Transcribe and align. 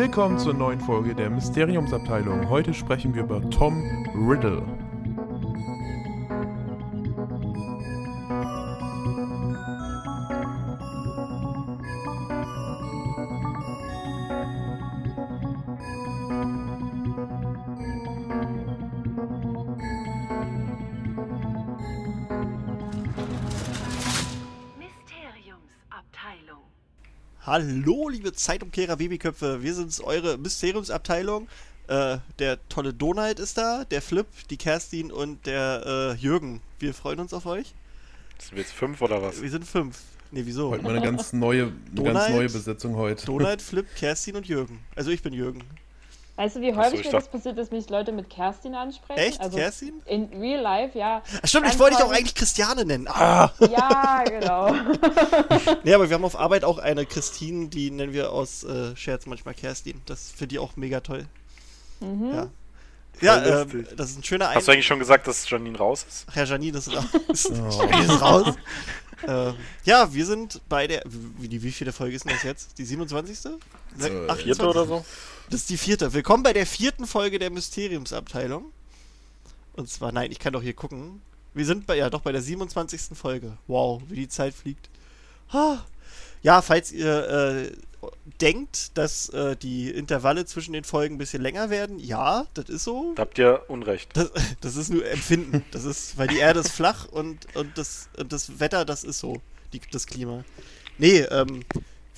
Willkommen 0.00 0.38
zur 0.38 0.54
neuen 0.54 0.80
Folge 0.80 1.14
der 1.14 1.28
Mysteriumsabteilung. 1.28 2.48
Heute 2.48 2.72
sprechen 2.72 3.14
wir 3.14 3.24
über 3.24 3.50
Tom 3.50 3.82
Riddle. 4.14 4.62
Mysteriumsabteilung. 24.78 26.62
Hallo, 27.42 28.08
liebe 28.20 28.34
Zeitumkehrer 28.34 28.96
Babyköpfe. 28.96 29.62
Wir 29.62 29.74
sind 29.74 29.98
eure 30.04 30.36
Mysteriumsabteilung. 30.36 31.48
Äh, 31.88 32.18
der 32.38 32.58
tolle 32.68 32.92
Donald 32.92 33.38
ist 33.38 33.56
da, 33.56 33.84
der 33.84 34.02
Flip, 34.02 34.26
die 34.50 34.58
Kerstin 34.58 35.10
und 35.10 35.46
der 35.46 35.82
äh, 35.86 36.20
Jürgen. 36.20 36.60
Wir 36.78 36.92
freuen 36.92 37.18
uns 37.18 37.32
auf 37.32 37.46
euch. 37.46 37.72
Sind 38.38 38.52
wir 38.52 38.58
jetzt 38.58 38.74
fünf 38.74 39.00
oder 39.00 39.22
was? 39.22 39.40
Wir 39.40 39.48
sind 39.48 39.64
fünf. 39.66 39.98
Nee, 40.32 40.42
wieso? 40.44 40.68
Heute 40.68 40.82
mal 40.82 40.94
eine 40.94 41.02
ganz 41.02 41.32
neue, 41.32 41.62
eine 41.62 41.72
Donald? 41.94 42.14
ganz 42.14 42.28
neue 42.28 42.48
Besetzung 42.50 42.96
heute. 42.96 43.24
Donald, 43.24 43.62
Flip, 43.62 43.86
Kerstin 43.96 44.36
und 44.36 44.46
Jürgen. 44.46 44.80
Also 44.94 45.10
ich 45.10 45.22
bin 45.22 45.32
Jürgen. 45.32 45.64
Weißt 46.40 46.56
du, 46.56 46.60
wie 46.62 46.70
so, 46.70 46.76
häufig 46.78 47.04
mir 47.04 47.10
das 47.12 47.28
passiert, 47.28 47.58
dass 47.58 47.70
mich 47.70 47.90
Leute 47.90 48.12
mit 48.12 48.30
Kerstin 48.30 48.74
ansprechen? 48.74 49.18
Echt? 49.20 49.40
Also 49.40 49.58
Kerstin? 49.58 50.00
In 50.06 50.24
real 50.40 50.62
life, 50.62 50.98
ja. 50.98 51.22
Ach, 51.42 51.46
stimmt, 51.46 51.66
ich 51.68 51.78
wollte 51.78 51.96
dich 51.96 52.04
auch 52.04 52.10
eigentlich 52.10 52.34
Christiane 52.34 52.86
nennen. 52.86 53.06
Ah! 53.08 53.52
Ja, 53.60 54.24
genau. 54.26 54.74
Nee, 55.84 55.92
aber 55.92 56.08
wir 56.08 56.14
haben 56.14 56.24
auf 56.24 56.38
Arbeit 56.38 56.64
auch 56.64 56.78
eine 56.78 57.04
Christine, 57.04 57.68
die 57.68 57.90
nennen 57.90 58.12
wir 58.14 58.32
aus 58.32 58.64
äh, 58.64 58.96
Scherz 58.96 59.26
manchmal 59.26 59.52
Kerstin. 59.54 60.00
Das 60.06 60.30
finde 60.30 60.54
ich 60.54 60.58
auch 60.60 60.76
mega 60.76 61.00
toll. 61.00 61.26
Mhm. 62.00 62.30
Ja. 62.32 62.46
Ja, 63.20 63.62
lustig. 63.64 63.86
das 63.98 64.10
ist 64.10 64.18
ein 64.18 64.24
schöner 64.24 64.54
Hast 64.54 64.66
du 64.66 64.72
eigentlich 64.72 64.86
schon 64.86 64.98
gesagt, 64.98 65.26
dass 65.26 65.48
Janine 65.50 65.76
raus 65.76 66.06
ist? 66.08 66.26
Ach 66.30 66.36
ja, 66.36 66.44
Janine 66.44 66.78
ist 66.78 66.88
raus. 66.90 67.04
Oh. 67.50 67.82
Janine 67.82 68.14
ist 68.14 68.22
raus. 68.22 68.54
ähm, 69.28 69.54
ja, 69.84 70.14
wir 70.14 70.24
sind 70.24 70.62
bei 70.70 70.86
der. 70.86 71.02
Wie, 71.04 71.48
die, 71.48 71.62
wie 71.62 71.70
viele 71.72 71.92
Folge 71.92 72.16
ist 72.16 72.24
denn 72.24 72.32
das 72.32 72.44
jetzt? 72.44 72.78
Die 72.78 72.84
27.? 72.86 73.38
Se- 73.38 73.58
Äh, 73.98 74.06
28. 74.30 74.44
Vierte 74.44 74.66
oder 74.68 74.86
so? 74.86 75.04
Das 75.50 75.62
ist 75.62 75.70
die 75.70 75.78
vierte. 75.78 76.12
Willkommen 76.12 76.44
bei 76.44 76.52
der 76.52 76.64
vierten 76.64 77.08
Folge 77.08 77.40
der 77.40 77.50
Mysteriumsabteilung. 77.50 78.70
Und 79.72 79.90
zwar, 79.90 80.12
nein, 80.12 80.30
ich 80.30 80.38
kann 80.38 80.52
doch 80.52 80.62
hier 80.62 80.74
gucken. 80.74 81.22
Wir 81.54 81.66
sind 81.66 81.88
bei, 81.88 81.96
ja 81.96 82.08
doch 82.08 82.20
bei 82.20 82.30
der 82.30 82.40
27. 82.40 83.18
Folge. 83.18 83.58
Wow, 83.66 84.00
wie 84.06 84.14
die 84.14 84.28
Zeit 84.28 84.54
fliegt. 84.54 84.88
Ah. 85.50 85.78
Ja, 86.42 86.62
falls 86.62 86.92
ihr 86.92 87.28
äh, 87.28 87.72
denkt, 88.40 88.96
dass 88.96 89.28
äh, 89.30 89.56
die 89.56 89.90
Intervalle 89.90 90.46
zwischen 90.46 90.72
den 90.72 90.84
Folgen 90.84 91.16
ein 91.16 91.18
bisschen 91.18 91.42
länger 91.42 91.68
werden, 91.68 91.98
ja, 91.98 92.46
das 92.54 92.68
ist 92.68 92.84
so. 92.84 93.12
Da 93.16 93.22
habt 93.22 93.36
ihr 93.36 93.64
Unrecht. 93.66 94.16
Das, 94.16 94.30
das 94.60 94.76
ist 94.76 94.90
nur 94.90 95.04
Empfinden. 95.04 95.64
Das 95.72 95.82
ist, 95.82 96.16
weil 96.16 96.28
die 96.28 96.38
Erde 96.38 96.60
ist 96.60 96.70
flach 96.70 97.08
und, 97.08 97.56
und, 97.56 97.76
das, 97.76 98.08
und 98.16 98.32
das 98.32 98.60
Wetter, 98.60 98.84
das 98.84 99.02
ist 99.02 99.18
so, 99.18 99.42
die, 99.72 99.80
das 99.90 100.06
Klima. 100.06 100.44
Nee, 100.96 101.22
ähm, 101.22 101.64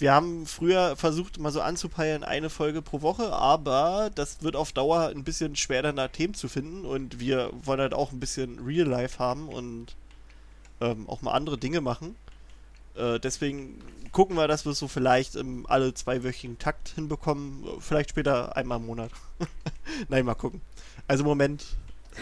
wir 0.03 0.13
haben 0.13 0.47
früher 0.47 0.97
versucht, 0.97 1.39
mal 1.39 1.53
so 1.53 1.63
anzupeilen, 1.63 2.25
eine 2.25 2.51
Folge 2.51 2.83
pro 2.83 3.01
Woche, 3.03 3.33
aber 3.33 4.11
das 4.15 4.43
wird 4.43 4.57
auf 4.57 4.73
Dauer 4.73 5.09
ein 5.09 5.25
bisschen 5.25 5.55
schwer, 5.57 5.83
dann 5.83 5.97
da 5.97 6.09
Themen 6.09 6.35
zu 6.35 6.49
finden 6.49 6.85
und 6.85 7.21
wir 7.21 7.51
wollen 7.63 7.81
halt 7.81 7.95
auch 7.95 8.11
ein 8.13 8.21
bisschen 8.21 8.59
Real 8.59 8.87
Life 8.87 9.21
haben 9.21 9.49
und 9.49 9.95
ähm, 10.81 11.09
auch 11.09 11.23
mal 11.23 11.33
andere 11.33 11.57
Dinge 11.57 11.81
machen. 11.81 12.17
Äh, 12.97 13.21
deswegen 13.21 13.81
gucken 14.11 14.37
wir, 14.37 14.49
dass 14.49 14.67
wir 14.67 14.73
es 14.73 14.79
so 14.81 14.89
vielleicht 14.89 15.37
im 15.37 15.67
alle 15.67 15.95
zweiwöchigen 15.95 16.59
Takt 16.59 16.89
hinbekommen. 16.91 17.65
Vielleicht 17.79 18.11
später 18.11 18.57
einmal 18.57 18.79
im 18.79 18.87
Monat. 18.87 19.11
Nein, 20.09 20.25
mal 20.25 20.35
gucken. 20.35 20.61
Also 21.07 21.23
im 21.23 21.29
Moment 21.29 21.65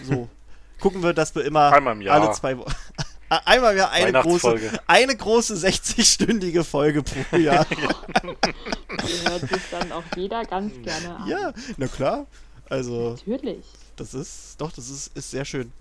so. 0.04 0.28
gucken 0.80 1.02
wir, 1.02 1.14
dass 1.14 1.34
wir 1.34 1.44
immer 1.44 1.72
Einmal 1.72 1.94
im 1.94 2.02
Jahr. 2.02 2.20
alle 2.20 2.32
zwei 2.32 2.58
Wochen. 2.58 2.74
Einmal 3.30 3.76
Jahr 3.76 3.92
eine 3.92 4.12
große, 4.12 4.80
eine 4.88 5.16
große 5.16 5.54
60-stündige 5.54 6.64
Folge 6.64 7.04
pro 7.04 7.36
Jahr. 7.36 7.64
Die 7.70 9.28
hört 9.28 9.48
sich 9.48 9.62
dann 9.70 9.92
auch 9.92 10.02
jeder 10.16 10.44
ganz 10.44 10.74
gerne 10.82 11.16
an. 11.16 11.28
ja, 11.28 11.52
na 11.76 11.86
klar. 11.86 12.26
Also, 12.68 13.16
Natürlich. 13.24 13.64
das 13.94 14.14
ist, 14.14 14.60
doch, 14.60 14.72
das 14.72 14.91
ist, 14.91 15.16
ist 15.16 15.30
sehr 15.30 15.44
schön. 15.44 15.72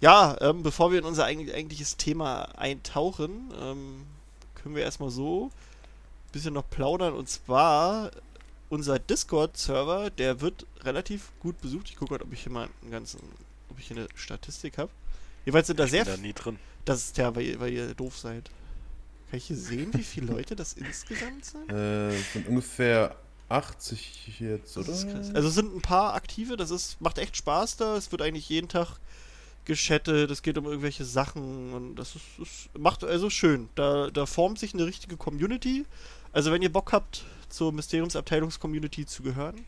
Ja, 0.00 0.36
ähm, 0.40 0.62
bevor 0.62 0.92
wir 0.92 0.98
in 0.98 1.04
unser 1.04 1.26
eig 1.26 1.38
eigentliches 1.54 1.98
Thema 1.98 2.44
eintauchen, 2.58 3.52
ähm, 3.60 4.06
können 4.54 4.74
wir 4.74 4.82
erstmal 4.82 5.10
so 5.10 5.50
ein 6.28 6.32
bisschen 6.32 6.54
noch 6.54 6.68
plaudern. 6.70 7.12
Und 7.12 7.28
zwar, 7.28 8.12
unser 8.70 8.98
Discord-Server, 8.98 10.08
der 10.08 10.40
wird 10.40 10.66
relativ 10.80 11.32
gut 11.40 11.60
besucht. 11.60 11.90
Ich 11.90 11.96
gucke 11.96 12.14
mal, 12.14 12.22
ob 12.22 12.32
ich 12.32 12.42
hier 12.42 12.52
mal 12.52 12.68
einen 12.80 12.90
ganzen, 12.90 13.20
ob 13.70 13.78
ich 13.78 13.88
hier 13.88 13.98
eine 13.98 14.08
Statistik 14.14 14.78
habe. 14.78 14.90
Jeweils 15.44 15.66
sind 15.66 15.78
da 15.78 15.86
sehr 15.86 16.06
Bin 16.06 16.14
da 16.14 16.20
nie 16.20 16.32
drin. 16.32 16.58
Das 16.84 17.04
ist 17.04 17.18
ja, 17.18 17.34
weil 17.34 17.44
ihr, 17.44 17.60
weil 17.60 17.72
ihr 17.72 17.94
doof 17.94 18.18
seid. 18.18 18.50
Kann 19.30 19.38
ich 19.38 19.46
hier 19.46 19.56
sehen, 19.56 19.92
wie 19.94 20.02
viele 20.02 20.26
Leute 20.32 20.54
das 20.54 20.72
insgesamt 20.74 21.44
sind? 21.44 21.70
Äh, 21.70 22.10
es 22.10 22.32
sind 22.32 22.48
ungefähr 22.48 23.16
80 23.48 24.40
jetzt, 24.40 24.76
oder? 24.76 24.86
Das 24.86 24.98
ist 25.04 25.10
krass. 25.10 25.34
Also 25.34 25.48
es 25.48 25.54
sind 25.54 25.74
ein 25.74 25.82
paar 25.82 26.14
aktive, 26.14 26.56
das 26.56 26.70
ist, 26.70 27.00
macht 27.00 27.18
echt 27.18 27.36
Spaß 27.36 27.76
da. 27.76 27.96
Es 27.96 28.10
wird 28.12 28.22
eigentlich 28.22 28.48
jeden 28.48 28.68
Tag 28.68 28.98
geschattet, 29.64 30.30
es 30.30 30.42
geht 30.42 30.58
um 30.58 30.66
irgendwelche 30.66 31.04
Sachen 31.04 31.72
und 31.72 31.96
das 31.96 32.16
ist, 32.16 32.38
ist 32.38 32.78
macht 32.78 33.02
also 33.02 33.30
schön. 33.30 33.68
Da, 33.74 34.10
da 34.10 34.26
formt 34.26 34.58
sich 34.58 34.74
eine 34.74 34.84
richtige 34.86 35.16
Community. 35.16 35.86
Also 36.32 36.52
wenn 36.52 36.62
ihr 36.62 36.72
Bock 36.72 36.92
habt, 36.92 37.24
zur 37.48 37.72
Mysteriumsabteilungs-Community 37.72 39.06
zu 39.06 39.22
gehören, 39.22 39.64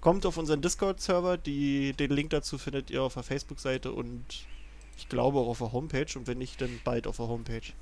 kommt 0.00 0.24
auf 0.24 0.36
unseren 0.36 0.62
Discord-Server. 0.62 1.36
Die, 1.36 1.92
den 1.94 2.10
Link 2.10 2.30
dazu 2.30 2.58
findet 2.58 2.90
ihr 2.90 3.02
auf 3.02 3.14
der 3.14 3.22
Facebook-Seite 3.22 3.92
und 3.92 4.24
ich 4.96 5.08
glaube 5.08 5.38
auch 5.38 5.48
auf 5.48 5.58
der 5.58 5.72
Homepage 5.72 6.06
und 6.16 6.26
wenn 6.26 6.38
nicht, 6.38 6.60
dann 6.60 6.80
bald 6.84 7.06
auf 7.06 7.16
der 7.16 7.28
Homepage. 7.28 7.72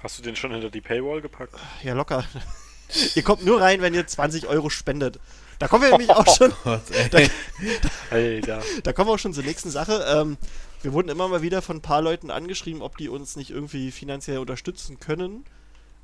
Hast 0.00 0.18
du 0.18 0.22
den 0.22 0.36
schon 0.36 0.52
hinter 0.52 0.70
die 0.70 0.80
Paywall 0.80 1.20
gepackt? 1.20 1.54
Ja, 1.82 1.94
locker. 1.94 2.24
ihr 3.14 3.22
kommt 3.22 3.44
nur 3.44 3.60
rein, 3.60 3.80
wenn 3.80 3.94
ihr 3.94 4.06
20 4.06 4.46
Euro 4.46 4.68
spendet. 4.70 5.18
Da 5.58 5.68
kommen 5.68 5.84
wir 5.84 5.90
nämlich 5.90 6.10
auch 6.10 6.26
schon, 6.36 6.52
Gott, 6.64 6.82
ey. 6.90 7.08
da, 7.08 7.18
Hey, 8.10 8.42
ja. 8.46 8.60
da 8.82 8.92
kommen 8.92 9.08
wir 9.08 9.14
auch 9.14 9.18
schon 9.18 9.32
zur 9.32 9.44
nächsten 9.44 9.70
Sache. 9.70 10.04
Ähm, 10.08 10.36
wir 10.82 10.92
wurden 10.92 11.08
immer 11.08 11.28
mal 11.28 11.42
wieder 11.42 11.62
von 11.62 11.76
ein 11.78 11.82
paar 11.82 12.02
Leuten 12.02 12.30
angeschrieben, 12.30 12.82
ob 12.82 12.98
die 12.98 13.08
uns 13.08 13.36
nicht 13.36 13.50
irgendwie 13.50 13.90
finanziell 13.90 14.38
unterstützen 14.38 15.00
können. 15.00 15.44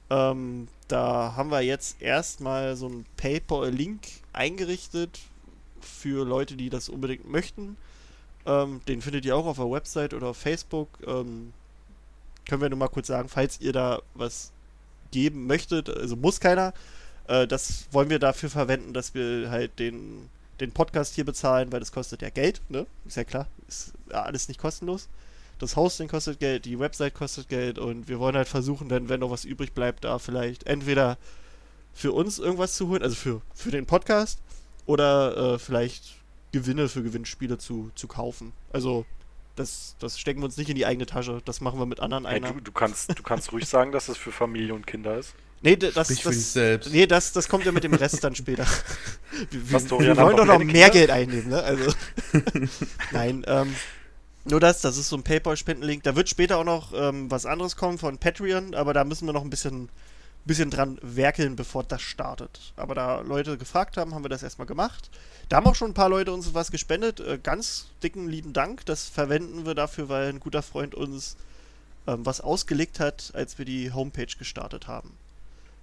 Ähm, 0.08 0.68
da 0.88 1.34
haben 1.36 1.50
wir 1.50 1.60
jetzt 1.60 2.00
erstmal 2.00 2.76
so 2.76 2.86
einen 2.86 3.04
PayPal-Link 3.16 4.00
eingerichtet 4.32 5.18
für 5.80 6.24
Leute, 6.24 6.56
die 6.56 6.70
das 6.70 6.88
unbedingt 6.88 7.28
möchten. 7.30 7.76
Ähm, 8.46 8.80
den 8.88 9.02
findet 9.02 9.24
ihr 9.24 9.36
auch 9.36 9.46
auf 9.46 9.56
der 9.56 9.70
Website 9.70 10.14
oder 10.14 10.28
auf 10.28 10.36
Facebook. 10.36 10.88
Ähm, 11.06 11.52
können 12.48 12.62
wir 12.62 12.68
nur 12.70 12.78
mal 12.78 12.88
kurz 12.88 13.08
sagen, 13.08 13.28
falls 13.28 13.60
ihr 13.60 13.72
da 13.72 14.00
was 14.14 14.52
geben 15.10 15.46
möchtet, 15.46 15.88
also 15.90 16.16
muss 16.16 16.40
keiner, 16.40 16.72
äh, 17.28 17.46
das 17.46 17.86
wollen 17.90 18.10
wir 18.10 18.18
dafür 18.18 18.50
verwenden, 18.50 18.92
dass 18.92 19.14
wir 19.14 19.50
halt 19.50 19.78
den, 19.78 20.28
den 20.60 20.72
Podcast 20.72 21.14
hier 21.14 21.24
bezahlen, 21.24 21.72
weil 21.72 21.80
das 21.80 21.92
kostet 21.92 22.22
ja 22.22 22.30
Geld, 22.30 22.60
ne? 22.68 22.86
Ist 23.06 23.16
ja 23.16 23.24
klar, 23.24 23.46
ist 23.68 23.92
ja 24.10 24.22
alles 24.22 24.48
nicht 24.48 24.60
kostenlos. 24.60 25.08
Das 25.58 25.76
Hosting 25.76 26.08
kostet 26.08 26.40
Geld, 26.40 26.64
die 26.64 26.78
Website 26.78 27.14
kostet 27.14 27.48
Geld 27.48 27.78
und 27.78 28.08
wir 28.08 28.18
wollen 28.18 28.36
halt 28.36 28.48
versuchen, 28.48 28.88
dann, 28.88 29.08
wenn 29.08 29.20
noch 29.20 29.30
was 29.30 29.44
übrig 29.44 29.72
bleibt, 29.72 30.04
da 30.04 30.18
vielleicht 30.18 30.66
entweder 30.66 31.18
für 31.92 32.12
uns 32.12 32.38
irgendwas 32.38 32.74
zu 32.74 32.88
holen, 32.88 33.02
also 33.02 33.14
für, 33.14 33.42
für 33.54 33.70
den 33.70 33.84
Podcast, 33.84 34.38
oder 34.86 35.54
äh, 35.54 35.58
vielleicht 35.58 36.16
Gewinne 36.52 36.88
für 36.88 37.02
Gewinnspiele 37.02 37.58
zu, 37.58 37.90
zu 37.94 38.08
kaufen. 38.08 38.52
Also, 38.72 39.04
das, 39.56 39.96
das 39.98 40.18
stecken 40.18 40.40
wir 40.40 40.46
uns 40.46 40.56
nicht 40.56 40.70
in 40.70 40.76
die 40.76 40.86
eigene 40.86 41.06
Tasche, 41.06 41.40
das 41.44 41.60
machen 41.60 41.78
wir 41.78 41.86
mit 41.86 42.00
anderen 42.00 42.26
Hey, 42.26 42.40
du, 42.40 42.46
Einnahmen. 42.46 42.64
du, 42.64 42.72
kannst, 42.72 43.18
du 43.18 43.22
kannst 43.22 43.52
ruhig 43.52 43.66
sagen, 43.66 43.92
dass 43.92 44.08
es 44.08 44.16
für 44.16 44.32
Familie 44.32 44.74
und 44.74 44.86
Kinder 44.86 45.18
ist. 45.18 45.34
Nee, 45.62 45.76
das, 45.76 45.92
Sprich 46.06 46.22
das, 46.22 46.52
selbst. 46.54 46.90
nee 46.90 47.06
das, 47.06 47.32
das 47.32 47.46
kommt 47.48 47.66
ja 47.66 47.72
mit 47.72 47.84
dem 47.84 47.92
Rest 47.92 48.24
dann 48.24 48.34
später. 48.34 48.66
Wir, 49.50 49.70
wir, 49.80 50.00
wir 50.00 50.16
wollen 50.18 50.36
doch 50.36 50.44
noch 50.44 50.58
mehr 50.58 50.66
Kinder? 50.66 50.90
Geld 50.90 51.10
einnehmen, 51.10 51.48
ne? 51.48 51.62
Also. 51.62 51.92
Nein, 53.12 53.44
ähm, 53.46 53.74
nur 54.44 54.60
das, 54.60 54.80
das 54.80 54.96
ist 54.98 55.08
so 55.08 55.16
ein 55.16 55.22
PayPal-Spendenlink. 55.22 56.02
Da 56.02 56.16
wird 56.16 56.28
später 56.28 56.58
auch 56.58 56.64
noch 56.64 56.92
ähm, 56.94 57.30
was 57.30 57.46
anderes 57.46 57.76
kommen 57.76 57.96
von 57.96 58.18
Patreon, 58.18 58.74
aber 58.74 58.92
da 58.92 59.04
müssen 59.04 59.26
wir 59.26 59.32
noch 59.32 59.44
ein 59.44 59.48
bisschen, 59.50 59.88
bisschen 60.44 60.70
dran 60.70 60.98
werkeln, 61.02 61.56
bevor 61.56 61.84
das 61.84 62.02
startet. 62.02 62.72
Aber 62.76 62.94
da 62.94 63.20
Leute 63.20 63.58
gefragt 63.58 63.96
haben, 63.96 64.14
haben 64.14 64.24
wir 64.24 64.28
das 64.28 64.42
erstmal 64.42 64.66
gemacht. 64.66 65.10
Da 65.48 65.56
haben 65.56 65.66
auch 65.66 65.74
schon 65.74 65.90
ein 65.90 65.94
paar 65.94 66.08
Leute 66.08 66.32
uns 66.32 66.54
was 66.54 66.70
gespendet. 66.70 67.20
Äh, 67.20 67.38
ganz 67.42 67.86
dicken 68.02 68.28
lieben 68.28 68.52
Dank. 68.52 68.86
Das 68.86 69.08
verwenden 69.08 69.66
wir 69.66 69.74
dafür, 69.74 70.08
weil 70.08 70.28
ein 70.28 70.40
guter 70.40 70.62
Freund 70.62 70.94
uns 70.94 71.36
ähm, 72.06 72.24
was 72.24 72.40
ausgelegt 72.40 73.00
hat, 73.00 73.32
als 73.34 73.58
wir 73.58 73.64
die 73.64 73.92
Homepage 73.92 74.26
gestartet 74.38 74.86
haben. 74.88 75.12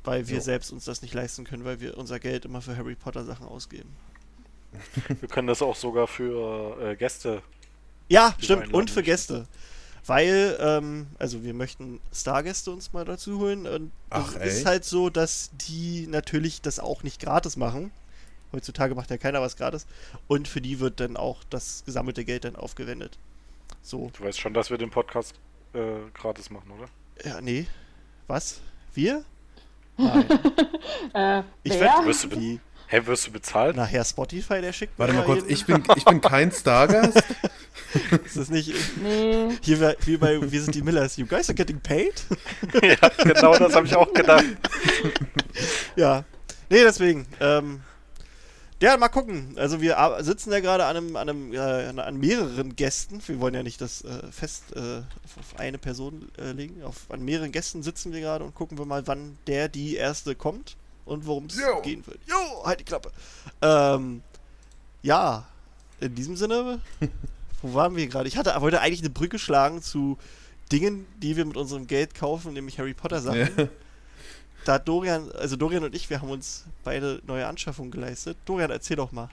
Weil 0.03 0.27
wir 0.27 0.37
Jo. 0.37 0.41
selbst 0.41 0.71
uns 0.71 0.85
das 0.85 1.01
nicht 1.01 1.13
leisten 1.13 1.43
können, 1.43 1.65
weil 1.65 1.79
wir 1.79 1.97
unser 1.97 2.19
Geld 2.19 2.45
immer 2.45 2.61
für 2.61 2.77
Harry 2.77 2.95
Potter 2.95 3.25
Sachen 3.25 3.45
ausgeben. 3.45 3.89
Wir 5.07 5.29
können 5.29 5.47
das 5.47 5.61
auch 5.61 5.75
sogar 5.75 6.07
für 6.07 6.79
äh, 6.81 6.95
Gäste. 6.95 7.41
Ja, 8.09 8.35
stimmt. 8.39 8.73
Und 8.73 8.89
für 8.89 9.03
Gäste. 9.03 9.47
Weil, 10.07 10.57
ähm, 10.61 11.07
also 11.19 11.43
wir 11.43 11.53
möchten 11.53 11.99
Stargäste 12.13 12.71
uns 12.71 12.93
mal 12.93 13.05
dazu 13.05 13.39
holen. 13.39 13.67
Und 13.67 13.91
Ach, 14.09 14.35
es 14.39 14.59
ist 14.59 14.65
halt 14.65 14.85
so, 14.85 15.09
dass 15.09 15.51
die 15.67 16.07
natürlich 16.07 16.61
das 16.61 16.79
auch 16.79 17.03
nicht 17.03 17.21
gratis 17.21 17.57
machen. 17.57 17.91
Heutzutage 18.53 18.95
macht 18.95 19.09
ja 19.11 19.17
keiner 19.17 19.41
was 19.41 19.57
gratis. 19.57 19.85
Und 20.27 20.47
für 20.47 20.61
die 20.61 20.79
wird 20.79 20.99
dann 21.01 21.17
auch 21.17 21.43
das 21.49 21.83
gesammelte 21.85 22.23
Geld 22.23 22.45
dann 22.45 22.55
aufgewendet. 22.55 23.17
So, 23.81 24.09
Du 24.17 24.23
weißt 24.23 24.39
schon, 24.39 24.53
dass 24.53 24.69
wir 24.69 24.77
den 24.77 24.89
Podcast 24.89 25.35
äh, 25.73 25.79
gratis 26.13 26.49
machen, 26.49 26.71
oder? 26.71 26.87
ja, 27.25 27.41
nee. 27.41 27.67
Was? 28.27 28.61
Wir? 28.93 29.23
Nein. 29.97 30.25
Äh, 31.13 31.39
Ich 31.63 31.73
wer? 31.73 31.81
werd- 31.81 32.05
Wirst 32.05 32.23
du? 32.25 32.59
Hä, 32.89 33.01
wirst 33.05 33.27
du 33.27 33.31
bezahlt? 33.31 33.75
Nachher 33.75 34.03
Spotify, 34.05 34.61
der 34.61 34.71
schickt 34.71 34.97
Warte 34.97 35.13
mal 35.13 35.25
kurz, 35.25 35.43
ich 35.47 35.65
bin, 35.65 35.83
ich 35.95 36.05
bin 36.05 36.21
kein 36.21 36.51
Stargast. 36.53 37.21
Ist 38.25 38.37
das 38.37 38.49
nicht 38.49 38.73
Nee, 39.01 39.49
hier 39.61 39.95
wie- 40.05 40.17
bei 40.17 40.51
Wir 40.51 40.61
sind 40.61 40.75
die 40.75 40.81
Millers? 40.81 41.15
You 41.17 41.25
guys 41.25 41.47
are 41.49 41.55
getting 41.55 41.79
paid? 41.79 42.23
ja, 42.81 42.95
genau 43.23 43.57
das 43.57 43.75
habe 43.75 43.87
ich 43.87 43.95
auch 43.95 44.11
gedacht. 44.13 44.45
Ja. 45.95 46.23
Nee, 46.69 46.83
deswegen. 46.83 47.25
Ähm, 47.39 47.81
ja, 48.81 48.95
mal 48.97 49.07
gucken. 49.09 49.55
Also 49.57 49.81
wir 49.81 49.97
sitzen 50.21 50.51
ja 50.51 50.59
gerade 50.59 50.85
an 50.85 50.97
einem, 50.97 51.15
an 51.15 51.29
einem, 51.29 51.53
äh, 51.53 51.57
an- 51.99 52.17
mehreren 52.19 52.75
Gästen. 52.75 53.19
Wir 53.25 53.39
wollen 53.39 53.55
ja 53.55 53.63
nicht 53.63 53.81
das 53.81 54.01
äh, 54.03 54.31
fest 54.31 54.65
äh, 54.75 54.79
auf, 54.99 55.37
auf 55.39 55.59
eine 55.59 55.77
Person 55.79 56.29
äh, 56.37 56.51
legen. 56.51 56.83
Auf, 56.83 57.09
an 57.09 57.23
mehreren 57.23 57.51
Gästen 57.51 57.81
sitzen 57.81 58.13
wir 58.13 58.21
gerade 58.21 58.43
und 58.45 58.53
gucken 58.53 58.77
wir 58.77 58.85
mal, 58.85 59.07
wann 59.07 59.37
der 59.47 59.67
die 59.69 59.95
erste 59.95 60.35
kommt 60.35 60.75
und 61.05 61.25
worum 61.25 61.45
es 61.47 61.57
gehen 61.83 62.05
wird. 62.05 62.19
Jo, 62.27 62.65
halt 62.65 62.81
die 62.81 62.83
Klappe. 62.83 63.11
Ähm, 63.61 64.21
ja, 65.01 65.47
in 65.99 66.13
diesem 66.13 66.35
Sinne, 66.35 66.79
wo 67.61 67.73
waren 67.73 67.95
wir 67.95 68.07
gerade? 68.07 68.27
Ich 68.27 68.37
hatte, 68.37 68.53
wollte 68.59 68.81
eigentlich 68.81 69.01
eine 69.01 69.09
Brücke 69.09 69.39
schlagen 69.39 69.81
zu 69.81 70.17
Dingen, 70.71 71.05
die 71.17 71.37
wir 71.37 71.45
mit 71.45 71.57
unserem 71.57 71.87
Geld 71.87 72.13
kaufen, 72.15 72.53
nämlich 72.53 72.79
Harry 72.79 72.93
Potter 72.93 73.21
Sachen 73.21 73.39
Ja. 73.39 73.67
da 74.65 74.73
hat 74.73 74.87
Dorian, 74.87 75.31
also 75.31 75.55
Dorian 75.55 75.83
und 75.83 75.95
ich, 75.95 76.09
wir 76.09 76.21
haben 76.21 76.29
uns 76.29 76.65
beide 76.83 77.21
neue 77.25 77.47
Anschaffungen 77.47 77.91
geleistet. 77.91 78.37
Dorian, 78.45 78.69
erzähl 78.69 78.97
doch 78.97 79.11
mal. 79.11 79.29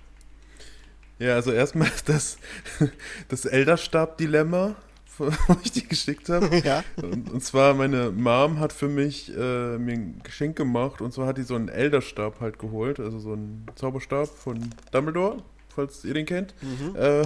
Ja, 1.18 1.34
also 1.34 1.52
erstmal 1.52 1.90
das, 2.06 2.38
das 3.28 3.44
Elderstab-Dilemma, 3.44 4.76
wo 5.18 5.30
ich 5.62 5.72
die 5.72 5.86
geschickt 5.86 6.28
habe. 6.28 6.56
ja. 6.64 6.82
Und, 6.96 7.30
und 7.30 7.44
zwar, 7.44 7.74
meine 7.74 8.10
Mom 8.10 8.60
hat 8.60 8.72
für 8.72 8.88
mich 8.88 9.30
äh, 9.30 9.78
mir 9.78 9.92
ein 9.94 10.20
Geschenk 10.22 10.56
gemacht 10.56 11.00
und 11.00 11.12
zwar 11.12 11.26
hat 11.26 11.38
die 11.38 11.42
so 11.42 11.54
einen 11.54 11.68
Elderstab 11.68 12.40
halt 12.40 12.58
geholt, 12.58 13.00
also 13.00 13.18
so 13.18 13.32
einen 13.32 13.66
Zauberstab 13.74 14.28
von 14.28 14.70
Dumbledore, 14.92 15.42
falls 15.74 16.04
ihr 16.04 16.14
den 16.14 16.26
kennt. 16.26 16.54
Mhm. 16.62 16.96
Äh, 16.96 17.24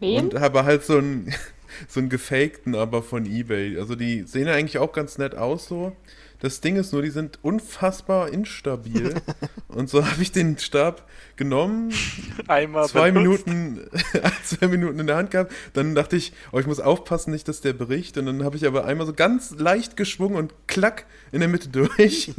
wen? 0.00 0.24
und 0.24 0.40
habe 0.40 0.64
halt 0.64 0.84
so 0.84 0.98
einen, 0.98 1.32
so 1.88 2.00
einen 2.00 2.08
gefakten, 2.08 2.74
aber 2.74 3.02
von 3.02 3.26
Ebay. 3.26 3.78
Also 3.78 3.94
die 3.94 4.22
sehen 4.22 4.46
ja 4.46 4.54
eigentlich 4.54 4.78
auch 4.78 4.92
ganz 4.92 5.18
nett 5.18 5.34
aus 5.34 5.66
so. 5.66 5.92
Das 6.40 6.60
Ding 6.60 6.76
ist 6.76 6.92
nur, 6.92 7.02
die 7.02 7.10
sind 7.10 7.38
unfassbar 7.42 8.28
instabil. 8.30 9.14
und 9.68 9.88
so 9.88 10.04
habe 10.06 10.22
ich 10.22 10.32
den 10.32 10.58
Stab 10.58 11.08
genommen, 11.36 11.92
Einmal 12.46 12.88
zwei 12.88 13.10
benutzt. 13.10 13.46
Minuten, 13.46 13.90
zwei 14.44 14.68
Minuten 14.68 14.98
in 14.98 15.06
der 15.06 15.16
Hand 15.16 15.30
gehabt. 15.30 15.52
Dann 15.72 15.94
dachte 15.94 16.16
ich, 16.16 16.32
oh, 16.52 16.58
ich 16.58 16.66
muss 16.66 16.80
aufpassen, 16.80 17.30
nicht, 17.30 17.48
dass 17.48 17.60
der 17.60 17.72
bricht. 17.72 18.18
Und 18.18 18.26
dann 18.26 18.44
habe 18.44 18.56
ich 18.56 18.66
aber 18.66 18.84
einmal 18.84 19.06
so 19.06 19.12
ganz 19.12 19.52
leicht 19.58 19.96
geschwungen 19.96 20.36
und 20.36 20.54
klack 20.66 21.06
in 21.32 21.40
der 21.40 21.48
Mitte 21.48 21.68
durch. 21.68 22.32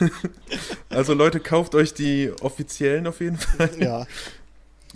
also 0.90 1.14
Leute, 1.14 1.40
kauft 1.40 1.74
euch 1.74 1.94
die 1.94 2.32
offiziellen 2.40 3.06
auf 3.06 3.20
jeden 3.20 3.38
Fall. 3.38 3.70
Ja. 3.78 4.06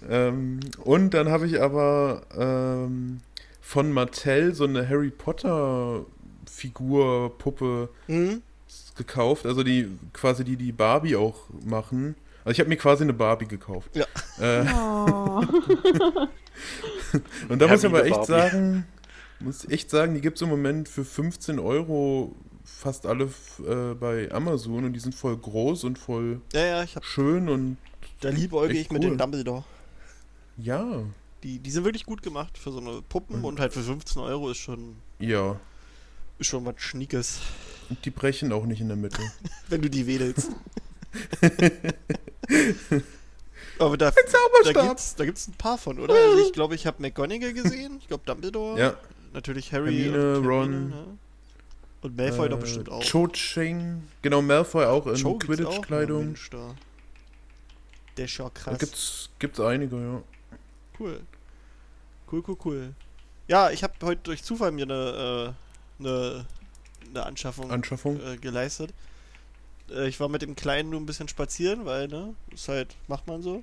Ähm, 0.08 0.60
und 0.82 1.14
dann 1.14 1.28
habe 1.28 1.46
ich 1.46 1.60
aber 1.60 2.22
ähm, 2.36 3.20
von 3.60 3.92
Mattel 3.92 4.54
so 4.54 4.64
eine 4.64 4.88
Harry 4.88 5.10
Potter 5.10 6.04
Figur, 6.60 7.36
Puppe 7.38 7.88
Mhm. 8.06 8.42
gekauft. 8.96 9.46
Also 9.46 9.62
die 9.62 9.88
quasi 10.12 10.44
die, 10.44 10.56
die 10.56 10.72
Barbie 10.72 11.16
auch 11.16 11.36
machen. 11.64 12.14
Also 12.44 12.52
ich 12.52 12.60
habe 12.60 12.68
mir 12.68 12.76
quasi 12.76 13.02
eine 13.04 13.12
Barbie 13.14 13.46
gekauft. 13.46 13.90
Ja. 13.94 14.04
Äh, 14.40 14.66
Oh. 14.74 15.40
und 17.48 17.58
da 17.60 17.66
muss 17.68 17.80
ich 17.80 17.86
aber 17.86 18.04
echt 18.04 18.10
Barbie. 18.14 18.26
sagen, 18.26 18.84
muss 19.40 19.64
ich 19.64 19.70
echt 19.70 19.90
sagen, 19.90 20.14
die 20.14 20.20
gibt 20.20 20.36
es 20.36 20.42
im 20.42 20.48
Moment 20.50 20.88
für 20.88 21.04
15 21.04 21.58
Euro 21.58 22.34
fast 22.64 23.06
alle 23.06 23.24
äh, 23.66 23.94
bei 23.94 24.30
Amazon 24.30 24.84
und 24.84 24.92
die 24.92 25.00
sind 25.00 25.14
voll 25.14 25.36
groß 25.36 25.84
und 25.84 25.98
voll 25.98 26.40
Ja, 26.52 26.64
ja, 26.66 26.82
ich 26.82 26.96
hab, 26.96 27.04
schön 27.04 27.48
und 27.48 27.76
da 28.20 28.28
liebäuge 28.28 28.74
ich 28.74 28.90
mit 28.90 29.02
cool. 29.02 29.10
dem 29.10 29.18
Dumbledore. 29.18 29.64
ja, 30.58 31.02
Die, 31.42 31.58
die 31.58 31.70
sind 31.70 31.84
wirklich 31.84 32.04
gut 32.04 32.22
gemacht 32.22 32.58
für 32.58 32.70
so 32.70 32.78
eine 32.80 33.00
Puppen 33.08 33.38
Mhm. 33.38 33.44
und 33.46 33.60
halt 33.60 33.72
für 33.72 33.82
15 33.82 34.20
Euro 34.22 34.50
ist 34.50 34.58
schon, 34.58 34.96
ja. 35.18 35.58
Ist 36.40 36.46
schon 36.48 36.64
was 36.64 36.74
Schniekes, 36.78 37.38
Und 37.88 38.04
die 38.04 38.10
brechen 38.10 38.52
auch 38.52 38.64
nicht 38.66 38.80
in 38.80 38.88
der 38.88 38.96
Mitte. 38.96 39.20
wenn 39.68 39.82
du 39.82 39.88
die 39.90 40.06
wedelst. 40.06 40.50
Aber 43.78 43.96
da, 43.96 44.10
da 44.10 44.16
Zauberstab! 44.26 44.88
gibt's, 44.88 45.14
da 45.16 45.24
gibt's 45.24 45.48
ein 45.48 45.54
paar 45.54 45.78
von, 45.78 45.98
oder? 45.98 46.14
Also 46.14 46.46
ich 46.46 46.52
glaube, 46.52 46.74
ich 46.74 46.86
habe 46.86 47.00
McGonagall 47.00 47.52
gesehen, 47.54 47.96
ich 48.00 48.08
glaube 48.08 48.22
Dumbledore, 48.26 48.78
Ja, 48.78 48.94
natürlich 49.32 49.72
Harry 49.72 49.96
Hermine, 49.96 50.38
und 50.38 50.46
Ron. 50.46 50.88
ne? 50.90 51.04
Und 52.02 52.16
Malfoy 52.16 52.48
doch 52.48 52.58
äh, 52.58 52.60
bestimmt 52.60 52.88
auch. 52.90 53.02
Cho 53.04 53.28
Ching, 53.28 54.02
genau, 54.22 54.40
Malfoy 54.42 54.84
auch 54.86 55.06
in? 55.06 55.16
Ja, 55.16 55.32
Quidditch-Kleidung. 55.34 56.34
Da. 56.50 56.74
Der 58.16 58.24
ist 58.24 58.36
ja 58.38 58.44
Da 58.44 58.50
krass. 58.50 58.78
gibt's, 58.78 59.28
gibt's 59.38 59.60
einige, 59.60 59.96
ja. 59.96 60.22
Cool. 60.98 61.20
Cool, 62.30 62.42
cool, 62.48 62.56
cool. 62.64 62.94
Ja, 63.48 63.70
ich 63.70 63.82
habe 63.82 63.94
heute 64.02 64.20
durch 64.24 64.42
Zufall 64.44 64.72
mir 64.72 64.84
eine, 64.84 65.54
äh, 65.54 65.69
eine, 66.00 66.46
eine 67.10 67.26
Anschaffung 67.26 67.70
Anschaffung. 67.70 68.20
äh, 68.20 68.36
geleistet. 68.36 68.92
Äh, 69.90 70.08
ich 70.08 70.20
war 70.20 70.28
mit 70.28 70.42
dem 70.42 70.56
Kleinen 70.56 70.90
nur 70.90 71.00
ein 71.00 71.06
bisschen 71.06 71.28
spazieren, 71.28 71.84
weil, 71.86 72.08
ne, 72.08 72.34
ist 72.52 72.68
halt, 72.68 72.96
macht 73.08 73.26
man 73.26 73.42
so. 73.42 73.62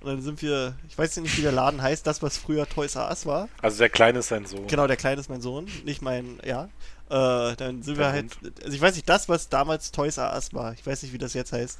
Und 0.00 0.06
dann 0.06 0.22
sind 0.22 0.42
wir, 0.42 0.76
ich 0.88 0.96
weiß 0.96 1.16
nicht, 1.18 1.36
wie 1.38 1.42
der 1.42 1.52
Laden 1.52 1.80
heißt, 1.80 2.06
das, 2.06 2.22
was 2.22 2.36
früher 2.36 2.68
Toys 2.68 2.96
R 2.96 3.08
Us 3.08 3.24
war. 3.24 3.48
Also 3.62 3.78
der 3.78 3.88
Kleine 3.88 4.18
ist 4.18 4.28
sein 4.28 4.44
Sohn. 4.44 4.66
Genau, 4.66 4.86
der 4.86 4.96
Kleine 4.96 5.20
ist 5.20 5.30
mein 5.30 5.40
Sohn, 5.40 5.66
nicht 5.84 6.02
mein, 6.02 6.38
ja. 6.44 6.68
Äh, 7.08 7.56
dann 7.56 7.82
sind 7.82 7.96
wir 7.96 8.04
Der 8.04 8.12
halt, 8.12 8.36
also 8.62 8.74
ich 8.74 8.80
weiß 8.80 8.94
nicht, 8.94 9.08
das, 9.08 9.28
was 9.28 9.48
damals 9.48 9.92
Toys 9.92 10.18
R 10.18 10.32
Us 10.34 10.52
war, 10.52 10.74
ich 10.74 10.86
weiß 10.86 11.02
nicht, 11.02 11.12
wie 11.12 11.18
das 11.18 11.34
jetzt 11.34 11.52
heißt. 11.52 11.78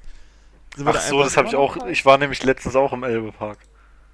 Sind 0.76 0.86
wir 0.86 0.90
Ach 0.90 0.94
da 0.94 1.08
so, 1.08 1.22
das 1.22 1.36
habe 1.36 1.48
ich 1.48 1.56
auch. 1.56 1.86
Ich 1.86 2.04
war 2.04 2.18
nämlich 2.18 2.42
letztens 2.42 2.74
auch 2.76 2.92
im 2.92 3.02
Elbe-Park. 3.02 3.58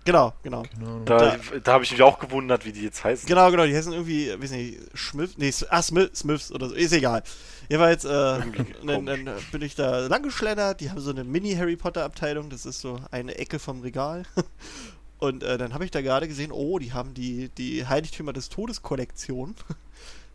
Genau, 0.04 0.32
genau. 0.42 0.62
Genau. 0.78 0.98
Da, 1.04 1.18
Da- 1.18 1.38
da 1.62 1.72
habe 1.74 1.84
ich 1.84 1.92
mich 1.92 2.02
auch 2.02 2.18
gewundert, 2.18 2.64
wie 2.64 2.72
die 2.72 2.82
jetzt 2.82 3.04
heißen. 3.04 3.26
Genau, 3.28 3.50
genau, 3.50 3.64
die 3.66 3.74
heißen 3.76 3.92
irgendwie, 3.92 4.30
weiß 4.40 4.50
nicht, 4.50 4.78
Schmiff, 4.94 5.36
nee, 5.38 5.52
ah, 5.70 5.80
Smith, 5.82 6.10
Smiths 6.14 6.50
oder 6.50 6.68
so, 6.68 6.74
ist 6.74 6.92
egal. 6.92 7.22
Jedenfalls, 7.68 8.04
äh, 8.04 8.08
dann, 8.86 9.06
dann 9.06 9.30
bin 9.52 9.62
ich 9.62 9.74
da 9.76 10.06
lang 10.08 10.22
geschlendert, 10.22 10.80
die 10.80 10.90
haben 10.90 11.00
so 11.00 11.10
eine 11.10 11.22
Mini-Harry 11.24 11.76
Potter-Abteilung, 11.76 12.50
das 12.50 12.66
ist 12.66 12.80
so 12.80 12.98
eine 13.10 13.36
Ecke 13.38 13.58
vom 13.58 13.80
Regal. 13.80 14.24
Und 15.18 15.44
äh, 15.44 15.56
dann 15.56 15.72
habe 15.72 15.84
ich 15.84 15.92
da 15.92 16.00
gerade 16.02 16.26
gesehen, 16.26 16.50
oh, 16.50 16.80
die 16.80 16.92
haben 16.92 17.14
die, 17.14 17.48
die 17.50 17.86
Heiligtümer 17.86 18.32
des 18.32 18.48
Todes-Kollektion. 18.48 19.54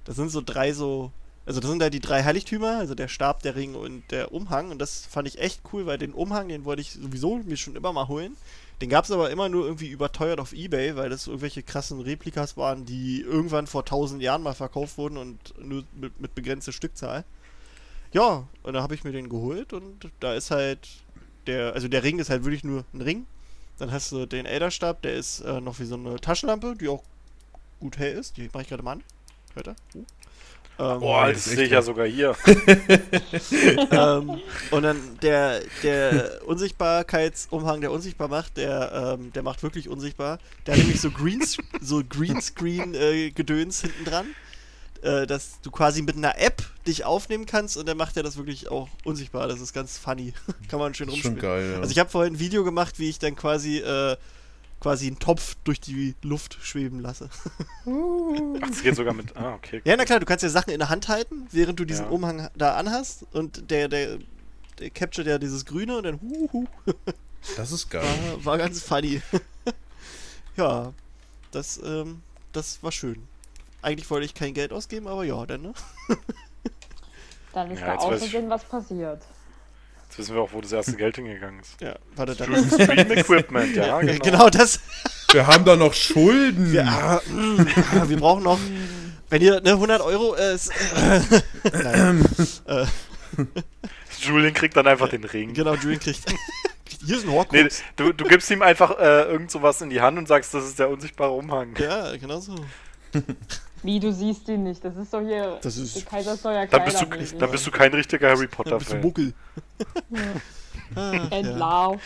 Das 0.06 0.16
sind 0.16 0.30
so 0.30 0.40
drei 0.40 0.72
so, 0.72 1.12
also 1.46 1.60
das 1.60 1.70
sind 1.70 1.80
da 1.80 1.90
die 1.90 2.00
drei 2.00 2.24
Heiligtümer, 2.24 2.78
also 2.78 2.96
der 2.96 3.10
Stab, 3.10 3.42
der 3.44 3.58
Ring 3.58 3.76
und 3.76 4.10
der 4.10 4.32
Umhang. 4.32 4.72
Und 4.72 4.80
das 4.80 5.06
fand 5.06 5.28
ich 5.28 5.38
echt 5.40 5.60
cool, 5.74 5.86
weil 5.86 5.98
den 5.98 6.14
Umhang, 6.14 6.48
den 6.48 6.64
wollte 6.64 6.82
ich 6.82 6.92
sowieso 6.94 7.36
mir 7.40 7.58
schon 7.58 7.76
immer 7.76 7.92
mal 7.92 8.08
holen. 8.08 8.38
Den 8.82 8.90
gab 8.90 9.06
es 9.06 9.12
aber 9.12 9.32
immer 9.32 9.50
nur 9.50 9.66
irgendwie 9.66 9.90
überteuert 9.90 10.40
auf 10.40 10.54
Ebay, 10.54 10.96
weil 10.96 11.10
das 11.10 11.26
irgendwelche 11.26 11.64
krassen 11.64 12.00
Replikas 12.00 12.58
waren, 12.58 12.86
die 12.86 13.22
irgendwann 13.22 13.66
vor 13.66 13.86
tausend 13.86 14.22
Jahren 14.22 14.44
mal 14.44 14.54
verkauft 14.54 14.98
wurden 15.00 15.18
und 15.18 15.54
nur 15.60 15.84
mit, 15.96 16.20
mit 16.22 16.36
begrenzter 16.36 16.72
Stückzahl. 16.72 17.26
Ja, 18.14 18.48
und 18.64 18.74
da 18.74 18.84
habe 18.84 18.94
ich 18.94 19.04
mir 19.04 19.12
den 19.12 19.30
geholt 19.30 19.74
und 19.74 20.12
da 20.20 20.34
ist 20.34 20.52
halt 20.52 20.88
der, 21.48 21.74
also 21.74 21.88
der 21.88 22.04
Ring 22.04 22.20
ist 22.20 22.30
halt 22.30 22.44
wirklich 22.44 22.64
nur 22.64 22.86
ein 22.94 23.02
Ring. 23.02 23.26
Dann 23.80 23.92
hast 23.92 24.12
du 24.12 24.26
den 24.26 24.46
Elderstab, 24.46 25.02
der 25.02 25.16
ist 25.16 25.42
äh, 25.42 25.60
noch 25.60 25.80
wie 25.80 25.86
so 25.86 25.96
eine 25.96 26.20
Taschenlampe, 26.20 26.76
die 26.76 26.88
auch 26.88 27.04
gut 27.80 27.98
hell 27.98 28.18
ist. 28.18 28.38
Die 28.38 28.50
mache 28.54 28.64
ich 28.64 28.70
gerade 28.70 28.84
mal 28.84 28.94
an. 28.94 29.04
Hört 29.54 29.68
er? 29.68 29.76
Uh. 29.96 30.06
Ähm, 30.80 31.00
Boah, 31.00 31.32
das 31.32 31.46
sehe 31.46 31.66
ich 31.66 31.72
ja 31.72 31.82
sogar 31.82 32.06
hier. 32.06 32.36
ähm, 33.92 34.40
und 34.72 34.84
dann 34.84 35.18
der, 35.22 35.62
der 35.82 36.42
Unsichtbarkeitsumhang, 36.46 37.82
der 37.82 37.92
unsichtbar 37.92 38.28
macht, 38.28 38.58
der, 38.58 39.18
ähm, 39.20 39.34
der 39.34 39.44
macht 39.44 39.64
wirklich 39.64 39.90
unsichtbar. 39.90 40.40
Der 40.66 40.76
hat 40.76 40.82
nämlich 40.82 41.02
so, 41.02 41.10
Greens, 41.10 41.58
so 41.82 42.04
Greenscreen-Gedöns 42.08 43.82
hinten 43.82 44.06
dran, 44.06 44.28
äh, 45.02 45.26
dass 45.26 45.62
du 45.62 45.72
quasi 45.72 46.04
mit 46.04 46.16
einer 46.16 46.38
App 46.40 46.62
dich 46.86 47.06
aufnehmen 47.06 47.46
kannst 47.48 47.76
und 47.78 47.88
dann 47.88 47.98
macht 47.98 48.16
er 48.16 48.24
das 48.24 48.38
wirklich 48.38 48.70
auch 48.70 48.88
unsichtbar. 49.04 49.48
Das 49.48 49.60
ist 49.60 49.74
ganz 49.74 49.98
funny. 49.98 50.34
Kann 50.70 50.80
man 50.80 50.94
schön 50.94 51.10
ist 51.10 51.18
schon 51.18 51.32
rumspielen. 51.32 51.40
geil, 51.40 51.72
ja. 51.74 51.80
Also 51.80 51.92
ich 51.92 52.00
habe 52.00 52.10
vorhin 52.10 52.36
ein 52.36 52.40
Video 52.40 52.64
gemacht, 52.64 53.00
wie 53.00 53.10
ich 53.10 53.18
dann 53.18 53.36
quasi 53.36 53.80
äh, 53.80 54.16
quasi 54.80 55.08
einen 55.08 55.20
Topf 55.20 55.56
durch 55.64 55.80
die 55.80 56.16
Luft 56.22 56.58
schweben 56.62 57.00
lasse. 57.00 57.30
Ach, 57.86 58.70
das 58.70 58.84
geht 58.84 58.96
sogar 58.96 59.14
mit. 59.14 59.36
Ah, 59.36 59.56
okay. 59.56 59.82
Ja, 59.86 59.96
na 59.98 60.06
klar, 60.06 60.20
du 60.20 60.26
kannst 60.26 60.44
ja 60.44 60.50
Sachen 60.50 60.72
in 60.72 60.80
der 60.80 60.90
Hand 60.90 61.08
halten, 61.08 61.48
während 61.52 61.80
du 61.80 61.86
diesen 61.86 62.06
Ja. 62.06 62.12
Umhang 62.12 62.50
da 62.56 62.76
anhast 62.76 63.26
und 63.34 63.70
der, 63.72 63.88
der, 63.88 64.20
der 64.80 64.90
capturet 64.92 65.28
ja 65.28 65.38
dieses 65.40 65.66
Grüne 65.66 65.98
und 65.98 66.04
dann 66.04 66.22
huhu. 66.22 66.66
das 67.56 67.72
ist 67.72 67.90
geil. 67.90 68.04
War, 68.36 68.46
war 68.46 68.58
ganz 68.58 68.82
funny. 68.82 69.22
ja, 70.58 70.94
das, 71.52 71.80
ähm, 71.84 72.22
das 72.54 72.82
war 72.84 72.92
schön. 72.92 73.28
Eigentlich 73.82 74.10
wollte 74.10 74.26
ich 74.26 74.34
kein 74.34 74.54
Geld 74.54 74.74
ausgeben, 74.74 75.08
aber 75.08 75.24
ja, 75.24 75.46
dann, 75.46 75.62
ne? 75.62 75.74
Dann 77.54 77.72
ist 77.72 77.80
Ja, 77.80 77.96
da 77.96 78.18
Versehen 78.18 78.50
was 78.50 78.64
passiert. 78.66 79.24
Jetzt 80.08 80.20
wissen 80.20 80.36
wir 80.36 80.42
auch, 80.42 80.54
wo 80.54 80.62
das 80.62 80.72
erste 80.72 80.94
Geld 80.94 81.18
hingegangen 81.18 81.60
ist. 81.60 81.82
Ja, 81.82 81.96
warte, 82.16 82.36
dann. 82.36 82.56
Stream 82.70 83.12
Equipment, 83.12 83.76
ja, 83.76 84.00
genau. 84.00 84.24
genau. 84.24 84.50
das. 84.50 84.80
Wir 85.32 85.46
haben 85.46 85.66
da 85.66 85.76
noch 85.76 85.94
Schulden. 85.94 86.72
Wir, 86.72 86.88
ah, 86.88 87.22
mm, 87.28 88.10
wir 88.10 88.18
brauchen 88.18 88.44
noch. 88.44 88.60
Wenn 89.30 89.42
ihr 89.42 89.60
ne, 89.62 89.72
100 89.72 90.02
Euro. 90.02 90.36
Äh, 90.36 90.56
ist, 90.56 90.70
äh, 90.70 91.20
nein. 91.84 92.26
äh, 92.66 92.86
Julian 94.22 94.54
kriegt 94.54 94.78
dann 94.78 94.88
einfach 94.88 95.10
den 95.10 95.24
Ring. 95.26 95.54
genau, 95.54 95.76
Julian 95.76 96.00
kriegt. 96.00 96.24
Hier 97.06 97.18
ist 97.18 97.24
ein 97.26 97.30
Nee, 97.30 97.36
Horcrux. 97.36 97.84
du, 97.96 98.14
du 98.14 98.26
gibst 98.26 98.50
ihm 98.50 98.62
einfach 98.62 98.98
äh, 98.98 99.24
irgend 99.24 99.52
sowas 99.52 99.82
in 99.82 99.90
die 99.90 100.02
Hand 100.02 100.18
und 100.18 100.28
sagst, 100.28 100.54
das 100.54 100.66
ist 100.66 100.80
der 100.80 100.90
unsichtbare 100.90 101.32
Umhang. 101.32 101.76
Ja, 101.78 102.16
genau 102.18 102.40
so. 102.40 102.56
Wie, 103.88 104.02
du 104.02 104.12
siehst 104.12 104.50
ihn 104.50 104.64
nicht. 104.64 104.84
Das 104.84 104.98
ist 104.98 105.14
doch 105.14 105.22
hier 105.22 105.60
Das 105.62 105.78
ist- 105.78 105.96
die 105.96 106.02
Kaisersäuer 106.02 106.66
Dann 106.68 106.84
bist, 106.84 107.02
du, 107.02 107.06
dann 107.38 107.52
bist 107.52 107.66
du 107.66 107.72
kein 107.72 107.94
richtiger 107.94 108.28
Harry 108.30 108.48
Dann 108.48 108.50
Potter 108.50 108.78
bist 108.80 108.90
du 108.90 108.96
Fan. 108.96 109.02
Muckel. 109.02 109.34
Ah, 110.96 111.14
ja. 111.14 111.28
Entlauf. 111.30 112.02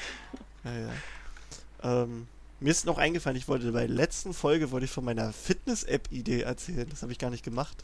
Ja, 0.64 0.72
ja. 0.72 2.04
Ähm, 2.04 2.28
mir 2.60 2.70
ist 2.70 2.86
noch 2.86 3.00
eingefallen, 3.00 3.36
ich 3.36 3.48
wollte 3.48 3.72
bei 3.72 3.88
der 3.88 3.96
letzten 3.96 4.36
Folge 4.36 4.70
wollte 4.70 4.86
ich 4.86 4.92
von 4.92 5.04
meiner 5.04 5.34
Fitness-App-Idee 5.34 6.42
erzählen. 6.42 6.88
Das 6.88 7.02
habe 7.02 7.12
ich 7.12 7.18
gar 7.18 7.32
nicht 7.32 7.44
gemacht. 7.44 7.78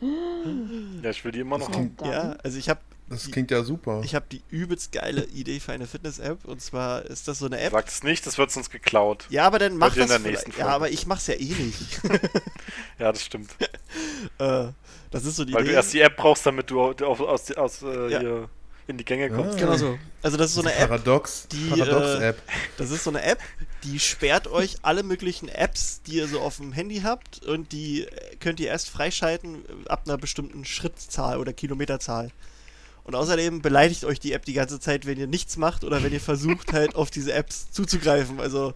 Ja, 0.00 1.10
ich 1.10 1.24
will 1.24 1.32
die 1.32 1.40
immer 1.40 1.58
noch 1.58 1.72
haben. 1.72 1.96
Ja, 2.04 2.36
also 2.44 2.56
ich 2.56 2.68
habe 2.68 2.78
Das 3.08 3.30
klingt 3.30 3.52
ja 3.52 3.62
super. 3.62 4.00
ich 4.04 4.14
habe 4.16 4.26
die 4.32 4.42
übelst 4.50 4.90
geile 4.90 5.24
Idee 5.26 5.60
für 5.60 5.72
eine 5.72 5.86
Fitness-App 5.86 6.44
und 6.44 6.60
zwar 6.60 7.04
ist 7.04 7.28
das 7.28 7.38
so 7.38 7.46
eine 7.46 7.60
App. 7.60 7.70
Sag 7.72 7.86
es 7.86 8.02
nicht, 8.02 8.26
das 8.26 8.36
wird 8.36 8.56
uns 8.56 8.68
geklaut. 8.68 9.26
Ja, 9.30 9.46
aber 9.46 9.60
dann 9.60 9.76
mach 9.76 9.94
Hört 9.94 9.96
ihr 9.96 10.02
in 10.02 10.08
das 10.08 10.22
der 10.22 10.30
nächsten 10.32 10.50
vielleicht. 10.52 10.58
Ja, 10.58 10.64
Folge. 10.72 10.74
aber 10.76 10.90
ich 10.90 11.06
mach's 11.06 11.26
ja 11.28 11.34
eh 11.34 11.44
nicht. 11.54 12.00
Ja, 12.98 13.12
das 13.12 13.22
stimmt. 13.22 13.50
äh, 14.38 14.66
das 15.10 15.24
ist 15.24 15.36
so 15.36 15.44
die 15.44 15.52
Weil 15.52 15.62
Idee. 15.62 15.70
du 15.70 15.76
erst 15.76 15.92
die 15.92 16.00
App 16.00 16.16
brauchst, 16.16 16.46
damit 16.46 16.70
du 16.70 16.80
au- 16.80 16.94
auf, 17.04 17.20
aus, 17.20 17.52
aus 17.52 17.82
äh, 17.82 18.10
Ja. 18.10 18.20
hier 18.20 18.48
in 18.88 18.96
die 18.98 19.04
Gänge 19.04 19.30
kommst. 19.30 19.56
Ah. 19.56 19.60
genau 19.60 19.76
so. 19.76 19.98
Also 20.22 20.36
das 20.36 20.48
ist 20.50 20.54
so 20.54 20.60
eine 20.62 20.72
App, 20.74 20.88
Paradox. 20.88 21.46
die, 21.48 21.68
Paradox-App. 21.70 22.40
Das 22.78 22.90
ist 22.90 23.04
so 23.04 23.10
eine 23.10 23.22
App, 23.22 23.40
die 23.84 23.98
sperrt 24.00 24.46
euch 24.48 24.76
alle 24.82 25.02
möglichen 25.02 25.48
Apps, 25.48 26.02
die 26.06 26.14
ihr 26.16 26.28
so 26.28 26.40
auf 26.40 26.56
dem 26.56 26.72
Handy 26.72 27.00
habt 27.02 27.44
und 27.44 27.72
die 27.72 28.02
äh, 28.04 28.36
könnt 28.40 28.58
ihr 28.60 28.68
erst 28.68 28.88
freischalten 28.90 29.64
äh, 29.84 29.88
ab 29.88 30.02
einer 30.06 30.16
bestimmten 30.18 30.64
Schrittzahl 30.64 31.38
oder 31.38 31.52
Kilometerzahl. 31.52 32.30
Und 33.06 33.14
außerdem 33.14 33.62
beleidigt 33.62 34.04
euch 34.04 34.18
die 34.18 34.32
App 34.32 34.44
die 34.44 34.52
ganze 34.52 34.80
Zeit, 34.80 35.06
wenn 35.06 35.16
ihr 35.16 35.28
nichts 35.28 35.56
macht 35.56 35.84
oder 35.84 36.02
wenn 36.02 36.12
ihr 36.12 36.20
versucht 36.20 36.72
halt 36.72 36.96
auf 36.96 37.10
diese 37.10 37.32
Apps 37.32 37.70
zuzugreifen. 37.70 38.40
Also 38.40 38.74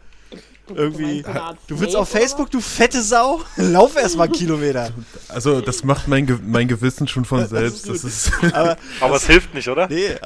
irgendwie- 0.73 1.25
du 1.67 1.81
willst 1.81 1.97
auf 1.97 2.09
Facebook, 2.09 2.49
du 2.49 2.61
fette 2.61 3.03
Sau, 3.03 3.41
lauf 3.57 3.97
erstmal 3.97 4.29
einen 4.29 4.37
Kilometer. 4.37 4.93
Also, 5.29 5.61
das 5.61 5.83
macht 5.83 6.07
mein, 6.07 6.27
Ge 6.27 6.39
mein 6.47 6.69
Gewissen 6.69 7.09
schon 7.09 7.25
von 7.25 7.41
Das 7.41 7.51
ist 7.51 7.83
selbst. 7.83 7.87
gut. 7.87 7.95
Das 7.97 8.05
ist. 8.05 8.33
Aber 8.55 8.77
Aber 9.01 9.17
es 9.17 9.27
hilft 9.27 9.53
nicht, 9.53 9.69
oder? 9.69 9.89
nee, 9.89 10.17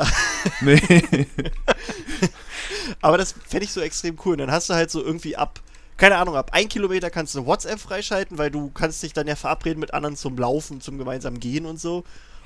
nee. 0.60 1.26
Aber 3.00 3.18
das 3.18 3.34
fände 3.48 3.64
ich 3.64 3.72
so 3.72 3.80
extrem 3.80 4.18
cool. 4.24 4.32
Und 4.32 4.38
dann 4.38 4.50
hast 4.52 4.68
du 4.68 4.74
halt 4.74 4.90
so 4.90 5.02
irgendwie 5.02 5.36
ab, 5.36 5.60
keine 5.96 6.16
Ahnung, 6.16 6.36
ab 6.36 6.50
ein 6.52 6.68
Kilometer 6.68 7.10
kannst 7.10 7.34
du 7.34 7.46
WhatsApp 7.46 7.80
freischalten, 7.80 8.36
weil 8.38 8.50
du 8.50 8.70
kannst 8.70 9.02
dich 9.02 9.12
dann 9.12 9.26
ja 9.26 9.36
verabreden 9.36 9.80
mit 9.80 9.94
anderen 9.94 10.16
zum 10.16 10.36
Laufen, 10.36 10.80
zum 10.80 10.98
gemeinsamen 10.98 11.40
Gehen 11.40 11.66
und 11.66 11.80
so. 11.80 12.04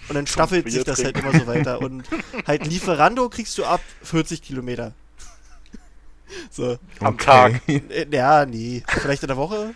Und 0.09 0.15
dann 0.15 0.27
staffelt 0.27 0.71
sich 0.71 0.85
das 0.85 1.03
halt 1.05 1.19
immer 1.19 1.33
so 1.39 1.47
weiter. 1.47 1.81
Und 1.81 2.05
halt 2.47 2.67
Lieferando 2.67 3.29
kriegst 3.29 3.57
du 3.59 3.65
ab 3.65 3.81
40 4.03 4.41
Kilometer. 4.43 4.93
So. 6.51 6.79
Am 7.01 7.15
Okay. 7.15 7.25
Tag. 7.25 7.69
Äh, 7.69 8.07
Ja, 8.11 8.45
nee. 8.47 8.83
Vielleicht 8.87 9.23
in 9.23 9.29
der 9.29 9.37
Woche? 9.37 9.75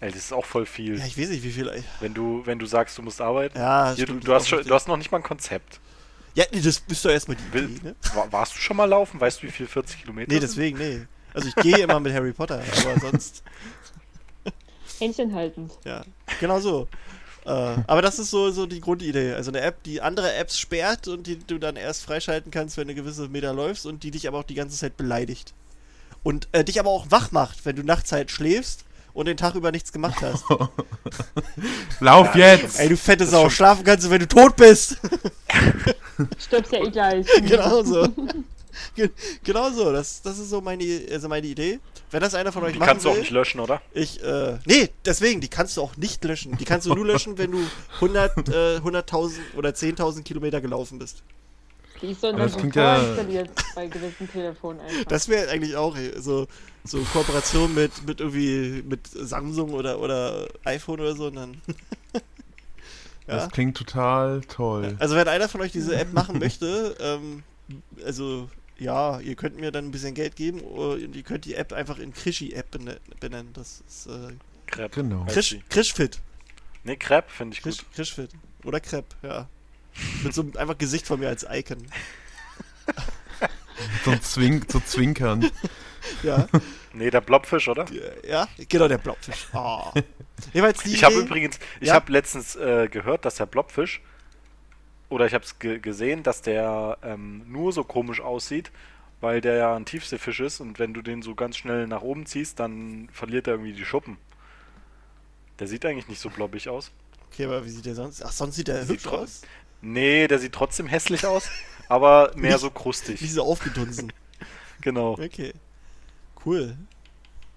Ey, 0.00 0.10
das 0.10 0.18
ist 0.20 0.32
auch 0.32 0.44
voll 0.44 0.66
viel. 0.66 0.98
Ja, 0.98 1.06
ich 1.06 1.18
weiß 1.18 1.30
nicht, 1.30 1.42
wie 1.42 1.50
viel. 1.50 1.70
Wenn 2.00 2.14
du, 2.14 2.42
wenn 2.44 2.58
du 2.58 2.66
sagst, 2.66 2.98
du 2.98 3.02
musst 3.02 3.20
arbeiten. 3.20 3.58
Ja, 3.58 3.92
Hier, 3.94 4.06
du, 4.06 4.12
stimmt, 4.12 4.28
du, 4.28 4.34
hast 4.34 4.48
schon, 4.48 4.62
du 4.62 4.74
hast 4.74 4.88
noch 4.88 4.96
nicht 4.96 5.10
mal 5.10 5.18
ein 5.18 5.22
Konzept. 5.24 5.80
Ja, 6.34 6.44
nee, 6.52 6.60
das 6.60 6.82
ist 6.86 7.04
doch 7.04 7.10
erstmal 7.10 7.36
die 7.38 7.52
Will, 7.54 7.70
Idee, 7.70 7.88
ne? 7.88 7.96
Wa- 8.14 8.26
Warst 8.30 8.54
du 8.54 8.58
schon 8.58 8.76
mal 8.76 8.84
laufen? 8.84 9.18
Weißt 9.18 9.42
du, 9.42 9.46
wie 9.46 9.50
viel 9.50 9.66
40 9.66 10.02
Kilometer 10.02 10.30
Nee, 10.32 10.38
deswegen, 10.38 10.76
nee. 10.76 11.06
Also 11.32 11.48
ich 11.48 11.54
gehe 11.56 11.78
immer 11.78 11.98
mit 11.98 12.12
Harry 12.12 12.32
Potter, 12.32 12.62
aber 12.84 13.00
sonst. 13.00 13.42
Händchen 14.98 15.34
haltend. 15.34 15.72
Ja, 15.84 16.04
genau 16.40 16.60
so. 16.60 16.88
Äh, 17.46 17.76
aber 17.86 18.02
das 18.02 18.18
ist 18.18 18.30
so, 18.30 18.50
so 18.50 18.66
die 18.66 18.80
Grundidee. 18.80 19.34
Also 19.34 19.50
eine 19.50 19.60
App, 19.60 19.82
die 19.84 20.00
andere 20.00 20.34
Apps 20.34 20.58
sperrt 20.58 21.06
und 21.06 21.26
die 21.26 21.38
du 21.38 21.58
dann 21.58 21.76
erst 21.76 22.02
freischalten 22.02 22.50
kannst, 22.50 22.76
wenn 22.76 22.88
du 22.88 22.94
gewisse 22.94 23.28
Meter 23.28 23.52
läufst 23.52 23.86
und 23.86 24.02
die 24.02 24.10
dich 24.10 24.26
aber 24.26 24.38
auch 24.38 24.44
die 24.44 24.54
ganze 24.54 24.76
Zeit 24.76 24.96
beleidigt. 24.96 25.54
Und 26.24 26.48
äh, 26.50 26.64
dich 26.64 26.80
aber 26.80 26.90
auch 26.90 27.06
wach 27.10 27.30
macht, 27.30 27.64
wenn 27.64 27.76
du 27.76 27.84
nachts 27.84 28.10
halt 28.10 28.32
schläfst 28.32 28.84
und 29.14 29.26
den 29.26 29.36
Tag 29.36 29.54
über 29.54 29.70
nichts 29.70 29.92
gemacht 29.92 30.20
hast. 30.22 30.44
Lauf 32.00 32.34
jetzt! 32.34 32.80
Ey, 32.80 32.88
du 32.88 32.96
fette 32.96 33.26
Sau, 33.26 33.48
schlafen 33.48 33.84
kannst 33.84 34.04
du, 34.04 34.10
wenn 34.10 34.18
du 34.18 34.26
tot 34.26 34.56
bist. 34.56 34.98
Stirbst 36.38 36.72
ja 36.72 36.84
eh 36.84 36.90
gleich. 36.90 37.26
genau 37.46 37.82
so. 37.84 38.08
Ge- 38.94 39.10
genau 39.44 39.70
so, 39.70 39.92
das, 39.92 40.22
das 40.22 40.38
ist 40.38 40.50
so 40.50 40.60
meine, 40.60 40.84
also 41.10 41.28
meine 41.28 41.46
Idee. 41.46 41.80
Wenn 42.10 42.20
das 42.20 42.34
einer 42.34 42.52
von 42.52 42.62
euch 42.64 42.72
Die 42.74 42.78
machen 42.78 42.88
kannst 42.88 43.04
du 43.04 43.08
will, 43.10 43.16
auch 43.16 43.20
nicht 43.20 43.30
löschen, 43.30 43.60
oder? 43.60 43.82
Ich, 43.92 44.22
äh, 44.22 44.58
nee, 44.64 44.90
deswegen, 45.04 45.40
die 45.40 45.48
kannst 45.48 45.76
du 45.76 45.82
auch 45.82 45.96
nicht 45.96 46.22
löschen. 46.24 46.56
Die 46.56 46.64
kannst 46.64 46.86
du 46.86 46.94
nur 46.94 47.04
löschen, 47.06 47.36
wenn 47.38 47.50
du 47.52 47.60
100, 47.96 48.36
äh, 48.48 48.76
100.000 48.78 49.32
oder 49.56 49.70
10.000 49.70 50.22
Kilometer 50.22 50.60
gelaufen 50.60 50.98
bist. 50.98 51.22
Die 52.02 52.10
ist 52.10 52.20
so 52.20 52.28
in 52.28 52.36
das 52.36 52.56
klingt 52.56 52.76
ja- 52.76 52.98
installiert 53.02 53.50
bei 53.74 53.86
gewissen 53.86 54.30
Telefonen 54.30 54.80
einfach. 54.80 55.04
Das 55.06 55.28
wäre 55.28 55.50
eigentlich 55.50 55.76
auch 55.76 55.96
äh, 55.96 56.12
so, 56.20 56.46
so 56.84 56.98
Kooperation 57.12 57.74
mit, 57.74 57.90
mit 58.06 58.20
irgendwie, 58.20 58.82
mit 58.86 59.00
Samsung 59.08 59.72
oder, 59.72 59.98
oder 59.98 60.46
iPhone 60.64 61.00
oder 61.00 61.16
so. 61.16 61.26
Und 61.28 61.36
dann 61.36 61.60
ja. 63.26 63.36
Das 63.36 63.50
klingt 63.50 63.76
total 63.76 64.42
toll. 64.42 64.94
Also 64.98 65.16
wenn 65.16 65.26
einer 65.26 65.48
von 65.48 65.60
euch 65.62 65.72
diese 65.72 65.96
App 65.96 66.12
machen 66.12 66.38
möchte, 66.38 66.94
ähm, 67.00 67.42
also 68.04 68.48
ja, 68.78 69.20
ihr 69.20 69.34
könnt 69.36 69.58
mir 69.58 69.70
dann 69.72 69.86
ein 69.86 69.90
bisschen 69.90 70.14
Geld 70.14 70.36
geben 70.36 70.60
oder 70.60 70.96
ihr 70.98 71.22
könnt 71.22 71.44
die 71.44 71.54
App 71.54 71.72
einfach 71.72 71.98
in 71.98 72.12
Krischi-App 72.12 72.70
bene- 72.70 73.00
benennen. 73.20 73.52
Das 73.54 73.82
ist 73.88 74.06
äh, 74.06 74.32
Crepe. 74.66 75.02
Genau. 75.02 75.24
Krisch. 75.26 75.56
Krischfit. 75.68 76.20
Nee, 76.84 76.96
Crepe 76.96 77.30
finde 77.30 77.54
ich 77.56 77.62
Krisch, 77.62 77.78
gut. 77.78 77.86
Krischfit. 77.94 78.30
Oder 78.64 78.80
Crepe, 78.80 79.14
ja. 79.22 79.48
Mit 80.22 80.34
so 80.34 80.42
einem 80.42 80.56
einfach 80.56 80.76
Gesicht 80.76 81.06
von 81.06 81.18
mir 81.20 81.28
als 81.28 81.46
Icon. 81.50 81.78
So, 84.04 84.10
ein 84.12 84.22
Zwink, 84.22 84.66
so 84.70 84.80
zwinkern. 84.80 85.50
Ja, 86.22 86.48
Nee, 86.94 87.10
der 87.10 87.20
Blobfisch, 87.20 87.68
oder? 87.68 87.84
ja, 88.26 88.48
genau, 88.68 88.88
der 88.88 88.98
Blobfisch. 88.98 89.48
Oh. 89.52 89.92
Die 90.54 90.62
Ich 90.92 91.02
habe 91.04 91.16
übrigens, 91.16 91.58
ich 91.80 91.88
Ja. 91.88 91.94
habe 91.94 92.10
letztens 92.12 92.56
äh, 92.56 92.88
gehört, 92.90 93.24
dass 93.24 93.34
der 93.36 93.46
Blobfisch, 93.46 94.00
oder 95.08 95.26
ich 95.26 95.34
habe 95.34 95.44
es 95.44 95.58
ge 95.58 95.78
gesehen, 95.78 96.22
dass 96.22 96.42
der 96.42 96.98
ähm, 97.02 97.42
nur 97.50 97.72
so 97.72 97.84
komisch 97.84 98.20
aussieht, 98.20 98.70
weil 99.20 99.40
der 99.40 99.54
ja 99.56 99.76
ein 99.76 99.84
Tiefseefisch 99.84 100.40
ist 100.40 100.60
und 100.60 100.78
wenn 100.78 100.94
du 100.94 101.02
den 101.02 101.22
so 101.22 101.34
ganz 101.34 101.56
schnell 101.56 101.86
nach 101.86 102.02
oben 102.02 102.26
ziehst, 102.26 102.58
dann 102.60 103.08
verliert 103.12 103.46
er 103.46 103.54
irgendwie 103.54 103.72
die 103.72 103.84
Schuppen. 103.84 104.18
Der 105.58 105.66
sieht 105.66 105.86
eigentlich 105.86 106.08
nicht 106.08 106.20
so 106.20 106.28
blobbig 106.28 106.68
aus. 106.68 106.90
Okay, 107.32 107.44
aber 107.46 107.64
wie 107.64 107.70
sieht 107.70 107.86
der 107.86 107.94
sonst? 107.94 108.22
Ach, 108.24 108.32
sonst 108.32 108.56
sieht 108.56 108.68
der 108.68 108.82
Sieht 108.84 109.00
hübsch 109.04 109.06
aus. 109.06 109.42
Nee, 109.80 110.26
der 110.28 110.38
sieht 110.38 110.52
trotzdem 110.52 110.86
hässlich 110.86 111.26
aus, 111.26 111.48
aber 111.88 112.32
mehr 112.34 112.52
Nicht- 112.52 112.60
so 112.60 112.70
krustig. 112.70 113.20
so 113.32 113.42
aufgedunsen. 113.44 114.12
Genau. 114.82 115.12
Okay. 115.12 115.52
Cool. 116.44 116.76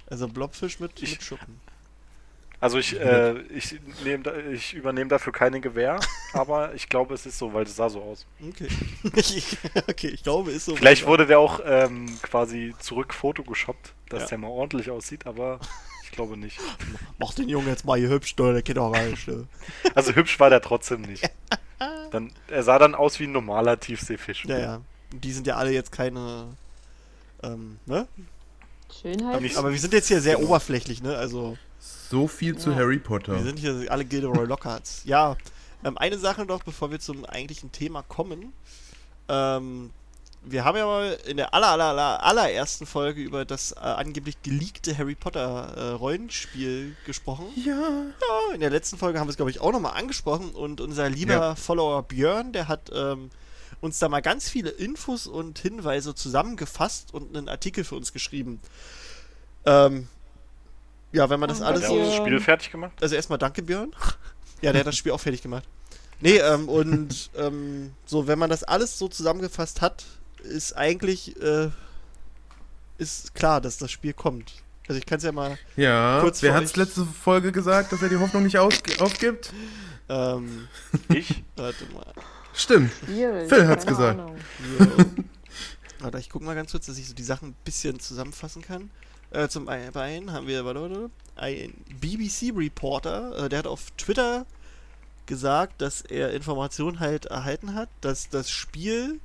Also 0.10 0.28
Blobfisch 0.30 0.80
mit, 0.80 1.02
Ich- 1.04 1.12
mit 1.12 1.24
Schuppen. 1.24 1.60
Also 2.62 2.78
ich, 2.78 3.00
äh, 3.00 3.40
ich, 3.44 3.80
nehm 4.04 4.22
da, 4.24 4.36
ich 4.36 4.74
übernehme 4.74 5.08
dafür 5.10 5.32
keine 5.32 5.62
Gewähr, 5.62 6.00
aber 6.34 6.74
ich 6.76 6.90
glaube, 6.90 7.14
es 7.14 7.26
ist 7.26 7.38
so, 7.38 7.54
weil 7.54 7.64
es 7.64 7.76
sah 7.76 7.90
so 7.90 8.02
aus. 8.02 8.26
Okay. 8.46 8.68
Ich- 9.16 9.58
okay, 9.88 10.08
ich 10.10 10.24
glaube, 10.24 10.52
ist 10.52 10.66
so. 10.66 10.76
Vielleicht 10.76 11.06
wurde 11.08 11.26
der 11.26 11.40
auch 11.40 11.62
ähm, 11.66 12.06
quasi 12.22 12.76
zurück 12.80 13.14
Photoshoppt, 13.14 13.94
dass 14.10 14.24
Ja. 14.24 14.28
der 14.30 14.38
mal 14.40 14.48
ordentlich 14.50 14.90
aussieht, 14.92 15.26
aber 15.26 15.60
ich 16.04 16.12
glaube 16.12 16.36
nicht. 16.36 16.60
Mach 17.18 17.34
den 17.34 17.48
Jungen 17.48 17.68
jetzt 17.68 17.86
mal 17.86 17.98
hier 17.98 18.10
hübsch, 18.10 18.36
der 18.36 18.62
geht 18.62 18.78
auch 18.78 18.94
rein. 18.94 19.16
ne? 19.28 19.48
Also 19.96 20.14
hübsch 20.14 20.38
war 20.40 20.50
der 20.50 20.62
trotzdem 20.62 21.02
nicht. 21.04 21.30
Dann, 22.12 22.32
er 22.50 22.64
sah 22.64 22.78
dann 22.78 22.94
aus 22.94 23.20
wie 23.22 23.26
ein 23.26 23.32
normaler 23.32 23.80
Tiefseefisch. 23.80 24.44
Ja, 24.46 24.58
ja. 24.60 24.82
Und 25.14 25.24
Die 25.24 25.32
sind 25.32 25.48
ja 25.48 25.56
alle 25.56 25.72
jetzt 25.72 25.92
keine. 25.94 26.48
Ähm, 27.42 27.78
ne? 27.86 28.06
Schönheit. 29.02 29.40
Nicht- 29.42 29.56
Aber 29.58 29.72
wir 29.72 29.80
sind 29.80 29.94
jetzt 29.94 30.08
hier 30.10 30.20
sehr 30.20 30.36
Genau. 30.36 30.48
oberflächlich, 30.50 31.02
ne? 31.02 31.16
Also, 31.16 31.58
So 32.10 32.28
viel 32.28 32.58
zu 32.58 32.72
Ja. 32.72 32.78
Harry 32.78 32.98
Potter. 32.98 33.36
wir 33.36 33.44
sind 33.44 33.60
hier 33.60 33.86
alle 33.90 34.06
Gilderoy 34.06 34.46
Lockharts. 34.46 35.02
Ja. 35.06 35.38
Ähm, 35.84 35.98
eine 35.98 36.18
Sache 36.18 36.44
noch, 36.46 36.64
bevor 36.64 36.92
wir 36.92 37.00
zum 37.00 37.24
eigentlichen 37.26 37.72
Thema 37.72 38.02
kommen. 38.04 38.52
Ähm, 39.30 39.92
wir 40.42 40.64
haben 40.66 40.78
ja 40.78 40.86
mal 40.86 41.18
in 41.26 41.38
der 41.38 41.54
aller, 41.54 41.68
aller, 41.68 41.86
aller, 41.86 42.24
allerersten 42.24 42.86
Folge 42.86 43.22
über 43.22 43.46
das 43.46 43.74
äh, 43.74 43.80
angeblich 43.80 44.42
geleakte 44.42 44.98
Harry 44.98 45.16
Potter 45.16 45.74
äh, 45.78 45.90
Rollenspiel 45.92 46.96
gesprochen. 47.06 47.46
Ja. 47.56 47.74
Ja, 47.80 48.54
in 48.54 48.60
der 48.62 48.70
letzten 48.70 48.98
Folge 48.98 49.20
haben 49.20 49.28
wir 49.28 49.32
es, 49.32 49.38
glaube 49.38 49.52
ich, 49.52 49.62
auch 49.62 49.72
nochmal 49.72 49.94
angesprochen 49.98 50.50
und 50.52 50.82
unser 50.82 51.10
lieber 51.10 51.34
Ja. 51.34 51.56
Follower 51.56 52.04
Björn, 52.04 52.52
der 52.54 52.68
hat 52.68 52.90
ähm, 52.94 53.30
uns 53.82 54.00
da 54.00 54.10
mal 54.10 54.22
ganz 54.22 54.50
viele 54.50 54.70
Infos 54.70 55.28
und 55.28 55.60
Hinweise 55.60 56.16
zusammengefasst 56.16 57.14
und 57.14 57.38
einen 57.38 57.48
Artikel 57.50 57.84
für 57.84 57.96
uns 57.96 58.12
geschrieben. 58.14 58.60
Ähm, 59.66 60.08
ja, 61.12 61.30
wenn 61.30 61.40
man 61.40 61.50
das 61.50 61.62
Oh, 61.62 61.66
alles 61.66 61.84
Hat 61.84 61.90
Ja. 61.92 61.96
er 61.98 62.04
so. 62.06 62.10
auch 62.12 62.16
das 62.18 62.26
Spiel 62.26 62.40
fertig 62.40 62.72
gemacht? 62.72 62.92
Also 63.02 63.16
erstmal 63.16 63.38
danke, 63.40 63.62
Björn. 63.62 63.92
Ja, 64.62 64.74
der 64.74 64.82
hat 64.82 64.88
das 64.88 64.98
Spiel 64.98 65.14
auch 65.14 65.22
fertig 65.22 65.42
gemacht. 65.42 65.64
Nee, 66.20 66.36
ähm, 66.38 66.68
und 66.68 67.30
ähm, 67.38 67.94
so, 68.06 68.28
wenn 68.28 68.38
man 68.38 68.50
das 68.50 68.64
alles 68.66 69.00
so 69.00 69.08
zusammengefasst 69.08 69.80
hat, 69.82 70.04
ist 70.44 70.74
eigentlich 70.76 71.42
äh, 71.42 71.70
ist 72.98 73.34
klar, 73.36 73.62
dass 73.62 73.78
das 73.78 73.90
Spiel 73.90 74.12
kommt. 74.12 74.52
Also 74.90 75.00
ich 75.00 75.06
kann 75.06 75.20
es 75.20 75.24
ja 75.24 75.32
mal. 75.32 75.58
Ja, 75.78 76.20
Kurz 76.20 76.42
wer 76.42 76.54
hat's 76.54 76.72
euch. 76.72 76.76
letzte 76.78 77.06
Folge 77.06 77.54
gesagt, 77.54 77.94
dass 77.94 78.02
er 78.02 78.10
die 78.10 78.18
Hoffnung 78.18 78.44
nicht 78.44 78.58
aufgibt? 79.00 79.54
Ähm, 80.10 80.68
Ich? 81.08 81.42
warte 81.56 81.86
mal. 81.94 82.06
Stimmt. 82.54 82.92
Schwierig. 83.06 83.48
Phil 83.48 83.66
hat's 83.68 83.86
gesagt. 83.86 84.20
So. 84.78 84.96
Warte, 86.00 86.18
ich 86.20 86.30
guck 86.30 86.42
mal 86.42 86.56
ganz 86.56 86.72
kurz, 86.72 86.88
dass 86.88 86.98
ich 86.98 87.08
so 87.08 87.14
die 87.14 87.24
Sachen 87.24 87.50
ein 87.50 87.56
bisschen 87.64 88.00
zusammenfassen 88.00 88.62
kann. 88.62 88.90
Äh, 89.32 89.48
zum 89.48 89.68
einen 89.70 90.32
haben 90.32 90.48
wir, 90.48 90.66
warte, 90.66 90.82
warte, 90.82 91.10
ein 91.36 91.74
BBC-Reporter, 92.02 93.46
äh, 93.46 93.50
der 93.50 93.60
hat 93.60 93.68
auf 93.68 93.92
Twitter 93.98 94.46
gesagt, 95.26 95.82
dass 95.82 96.02
er 96.02 96.34
Informationen 96.34 97.00
halt 97.00 97.26
erhalten 97.26 97.76
hat, 97.76 97.90
dass 98.02 98.30
das 98.30 98.50
Spiel 98.50 99.20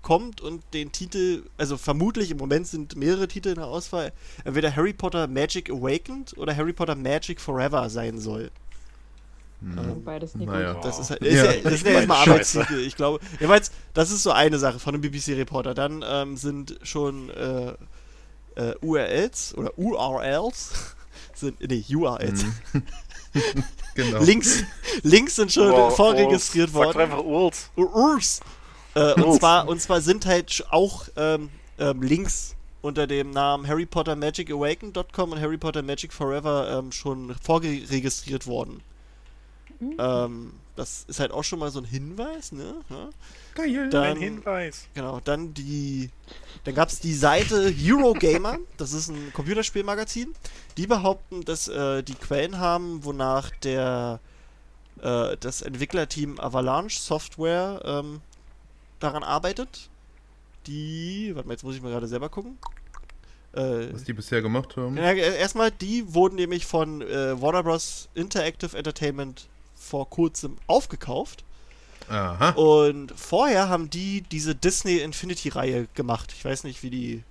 kommt 0.00 0.40
und 0.40 0.62
den 0.72 0.92
Titel, 0.92 1.42
also 1.58 1.76
vermutlich 1.76 2.30
im 2.30 2.36
Moment 2.38 2.66
sind 2.66 2.96
mehrere 2.96 3.28
Titel 3.28 3.48
in 3.50 3.54
der 3.56 3.66
Auswahl, 3.66 4.12
entweder 4.44 4.74
Harry 4.74 4.92
Potter 4.92 5.26
Magic 5.26 5.70
Awakened 5.70 6.36
oder 6.38 6.56
Harry 6.56 6.72
Potter 6.72 6.94
Magic 6.94 7.40
Forever 7.40 7.88
sein 7.90 8.18
soll. 8.18 8.50
Und 9.62 10.04
beides 10.04 10.34
nicht 10.34 10.46
Naja. 10.46 10.74
gut. 10.74 10.84
Das 10.84 10.98
ist 10.98 11.08
halt, 11.10 11.22
Ja. 11.22 11.28
ist 11.28 11.36
ja, 11.64 11.70
das 11.70 11.80
sind 11.80 11.86
ja 11.86 11.92
erstmal. 11.94 12.18
Arbeitstitel, 12.18 12.78
ich 12.80 12.96
glaube. 12.96 13.20
Jedenfalls, 13.32 13.70
das 13.94 14.10
ist 14.10 14.22
so 14.22 14.30
eine 14.30 14.58
Sache 14.58 14.78
von 14.78 14.92
einem 14.94 15.00
BBC-Reporter. 15.00 15.72
Dann 15.72 16.04
ähm, 16.06 16.36
sind 16.36 16.78
schon 16.82 17.30
äh, 17.30 17.72
äh, 18.56 18.74
URLs 18.80 19.54
oder 19.56 19.76
URLs 19.78 20.72
sind, 21.34 21.60
nee, 21.60 21.84
URLs. 21.94 22.44
Genau. 23.94 24.22
Links, 24.22 24.64
Links 25.02 25.36
sind 25.36 25.52
schon 25.52 25.70
Wow, 25.70 25.94
vorregistriert 25.94 26.68
Urs. 26.68 26.74
Sag 26.74 26.84
worden. 26.86 27.00
einfach 27.00 27.24
Urs. 27.24 27.70
Urs. 27.76 28.40
Äh, 28.94 29.20
und, 29.20 29.38
zwar, 29.38 29.68
und 29.68 29.80
zwar 29.80 30.00
sind 30.00 30.26
halt 30.26 30.64
auch 30.70 31.06
ähm, 31.16 31.50
ähm, 31.78 32.02
Links 32.02 32.54
unter 32.82 33.06
dem 33.06 33.30
Namen 33.30 33.66
Harry 33.66 33.86
Potter 33.86 34.14
Magic 34.16 34.50
Awakened.com 34.50 35.32
und 35.32 35.40
Harry 35.40 35.58
Potter 35.58 35.82
Magic 35.82 36.12
Forever 36.12 36.78
ähm, 36.78 36.92
schon 36.92 37.34
vorregistriert 37.42 38.46
worden. 38.46 38.82
Ähm, 39.98 40.52
das 40.76 41.04
ist 41.08 41.20
halt 41.20 41.32
auch 41.32 41.44
schon 41.44 41.58
mal 41.58 41.70
so 41.70 41.80
ein 41.80 41.84
Hinweis, 41.84 42.52
ne? 42.52 42.74
Ja. 42.90 43.08
Geil. 43.54 43.88
Dann, 43.90 44.02
Ein 44.02 44.16
Hinweis. 44.16 44.88
Genau, 44.94 45.20
dann 45.20 45.54
die. 45.54 46.10
Dann 46.64 46.74
gab 46.74 46.88
es 46.88 46.98
die 46.98 47.14
Seite 47.14 47.72
Eurogamer, 47.78 48.58
das 48.78 48.92
ist 48.92 49.08
ein 49.08 49.32
Computerspielmagazin. 49.32 50.32
Die 50.76 50.86
behaupten, 50.86 51.44
dass 51.44 51.68
äh, 51.68 52.02
die 52.02 52.14
Quellen 52.14 52.58
haben, 52.58 53.04
wonach 53.04 53.50
der 53.62 54.18
äh, 55.02 55.36
das 55.38 55.62
Entwicklerteam 55.62 56.40
Avalanche 56.40 56.98
Software 56.98 57.80
ähm, 57.84 58.20
daran 58.98 59.22
arbeitet. 59.22 59.88
Die. 60.66 61.32
Warte 61.34 61.48
mal, 61.48 61.54
jetzt 61.54 61.64
muss 61.64 61.76
ich 61.76 61.82
mal 61.82 61.90
gerade 61.90 62.08
selber 62.08 62.28
gucken. 62.28 62.58
Äh, 63.52 63.92
Was 63.92 64.04
die 64.04 64.12
bisher 64.14 64.42
gemacht 64.42 64.76
haben. 64.76 64.96
ja, 64.96 65.12
äh, 65.12 65.38
erstmal, 65.38 65.70
die 65.70 66.12
wurden 66.12 66.34
nämlich 66.34 66.66
von 66.66 67.02
äh, 67.02 67.40
Warner 67.40 67.62
Bros. 67.62 68.08
Interactive 68.14 68.76
Entertainment 68.76 69.46
vor 69.76 70.10
kurzem 70.10 70.56
aufgekauft. 70.66 71.44
Aha. 72.08 72.50
Und 72.50 73.12
vorher 73.16 73.68
haben 73.68 73.88
die 73.90 74.22
diese 74.22 74.54
Disney 74.54 74.98
Infinity-Reihe 74.98 75.86
gemacht. 75.94 76.32
Ich 76.36 76.44
weiß 76.44 76.64
nicht, 76.64 76.82
wie 76.82 76.90
die. 76.90 77.22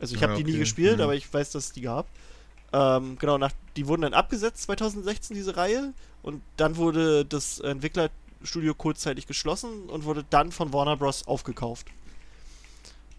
Also 0.00 0.14
ich 0.16 0.22
Ah, 0.22 0.28
habe 0.28 0.36
die 0.38 0.44
nie 0.44 0.50
okay. 0.52 0.60
gespielt, 0.60 0.96
Mhm. 0.96 1.02
aber 1.02 1.14
ich 1.14 1.32
weiß, 1.32 1.50
dass 1.52 1.66
es 1.66 1.72
die 1.72 1.82
gab. 1.82 2.06
Ähm, 2.72 3.16
genau, 3.18 3.36
nach, 3.36 3.52
die 3.76 3.86
wurden 3.86 4.02
dann 4.02 4.14
abgesetzt 4.14 4.62
2016, 4.62 5.34
diese 5.36 5.56
Reihe. 5.56 5.92
Und 6.22 6.42
dann 6.56 6.76
wurde 6.76 7.24
das 7.24 7.58
Entwicklerstudio 7.60 8.74
kurzzeitig 8.74 9.26
geschlossen 9.26 9.88
und 9.88 10.04
wurde 10.04 10.24
dann 10.30 10.52
von 10.52 10.72
Warner 10.72 10.96
Bros. 10.96 11.26
aufgekauft. 11.26 11.86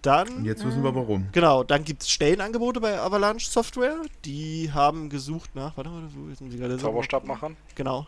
Dann. 0.02 0.30
Und 0.38 0.46
jetzt 0.46 0.66
wissen 0.66 0.84
wir 0.84 0.96
warum. 0.96 1.28
Genau, 1.32 1.64
dann 1.64 1.84
gibt 1.84 2.02
es 2.02 2.10
Stellenangebote 2.10 2.80
bei 2.82 3.00
Avalanche 3.00 3.48
Software. 3.48 3.98
Die 4.26 4.72
haben 4.74 5.10
gesucht 5.10 5.54
nach. 5.54 5.78
Warte 5.78 5.92
mal, 5.92 6.02
wo 6.16 6.34
sind 6.34 6.50
die 6.50 6.58
gerade? 6.58 6.78
Zauberstab 6.80 7.24
machen. 7.26 7.56
Genau. 7.76 8.08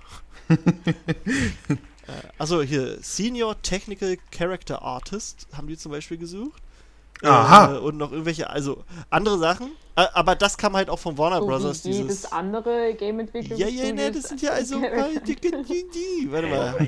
also 2.38 2.62
hier, 2.62 2.98
Senior 3.02 3.62
Technical 3.62 4.18
Character 4.32 4.82
Artist 4.82 5.48
haben 5.54 5.68
die 5.68 5.78
zum 5.78 5.92
Beispiel 5.92 6.18
gesucht. 6.18 6.62
Aha. 7.22 7.76
Äh, 7.76 7.78
und 7.80 7.98
noch 7.98 8.12
irgendwelche, 8.12 8.50
also 8.50 8.84
andere 9.10 9.38
Sachen. 9.38 9.72
Äh, 9.96 10.06
aber 10.14 10.36
das 10.36 10.58
kam 10.58 10.76
halt 10.76 10.90
auch 10.90 11.00
von 11.00 11.18
Warner 11.18 11.40
So 11.40 11.46
Brothers, 11.48 11.86
wie 11.86 11.92
jedes 11.92 12.08
dieses. 12.08 12.32
andere 12.32 12.94
game 12.96 13.20
entwicklung 13.20 13.58
Ja, 13.58 13.68
ja, 13.68 13.94
ne, 13.94 14.12
das 14.12 14.30
sind 14.30 14.42
ja 14.42 14.52
also. 14.52 14.82
die, 15.26 15.36
die, 15.36 15.52
die, 15.94 16.32
warte 16.32 16.48
mal. 16.48 16.76
Äh, 16.80 16.88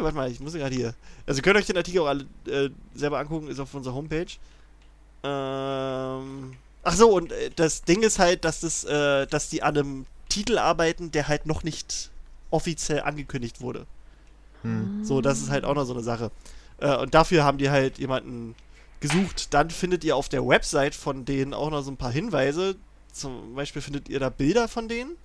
Warte 0.00 0.16
mal, 0.16 0.30
ich 0.30 0.40
muss 0.40 0.52
gerade 0.52 0.74
hier. 0.74 0.94
Also, 1.26 1.38
ihr 1.38 1.42
könnt 1.42 1.56
euch 1.56 1.66
den 1.66 1.76
Artikel 1.76 2.00
auch 2.00 2.06
alle 2.06 2.26
äh, 2.46 2.70
selber 2.94 3.18
angucken, 3.18 3.48
ist 3.48 3.58
auf 3.58 3.74
unserer 3.74 3.94
Homepage. 3.94 4.26
Ähm. 5.22 6.56
Ach 6.82 6.94
so, 6.94 7.10
und 7.10 7.32
äh, 7.32 7.50
das 7.54 7.82
Ding 7.82 8.02
ist 8.02 8.18
halt, 8.18 8.44
dass 8.44 8.60
das, 8.60 8.84
äh, 8.84 9.26
dass 9.26 9.48
die 9.50 9.62
an 9.62 9.76
einem 9.76 10.06
Titel 10.28 10.58
arbeiten, 10.58 11.10
der 11.10 11.28
halt 11.28 11.46
noch 11.46 11.62
nicht 11.64 12.09
offiziell 12.50 13.00
angekündigt 13.00 13.60
wurde. 13.60 13.86
Hm. 14.62 15.04
So, 15.04 15.20
das 15.20 15.40
ist 15.40 15.50
halt 15.50 15.64
auch 15.64 15.74
noch 15.74 15.84
so 15.84 15.94
eine 15.94 16.02
Sache. 16.02 16.30
Äh, 16.78 16.96
und 16.96 17.14
dafür 17.14 17.44
haben 17.44 17.58
die 17.58 17.70
halt 17.70 17.98
jemanden 17.98 18.54
gesucht. 19.00 19.54
Dann 19.54 19.70
findet 19.70 20.04
ihr 20.04 20.16
auf 20.16 20.28
der 20.28 20.46
Website 20.46 20.94
von 20.94 21.24
denen 21.24 21.54
auch 21.54 21.70
noch 21.70 21.82
so 21.82 21.90
ein 21.90 21.96
paar 21.96 22.12
Hinweise. 22.12 22.76
Zum 23.12 23.54
Beispiel 23.54 23.82
findet 23.82 24.08
ihr 24.08 24.20
da 24.20 24.28
Bilder 24.28 24.68
von 24.68 24.88
denen, 24.88 25.16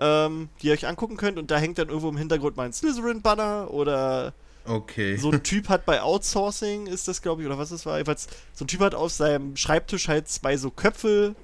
ähm, 0.00 0.48
die 0.60 0.68
ihr 0.68 0.72
euch 0.72 0.86
angucken 0.86 1.16
könnt. 1.16 1.38
Und 1.38 1.50
da 1.50 1.58
hängt 1.58 1.78
dann 1.78 1.88
irgendwo 1.88 2.08
im 2.08 2.16
Hintergrund 2.16 2.56
mal 2.56 2.66
ein 2.66 2.72
Slytherin-Banner 2.72 3.70
oder 3.70 4.32
Okay. 4.64 5.16
so 5.16 5.30
ein 5.30 5.42
Typ 5.42 5.68
hat 5.68 5.84
bei 5.84 6.02
Outsourcing, 6.02 6.86
ist 6.86 7.08
das 7.08 7.20
glaube 7.20 7.42
ich, 7.42 7.48
oder 7.48 7.58
was 7.58 7.70
das 7.70 7.84
war. 7.84 7.96
Jedenfalls, 7.96 8.28
so 8.52 8.64
ein 8.64 8.68
Typ 8.68 8.80
hat 8.80 8.94
auf 8.94 9.10
seinem 9.10 9.56
Schreibtisch 9.56 10.06
halt 10.08 10.28
zwei 10.28 10.56
so 10.56 10.70
Köpfe 10.70 11.34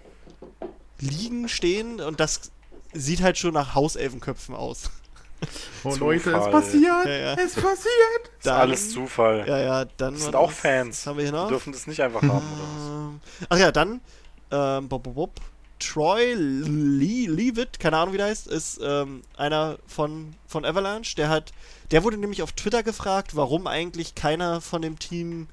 liegen, 1.01 1.49
stehen 1.49 2.01
und 2.01 2.21
das 2.21 2.53
sieht 2.93 3.23
halt 3.23 3.39
schon 3.39 3.55
nach 3.55 3.75
Hauselfenköpfen 3.75 4.55
aus. 4.55 4.91
oh. 5.85 5.95
Leute, 5.95 6.33
es 6.33 6.51
passiert. 6.51 7.05
Ja, 7.07 7.11
ja. 7.11 7.33
Es 7.35 7.55
passiert. 7.55 7.77
Ist 8.39 8.47
Dann- 8.47 8.61
alles 8.61 8.91
Zufall. 8.91 9.45
Ja, 9.47 9.59
ja, 9.59 9.85
dann. 9.97 10.15
Das 10.15 10.25
sind 10.25 10.35
auch 10.37 10.51
was- 10.51 10.59
Fans. 10.59 11.07
Haben 11.07 11.17
wir 11.19 11.25
hier 11.25 11.33
Die 11.33 11.39
noch? 11.39 11.49
dürfen 11.49 11.73
das 11.73 11.87
nicht 11.87 12.01
einfach 12.03 12.23
haben, 12.23 12.31
oder 12.31 12.63
was? 12.63 12.89
Ähm, 12.89 13.21
Ach 13.49 13.59
ja, 13.59 13.71
dann, 13.73 14.01
ähm, 14.51 14.89
bob, 14.89 15.03
bob, 15.05 15.15
bob. 15.15 15.31
Troy 15.81 16.35
Lee, 16.35 17.27
Leavitt, 17.27 17.79
keine 17.79 17.99
Ahnung 17.99 18.13
wie 18.13 18.17
der 18.19 18.27
heißt, 18.27 18.49
ist 18.49 18.81
ähm, 18.83 19.23
einer 19.37 19.79
von, 19.87 20.35
von 20.49 20.65
Avalanche. 20.65 21.15
Der 21.15 21.29
hat, 21.29 21.53
der 21.93 22.03
wurde 22.03 22.17
nämlich 22.17 22.43
auf 22.43 22.51
Twitter 22.51 22.83
gefragt, 22.83 23.37
warum 23.37 23.69
eigentlich 23.69 24.17
keiner 24.17 24.61
von 24.61 24.83
dem 24.83 24.99
Team 24.99 25.47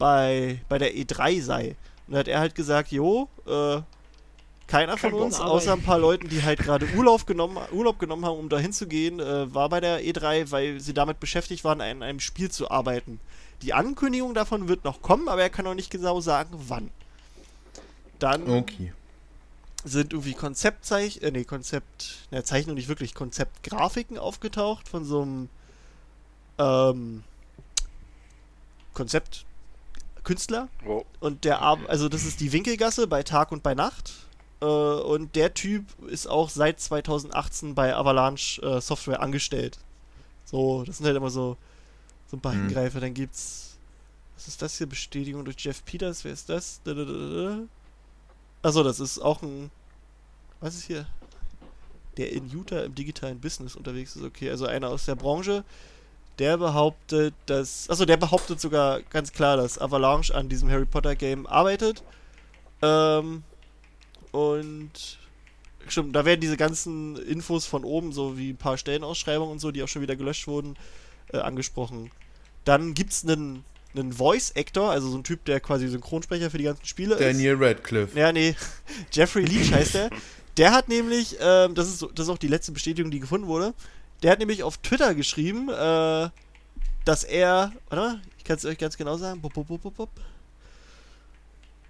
bei, 0.00 0.60
bei 0.68 0.78
der 0.78 0.94
E3 0.94 1.40
sei. 1.42 1.76
Und 2.08 2.14
da 2.14 2.18
hat 2.18 2.26
er 2.26 2.40
halt 2.40 2.56
gesagt, 2.56 2.90
jo, 2.90 3.28
äh, 3.46 3.80
keiner 4.68 4.96
von 4.96 5.10
Kein 5.10 5.20
uns, 5.20 5.40
außer 5.40 5.72
ein 5.72 5.82
paar 5.82 5.98
Leuten, 5.98 6.28
die 6.28 6.42
halt 6.44 6.60
gerade 6.60 6.86
Urlaub 6.94 7.26
genommen, 7.26 7.58
Urlaub 7.72 7.98
genommen 7.98 8.24
haben, 8.24 8.38
um 8.38 8.48
da 8.48 8.58
hinzugehen, 8.58 9.18
äh, 9.18 9.52
war 9.52 9.68
bei 9.68 9.80
der 9.80 10.02
E3, 10.04 10.50
weil 10.52 10.78
sie 10.80 10.94
damit 10.94 11.18
beschäftigt 11.18 11.64
waren, 11.64 11.80
an 11.80 12.02
einem 12.02 12.20
Spiel 12.20 12.50
zu 12.50 12.70
arbeiten. 12.70 13.18
Die 13.62 13.72
Ankündigung 13.74 14.34
davon 14.34 14.68
wird 14.68 14.84
noch 14.84 15.02
kommen, 15.02 15.28
aber 15.28 15.42
er 15.42 15.50
kann 15.50 15.64
noch 15.64 15.74
nicht 15.74 15.90
genau 15.90 16.20
sagen, 16.20 16.50
wann. 16.68 16.90
Dann 18.20 18.48
Okay. 18.48 18.92
sind 19.84 20.12
irgendwie 20.12 20.34
Konzeptzeich, 20.34 21.22
äh, 21.22 21.30
nee, 21.30 21.44
Konzept, 21.44 22.28
ne, 22.30 22.44
Zeichnung 22.44 22.74
nicht 22.76 22.88
wirklich, 22.88 23.14
Konzeptgrafiken 23.14 24.18
aufgetaucht 24.18 24.86
von 24.88 25.04
so 25.04 25.22
einem 25.22 25.48
ähm, 26.58 27.22
Konzeptkünstler. 28.94 30.68
Wow. 30.84 31.04
Und 31.20 31.44
der, 31.44 31.62
Ar- 31.62 31.78
also 31.88 32.08
das 32.08 32.24
ist 32.24 32.40
die 32.40 32.52
Winkelgasse 32.52 33.06
bei 33.06 33.22
Tag 33.22 33.50
und 33.52 33.62
bei 33.62 33.74
Nacht. 33.74 34.12
Äh, 34.60 34.64
und 34.64 35.36
der 35.36 35.54
Typ 35.54 35.84
ist 36.08 36.26
auch 36.26 36.50
seit 36.50 36.80
2018 36.80 37.74
bei 37.74 37.94
Avalanche 37.94 38.60
äh, 38.62 38.80
Software 38.80 39.20
angestellt. 39.20 39.78
So, 40.44 40.84
das 40.84 40.98
sind 40.98 41.06
halt 41.06 41.16
immer 41.16 41.30
so, 41.30 41.56
so 42.30 42.36
ein 42.36 42.40
paar 42.40 42.54
Mhm. 42.54 42.66
Hingreifer. 42.66 43.00
Dann 43.00 43.14
gibt's, 43.14 43.78
was 44.34 44.48
ist 44.48 44.62
das 44.62 44.78
hier? 44.78 44.86
Bestätigung 44.86 45.44
durch 45.44 45.56
Jeff 45.58 45.84
Peters, 45.84 46.24
wer 46.24 46.32
ist 46.32 46.48
das? 46.48 46.80
Achso, 48.62 48.82
das 48.82 49.00
ist 49.00 49.18
auch 49.20 49.42
ein, 49.42 49.70
was 50.60 50.74
ist 50.74 50.84
hier? 50.84 51.06
Der 52.16 52.32
in 52.32 52.48
Utah 52.50 52.82
im 52.82 52.94
digitalen 52.94 53.38
Business 53.40 53.76
unterwegs 53.76 54.16
ist, 54.16 54.24
okay, 54.24 54.50
also 54.50 54.66
einer 54.66 54.88
aus 54.88 55.04
der 55.04 55.14
Branche. 55.14 55.64
Der 56.40 56.56
behauptet, 56.56 57.34
dass. 57.46 57.88
Achso, 57.90 58.04
der 58.04 58.16
behauptet 58.16 58.60
sogar 58.60 59.02
ganz 59.02 59.32
klar, 59.32 59.56
dass 59.56 59.80
Avalanche 59.80 60.34
an 60.34 60.48
diesem 60.48 60.70
Harry 60.70 60.86
Potter 60.86 61.14
Game 61.16 61.46
arbeitet. 61.46 62.02
Ähm, 62.80 63.42
und. 64.32 65.18
Stimmt, 65.86 66.14
da 66.14 66.26
werden 66.26 66.40
diese 66.40 66.58
ganzen 66.58 67.16
Infos 67.16 67.64
von 67.64 67.82
oben, 67.82 68.12
so 68.12 68.36
wie 68.36 68.50
ein 68.50 68.58
paar 68.58 68.76
Stellenausschreibungen 68.76 69.52
und 69.52 69.58
so, 69.58 69.70
die 69.70 69.82
auch 69.82 69.88
schon 69.88 70.02
wieder 70.02 70.16
gelöscht 70.16 70.46
wurden, 70.46 70.76
äh, 71.32 71.38
angesprochen. 71.38 72.10
Dann 72.66 72.92
gibt's 72.92 73.24
einen, 73.24 73.64
einen 73.94 74.12
Voice-Actor, 74.12 74.90
also 74.90 75.08
so 75.08 75.16
ein 75.16 75.24
Typ, 75.24 75.46
der 75.46 75.60
quasi 75.60 75.88
Synchronsprecher 75.88 76.50
für 76.50 76.58
die 76.58 76.64
ganzen 76.64 76.84
Spiele 76.84 77.14
ist. 77.14 77.22
Daniel 77.22 77.56
Radcliffe. 77.58 78.18
Ja, 78.18 78.32
nee. 78.32 78.54
Jeffrey 79.12 79.44
Leach 79.44 79.72
heißt 79.72 79.94
der. 79.94 80.10
Der 80.58 80.72
hat 80.72 80.88
nämlich, 80.88 81.36
ähm, 81.40 81.74
das, 81.74 81.88
ist 81.88 82.02
das 82.14 82.26
ist 82.26 82.28
auch 82.28 82.38
die 82.38 82.48
letzte 82.48 82.72
Bestätigung, 82.72 83.10
die 83.10 83.20
gefunden 83.20 83.46
wurde, 83.46 83.72
Der 84.22 84.32
hat 84.32 84.40
nämlich 84.40 84.64
auf 84.64 84.76
Twitter 84.78 85.14
geschrieben, 85.14 85.68
äh, 85.70 86.28
dass 87.04 87.24
er, 87.24 87.72
warte 87.88 88.04
mal, 88.04 88.20
ich 88.36 88.44
kann 88.44 88.56
es 88.56 88.64
euch 88.64 88.76
ganz 88.76 88.96
genau 88.98 89.16
sagen. 89.16 89.40
Bup, 89.40 89.54
bup, 89.54 89.68
bup, 89.68 89.96
bup. 89.96 90.10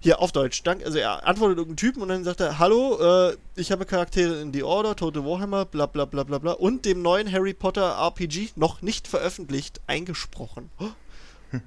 Hier, 0.01 0.21
auf 0.21 0.31
Deutsch. 0.31 0.63
Dank, 0.63 0.85
also 0.85 0.99
er 0.99 1.27
antwortet 1.27 1.59
irgendeinen 1.59 1.77
Typen 1.77 2.03
und 2.03 2.09
dann 2.09 2.23
sagt 2.23 2.41
er, 2.41 2.61
hallo, 2.61 2.99
äh, 3.31 3.37
ich 3.57 3.73
habe 3.73 3.85
Charaktere 3.85 4.41
in 4.41 4.53
The 4.53 4.63
Order, 4.63 4.95
Total 4.95 5.25
Warhammer, 5.25 5.65
bla 5.65 5.87
bla 5.87 6.05
bla 6.05 6.23
bla 6.23 6.39
bla 6.39 6.53
und 6.53 6.85
dem 6.85 7.03
neuen 7.03 7.31
Harry 7.31 7.53
Potter 7.53 7.97
RPG 7.99 8.51
noch 8.55 8.81
nicht 8.81 9.09
veröffentlicht 9.09 9.81
eingesprochen. 9.89 10.71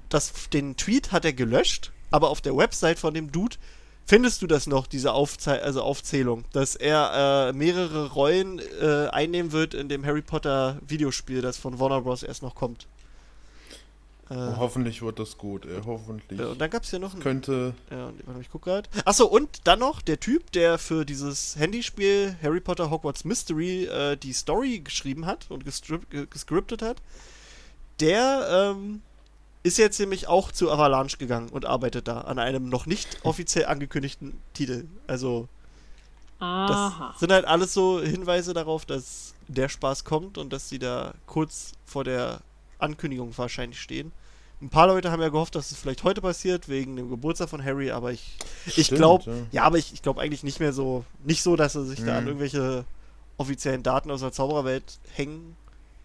Das, 0.08 0.32
den 0.52 0.76
Tweet 0.76 1.12
hat 1.12 1.24
er 1.24 1.32
gelöscht, 1.32 1.92
aber 2.10 2.30
auf 2.30 2.40
der 2.40 2.56
Website 2.56 2.98
von 2.98 3.12
dem 3.12 3.32
Dude 3.32 3.56
findest 4.06 4.40
du 4.40 4.46
das 4.46 4.66
noch, 4.66 4.86
diese 4.86 5.12
Aufzei 5.12 5.60
also 5.60 5.82
Aufzählung, 5.82 6.44
dass 6.52 6.74
er 6.74 7.50
äh, 7.50 7.52
mehrere 7.52 8.12
Rollen 8.12 8.60
äh, 8.80 9.08
einnehmen 9.08 9.52
wird 9.52 9.74
in 9.74 9.88
dem 9.88 10.06
Harry 10.06 10.22
Potter 10.22 10.78
Videospiel, 10.86 11.42
das 11.42 11.58
von 11.58 11.78
Warner 11.78 12.00
Bros. 12.00 12.22
erst 12.22 12.42
noch 12.42 12.54
kommt. 12.54 12.86
Äh, 14.32 14.34
Oh, 14.34 14.56
hoffentlich 14.56 15.02
wird 15.02 15.18
das 15.18 15.36
gut, 15.36 15.66
ey. 15.66 15.80
Hoffentlich. 15.84 16.40
ja, 16.40 16.46
und 16.46 16.58
dann 16.60 16.70
gab 16.70 16.84
es 16.84 16.90
ja 16.90 16.98
noch 16.98 17.12
ein 17.14 17.20
Könnte. 17.20 17.74
ja, 17.90 18.10
warte, 18.24 18.40
ich 18.40 18.50
guck 18.50 18.62
gerade. 18.62 18.88
Achso, 19.04 19.26
und 19.26 19.60
dann 19.64 19.78
noch 19.80 20.00
der 20.00 20.18
Typ, 20.20 20.50
der 20.52 20.78
für 20.78 21.04
dieses 21.04 21.56
Handyspiel 21.56 22.34
Harry 22.42 22.60
Potter 22.60 22.90
Hogwarts 22.90 23.24
Mystery 23.24 23.84
äh, 23.84 24.16
die 24.16 24.32
Story 24.32 24.78
geschrieben 24.80 25.26
hat 25.26 25.46
und 25.50 25.64
gescriptet 25.64 26.80
hat, 26.82 26.96
der 28.00 28.72
ähm, 28.74 29.02
ist 29.62 29.76
jetzt 29.78 30.00
nämlich 30.00 30.28
auch 30.28 30.50
zu 30.50 30.70
Avalanche 30.70 31.18
gegangen 31.18 31.50
und 31.50 31.66
arbeitet 31.66 32.08
da 32.08 32.22
an 32.22 32.38
einem 32.38 32.68
noch 32.68 32.86
nicht 32.86 33.18
offiziell 33.24 33.66
angekündigten 33.66 34.40
Titel. 34.54 34.86
Also, 35.06 35.48
das 36.38 36.48
Aha. 36.76 37.14
sind 37.18 37.30
halt 37.30 37.44
alles 37.44 37.72
so 37.74 38.00
Hinweise 38.00 38.52
darauf, 38.54 38.84
dass 38.86 39.34
der 39.46 39.68
Spaß 39.68 40.04
kommt 40.04 40.38
und 40.38 40.52
dass 40.52 40.68
sie 40.68 40.78
da 40.80 41.14
kurz 41.26 41.72
vor 41.84 42.02
der 42.02 42.40
Ankündigung 42.78 43.36
wahrscheinlich 43.38 43.80
stehen. 43.80 44.10
Ein 44.62 44.70
paar 44.70 44.86
Leute 44.86 45.10
haben 45.10 45.20
ja 45.20 45.28
gehofft, 45.28 45.56
dass 45.56 45.72
es 45.72 45.76
vielleicht 45.76 46.04
heute 46.04 46.20
passiert, 46.20 46.68
wegen 46.68 46.94
dem 46.94 47.10
Geburtstag 47.10 47.48
von 47.48 47.64
Harry, 47.64 47.90
aber 47.90 48.12
ich, 48.12 48.36
ich 48.76 48.88
glaube, 48.88 49.28
ja. 49.28 49.36
ja. 49.50 49.62
aber 49.64 49.76
ich, 49.76 49.92
ich 49.92 50.02
glaube 50.02 50.20
eigentlich 50.20 50.44
nicht 50.44 50.60
mehr 50.60 50.72
so, 50.72 51.04
nicht 51.24 51.42
so, 51.42 51.56
dass 51.56 51.74
er 51.74 51.82
sich 51.84 52.04
da 52.04 52.16
an 52.18 52.24
Mhm. 52.24 52.28
irgendwelche 52.28 52.84
offiziellen 53.38 53.82
Daten 53.82 54.10
aus 54.12 54.20
der 54.20 54.30
Zaubererwelt 54.30 55.00
hängen. 55.14 55.56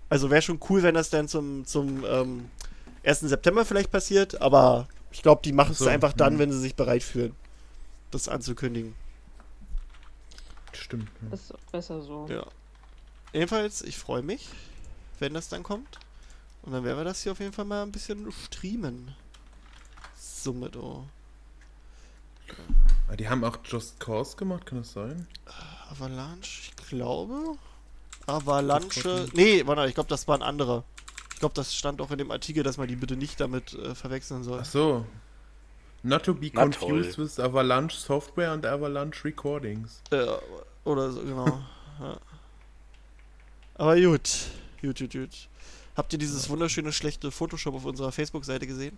Also 0.10 0.32
wäre 0.32 0.42
schon 0.42 0.60
cool, 0.70 0.82
wenn 0.82 0.96
das 0.96 1.12
dann 1.12 1.28
zum, 1.28 1.66
zum 1.68 2.04
ähm, 2.04 2.50
1. 3.06 3.20
September 3.20 3.64
vielleicht 3.64 3.92
passiert, 3.92 4.42
aber 4.42 4.88
ich 5.12 5.22
glaube, 5.22 5.42
die 5.46 5.54
machen 5.54 5.74
es 5.74 5.78
So, 5.78 5.88
einfach 5.88 6.14
dann, 6.14 6.36
mhm. 6.36 6.40
wenn 6.40 6.52
sie 6.52 6.60
sich 6.60 6.76
bereit 6.76 7.04
fühlen, 7.04 7.36
das 8.10 8.28
anzukündigen. 8.28 8.96
Stimmt. 10.74 11.10
ja. 11.22 11.34
Ist 11.34 11.54
besser 11.72 12.02
so. 12.02 12.26
Ja. 12.28 12.46
Jedenfalls, 13.34 13.84
ich 13.84 13.98
freue 13.98 14.24
mich, 14.24 14.50
wenn 15.20 15.36
das 15.36 15.48
dann 15.50 15.62
kommt. 15.62 16.00
Und 16.68 16.74
dann 16.74 16.84
werden 16.84 16.98
wir 16.98 17.06
das 17.06 17.24
hier 17.24 17.32
auf 17.32 17.40
jeden 17.40 17.54
Fall 17.54 17.64
mal 17.64 17.82
ein 17.82 17.94
bisschen 17.94 18.30
streamen. 18.30 19.16
Somit, 20.18 20.76
oh. 20.76 21.06
Ah, 23.08 23.16
die 23.16 23.30
haben 23.30 23.42
auch 23.46 23.60
Just 23.64 24.02
Cause 24.02 24.36
gemacht, 24.36 24.66
kann 24.66 24.80
das 24.80 24.92
sein? 24.92 25.28
Avalanche, 25.90 26.64
ich 26.64 26.76
glaube. 26.90 27.58
Avalanche. 28.26 29.30
Nee, 29.32 29.66
warte, 29.66 29.88
ich 29.88 29.94
glaube, 29.94 30.10
das 30.10 30.28
war 30.28 30.38
ein 30.38 30.42
anderer. 30.42 30.84
Ich 31.32 31.40
glaube, 31.40 31.56
das 31.56 31.74
stand 31.74 32.02
auch 32.02 32.12
in 32.12 32.18
dem 32.18 32.32
Artikel, 32.32 32.64
dass 32.64 32.76
man 32.76 32.90
die 32.90 32.98
bitte 32.98 33.16
nicht 33.16 33.40
damit 33.40 33.74
äh, 33.74 33.96
verwechseln 33.96 34.44
soll. 34.44 34.60
Ach 34.62 34.66
so. 34.66 35.06
Not 36.04 36.24
to 36.24 36.34
be 36.34 36.52
Na 36.54 36.64
confused 36.64 37.16
toll. 37.16 37.24
with 37.24 37.40
Avalanche 37.40 37.96
Software 37.96 38.52
and 38.52 38.66
Avalanche 38.66 39.24
Recordings. 39.24 40.02
Äh, 40.12 40.26
oder 40.84 41.12
so, 41.12 41.22
genau. 41.22 41.46
ja. 42.02 42.18
Aber 43.76 43.96
gut. 44.02 44.48
Gut, 44.82 45.00
gut, 45.00 45.14
gut. 45.14 45.48
Habt 45.98 46.14
ihr 46.14 46.20
dieses 46.20 46.48
wunderschöne, 46.50 46.94
schlechte 46.94 47.32
Photoshop 47.32 47.74
auf 47.74 47.84
unserer 47.86 48.12
Facebook-Seite 48.12 48.68
gesehen? 48.68 48.96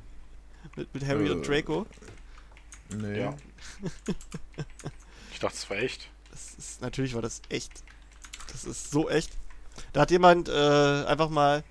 mit, 0.76 0.94
mit 0.94 1.04
Harry 1.04 1.28
und 1.30 1.42
Äh. 1.42 1.46
Draco? 1.46 1.86
Nee. 2.90 3.20
Ja. 3.20 3.36
Ich 5.32 5.40
dachte, 5.40 5.56
es 5.56 5.68
war 5.70 5.78
echt. 5.78 6.08
Das 6.30 6.54
ist, 6.54 6.80
natürlich 6.82 7.14
war 7.14 7.22
das 7.22 7.42
echt. 7.48 7.82
Das 8.52 8.64
ist 8.64 8.92
so 8.92 9.08
echt. 9.10 9.32
Da 9.92 10.02
hat 10.02 10.10
jemand 10.12 10.48
äh, 10.48 11.04
einfach 11.06 11.30
mal. 11.30 11.64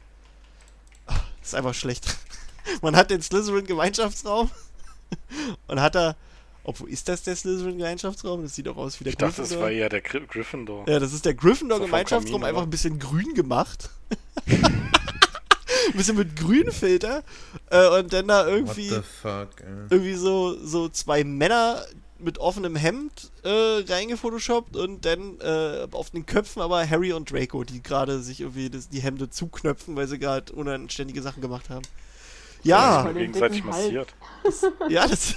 Ach, 1.05 1.23
das 1.39 1.49
ist 1.49 1.55
einfach 1.55 1.73
schlecht. 1.73 2.17
Man 2.81 2.97
hat 2.97 3.11
den 3.11 3.21
Slytherin-Gemeinschaftsraum 3.21 4.51
und 5.67 5.79
hat 5.79 5.95
da. 5.95 6.17
Obwohl, 6.63 6.89
ist 6.89 7.09
das 7.09 7.23
der 7.23 7.35
Slytherin-Gemeinschaftsraum? 7.35 8.43
Das 8.43 8.55
sieht 8.55 8.67
doch 8.67 8.77
aus 8.77 8.99
wie 8.99 9.03
der 9.05 9.11
Ich 9.11 9.17
dachte, 9.17 9.41
es 9.41 9.49
Gryffindor. 9.49 9.63
war 9.63 9.71
eher 9.71 9.89
der 9.89 10.01
Gry 10.01 10.21
Gryffindor. 10.27 10.87
Ja, 10.87 10.99
das 10.99 11.13
ist 11.13 11.25
der 11.25 11.33
Gryffindor-Gemeinschaftsraum, 11.33 12.43
einfach 12.43 12.61
ein 12.61 12.69
bisschen 12.69 12.99
grün 12.99 13.33
gemacht. 13.33 13.89
ein 14.47 15.97
bisschen 15.97 16.17
mit 16.17 16.35
Grünfilter. 16.35 17.23
Äh, 17.69 17.99
und 17.99 18.13
dann 18.13 18.27
da 18.27 18.45
What 18.45 18.53
irgendwie 18.53 18.89
the 18.89 19.01
fuck, 19.21 19.49
ey. 19.61 19.87
irgendwie 19.89 20.13
so, 20.13 20.55
so 20.63 20.87
zwei 20.89 21.23
Männer 21.23 21.83
mit 22.19 22.37
offenem 22.37 22.75
Hemd 22.75 23.31
äh, 23.43 23.49
reingefotoshoppt 23.87 24.75
und 24.75 25.05
dann 25.05 25.39
äh, 25.39 25.87
auf 25.91 26.11
den 26.11 26.27
Köpfen 26.27 26.61
aber 26.61 26.87
Harry 26.87 27.13
und 27.13 27.31
Draco, 27.31 27.63
die 27.63 27.81
gerade 27.81 28.19
sich 28.21 28.41
irgendwie 28.41 28.69
das, 28.69 28.89
die 28.89 29.01
Hemde 29.01 29.31
zuknöpfen, 29.31 29.95
weil 29.95 30.07
sie 30.07 30.19
gerade 30.19 30.53
unanständige 30.53 31.23
Sachen 31.23 31.41
gemacht 31.41 31.69
haben. 31.71 31.81
Ja, 32.63 33.03
den 33.03 33.15
gegenseitig 33.17 33.63
massiert. 33.63 34.13
ja, 34.87 35.07
das, 35.07 35.33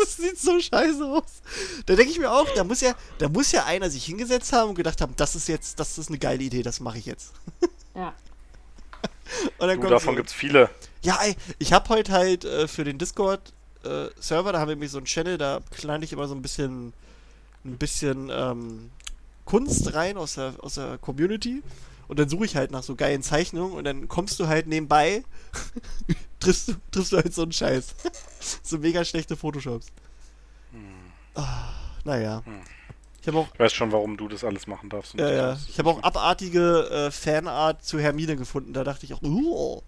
das 0.00 0.16
sieht 0.16 0.38
so 0.38 0.58
scheiße 0.58 1.04
aus. 1.04 1.42
Da 1.86 1.94
denke 1.94 2.10
ich 2.10 2.18
mir 2.18 2.30
auch, 2.30 2.48
da 2.54 2.64
muss 2.64 2.80
ja, 2.80 2.94
da 3.18 3.28
muss 3.28 3.52
ja 3.52 3.64
einer 3.64 3.90
sich 3.90 4.04
hingesetzt 4.04 4.52
haben 4.52 4.70
und 4.70 4.74
gedacht 4.74 5.00
haben, 5.00 5.14
das 5.16 5.34
ist 5.36 5.48
jetzt, 5.48 5.78
das 5.78 5.98
ist 5.98 6.08
eine 6.08 6.18
geile 6.18 6.42
Idee, 6.42 6.62
das 6.62 6.80
mache 6.80 6.98
ich 6.98 7.06
jetzt. 7.06 7.32
Ja. 7.92 8.14
Und 9.58 9.66
dann 9.66 9.76
Du, 9.76 9.80
kommt 9.80 9.90
davon 9.92 10.14
so, 10.14 10.16
gibt's 10.16 10.32
viele. 10.32 10.70
Ja, 11.02 11.18
ey, 11.22 11.34
ich 11.58 11.72
habe 11.72 11.88
heute 11.88 12.12
halt 12.12 12.44
äh, 12.44 12.68
für 12.68 12.84
den 12.84 12.98
Discord-Server, 12.98 14.52
da 14.52 14.60
haben 14.60 14.68
wir 14.68 14.76
nämlich 14.76 14.92
so 14.92 14.98
einen 14.98 15.06
Channel, 15.06 15.38
da 15.38 15.60
knall 15.72 16.02
ich 16.04 16.12
immer 16.12 16.28
so 16.28 16.34
ein 16.36 16.40
bisschen, 16.40 16.92
ein 17.64 17.76
bisschen 17.78 18.30
ähm, 18.32 18.90
Kunst 19.44 19.92
rein 19.92 20.16
aus 20.16 20.34
der, 20.34 20.54
aus 20.60 20.74
der 20.74 20.98
Community. 20.98 21.62
Und 22.10 22.18
dann 22.18 22.28
suche 22.28 22.44
ich 22.44 22.56
halt 22.56 22.72
nach 22.72 22.82
so 22.82 22.96
geilen 22.96 23.22
Zeichnungen 23.22 23.72
und 23.72 23.84
dann 23.84 24.08
kommst 24.08 24.40
du 24.40 24.48
halt 24.48 24.66
nebenbei, 24.66 25.22
triffst, 26.40 26.66
du, 26.66 26.72
triffst 26.90 27.12
du 27.12 27.18
halt 27.18 27.32
so 27.32 27.42
einen 27.42 27.52
Scheiß. 27.52 27.94
so 28.64 28.78
mega 28.78 29.04
schlechte 29.04 29.36
Photoshops. 29.36 29.86
Ah, 31.36 31.68
naja. 32.02 32.42
Hm. 32.44 32.62
Ich 33.20 33.28
habe 33.28 33.38
auch, 33.38 33.46
Ich 33.54 33.60
weiß 33.60 33.72
schon, 33.72 33.92
warum 33.92 34.16
du 34.16 34.26
das 34.26 34.42
alles 34.42 34.66
machen 34.66 34.90
darfst. 34.90 35.14
und 35.14 35.20
ja, 35.20 35.30
ja, 35.30 35.58
ich 35.68 35.78
habe 35.78 35.88
auch 35.88 36.02
abartige 36.02 36.88
äh, 36.90 37.10
Fanart 37.12 37.84
zu 37.84 38.00
Hermine 38.00 38.34
gefunden. 38.34 38.72
Da 38.72 38.82
dachte 38.82 39.06
ich 39.06 39.14
auch, 39.14 39.22
uh. 39.22 39.80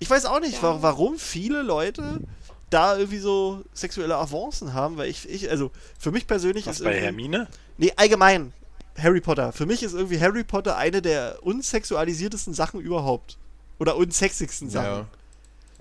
Ich 0.00 0.10
weiß 0.10 0.24
auch 0.24 0.40
nicht, 0.40 0.60
wa 0.64 0.78
warum 0.80 1.16
viele 1.16 1.62
Leute 1.62 2.22
da 2.70 2.96
irgendwie 2.96 3.18
so 3.18 3.62
sexuelle 3.72 4.16
Avancen 4.16 4.74
haben, 4.74 4.96
weil 4.96 5.08
ich, 5.08 5.28
ich 5.28 5.48
also 5.48 5.70
für 5.96 6.10
mich 6.10 6.26
persönlich 6.26 6.66
Was 6.66 6.80
ist 6.80 6.84
bei 6.84 7.00
Hermine? 7.00 7.46
nee, 7.76 7.92
allgemein 7.94 8.52
Harry 8.98 9.20
Potter. 9.20 9.52
Für 9.52 9.66
mich 9.66 9.82
ist 9.82 9.94
irgendwie 9.94 10.20
Harry 10.20 10.44
Potter 10.44 10.76
eine 10.76 11.00
der 11.02 11.38
unsexualisiertesten 11.42 12.54
Sachen 12.54 12.80
überhaupt. 12.80 13.38
Oder 13.78 13.96
unsexigsten 13.96 14.68
Sachen. 14.68 14.86
Ja. 15.00 15.06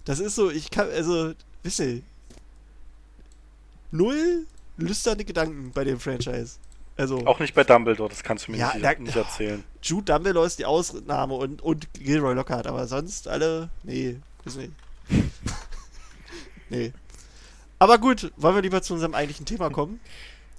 Das 0.06 0.20
ist 0.20 0.36
so, 0.36 0.50
ich 0.50 0.72
kann, 0.72 0.90
also, 0.90 1.34
wisst 1.64 1.80
ihr, 1.80 2.02
null 3.92 4.46
lüsterne 4.78 5.26
Gedanken 5.26 5.72
bei 5.74 5.84
dem 5.84 6.00
Franchise. 6.00 6.56
Also, 6.96 7.26
Auch 7.26 7.40
nicht 7.40 7.54
bei 7.54 7.64
Dumbledore, 7.64 8.10
das 8.10 8.24
kannst 8.24 8.48
du 8.48 8.52
mir 8.52 8.58
Ja, 8.58 8.74
nicht, 8.74 8.84
da- 8.86 8.94
nicht 8.96 9.16
erzählen. 9.16 9.64
Jude 9.82 10.12
Dumbledore 10.14 10.46
ist 10.46 10.60
die 10.60 10.66
Ausnahme 10.66 11.34
und, 11.34 11.62
und 11.62 11.94
Gilroy 11.94 12.34
Lockhart, 12.34 12.68
aber 12.68 12.88
sonst 12.88 13.28
alle, 13.28 13.70
nee, 13.84 14.18
ist 14.46 14.58
nicht. 14.58 14.72
nee. 16.70 16.92
Aber 17.78 17.98
gut, 17.98 18.32
wollen 18.36 18.56
wir 18.56 18.62
lieber 18.62 18.82
zu 18.82 18.94
unserem 18.94 19.14
eigentlichen 19.14 19.46
Thema 19.46 19.70
kommen? 19.70 20.02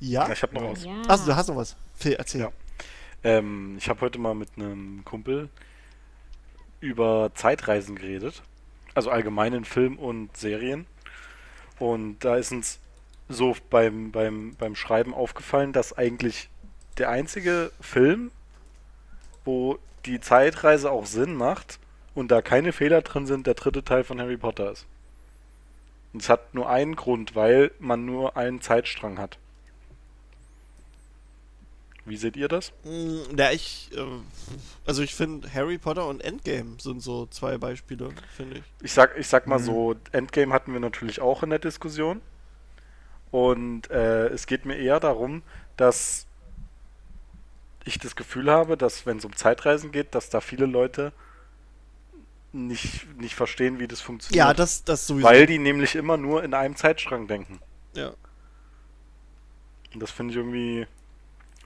Ja? 0.00 0.30
Ich 0.30 0.42
habe 0.42 0.54
noch 0.54 0.72
was. 0.72 0.84
Ja. 0.84 1.02
Achso, 1.06 1.26
du 1.26 1.36
hast 1.36 1.48
noch 1.48 1.56
was. 1.56 1.76
Phil, 1.94 2.14
erzähl. 2.14 2.40
Ja. 2.40 2.52
Ähm, 3.22 3.76
ich 3.78 3.88
habe 3.88 4.00
heute 4.00 4.18
mal 4.18 4.34
mit 4.34 4.48
einem 4.56 5.04
Kumpel 5.04 5.48
über 6.80 7.30
Zeitreisen 7.34 7.96
geredet. 7.96 8.42
Also 8.94 9.10
allgemein 9.10 9.52
in 9.52 9.64
Film 9.64 9.98
und 9.98 10.36
Serien. 10.36 10.86
Und 11.78 12.18
da 12.20 12.36
ist 12.36 12.50
uns 12.52 12.80
so 13.28 13.56
beim, 13.68 14.10
beim, 14.10 14.56
beim 14.56 14.74
Schreiben 14.74 15.14
aufgefallen, 15.14 15.72
dass 15.72 15.96
eigentlich 15.96 16.48
der 16.98 17.10
einzige 17.10 17.70
Film, 17.80 18.30
wo 19.44 19.78
die 20.06 20.20
Zeitreise 20.20 20.90
auch 20.90 21.06
Sinn 21.06 21.34
macht 21.34 21.78
und 22.14 22.30
da 22.30 22.42
keine 22.42 22.72
Fehler 22.72 23.02
drin 23.02 23.26
sind, 23.26 23.46
der 23.46 23.54
dritte 23.54 23.84
Teil 23.84 24.04
von 24.04 24.20
Harry 24.20 24.36
Potter 24.36 24.72
ist. 24.72 24.86
Und 26.12 26.22
es 26.22 26.28
hat 26.28 26.54
nur 26.54 26.68
einen 26.68 26.96
Grund, 26.96 27.36
weil 27.36 27.70
man 27.78 28.04
nur 28.04 28.36
einen 28.36 28.60
Zeitstrang 28.60 29.18
hat. 29.18 29.38
Wie 32.11 32.16
seht 32.16 32.37
ihr 32.37 32.49
das? 32.49 32.73
Mm, 32.85 33.38
Ja, 33.38 33.53
ich, 33.53 33.90
äh, 33.96 34.05
also 34.85 35.03
ich 35.03 35.14
finde 35.14 35.49
Harry 35.55 35.79
Potter 35.79 36.07
und 36.07 36.20
Endgame 36.23 36.77
sind 36.81 37.01
so 37.03 37.27
zwei 37.27 37.57
Beispiele, 37.57 38.11
finde 38.37 38.59
ich. 38.59 38.64
Ich 38.83 38.92
sag, 38.92 39.16
ich 39.16 39.29
sag 39.29 39.46
mal 39.46 39.61
Mhm. 39.61 39.64
so, 39.64 39.94
Endgame 40.12 40.53
hatten 40.53 40.73
wir 40.73 40.81
natürlich 40.81 41.20
auch 41.20 41.42
in 41.44 41.51
der 41.51 41.61
Diskussion. 41.61 42.20
Und 43.31 43.88
äh, 43.90 44.27
es 44.27 44.46
geht 44.46 44.64
mir 44.66 44.77
eher 44.77 44.99
darum, 44.99 45.42
dass 45.77 46.27
ich 47.85 47.99
das 47.99 48.16
Gefühl 48.16 48.51
habe, 48.51 48.77
dass 48.77 49.07
wenn 49.07 49.18
es 49.18 49.25
um 49.25 49.37
Zeitreisen 49.37 49.92
geht, 49.92 50.14
dass 50.16 50.31
da 50.31 50.40
viele 50.40 50.66
Leute 50.66 51.12
nicht, 52.53 53.07
nicht 53.18 53.37
verstehen, 53.37 53.79
wie 53.79 53.87
das 53.87 54.01
funktioniert. 54.01 54.37
Ja, 54.44 54.53
das, 54.53 54.83
das 54.83 55.07
sowieso. 55.07 55.29
Weil 55.29 55.46
die 55.46 55.59
nämlich 55.59 55.94
immer 55.94 56.16
nur 56.16 56.42
in 56.42 56.55
einem 56.55 56.75
Zeitstrang 56.75 57.29
denken. 57.29 57.61
ja. 57.94 58.12
Und 59.94 60.01
das 60.01 60.11
finde 60.12 60.33
ich 60.33 60.37
irgendwie. 60.38 60.87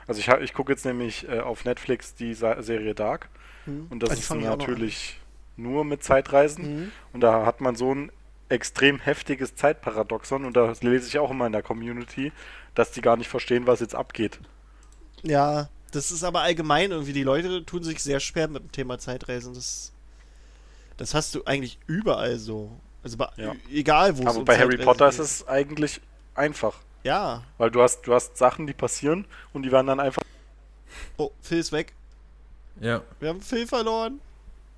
Also 0.06 0.20
ich, 0.20 0.28
ich 0.28 0.52
gucke 0.52 0.72
jetzt 0.72 0.84
nämlich 0.84 1.28
äh, 1.28 1.40
auf 1.40 1.64
Netflix 1.64 2.14
die 2.14 2.34
Sa 2.34 2.62
Serie 2.62 2.94
Dark 2.94 3.28
Hm. 3.64 3.86
und 3.90 4.02
das 4.02 4.12
ist 4.12 4.18
ich 4.24 4.30
an. 4.30 4.40
natürlich 4.42 5.18
nur 5.56 5.84
mit 5.84 6.02
Zeitreisen 6.02 6.64
Mhm. 6.84 6.92
und 7.12 7.20
da 7.22 7.46
hat 7.46 7.60
man 7.60 7.76
so 7.76 7.94
ein 7.94 8.12
extrem 8.50 9.00
heftiges 9.00 9.54
Zeitparadoxon 9.54 10.44
und 10.44 10.54
das 10.56 10.82
lese 10.82 11.08
ich 11.08 11.18
auch 11.18 11.30
immer 11.30 11.46
in 11.46 11.52
der 11.52 11.62
Community, 11.62 12.32
dass 12.74 12.90
die 12.92 13.00
gar 13.00 13.16
nicht 13.16 13.28
verstehen, 13.28 13.66
was 13.66 13.80
jetzt 13.80 13.94
abgeht. 13.94 14.38
Ja, 15.22 15.70
das 15.92 16.10
ist 16.10 16.24
aber 16.24 16.42
allgemein 16.42 16.90
irgendwie, 16.90 17.12
die 17.14 17.22
Leute 17.22 17.64
tun 17.64 17.82
sich 17.82 18.02
sehr 18.02 18.20
schwer 18.20 18.48
mit 18.48 18.62
dem 18.64 18.72
Thema 18.72 18.98
Zeitreisen. 18.98 19.54
Das, 19.54 19.92
das 20.96 21.14
hast 21.14 21.34
du 21.34 21.44
eigentlich 21.44 21.78
überall 21.86 22.36
so. 22.38 22.70
Also 23.02 23.16
bei, 23.16 23.28
Ja. 23.36 23.54
egal 23.72 24.18
wo 24.18 24.22
es 24.22 24.28
Aber 24.36 24.44
bei 24.44 24.58
Harry 24.58 24.76
Potter 24.76 25.08
ist 25.08 25.16
geht. 25.16 25.24
es 25.26 25.48
eigentlich 25.48 26.00
einfach, 26.34 26.80
Ja. 27.04 27.42
weil 27.58 27.70
du 27.70 27.80
hast 27.82 28.02
du 28.06 28.12
hast 28.14 28.36
Sachen, 28.36 28.66
die 28.66 28.72
passieren 28.72 29.26
und 29.52 29.62
die 29.62 29.70
werden 29.72 29.86
dann 29.86 30.00
einfach 30.00 30.22
Oh, 31.16 31.30
Phil 31.42 31.58
ist 31.58 31.70
weg. 31.72 31.92
Ja. 32.80 33.02
Wir 33.20 33.28
haben 33.28 33.40
Phil 33.40 33.66
verloren. 33.66 34.20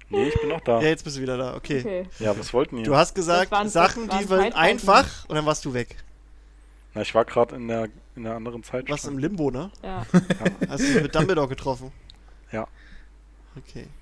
Nee, 0.09 0.29
ich 0.29 0.41
bin 0.41 0.49
noch 0.51 0.61
da. 0.61 0.81
Ja, 0.81 0.89
jetzt 0.89 1.03
bist 1.05 1.17
du 1.17 1.21
wieder 1.23 1.37
da. 1.37 1.55
Okay. 1.57 1.81
Okay. 1.81 2.09
Ja, 2.19 2.39
was 2.39 2.53
wollten 2.53 2.77
die? 2.77 2.83
Du 2.85 2.95
hast 2.97 3.15
gesagt, 3.15 3.51
waren- 3.51 3.69
Sachen, 3.69 4.05
die 4.05 4.29
waren 4.31 4.53
Zeitreisen. 4.53 4.55
einfach 4.55 5.29
und 5.29 5.35
dann 5.35 5.47
warst 5.47 5.65
du 5.65 5.73
weg. 5.75 5.97
Na, 6.95 7.03
ich 7.03 7.15
war 7.15 7.25
gerade 7.25 7.57
in 7.57 7.69
der 7.69 7.89
in 8.15 8.23
der 8.25 8.35
anderen 8.35 8.63
Zeit. 8.63 8.89
Was 8.89 9.05
im 9.05 9.19
Limbo, 9.19 9.51
ne? 9.51 9.71
Ja. 9.83 10.07
Hast 10.69 10.81
du 10.85 10.93
dich 10.93 11.03
mit 11.03 11.15
Dumbledore 11.15 11.49
getroffen? 11.49 11.93
Ja. 12.53 12.67
Okay. 13.57 13.87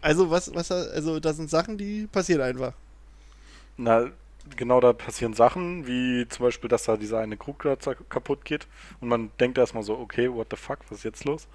Also 0.00 0.30
was, 0.30 0.54
was, 0.54 0.70
also 0.70 1.18
das 1.18 1.36
sind 1.38 1.50
Sachen, 1.50 1.76
die 1.76 2.06
passieren 2.06 2.40
einfach. 2.42 2.72
Na, 3.76 4.06
genau, 4.56 4.80
da 4.80 4.92
passieren 4.92 5.34
Sachen, 5.34 5.86
wie 5.86 6.26
zum 6.28 6.46
Beispiel, 6.46 6.68
dass 6.68 6.84
da 6.84 6.96
dieser 6.96 7.18
eine 7.18 7.36
Krug 7.36 7.58
kaputt 8.08 8.44
geht 8.44 8.66
und 9.00 9.08
man 9.08 9.30
denkt 9.40 9.58
erstmal 9.58 9.82
so, 9.82 9.98
okay, 9.98 10.32
what 10.32 10.48
the 10.50 10.56
fuck, 10.56 10.78
was 10.88 10.98
ist 10.98 11.04
jetzt 11.04 11.24
los? 11.24 11.48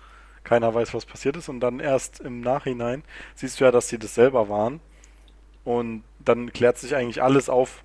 Keiner 0.44 0.74
weiß, 0.74 0.94
was 0.94 1.06
passiert 1.06 1.38
ist 1.38 1.50
und 1.50 1.60
dann 1.62 1.80
erst 1.80 2.20
im 2.20 2.42
Nachhinein 2.42 3.04
siehst 3.36 3.60
du 3.60 3.66
ja, 3.66 3.72
dass 3.72 3.88
sie 3.88 3.98
das 4.00 4.16
selber 4.16 4.50
waren 4.50 4.82
und 5.64 6.04
dann 6.20 6.52
klärt 6.52 6.78
sich 6.78 6.96
eigentlich 6.96 7.22
alles 7.24 7.50
auf, 7.50 7.84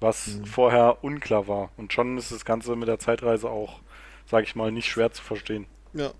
was 0.00 0.26
Mhm. 0.28 0.44
vorher 0.46 0.98
unklar 1.02 1.48
war 1.48 1.70
und 1.76 1.92
schon 1.92 2.18
ist 2.18 2.30
das 2.32 2.44
Ganze 2.44 2.76
mit 2.76 2.88
der 2.88 2.98
Zeitreise 2.98 3.50
auch, 3.50 3.80
sag 4.26 4.44
ich 4.44 4.54
mal, 4.54 4.70
nicht 4.70 4.88
schwer 4.88 5.10
zu 5.12 5.22
verstehen. 5.22 5.66
Ja. 5.92 6.12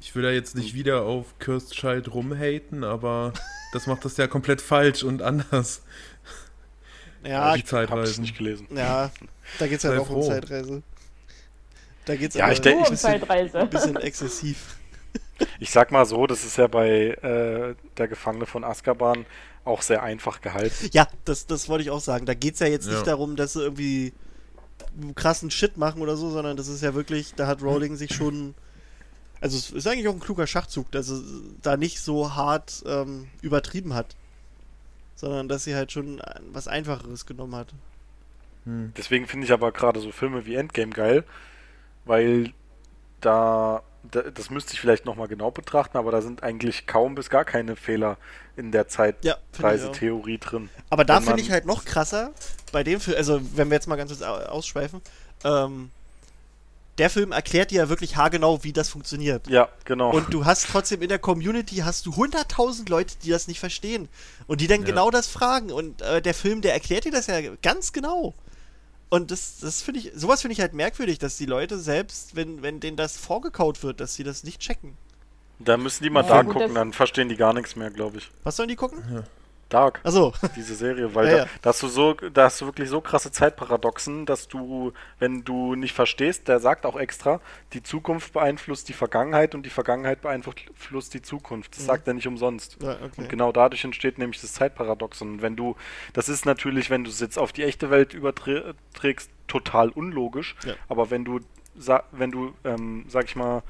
Ich 0.00 0.14
will 0.14 0.22
da 0.22 0.30
jetzt 0.30 0.54
nicht 0.56 0.74
wieder 0.74 1.02
auf 1.02 1.34
Child 1.38 2.12
rumhaten, 2.12 2.84
aber 2.84 3.32
das 3.72 3.86
macht 3.86 4.04
das 4.04 4.16
ja 4.16 4.26
komplett 4.26 4.60
falsch 4.60 5.02
und 5.02 5.22
anders. 5.22 5.82
Ja, 7.24 7.52
die 7.54 7.58
Ich 7.60 7.62
hab's 7.64 7.70
Zeitreisen. 7.70 8.22
nicht 8.22 8.36
gelesen. 8.36 8.66
ja, 8.74 9.10
da 9.58 9.66
geht's 9.66 9.82
ja 9.82 9.90
Sei 9.90 9.96
doch 9.96 10.08
um 10.10 10.22
froh. 10.22 10.28
Zeitreise. 10.28 10.82
Da 12.04 12.16
geht's 12.16 12.34
Ja, 12.34 12.44
aber 12.44 12.52
ich 12.52 12.60
denk- 12.60 12.76
um 12.78 12.82
bisschen, 12.82 12.96
Zeitreise. 12.98 13.58
ein 13.60 13.70
bisschen 13.70 13.96
exzessiv. 13.96 14.76
Ich 15.58 15.70
sag 15.70 15.90
mal 15.90 16.04
so, 16.06 16.26
das 16.26 16.44
ist 16.44 16.58
ja 16.58 16.66
bei 16.66 17.08
äh, 17.10 17.74
der 17.96 18.08
Gefangene 18.08 18.46
von 18.46 18.62
Azkaban 18.62 19.26
auch 19.64 19.82
sehr 19.82 20.02
einfach 20.02 20.40
gehalten. 20.40 20.90
Ja, 20.92 21.08
das, 21.24 21.46
das 21.46 21.68
wollte 21.68 21.82
ich 21.82 21.90
auch 21.90 22.00
sagen. 22.00 22.26
Da 22.26 22.34
geht's 22.34 22.60
ja 22.60 22.66
jetzt 22.66 22.86
nicht 22.86 22.98
Ja. 22.98 23.02
darum, 23.02 23.34
dass 23.36 23.54
sie 23.54 23.62
irgendwie 23.62 24.12
krassen 25.14 25.50
Shit 25.50 25.76
machen 25.76 26.02
oder 26.02 26.16
so, 26.16 26.30
sondern 26.30 26.56
das 26.56 26.68
ist 26.68 26.82
ja 26.82 26.94
wirklich, 26.94 27.34
da 27.34 27.46
hat 27.46 27.62
Rowling 27.62 27.96
sich 27.96 28.14
schon. 28.14 28.54
Also 29.40 29.56
es 29.58 29.70
ist 29.70 29.86
eigentlich 29.86 30.08
auch 30.08 30.12
ein 30.14 30.20
kluger 30.20 30.46
Schachzug, 30.46 30.90
dass 30.92 31.06
sie 31.06 31.22
da 31.62 31.76
nicht 31.76 32.00
so 32.00 32.34
hart 32.34 32.82
ähm, 32.86 33.28
übertrieben 33.42 33.94
hat. 33.94 34.14
Sondern 35.24 35.48
dass 35.48 35.64
sie 35.64 35.74
halt 35.74 35.90
schon 35.90 36.20
was 36.52 36.68
Einfacheres 36.68 37.24
genommen 37.24 37.54
hat. 37.54 37.68
Hm. 38.66 38.92
Deswegen 38.94 39.26
finde 39.26 39.46
ich 39.46 39.52
aber 39.54 39.72
gerade 39.72 39.98
so 40.00 40.12
Filme 40.12 40.44
wie 40.44 40.54
Endgame 40.54 40.90
geil, 40.92 41.24
weil 42.04 42.52
da, 43.22 43.82
da 44.02 44.20
das 44.22 44.50
müsste 44.50 44.74
ich 44.74 44.80
vielleicht 44.80 45.06
nochmal 45.06 45.28
genau 45.28 45.50
betrachten, 45.50 45.96
aber 45.96 46.10
da 46.12 46.20
sind 46.20 46.42
eigentlich 46.42 46.86
kaum 46.86 47.14
bis 47.14 47.30
gar 47.30 47.46
keine 47.46 47.74
Fehler 47.74 48.18
in 48.56 48.70
der 48.70 48.82
Ja. 48.82 49.36
Zeitreisetheorie 49.52 50.36
drin. 50.36 50.68
Aber 50.90 51.06
da 51.06 51.22
finde 51.22 51.40
ich 51.40 51.50
halt 51.50 51.64
noch 51.64 51.86
krasser, 51.86 52.32
bei 52.70 52.84
dem 52.84 53.00
Film, 53.00 53.16
also 53.16 53.40
wenn 53.56 53.70
wir 53.70 53.76
jetzt 53.76 53.86
mal 53.86 53.96
ganz 53.96 54.10
kurz 54.10 54.20
au- 54.22 54.34
ausschweifen, 54.44 55.00
ähm, 55.42 55.90
der 56.98 57.10
Film 57.10 57.32
erklärt 57.32 57.70
dir 57.70 57.78
ja 57.82 57.88
wirklich 57.88 58.16
haargenau, 58.16 58.62
wie 58.62 58.72
das 58.72 58.88
funktioniert. 58.88 59.48
Ja, 59.48 59.68
genau. 59.84 60.12
Und 60.12 60.32
du 60.32 60.44
hast 60.44 60.68
trotzdem 60.70 61.02
in 61.02 61.08
der 61.08 61.18
Community 61.18 61.76
hast 61.76 62.06
du 62.06 62.10
100.000 62.12 62.88
Leute, 62.88 63.14
die 63.22 63.30
das 63.30 63.48
nicht 63.48 63.58
verstehen. 63.60 64.08
Und 64.46 64.60
die 64.60 64.66
dann 64.68 64.80
Ja. 64.80 64.86
genau 64.86 65.10
das 65.10 65.26
fragen. 65.26 65.72
Und 65.72 66.02
äh, 66.02 66.22
der 66.22 66.34
Film, 66.34 66.60
der 66.60 66.72
erklärt 66.72 67.04
dir 67.04 67.12
das 67.12 67.26
ja 67.26 67.40
ganz 67.62 67.92
genau. 67.92 68.34
Und 69.10 69.30
das, 69.30 69.58
das 69.60 69.82
finde 69.82 70.00
ich, 70.00 70.12
sowas 70.14 70.40
finde 70.42 70.54
ich 70.54 70.60
halt 70.60 70.72
merkwürdig, 70.72 71.18
dass 71.18 71.36
die 71.36 71.46
Leute 71.46 71.78
selbst, 71.78 72.34
wenn, 72.36 72.62
wenn 72.62 72.80
denen 72.80 72.96
das 72.96 73.16
vorgekaut 73.16 73.82
wird, 73.82 74.00
dass 74.00 74.14
sie 74.14 74.24
das 74.24 74.42
nicht 74.44 74.60
checken. 74.60 74.96
da 75.58 75.76
müssen 75.76 76.02
die 76.04 76.10
mal 76.10 76.24
Ja, 76.24 76.42
gut, 76.42 76.54
gucken, 76.54 76.74
dann 76.74 76.92
verstehen 76.92 77.28
die 77.28 77.36
gar 77.36 77.52
nichts 77.52 77.76
mehr, 77.76 77.90
glaube 77.90 78.18
ich. 78.18 78.30
Was 78.42 78.56
sollen 78.56 78.68
die 78.68 78.76
gucken? 78.76 79.24
Dark. 79.68 80.00
Achso. 80.04 80.32
diese 80.56 80.74
Serie, 80.74 81.14
weil 81.14 81.26
Ja, 81.30 81.32
da, 81.32 81.38
ja. 81.44 81.46
da 81.62 81.70
hast 81.70 81.82
du 81.82 81.88
so, 81.88 82.14
da 82.14 82.44
hast 82.44 82.60
du 82.60 82.66
wirklich 82.66 82.88
so 82.88 83.00
krasse 83.00 83.32
Zeitparadoxen, 83.32 84.26
dass 84.26 84.48
du, 84.48 84.92
wenn 85.18 85.44
du 85.44 85.74
nicht 85.74 85.94
verstehst, 85.94 86.48
der 86.48 86.60
sagt 86.60 86.86
auch 86.86 86.96
extra, 86.96 87.40
die 87.72 87.82
Zukunft 87.82 88.32
beeinflusst 88.32 88.88
die 88.88 88.92
Vergangenheit 88.92 89.54
und 89.54 89.64
die 89.64 89.70
Vergangenheit 89.70 90.20
beeinflusst 90.20 91.14
die 91.14 91.22
Zukunft. 91.22 91.74
Das 91.76 91.82
Mhm. 91.82 91.86
sagt 91.86 92.08
er 92.08 92.14
nicht 92.14 92.26
umsonst. 92.26 92.76
Ja, 92.82 92.92
okay. 92.92 93.08
Und 93.22 93.28
genau 93.28 93.52
dadurch 93.52 93.84
entsteht 93.84 94.18
nämlich 94.18 94.40
das 94.40 94.52
Zeitparadoxon. 94.52 95.32
Und 95.34 95.42
wenn 95.42 95.56
du, 95.56 95.76
das 96.12 96.28
ist 96.28 96.44
natürlich, 96.46 96.90
wenn 96.90 97.04
du 97.04 97.10
es 97.10 97.20
jetzt 97.20 97.38
auf 97.38 97.52
die 97.52 97.62
echte 97.64 97.90
Welt 97.90 98.14
überträgst, 98.14 99.30
total 99.48 99.90
unlogisch. 99.90 100.56
Aber 100.88 101.10
wenn 101.10 101.24
du, 101.24 101.40
wenn 102.12 102.30
du, 102.30 102.54
ähm, 102.64 103.04
sag 103.08 103.24
ich 103.24 103.36
mal, 103.36 103.62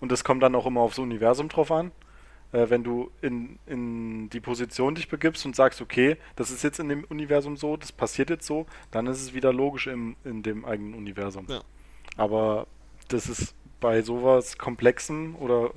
und 0.00 0.10
das 0.10 0.24
kommt 0.24 0.42
dann 0.42 0.54
auch 0.54 0.66
immer 0.66 0.80
aufs 0.80 0.98
Universum 0.98 1.48
drauf 1.48 1.70
an, 1.70 1.92
äh, 2.52 2.68
wenn 2.68 2.84
du 2.84 3.10
in, 3.20 3.58
in 3.66 4.30
die 4.30 4.40
Position 4.40 4.94
dich 4.94 5.08
begibst 5.08 5.44
und 5.44 5.56
sagst, 5.56 5.80
okay, 5.80 6.16
das 6.36 6.50
ist 6.50 6.62
jetzt 6.62 6.78
in 6.78 6.88
dem 6.88 7.04
Universum 7.04 7.56
so, 7.56 7.76
das 7.76 7.92
passiert 7.92 8.30
jetzt 8.30 8.46
so, 8.46 8.66
dann 8.90 9.06
ist 9.06 9.20
es 9.20 9.34
wieder 9.34 9.52
logisch 9.52 9.86
im, 9.86 10.16
in 10.24 10.42
dem 10.42 10.64
eigenen 10.64 10.94
Universum. 10.94 11.46
Ja. 11.48 11.62
Aber 12.16 12.66
das 13.08 13.28
ist 13.28 13.54
bei 13.80 14.02
sowas 14.02 14.58
Komplexem 14.58 15.34
oder 15.36 15.72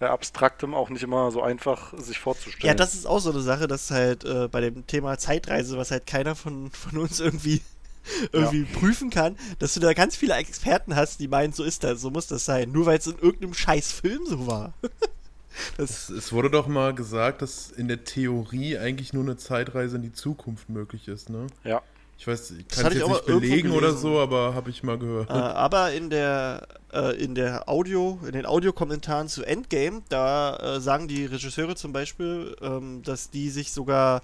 äh, 0.00 0.04
Abstraktem 0.04 0.74
auch 0.74 0.90
nicht 0.90 1.02
immer 1.02 1.30
so 1.30 1.42
einfach 1.42 1.98
sich 1.98 2.18
vorzustellen. 2.18 2.68
Ja, 2.68 2.74
das 2.74 2.94
ist 2.94 3.06
auch 3.06 3.18
so 3.18 3.30
eine 3.30 3.40
Sache, 3.40 3.66
dass 3.66 3.90
halt 3.90 4.24
äh, 4.24 4.48
bei 4.48 4.60
dem 4.60 4.86
Thema 4.86 5.18
Zeitreise, 5.18 5.76
was 5.78 5.90
halt 5.90 6.06
keiner 6.06 6.34
von, 6.34 6.70
von 6.70 6.98
uns 6.98 7.20
irgendwie, 7.20 7.62
irgendwie 8.32 8.64
prüfen 8.64 9.10
kann, 9.10 9.36
dass 9.58 9.74
du 9.74 9.80
da 9.80 9.94
ganz 9.94 10.14
viele 10.14 10.34
Experten 10.34 10.94
hast, 10.94 11.20
die 11.20 11.28
meinen, 11.28 11.52
so 11.52 11.64
ist 11.64 11.84
das, 11.84 12.00
so 12.00 12.10
muss 12.10 12.26
das 12.26 12.44
sein. 12.44 12.70
Nur 12.70 12.84
weil 12.84 12.98
es 12.98 13.06
in 13.06 13.18
irgendeinem 13.18 13.54
scheiß 13.54 13.92
Film 13.92 14.20
so 14.26 14.46
war. 14.46 14.74
Es, 15.78 16.08
es 16.08 16.32
wurde 16.32 16.50
doch 16.50 16.66
mal 16.66 16.94
gesagt, 16.94 17.42
dass 17.42 17.70
in 17.70 17.88
der 17.88 18.04
Theorie 18.04 18.78
eigentlich 18.78 19.12
nur 19.12 19.22
eine 19.22 19.36
Zeitreise 19.36 19.96
in 19.96 20.02
die 20.02 20.12
Zukunft 20.12 20.68
möglich 20.68 21.08
ist, 21.08 21.30
ne? 21.30 21.46
Ja. 21.64 21.82
Ich 22.18 22.26
weiß, 22.26 22.52
ich 22.52 22.66
Das 22.68 22.78
kann 22.78 22.92
es 22.92 22.98
ich 22.98 23.00
jetzt 23.00 23.10
nicht 23.10 23.26
belegen 23.26 23.70
oder 23.72 23.94
so, 23.94 24.20
aber 24.20 24.54
habe 24.54 24.70
ich 24.70 24.82
mal 24.84 24.96
gehört. 24.96 25.28
äh, 25.28 25.32
aber 25.32 25.92
in 25.92 26.08
der, 26.08 26.68
äh, 26.92 27.16
in 27.20 27.34
der 27.34 27.68
Audio, 27.68 28.20
in 28.24 28.32
den 28.32 28.46
Audiokommentaren 28.46 29.28
zu 29.28 29.42
Endgame, 29.42 30.02
da 30.08 30.76
äh, 30.76 30.80
sagen 30.80 31.08
die 31.08 31.26
Regisseure 31.26 31.74
zum 31.74 31.92
Beispiel, 31.92 32.54
ähm, 32.60 33.02
dass 33.02 33.30
die 33.30 33.50
sich 33.50 33.72
sogar, 33.72 34.22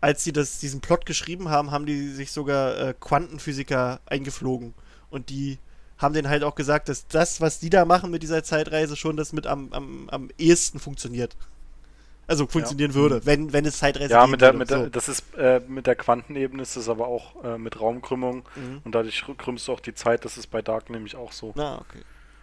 als 0.00 0.22
sie 0.22 0.32
das, 0.32 0.60
diesen 0.60 0.80
Plot 0.80 1.06
geschrieben 1.06 1.48
haben, 1.48 1.72
haben 1.72 1.86
die 1.86 2.08
sich 2.10 2.30
sogar 2.30 2.78
äh, 2.78 2.94
Quantenphysiker 3.00 4.00
eingeflogen. 4.06 4.74
Und 5.10 5.28
die 5.28 5.58
haben 5.98 6.14
denen 6.14 6.28
halt 6.28 6.42
auch 6.44 6.54
gesagt, 6.54 6.88
dass 6.88 7.06
das, 7.08 7.40
was 7.40 7.60
die 7.60 7.70
da 7.70 7.84
machen 7.84 8.10
mit 8.10 8.22
dieser 8.22 8.42
Zeitreise, 8.42 8.96
schon 8.96 9.16
das 9.16 9.32
mit 9.32 9.46
am, 9.46 9.72
am, 9.72 10.08
am 10.10 10.30
ehesten 10.38 10.78
funktioniert. 10.80 11.36
Also 12.26 12.46
funktionieren 12.46 12.94
würde, 12.94 13.26
wenn, 13.26 13.52
wenn 13.52 13.66
es 13.66 13.78
Zeitreise 13.78 14.10
Ja, 14.12 14.20
geben 14.20 14.30
mit 14.32 14.40
der, 14.40 14.48
würde. 14.48 14.58
mit 14.58 14.70
der, 14.70 14.84
so. 14.84 14.88
das 14.88 15.08
ist 15.10 15.34
äh, 15.36 15.60
mit 15.68 15.86
der 15.86 15.94
Quantenebene 15.94 16.62
ist 16.62 16.74
es 16.76 16.88
aber 16.88 17.06
auch 17.06 17.44
äh, 17.44 17.58
mit 17.58 17.78
Raumkrümmung 17.78 18.44
Mhm. 18.56 18.80
und 18.82 18.94
dadurch 18.94 19.24
krümmst 19.36 19.68
du 19.68 19.72
auch 19.72 19.80
die 19.80 19.94
Zeit. 19.94 20.24
Das 20.24 20.38
ist 20.38 20.46
bei 20.46 20.62
Dark 20.62 20.88
nämlich 20.88 21.16
auch 21.16 21.32
so. 21.32 21.52
Na, 21.54 21.78
okay. 21.80 22.00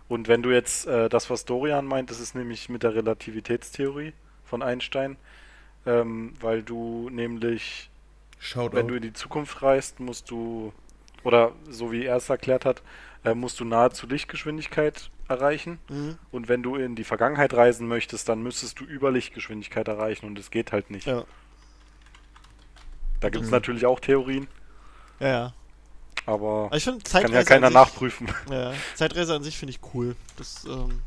Und 0.07 0.27
wenn 0.27 0.43
du 0.43 0.51
jetzt 0.51 0.85
äh, 0.85 1.09
das, 1.09 1.29
was 1.31 1.45
Dorian 1.45 1.85
meint, 1.85 2.11
das 2.11 2.19
ist 2.19 2.35
nämlich 2.35 2.69
mit 2.69 2.83
der 2.83 2.93
Relativitätstheorie 2.93 4.13
von 4.45 4.61
Einstein, 4.61 5.17
ähm, 5.85 6.33
weil 6.39 6.61
du 6.61 7.09
nämlich, 7.09 7.89
Schaut 8.37 8.73
wenn 8.73 8.87
du 8.87 8.95
in 8.95 9.01
die 9.01 9.13
Zukunft 9.13 9.61
reist, 9.63 9.99
musst 9.99 10.29
du, 10.29 10.73
oder 11.23 11.53
so 11.69 11.91
wie 11.91 12.05
er 12.05 12.17
es 12.17 12.29
erklärt 12.29 12.65
hat, 12.65 12.83
äh, 13.23 13.33
musst 13.33 13.59
du 13.59 13.65
nahezu 13.65 14.07
Lichtgeschwindigkeit 14.07 15.09
erreichen. 15.27 15.79
Mhm. 15.89 16.17
Und 16.31 16.49
wenn 16.49 16.63
du 16.63 16.75
in 16.75 16.95
die 16.95 17.03
Vergangenheit 17.03 17.53
reisen 17.53 17.87
möchtest, 17.87 18.27
dann 18.29 18.41
müsstest 18.41 18.79
du 18.79 18.83
über 18.83 19.11
Lichtgeschwindigkeit 19.11 19.87
erreichen 19.87 20.25
und 20.25 20.37
es 20.39 20.51
geht 20.51 20.71
halt 20.71 20.89
nicht. 20.89 21.07
Ja. 21.07 21.23
Da 23.19 23.29
gibt 23.29 23.43
es 23.43 23.49
Mhm. 23.49 23.55
natürlich 23.55 23.85
auch 23.85 23.99
Theorien, 23.99 24.47
Ja, 25.19 25.27
ja. 25.27 25.53
aber 26.25 26.65
Aber 26.65 26.75
ich 26.77 26.83
finde 26.83 27.03
kann 27.09 27.31
ja 27.31 27.43
keiner 27.43 27.67
sich, 27.67 27.73
nachprüfen. 27.75 28.27
Ja, 28.49 28.73
Zeitreise 28.95 29.35
an 29.35 29.43
sich 29.43 29.57
finde 29.57 29.71
ich 29.73 29.79
cool. 29.93 30.15
Das, 30.37 30.65
ähm, 30.65 31.01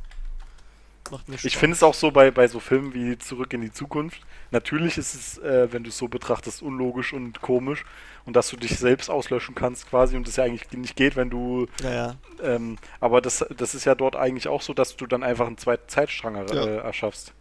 Macht 1.10 1.28
mir 1.28 1.34
Ich 1.34 1.40
Spaß. 1.42 1.54
finde 1.54 1.74
es 1.76 1.82
auch 1.82 1.94
so 1.94 2.10
bei, 2.10 2.30
bei 2.30 2.48
so 2.48 2.60
Filmen 2.60 2.94
wie 2.94 3.18
Zurück 3.18 3.52
in 3.52 3.60
die 3.60 3.72
Zukunft. 3.72 4.20
Natürlich 4.50 4.96
ist 4.98 5.14
es, 5.14 5.38
äh, 5.38 5.70
wenn 5.72 5.82
du 5.84 5.90
es 5.90 5.98
so 5.98 6.08
betrachtest, 6.08 6.62
unlogisch 6.62 7.12
und 7.12 7.40
komisch 7.42 7.84
und 8.24 8.36
dass 8.36 8.48
du 8.48 8.56
dich 8.56 8.78
selbst 8.78 9.10
auslöschen 9.10 9.54
kannst 9.54 9.88
quasi 9.90 10.16
und 10.16 10.26
das 10.26 10.36
ja 10.36 10.44
eigentlich 10.44 10.70
nicht 10.72 10.96
geht, 10.96 11.14
wenn 11.16 11.28
du. 11.30 11.66
Naja, 11.82 12.16
Ähm, 12.42 12.78
aber 13.00 13.20
das, 13.20 13.44
das 13.56 13.74
ist 13.74 13.84
ja 13.84 13.94
dort 13.94 14.16
eigentlich 14.16 14.48
auch 14.48 14.62
so, 14.62 14.72
dass 14.74 14.96
du 14.96 15.06
dann 15.06 15.22
einfach 15.22 15.46
einen 15.46 15.58
zweiten 15.58 15.88
Zeitstrang 15.88 16.36
er, 16.36 16.54
Ja. 16.54 16.64
äh, 16.64 16.76
erschaffst. 16.78 17.32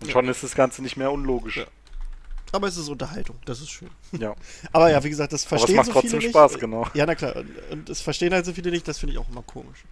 Und 0.00 0.08
Ja. 0.08 0.12
schon 0.12 0.28
ist 0.28 0.42
das 0.42 0.54
Ganze 0.54 0.82
nicht 0.82 0.96
mehr 0.96 1.12
unlogisch. 1.12 1.58
Ja. 1.58 1.66
aber 2.52 2.66
es 2.66 2.76
ist 2.76 2.88
Unterhaltung, 2.88 3.36
das 3.44 3.60
ist 3.60 3.70
schön. 3.70 3.90
Ja. 4.10 4.34
Aber 4.72 4.90
ja, 4.90 5.04
wie 5.04 5.10
gesagt, 5.10 5.32
das 5.32 5.46
Aber 5.46 5.54
es 5.54 5.60
verstehen 5.60 5.76
macht 5.76 5.86
so 5.86 5.92
trotzdem 5.92 6.20
viele 6.20 6.30
Spaß, 6.32 6.52
nicht. 6.52 6.60
genau. 6.60 6.84
Ja, 6.94 7.06
na 7.06 7.14
klar. 7.14 7.36
Und, 7.36 7.48
und 7.70 7.88
es 7.90 8.00
verstehen 8.00 8.32
halt 8.34 8.44
so 8.44 8.52
viele 8.52 8.72
nicht, 8.72 8.88
das 8.88 8.98
finde 8.98 9.12
ich 9.12 9.18
auch 9.20 9.28
immer 9.28 9.42
komisch. 9.42 9.84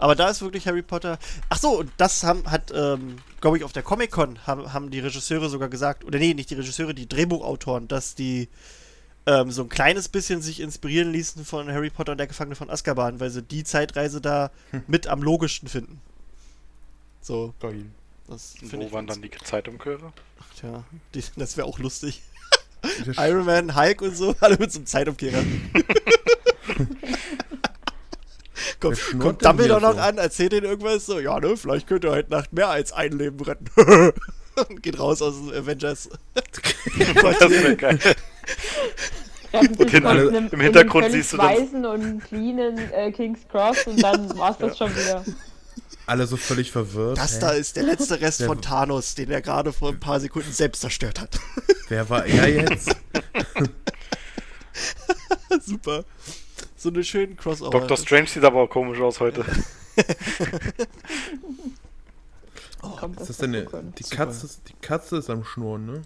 Aber 0.00 0.14
da 0.14 0.30
ist 0.30 0.40
wirklich 0.40 0.66
Harry 0.66 0.80
Potter. 0.80 1.18
Ach 1.50 1.58
so, 1.58 1.78
und 1.80 1.92
das 1.98 2.24
haben, 2.24 2.50
hat, 2.50 2.72
ähm, 2.74 3.16
glaube 3.42 3.58
ich, 3.58 3.64
auf 3.64 3.72
der 3.72 3.82
Comic-Con 3.82 4.46
haben, 4.46 4.72
haben 4.72 4.90
die 4.90 4.98
Regisseure 4.98 5.50
sogar 5.50 5.68
gesagt, 5.68 6.04
oder 6.04 6.18
nee, 6.18 6.32
nicht 6.32 6.48
die 6.48 6.54
Regisseure, 6.54 6.94
die 6.94 7.06
Drehbuchautoren, 7.06 7.86
dass 7.86 8.14
die 8.14 8.48
ähm, 9.26 9.50
so 9.50 9.62
ein 9.62 9.68
kleines 9.68 10.08
bisschen 10.08 10.40
sich 10.40 10.60
inspirieren 10.60 11.12
ließen 11.12 11.44
von 11.44 11.70
Harry 11.70 11.90
Potter 11.90 12.12
und 12.12 12.18
der 12.18 12.26
Gefangene 12.26 12.56
von 12.56 12.70
Azkaban, 12.70 13.20
weil 13.20 13.28
sie 13.28 13.42
die 13.42 13.62
Zeitreise 13.62 14.22
da 14.22 14.50
mit 14.86 15.06
am 15.06 15.22
logischsten 15.22 15.68
finden. 15.68 16.00
So, 17.20 17.52
Geil. 17.60 17.84
das 18.26 18.54
Wo 18.62 18.80
ich. 18.80 18.92
waren 18.92 19.06
dann 19.06 19.20
die 19.20 19.30
Zeitumkehre? 19.30 20.14
Tja, 20.58 20.82
die, 21.14 21.22
das 21.36 21.58
wäre 21.58 21.66
auch 21.66 21.78
lustig. 21.78 22.22
Iron 23.18 23.44
Man, 23.44 23.76
Hulk 23.76 24.00
und 24.00 24.16
so, 24.16 24.34
alle 24.40 24.56
mit 24.56 24.72
so 24.72 24.78
einem 24.78 24.86
Zeitumkehrer. 24.86 25.44
Komm, 28.80 28.94
kommt 29.18 29.44
Dumbledore 29.44 29.80
noch 29.80 29.94
so? 29.94 30.00
an, 30.00 30.18
erzählt 30.18 30.52
ihnen 30.54 30.64
irgendwas 30.64 31.06
so, 31.06 31.18
ja, 31.20 31.38
ne, 31.38 31.56
vielleicht 31.56 31.86
könnt 31.86 32.04
ihr 32.04 32.10
heute 32.12 32.30
Nacht 32.30 32.52
mehr 32.52 32.68
als 32.68 32.92
ein 32.92 33.12
Leben 33.12 33.38
retten. 33.40 33.66
und 34.68 34.82
geht 34.82 34.98
raus 34.98 35.20
aus 35.22 35.34
dem 35.36 35.50
Avengers. 35.52 36.08
Das 36.34 37.50
wäre 37.50 37.76
geil. 37.76 37.98
Dort 39.52 39.94
alle- 40.04 40.28
in 40.28 40.36
einem- 40.36 40.46
im 40.46 40.52
in 40.52 40.60
Hintergrund 40.60 41.10
siehst 41.10 41.32
du 41.32 41.36
dann- 41.36 41.46
völlig 41.48 41.62
weißen 41.72 41.84
und 41.86 42.24
cleanen 42.24 42.78
äh, 42.92 43.10
King's 43.12 43.40
Cross 43.50 43.86
und 43.86 44.02
dann 44.02 44.36
war's 44.38 44.56
das 44.58 44.78
schon 44.78 44.94
wieder. 44.94 45.24
Alle 46.06 46.26
so 46.26 46.36
völlig 46.36 46.70
verwirrt. 46.72 47.18
Das 47.18 47.34
Hä? 47.34 47.40
da 47.40 47.50
ist 47.50 47.76
der 47.76 47.82
letzte 47.84 48.20
Rest 48.20 48.40
Der- 48.40 48.46
von 48.48 48.60
Thanos, 48.62 49.14
den 49.14 49.30
er 49.30 49.42
gerade 49.42 49.72
vor 49.72 49.90
ein 49.90 50.00
paar 50.00 50.20
Sekunden 50.20 50.52
selbst 50.52 50.80
zerstört 50.80 51.20
hat. 51.20 51.38
Wer 51.88 52.08
war 52.08 52.24
er 52.24 52.48
jetzt? 52.48 52.94
Super. 55.64 56.04
So 56.80 56.88
eine 56.88 57.04
schöne 57.04 57.34
Crossover. 57.34 57.78
Dr. 57.78 57.94
Strange 57.98 58.26
sieht 58.26 58.42
aber 58.42 58.62
auch 58.62 58.70
komisch 58.70 58.98
aus 59.00 59.20
heute. 59.20 59.44
Kommt 62.80 63.16
Was 63.20 63.28
das 63.28 63.30
ist 63.30 63.42
denn 63.42 63.54
eine, 63.54 63.64
die 63.98 64.02
Super. 64.02 64.16
Katze, 64.16 64.46
ist- 64.46 64.62
die 64.66 64.72
Katze 64.80 65.16
ist 65.18 65.28
am 65.28 65.44
Schnurren, 65.44 65.84
ne? 65.84 66.02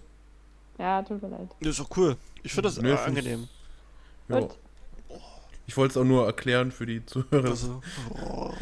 Ja, 0.78 1.00
tut 1.02 1.22
mir 1.22 1.28
leid. 1.28 1.48
Das 1.60 1.70
ist 1.70 1.78
doch 1.78 1.96
cool. 1.96 2.16
Ich 2.42 2.52
finde 2.52 2.68
das 2.70 2.78
äh, 2.78 2.92
ich- 2.92 2.98
angenehm. 2.98 3.46
Ja. 4.28 4.40
Gut. 4.40 4.56
Ich 5.68 5.76
wollte 5.76 5.92
es 5.92 5.96
auch 5.96 6.04
nur 6.04 6.26
erklären 6.26 6.72
für 6.72 6.86
die 6.86 7.06
Zuhörer. 7.06 7.50
Also, 7.50 7.80
oh. 8.20 8.52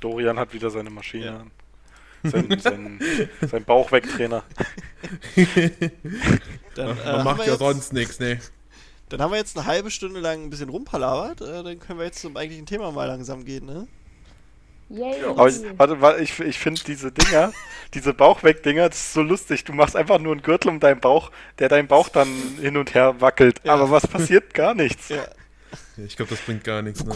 Dorian 0.00 0.38
hat 0.38 0.54
wieder 0.54 0.70
seine 0.70 0.88
Maschine 0.88 1.24
Ja. 1.26 1.36
an. 1.40 1.50
Sein, 2.24 2.58
sein, 2.58 3.00
sein 3.42 3.64
Bauchwegtrainer. 3.64 4.42
Dann, 6.74 6.88
äh, 6.88 6.94
Man 6.94 7.06
haben 7.06 7.24
macht 7.24 7.40
ja 7.40 7.48
jetzt, 7.52 7.58
sonst 7.58 7.92
nichts, 7.92 8.18
ne? 8.18 8.40
Dann 9.08 9.20
haben 9.22 9.30
wir 9.32 9.38
jetzt 9.38 9.56
eine 9.56 9.66
halbe 9.66 9.90
Stunde 9.90 10.20
lang 10.20 10.44
ein 10.44 10.50
bisschen 10.50 10.68
rumpalabert. 10.68 11.40
Äh, 11.40 11.62
dann 11.62 11.78
können 11.78 11.98
wir 11.98 12.06
jetzt 12.06 12.20
zum 12.20 12.36
eigentlichen 12.36 12.66
Thema 12.66 12.92
mal 12.92 13.06
langsam 13.06 13.44
gehen, 13.44 13.66
ne? 13.66 13.86
Yay. 14.90 15.22
Aber 15.24 15.48
ich, 15.48 15.56
warte, 15.76 16.00
warte, 16.00 16.22
ich, 16.22 16.38
ich 16.40 16.58
finde 16.58 16.80
diese 16.86 17.12
Dinger, 17.12 17.52
diese 17.92 18.14
Bauchwegdinger, 18.14 18.88
das 18.88 18.98
ist 18.98 19.12
so 19.12 19.20
lustig. 19.22 19.64
Du 19.64 19.74
machst 19.74 19.94
einfach 19.96 20.18
nur 20.18 20.32
einen 20.32 20.40
Gürtel 20.42 20.68
um 20.70 20.80
deinen 20.80 21.00
Bauch, 21.00 21.30
der 21.58 21.68
deinen 21.68 21.88
Bauch 21.88 22.08
dann 22.08 22.28
hin 22.60 22.76
und 22.78 22.94
her 22.94 23.20
wackelt. 23.20 23.60
Ja. 23.64 23.74
Aber 23.74 23.90
was 23.90 24.06
passiert? 24.06 24.54
Gar 24.54 24.74
nichts. 24.74 25.10
Ja. 25.10 25.26
Ja, 25.96 26.04
Ich 26.04 26.16
glaube, 26.16 26.30
das 26.30 26.40
bringt 26.40 26.64
gar 26.64 26.80
nichts, 26.80 27.04
ne? 27.04 27.14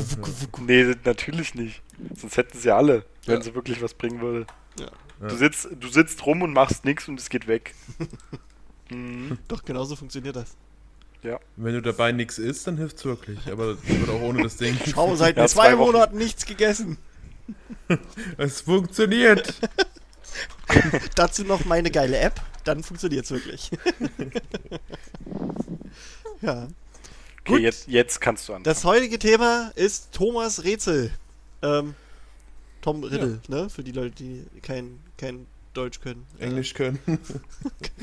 Nee, 0.66 0.94
natürlich 1.04 1.54
nicht. 1.54 1.80
Sonst 2.14 2.36
hätten 2.36 2.58
sie 2.58 2.70
alle, 2.70 3.06
wenn 3.24 3.36
Ja. 3.36 3.42
sie 3.42 3.54
wirklich 3.54 3.80
was 3.80 3.94
bringen 3.94 4.20
würde. 4.20 4.46
Ja. 4.78 4.88
Du, 5.26 5.34
sitzt, 5.36 5.68
du 5.78 5.88
sitzt 5.88 6.26
rum 6.26 6.42
und 6.42 6.52
machst 6.52 6.84
nichts 6.84 7.08
und 7.08 7.18
es 7.18 7.30
geht 7.30 7.46
weg. 7.46 7.74
mhm. 8.90 9.38
Doch, 9.48 9.64
genauso 9.64 9.96
funktioniert 9.96 10.36
das. 10.36 10.56
Wenn 11.56 11.74
du 11.74 11.80
dabei 11.82 12.12
nichts 12.12 12.38
isst, 12.38 12.66
dann 12.66 12.76
hilft's 12.76 13.04
wirklich. 13.04 13.38
Aber 13.50 13.74
das 13.74 13.88
wird 13.88 14.08
auch 14.08 14.20
ohne 14.22 14.42
das 14.42 14.56
Ding. 14.56 14.76
Schau, 14.90 15.14
seit 15.16 15.36
Ja, 15.38 15.46
zwei, 15.46 15.68
zwei 15.68 15.78
Wochen. 15.78 15.92
Monaten 15.92 16.18
nichts 16.18 16.44
gegessen. 16.46 16.98
Es 18.38 18.62
funktioniert. 18.62 19.54
Dazu 21.14 21.44
noch 21.44 21.64
meine 21.66 21.90
geile 21.90 22.18
App, 22.18 22.40
dann 22.64 22.82
funktioniert's 22.82 23.30
wirklich. 23.30 23.70
ja. 26.40 26.64
Okay, 26.64 26.70
Gut. 27.44 27.60
jetzt, 27.60 27.88
jetzt 27.88 28.20
kannst 28.20 28.48
du 28.48 28.54
an. 28.54 28.62
Das 28.62 28.84
heutige 28.84 29.18
Thema 29.18 29.72
ist 29.74 30.12
Thomas 30.12 30.64
Rätsel. 30.64 31.10
Ähm, 31.60 31.94
Tom 32.80 33.02
Riddle, 33.04 33.40
ne? 33.48 33.68
Für 33.68 33.82
die 33.84 33.92
Leute, 33.92 34.14
die 34.14 34.46
kein, 34.62 35.00
kein 35.18 35.46
Deutsch 35.74 36.00
können. 36.00 36.24
Äh, 36.38 36.44
Englisch 36.46 36.72
können. 36.74 36.98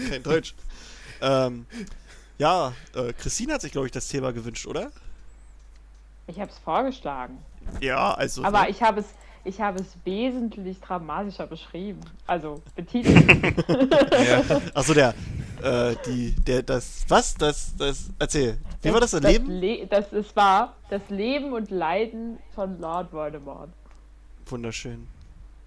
kein 0.10 0.24
Deutsch. 0.24 0.54
ähm, 1.22 1.66
ja, 2.40 2.74
äh, 2.96 3.14
Christine 3.14 3.54
hat 3.54 3.62
sich, 3.62 3.72
glaube 3.72 3.86
ich, 3.88 3.92
das 3.92 4.08
Thema 4.08 4.32
gewünscht, 4.34 4.66
oder? 4.66 4.92
Ich 6.26 6.40
habe 6.40 6.50
es 6.50 6.58
vorgeschlagen. 6.60 7.38
Ja, 7.82 8.14
also. 8.14 8.44
Aber 8.44 8.62
ne? 8.64 8.70
ich 8.70 8.82
habe 8.82 9.02
es, 9.02 9.08
ich 9.44 9.60
habe 9.60 9.80
es 9.82 9.88
wesentlich 10.06 10.80
dramatischer 10.80 11.48
beschrieben. 11.48 12.00
Also 12.26 12.62
betitelt. 12.76 13.28
ja. 13.68 14.62
Achso, 14.74 14.94
der, 14.94 15.14
äh, 15.62 15.96
die, 16.06 16.32
der, 16.48 16.64
das, 16.64 17.06
was? 17.10 17.36
Das, 17.36 17.76
das, 17.78 18.10
erzähl. 18.18 18.58
Wie 18.82 18.94
war 18.94 19.02
das, 19.02 19.12
das 19.12 19.22
Das, 19.22 19.32
Leben? 19.32 19.50
Le 19.52 19.88
das 19.88 20.12
es 20.14 20.36
war 20.36 20.76
das 20.90 21.02
Leben 21.10 21.52
und 21.54 21.70
Leiden 21.70 22.38
von 22.56 22.80
Lord 22.80 23.12
Voldemort. 23.12 23.70
Wunderschön. 24.46 25.08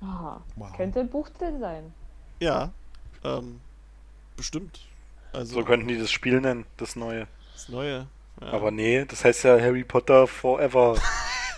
Ah, 0.00 0.38
Wow. 0.56 0.76
Könnte 0.76 1.00
ein 1.00 1.08
Buchtitel 1.08 1.60
sein. 1.60 1.92
Ja, 2.40 2.70
ähm, 3.22 3.60
bestimmt. 4.36 4.80
Also, 5.32 5.54
So 5.54 5.64
könnten 5.64 5.88
die 5.88 5.98
das 5.98 6.10
Spiel 6.10 6.40
nennen, 6.40 6.66
das 6.76 6.96
neue. 6.96 7.26
das 7.54 7.68
Neue. 7.68 8.06
Ja. 8.40 8.46
Aber 8.48 8.70
nee, 8.70 9.04
das 9.04 9.24
heißt 9.24 9.44
ja 9.44 9.60
Harry 9.60 9.84
Potter 9.84 10.26
Forever. 10.26 10.96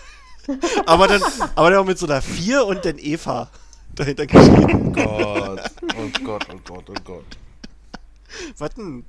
aber 0.85 1.07
dann, 1.07 1.21
aber 1.55 1.69
dann 1.71 1.79
auch 1.79 1.85
mit 1.85 1.97
so 1.97 2.05
einer 2.05 2.21
4 2.21 2.65
und 2.65 2.85
dann 2.85 2.97
Eva 2.99 3.49
dahinter 3.95 4.27
geschrieben. 4.27 4.93
Gott. 4.93 5.61
Oh 5.97 6.09
Gott, 6.23 6.47
oh 6.53 6.59
Gott, 6.63 6.89
oh 6.89 6.93
Gott. 7.03 7.25
Was 8.57 8.73
denn? 8.75 9.05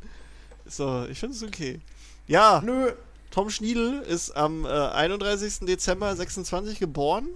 So, 0.66 1.06
ich 1.06 1.18
finde 1.18 1.36
es 1.36 1.42
okay. 1.42 1.80
Ja, 2.26 2.60
Nö. 2.64 2.92
Tom 3.30 3.50
Schniedel 3.50 4.00
ist 4.02 4.30
am 4.30 4.64
äh, 4.64 4.68
31. 4.68 5.60
Dezember 5.66 6.14
26 6.16 6.78
geboren. 6.78 7.28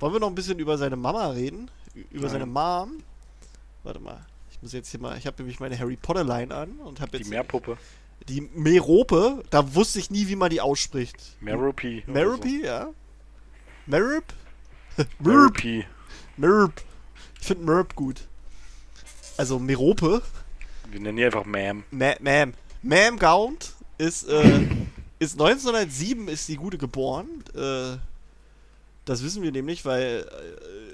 Wollen 0.00 0.12
wir 0.14 0.20
noch 0.20 0.28
ein 0.28 0.34
bisschen 0.34 0.58
über 0.58 0.78
seine 0.78 0.96
Mama 0.96 1.28
reden? 1.28 1.70
Über 2.10 2.22
Nein. 2.22 2.30
seine 2.30 2.46
Mom? 2.46 3.02
Warte 3.82 4.00
mal. 4.00 4.24
Ich 4.64 4.66
muss 4.68 4.72
jetzt 4.72 4.92
hier 4.92 5.00
mal. 5.00 5.18
Ich 5.18 5.26
habe 5.26 5.36
nämlich 5.42 5.60
meine 5.60 5.78
Harry 5.78 5.94
Potter 5.96 6.24
Line 6.24 6.54
an 6.54 6.78
und 6.78 6.98
habe 7.02 7.10
Die 7.10 7.18
jetzt 7.18 7.28
Meerpuppe. 7.28 7.76
die 8.30 8.40
Merope. 8.40 9.42
Da 9.50 9.74
wusste 9.74 9.98
ich 9.98 10.10
nie, 10.10 10.26
wie 10.26 10.36
man 10.36 10.48
die 10.48 10.62
ausspricht. 10.62 11.36
Merope. 11.42 12.02
Merope, 12.06 12.48
ja. 12.48 12.88
Merp? 13.84 14.24
So. 14.96 15.04
Merp. 15.18 15.62
Merope. 15.62 15.84
Merp. 16.38 16.82
Ich 17.38 17.46
finde 17.46 17.64
Merp 17.66 17.94
gut. 17.94 18.22
Also 19.36 19.58
Merope. 19.58 20.22
Wir 20.90 21.00
nennen 21.00 21.18
die 21.18 21.26
einfach 21.26 21.44
Ma'am. 21.44 21.82
Ma 21.90 22.12
Ma'am. 22.12 22.54
Ma'am 22.82 23.18
Gaunt 23.18 23.74
ist, 23.98 24.26
äh, 24.26 24.66
ist 25.18 25.38
1907 25.38 26.26
ist 26.28 26.48
die 26.48 26.56
Gute 26.56 26.78
geboren. 26.78 27.26
Äh, 27.54 27.98
das 29.04 29.22
wissen 29.22 29.42
wir 29.42 29.52
nämlich, 29.52 29.84
weil 29.84 30.26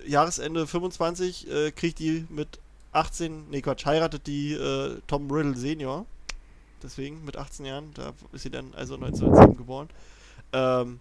äh, 0.04 0.10
Jahresende 0.10 0.66
25 0.66 1.48
äh, 1.48 1.70
kriegt 1.70 2.00
die 2.00 2.26
mit 2.30 2.58
18, 2.92 3.50
nee 3.50 3.60
Quatsch, 3.62 3.86
heiratet 3.86 4.26
die 4.26 4.52
äh, 4.52 5.00
Tom 5.06 5.30
Riddle 5.30 5.56
Senior. 5.56 6.06
Deswegen 6.82 7.24
mit 7.24 7.36
18 7.36 7.66
Jahren, 7.66 7.90
da 7.94 8.12
ist 8.32 8.42
sie 8.42 8.50
dann 8.50 8.72
also 8.74 8.94
1907 8.94 9.56
geboren. 9.56 9.88
Ähm, 10.52 10.98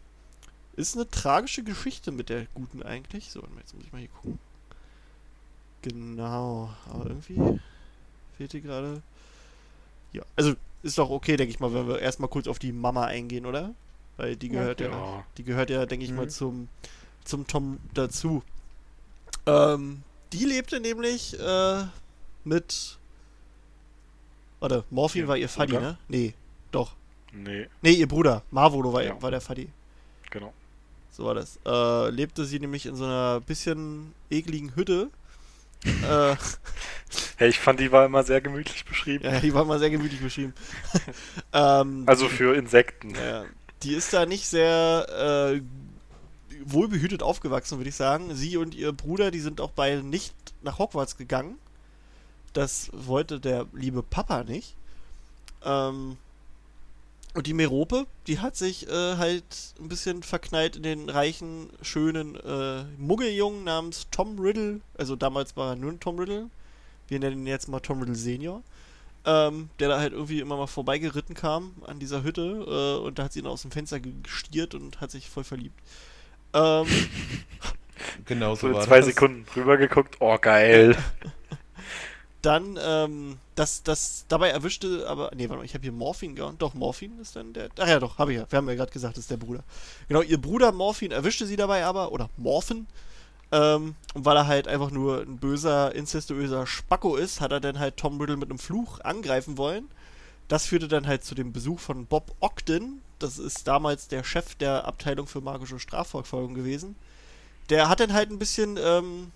ist 0.75 0.95
eine 0.95 1.09
tragische 1.09 1.63
Geschichte 1.63 2.11
mit 2.11 2.29
der 2.29 2.45
Guten 2.53 2.83
eigentlich. 2.83 3.31
So, 3.31 3.41
jetzt 3.57 3.73
muss 3.73 3.85
ich 3.85 3.91
mal 3.91 3.99
hier 3.99 4.09
gucken. 4.09 4.39
Genau, 5.81 6.69
aber 6.89 7.07
irgendwie 7.07 7.59
fehlt 8.37 8.51
hier 8.51 8.61
gerade. 8.61 9.01
Ja, 10.11 10.23
also 10.35 10.53
ist 10.83 10.97
doch 10.97 11.09
okay, 11.09 11.37
denke 11.37 11.51
ich 11.53 11.59
mal, 11.59 11.73
wenn 11.73 11.87
wir 11.87 11.99
erstmal 11.99 12.29
kurz 12.29 12.47
auf 12.47 12.59
die 12.59 12.71
Mama 12.73 13.05
eingehen, 13.05 13.45
oder? 13.45 13.73
Weil 14.17 14.35
die 14.35 14.47
Ja, 14.47 14.53
gehört 14.53 14.81
ja, 14.81 14.89
klar. 14.89 15.25
die 15.37 15.43
gehört 15.43 15.69
ja, 15.69 15.85
denke 15.85 16.05
ich 16.05 16.11
mal, 16.11 16.25
Mhm. 16.25 16.29
zum, 16.29 16.67
zum 17.23 17.47
Tom 17.47 17.77
dazu. 17.93 18.43
Ähm, 19.45 20.03
die 20.33 20.45
lebte 20.45 20.79
nämlich 20.79 21.37
äh, 21.39 21.83
mit. 22.43 22.97
Warte, 24.59 24.83
Morphin 24.89 25.21
Ihr 25.21 25.27
war 25.27 25.37
ihr 25.37 25.49
Faddy, 25.49 25.73
ne? 25.73 25.97
Nee, 26.07 26.33
doch. 26.71 26.93
Nee, 27.31 27.67
Nee, 27.81 27.91
ihr 27.93 28.07
Bruder. 28.07 28.43
Marvolo 28.51 28.91
war, 28.91 29.03
Ja. 29.03 29.21
war 29.21 29.31
der 29.31 29.41
Faddy. 29.41 29.69
genau. 30.29 30.53
So 31.11 31.25
war 31.25 31.33
das. 31.35 31.59
Äh, 31.65 32.09
lebte 32.11 32.45
sie 32.45 32.59
nämlich 32.59 32.85
in 32.85 32.95
so 32.95 33.03
einer 33.05 33.39
bisschen 33.41 34.13
ekligen 34.29 34.75
Hütte. 34.75 35.09
äh, 35.85 36.35
Hey, 37.37 37.49
ich 37.49 37.59
fand, 37.59 37.79
die 37.79 37.91
war 37.91 38.05
immer 38.05 38.23
sehr 38.23 38.41
gemütlich 38.41 38.83
beschrieben. 38.85 39.23
ja, 39.25 39.39
die 39.39 39.53
war 39.53 39.63
mal 39.65 39.79
sehr 39.79 39.89
gemütlich 39.89 40.21
beschrieben. 40.21 40.53
ähm, 41.53 42.03
Also 42.05 42.27
für 42.27 42.55
Insekten. 42.55 43.15
Ja, 43.15 43.45
die 43.83 43.93
ist 43.93 44.13
da 44.13 44.25
nicht 44.25 44.47
sehr 44.47 45.53
äh, 45.55 45.61
wohlbehütet 46.65 47.23
aufgewachsen, 47.23 47.77
würde 47.77 47.89
ich 47.89 47.95
sagen. 47.95 48.35
Sie 48.35 48.57
und 48.57 48.75
ihr 48.75 48.91
Bruder, 48.91 49.31
die 49.31 49.39
sind 49.39 49.61
auch 49.61 49.71
beide 49.71 50.03
nicht 50.03 50.33
nach 50.61 50.79
Hogwarts 50.79 51.17
gegangen. 51.17 51.57
Das 52.53 52.89
wollte 52.93 53.39
der 53.39 53.67
liebe 53.73 54.03
Papa 54.03 54.43
nicht. 54.43 54.75
Ähm, 55.63 56.17
und 57.35 57.45
die 57.45 57.53
Merope, 57.53 58.07
die 58.27 58.39
hat 58.39 58.55
sich 58.55 58.87
äh, 58.87 59.17
halt 59.17 59.43
ein 59.79 59.87
bisschen 59.87 60.23
verknallt 60.23 60.75
in 60.75 60.83
den 60.83 61.09
reichen, 61.09 61.69
schönen 61.81 62.35
äh, 62.35 62.83
Muggeljungen 62.97 63.63
namens 63.63 64.07
Tom 64.09 64.39
Riddle. 64.39 64.81
Also 64.97 65.15
damals 65.15 65.55
war 65.55 65.71
er 65.71 65.75
nur 65.75 65.99
Tom 65.99 66.17
Riddle. 66.17 66.49
Wir 67.07 67.19
nennen 67.19 67.41
ihn 67.41 67.47
jetzt 67.47 67.67
mal 67.67 67.79
Tom 67.79 67.99
Riddle 67.99 68.15
Senior. 68.15 68.63
Ähm, 69.25 69.69
der 69.79 69.89
da 69.89 69.99
halt 69.99 70.13
irgendwie 70.13 70.39
immer 70.39 70.55
mal 70.55 70.67
vorbeigeritten 70.67 71.35
kam 71.35 71.73
an 71.85 71.99
dieser 71.99 72.23
Hütte 72.23 72.41
äh, 72.41 73.05
und 73.05 73.19
da 73.19 73.25
hat 73.25 73.33
sie 73.33 73.39
ihn 73.39 73.47
aus 73.47 73.63
dem 73.63 73.71
Fenster 73.71 73.99
gestiert 73.99 74.73
und 74.73 75.01
hat 75.01 75.11
sich 75.11 75.29
voll 75.29 75.43
verliebt. 75.43 75.77
Ähm, 76.53 76.87
Genau 78.25 78.55
so 78.55 78.67
So 78.67 78.73
war 78.73 78.83
zwei 78.83 78.97
das. 78.97 79.07
Sekunden 79.07 79.45
rübergeguckt. 79.55 80.17
Oh, 80.19 80.37
geil. 80.39 80.95
dann, 82.41 82.79
ähm, 82.81 83.37
das, 83.55 83.83
das, 83.83 84.25
dabei 84.27 84.49
erwischte, 84.49 85.05
aber, 85.07 85.31
nee, 85.35 85.49
warte 85.49 85.57
mal, 85.59 85.65
ich 85.65 85.73
habe 85.73 85.81
hier 85.81 85.91
Morphin 85.91 86.35
gehabt. 86.35 86.61
Doch, 86.61 86.73
Morphin 86.73 87.19
ist 87.19 87.35
dann 87.35 87.53
der, 87.53 87.69
ach 87.79 87.87
ja, 87.87 87.99
doch, 87.99 88.17
habe 88.17 88.31
ich 88.31 88.39
ja, 88.39 88.45
wir 88.49 88.57
haben 88.57 88.69
ja 88.69 88.75
gerade 88.75 88.91
gesagt, 88.91 89.17
das 89.17 89.23
ist 89.23 89.31
der 89.31 89.37
Bruder. 89.37 89.63
Genau, 90.07 90.21
ihr 90.21 90.39
Bruder 90.39 90.71
Morphin 90.71 91.11
erwischte 91.11 91.45
sie 91.45 91.55
dabei 91.55 91.85
aber, 91.85 92.11
oder 92.11 92.29
Morphin, 92.37 92.87
ähm, 93.51 93.95
und 94.13 94.25
weil 94.25 94.37
er 94.37 94.47
halt 94.47 94.67
einfach 94.67 94.91
nur 94.91 95.21
ein 95.21 95.37
böser, 95.37 95.93
incestuöser 95.95 96.67
Spacko 96.67 97.15
ist, 97.15 97.41
hat 97.41 97.51
er 97.51 97.59
dann 97.59 97.79
halt 97.79 97.97
Tom 97.97 98.19
Riddle 98.21 98.37
mit 98.37 98.49
einem 98.49 98.59
Fluch 98.59 98.99
angreifen 99.01 99.57
wollen. 99.57 99.89
Das 100.47 100.65
führte 100.65 100.87
dann 100.87 101.07
halt 101.07 101.23
zu 101.23 101.35
dem 101.35 101.51
Besuch 101.51 101.79
von 101.79 102.05
Bob 102.05 102.35
Ogden, 102.39 103.01
das 103.19 103.37
ist 103.37 103.67
damals 103.67 104.07
der 104.07 104.23
Chef 104.23 104.55
der 104.55 104.85
Abteilung 104.85 105.27
für 105.27 105.41
magische 105.41 105.79
Strafverfolgung 105.79 106.53
gewesen. 106.53 106.95
Der 107.69 107.89
hat 107.89 107.99
dann 107.99 108.13
halt 108.13 108.31
ein 108.31 108.39
bisschen, 108.39 108.77
ähm, 108.81 109.31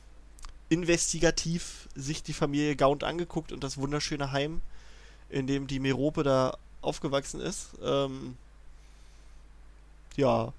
investigativ 0.74 1.88
sich 1.96 2.24
die 2.24 2.34
Familie 2.34 2.76
Gaunt 2.76 3.04
angeguckt 3.04 3.52
und 3.52 3.64
das 3.64 3.78
wunderschöne 3.78 4.32
Heim, 4.32 4.62
in 5.30 5.46
dem 5.46 5.68
die 5.68 5.80
Merope 5.80 6.24
da 6.24 6.58
aufgewachsen 6.82 7.40
ist. 7.40 7.70
Ähm, 7.84 8.36
ja, 10.16 10.52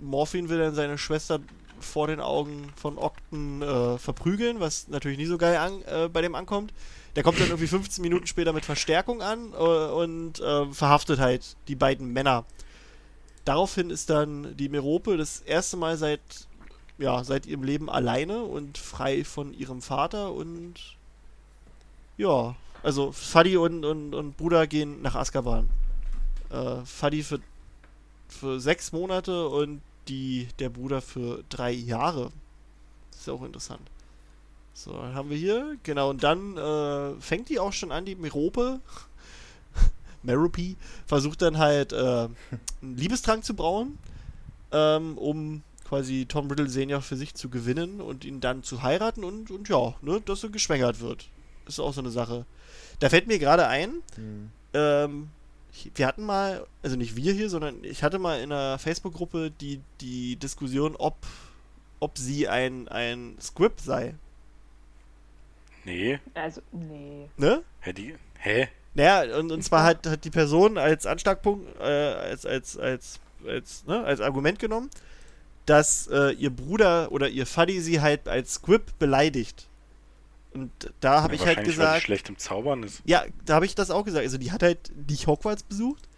Morphin 0.00 0.48
will 0.48 0.58
dann 0.58 0.74
seine 0.74 0.98
Schwester 0.98 1.40
vor 1.80 2.08
den 2.08 2.20
Augen 2.20 2.72
von 2.76 2.98
Ogden 2.98 3.62
äh, 3.62 3.98
verprügeln, 3.98 4.58
was 4.58 4.88
natürlich 4.88 5.18
nie 5.18 5.26
so 5.26 5.38
geil 5.38 5.56
an, 5.56 5.82
äh, 5.82 6.08
bei 6.08 6.20
dem 6.20 6.34
ankommt. 6.34 6.72
Der 7.18 7.24
kommt 7.24 7.40
dann 7.40 7.48
irgendwie 7.48 7.66
15 7.66 8.00
Minuten 8.00 8.28
später 8.28 8.52
mit 8.52 8.64
Verstärkung 8.64 9.22
an 9.22 9.52
äh, 9.52 9.56
und 9.56 10.38
äh, 10.38 10.72
verhaftet 10.72 11.18
halt 11.18 11.56
die 11.66 11.74
beiden 11.74 12.12
Männer. 12.12 12.44
Daraufhin 13.44 13.90
ist 13.90 14.08
dann 14.08 14.56
die 14.56 14.68
Merope 14.68 15.16
das 15.16 15.40
erste 15.40 15.76
Mal 15.76 15.96
seit 15.96 16.20
ja, 16.96 17.24
seit 17.24 17.46
ihrem 17.46 17.64
Leben 17.64 17.90
alleine 17.90 18.44
und 18.44 18.78
frei 18.78 19.24
von 19.24 19.52
ihrem 19.52 19.82
Vater 19.82 20.32
und 20.32 20.74
ja, 22.18 22.54
also 22.84 23.10
Fadi 23.10 23.56
und, 23.56 23.84
und, 23.84 24.14
und 24.14 24.36
Bruder 24.36 24.68
gehen 24.68 25.02
nach 25.02 25.16
Azkaban. 25.16 25.68
Äh, 26.50 26.84
Fadi 26.84 27.24
für, 27.24 27.40
für 28.28 28.60
sechs 28.60 28.92
Monate 28.92 29.48
und 29.48 29.80
die, 30.06 30.46
der 30.60 30.68
Bruder 30.68 31.02
für 31.02 31.42
drei 31.48 31.72
Jahre. 31.72 32.30
Das 33.10 33.22
ist 33.22 33.26
ja 33.26 33.32
auch 33.32 33.42
interessant. 33.42 33.82
So, 34.78 34.92
dann 34.92 35.12
haben 35.12 35.28
wir 35.28 35.36
hier, 35.36 35.76
genau, 35.82 36.10
und 36.10 36.22
dann 36.22 36.56
äh, 36.56 37.20
fängt 37.20 37.48
die 37.48 37.58
auch 37.58 37.72
schon 37.72 37.90
an, 37.90 38.04
die 38.04 38.14
Merope. 38.14 38.78
Merope 40.22 40.76
versucht 41.04 41.42
dann 41.42 41.58
halt 41.58 41.92
äh, 41.92 41.96
einen 42.80 42.96
Liebestrank 42.96 43.44
zu 43.44 43.54
brauen, 43.54 43.98
ähm, 44.70 45.18
um 45.18 45.62
quasi 45.84 46.26
Tom 46.26 46.48
Riddle 46.48 46.68
Senior 46.68 47.00
für 47.00 47.16
sich 47.16 47.34
zu 47.34 47.48
gewinnen 47.48 48.00
und 48.00 48.24
ihn 48.24 48.40
dann 48.40 48.62
zu 48.62 48.84
heiraten 48.84 49.24
und, 49.24 49.50
und 49.50 49.68
ja, 49.68 49.94
ne, 50.00 50.20
dass 50.24 50.44
er 50.44 50.50
geschwängert 50.50 51.00
wird. 51.00 51.28
Ist 51.66 51.80
auch 51.80 51.92
so 51.92 52.00
eine 52.00 52.10
Sache. 52.10 52.46
Da 53.00 53.08
fällt 53.08 53.26
mir 53.26 53.40
gerade 53.40 53.66
ein, 53.66 53.94
Hm. 54.14 54.50
ähm, 54.74 55.28
wir 55.96 56.06
hatten 56.06 56.24
mal, 56.24 56.64
also 56.84 56.94
nicht 56.94 57.16
wir 57.16 57.32
hier, 57.32 57.50
sondern 57.50 57.82
ich 57.82 58.04
hatte 58.04 58.20
mal 58.20 58.40
in 58.40 58.52
einer 58.52 58.78
Facebook-Gruppe 58.78 59.50
die, 59.50 59.80
die 60.00 60.36
Diskussion, 60.36 60.94
ob, 60.94 61.16
ob 61.98 62.16
sie 62.16 62.46
ein, 62.46 62.86
ein 62.86 63.36
Script 63.40 63.80
sei. 63.80 64.14
Nee. 65.88 66.18
Also, 66.34 66.60
nee. 66.72 67.28
Ne? 67.36 67.62
Hä, 67.80 67.92
die, 67.92 68.14
hä? 68.38 68.68
Naja, 68.94 69.38
und, 69.38 69.50
und 69.52 69.62
zwar 69.62 69.84
hat, 69.84 70.06
hat 70.06 70.24
die 70.24 70.30
Person 70.30 70.76
als 70.76 71.06
Anschlagpunkt, 71.06 71.66
äh, 71.80 71.82
als, 71.84 72.44
als, 72.44 72.76
als, 72.76 73.20
als, 73.46 73.84
ne, 73.86 74.04
als 74.04 74.20
Argument 74.20 74.58
genommen, 74.58 74.90
dass 75.66 76.08
äh, 76.08 76.32
ihr 76.32 76.50
Bruder 76.50 77.10
oder 77.12 77.28
ihr 77.28 77.46
Fuddy 77.46 77.80
sie 77.80 78.00
halt 78.00 78.28
als 78.28 78.54
Squib 78.54 78.98
beleidigt. 78.98 79.66
Und 80.52 80.70
da 81.00 81.22
habe 81.22 81.34
Ja, 81.36 81.40
ich 81.42 81.46
halt 81.46 81.58
wahrscheinlich, 81.58 81.78
weil 81.78 81.86
die 81.86 81.92
gesagt, 81.92 82.02
schlecht 82.02 82.28
im 82.28 82.38
Zaubern 82.38 82.82
ist. 82.82 83.02
ja, 83.04 83.24
da 83.44 83.54
habe 83.56 83.66
ich 83.66 83.74
das 83.74 83.90
auch 83.90 84.04
gesagt. 84.04 84.24
Also 84.24 84.38
die 84.38 84.50
hat 84.52 84.62
halt 84.62 84.90
nicht 85.08 85.26
Hogwarts 85.26 85.62
besucht. 85.62 86.08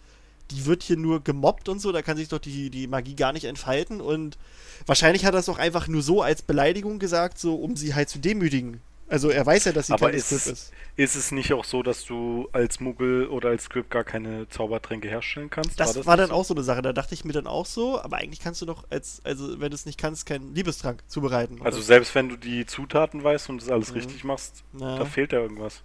Die 0.51 0.65
wird 0.65 0.83
hier 0.83 0.97
nur 0.97 1.23
gemobbt 1.23 1.69
und 1.69 1.79
so, 1.79 1.91
da 1.91 2.01
kann 2.01 2.17
sich 2.17 2.27
doch 2.29 2.39
die, 2.39 2.69
die 2.69 2.87
Magie 2.87 3.15
gar 3.15 3.31
nicht 3.33 3.45
entfalten. 3.45 4.01
Und 4.01 4.37
wahrscheinlich 4.85 5.25
hat 5.25 5.33
er 5.33 5.39
es 5.41 5.49
auch 5.49 5.59
einfach 5.59 5.87
nur 5.87 6.01
so 6.01 6.21
als 6.21 6.41
Beleidigung 6.41 6.97
gesagt, 6.99 7.37
so 7.39 7.55
um 7.55 7.75
sie 7.77 7.93
halt 7.93 8.09
zu 8.09 8.19
demütigen. 8.19 8.81
Also 9.11 9.29
er 9.29 9.45
weiß 9.45 9.65
ja, 9.65 9.71
dass 9.73 9.87
sie 9.87 9.93
Aber 9.93 10.13
ist 10.13 10.31
ist. 10.31 10.71
ist 10.95 11.15
es 11.15 11.31
nicht 11.31 11.51
auch 11.51 11.65
so, 11.65 11.83
dass 11.83 12.05
du 12.05 12.47
als 12.53 12.79
Muggel 12.79 13.27
oder 13.27 13.49
als 13.49 13.65
Script 13.65 13.89
gar 13.91 14.05
keine 14.05 14.47
Zaubertränke 14.47 15.09
herstellen 15.09 15.49
kannst? 15.49 15.77
Das, 15.79 15.93
das 15.93 16.05
war 16.05 16.15
dann 16.15 16.31
auch 16.31 16.45
so 16.45 16.53
eine 16.53 16.63
Sache. 16.63 16.81
Da 16.81 16.93
dachte 16.93 17.13
ich 17.13 17.25
mir 17.25 17.33
dann 17.33 17.45
auch 17.45 17.65
so, 17.65 18.01
aber 18.01 18.17
eigentlich 18.17 18.39
kannst 18.39 18.61
du 18.61 18.65
doch 18.65 18.85
als, 18.89 19.19
also 19.25 19.59
wenn 19.59 19.69
du 19.69 19.75
es 19.75 19.85
nicht 19.85 19.99
kannst, 19.99 20.25
keinen 20.25 20.55
Liebestrank 20.55 21.03
zubereiten. 21.09 21.59
Also 21.61 21.79
oder? 21.79 21.85
selbst 21.87 22.15
wenn 22.15 22.29
du 22.29 22.37
die 22.37 22.65
Zutaten 22.65 23.21
weißt 23.21 23.49
und 23.49 23.61
das 23.61 23.69
alles 23.69 23.89
Mhm. 23.91 23.97
richtig 23.97 24.23
machst, 24.23 24.63
Ja. 24.79 24.97
da 24.99 25.03
fehlt 25.05 25.33
ja 25.33 25.39
irgendwas. 25.39 25.83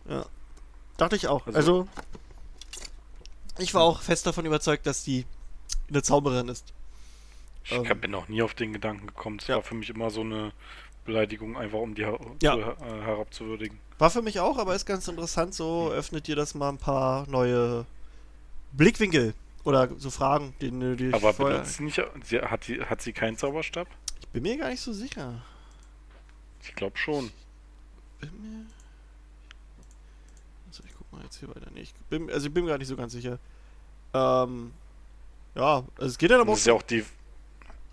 Dachte 0.97 1.17
ich 1.17 1.27
auch. 1.27 1.47
Also, 1.49 1.57
Also- 1.59 1.89
ich 3.59 3.75
war 3.75 3.83
auch 3.83 4.03
fest 4.03 4.27
davon 4.27 4.47
überzeugt, 4.47 4.87
dass 4.87 5.03
die 5.03 5.27
eine 5.89 6.03
Zauberin 6.03 6.49
ist. 6.49 6.73
Ich 7.65 7.73
Ähm. 7.73 8.01
bin 8.01 8.13
noch 8.13 8.29
nie 8.29 8.43
auf 8.43 8.55
den 8.55 8.73
Gedanken 8.73 9.09
gekommen. 9.09 9.39
Das 9.39 9.49
Ja. 9.49 9.57
war 9.57 9.63
für 9.63 9.75
mich 9.75 9.91
immer 9.91 10.11
so 10.11 10.21
eine 10.21 10.53
Beleidigung, 11.07 11.57
einfach 11.57 11.79
um 11.79 11.95
die 11.95 12.05
her 12.05 12.19
Ja. 12.43 12.55
zu, 12.55 12.61
äh, 12.61 13.01
herabzuwürdigen. 13.03 13.79
War 13.99 14.11
für 14.11 14.21
mich 14.23 14.41
auch, 14.41 14.59
aber 14.59 14.75
ist 14.75 14.85
ganz 14.87 15.09
interessant. 15.09 15.55
So 15.55 15.91
öffnet 15.91 16.27
dir 16.27 16.37
das 16.37 16.55
mal 16.55 16.69
ein 16.69 16.79
paar 16.79 17.27
neue 17.29 17.87
Blickwinkel 18.73 19.33
oder 19.65 19.89
so 19.97 20.11
Fragen, 20.11 20.55
die, 20.61 20.71
die 20.97 21.09
ich 21.09 21.15
Aber 21.15 21.33
vorher. 21.33 21.57
benutzt 21.59 21.77
sie 21.79 21.85
nicht, 21.85 22.01
sie, 22.25 22.39
hat, 22.41 22.65
sie, 22.65 22.81
hat 22.83 23.01
sie 23.01 23.13
keinen 23.13 23.39
Zauberstab? 23.39 23.89
Ich 24.21 24.29
bin 24.29 24.43
mir 24.43 24.59
gar 24.59 24.69
nicht 24.69 24.81
so 24.81 24.93
sicher. 24.93 25.41
Ich 26.63 26.75
glaube 26.75 26.99
schon. 26.99 27.31
Bin 28.21 28.31
mir. 28.43 28.67
Also 30.69 30.83
ich 30.87 30.93
guck 30.97 31.11
mal 31.13 31.23
jetzt 31.23 31.39
hier 31.39 31.49
weiter. 31.49 31.69
Nee, 31.75 31.81
ich 31.83 31.95
bin, 32.11 32.31
also 32.31 32.49
ich 32.49 32.53
bin 32.53 32.65
mir 32.65 32.71
gar 32.71 32.79
nicht 32.79 32.89
so 32.89 32.97
ganz 32.97 33.13
sicher. 33.13 33.39
Ähm. 34.13 34.73
Ja, 35.55 35.85
also 35.97 36.07
es 36.07 36.19
geht 36.19 36.31
dann 36.31 36.41
aber 36.41 36.51
Das 36.51 36.59
auch. 36.59 36.61
ist 36.61 36.67
ja 36.67 36.73
auch 36.75 36.83
die. 36.83 37.05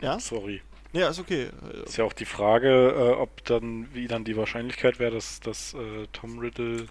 Ja? 0.01 0.19
Sorry. 0.19 0.61
Ja, 0.93 1.09
ist 1.09 1.19
okay. 1.19 1.49
Ist 1.85 1.97
ja 1.97 2.03
auch 2.05 2.13
die 2.13 2.25
Frage, 2.25 2.69
äh, 2.91 3.13
ob 3.19 3.43
dann, 3.45 3.93
wie 3.93 4.07
dann 4.07 4.23
die 4.23 4.37
Wahrscheinlichkeit 4.37 4.99
wäre, 4.99 5.11
dass, 5.15 5.39
dass 5.39 5.73
äh, 5.73 6.07
Tom 6.13 6.37
Riddle 6.39 6.85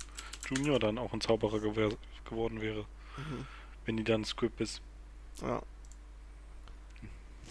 Jr. 0.51 0.79
dann 0.81 0.99
auch 0.99 1.13
ein 1.13 1.21
Zauberer 1.21 1.59
gewer- 1.59 1.97
geworden 2.25 2.61
wäre, 2.61 2.81
Mhm. 3.17 3.47
wenn 3.87 3.97
die 3.97 4.05
dann 4.05 4.25
Script 4.25 4.61
ist. 4.61 4.81
Ja. 5.41 5.63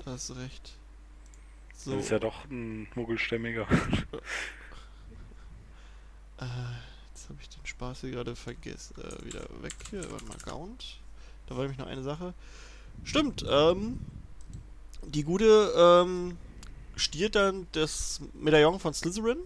Da 0.04 0.12
hast 0.12 0.36
recht. 0.36 0.74
So. 1.76 1.95
Das 1.95 2.04
ist 2.06 2.10
ja 2.12 2.20
doch 2.20 2.45
ein 2.49 2.88
Muggelstämmiger. 2.95 3.68
Äh, 6.39 6.45
jetzt 7.14 7.30
habe 7.30 7.38
ich 7.39 7.49
den 7.49 7.64
Spaß 7.66 8.02
hier 8.02 8.12
gerade 8.12 8.36
vergessen. 8.36 8.95
Äh, 8.99 9.26
wieder 9.26 9.41
weg 9.62 9.76
hier. 9.91 10.12
Warte 10.12 10.26
mal, 10.26 10.38
Gaunt. 10.43 10.97
Da 11.45 11.56
war 11.56 11.62
nämlich 11.62 11.78
noch 11.78 11.86
eine 11.88 12.02
Sache. 12.04 12.34
Stimmt, 13.04 13.45
ähm. 13.47 13.99
Die 15.08 15.24
gute, 15.24 15.74
ähm, 15.76 16.38
stiehlt 16.95 17.36
dann 17.36 17.68
das 17.72 18.22
Medaillon 18.34 18.80
von 18.80 18.93
Slytherin. 18.93 19.39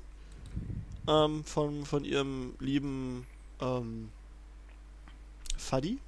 Ähm, 1.08 1.44
von, 1.44 1.86
von 1.86 2.04
ihrem 2.04 2.56
lieben, 2.60 3.28
ähm, 3.62 4.10
Fuddy. 5.58 6.00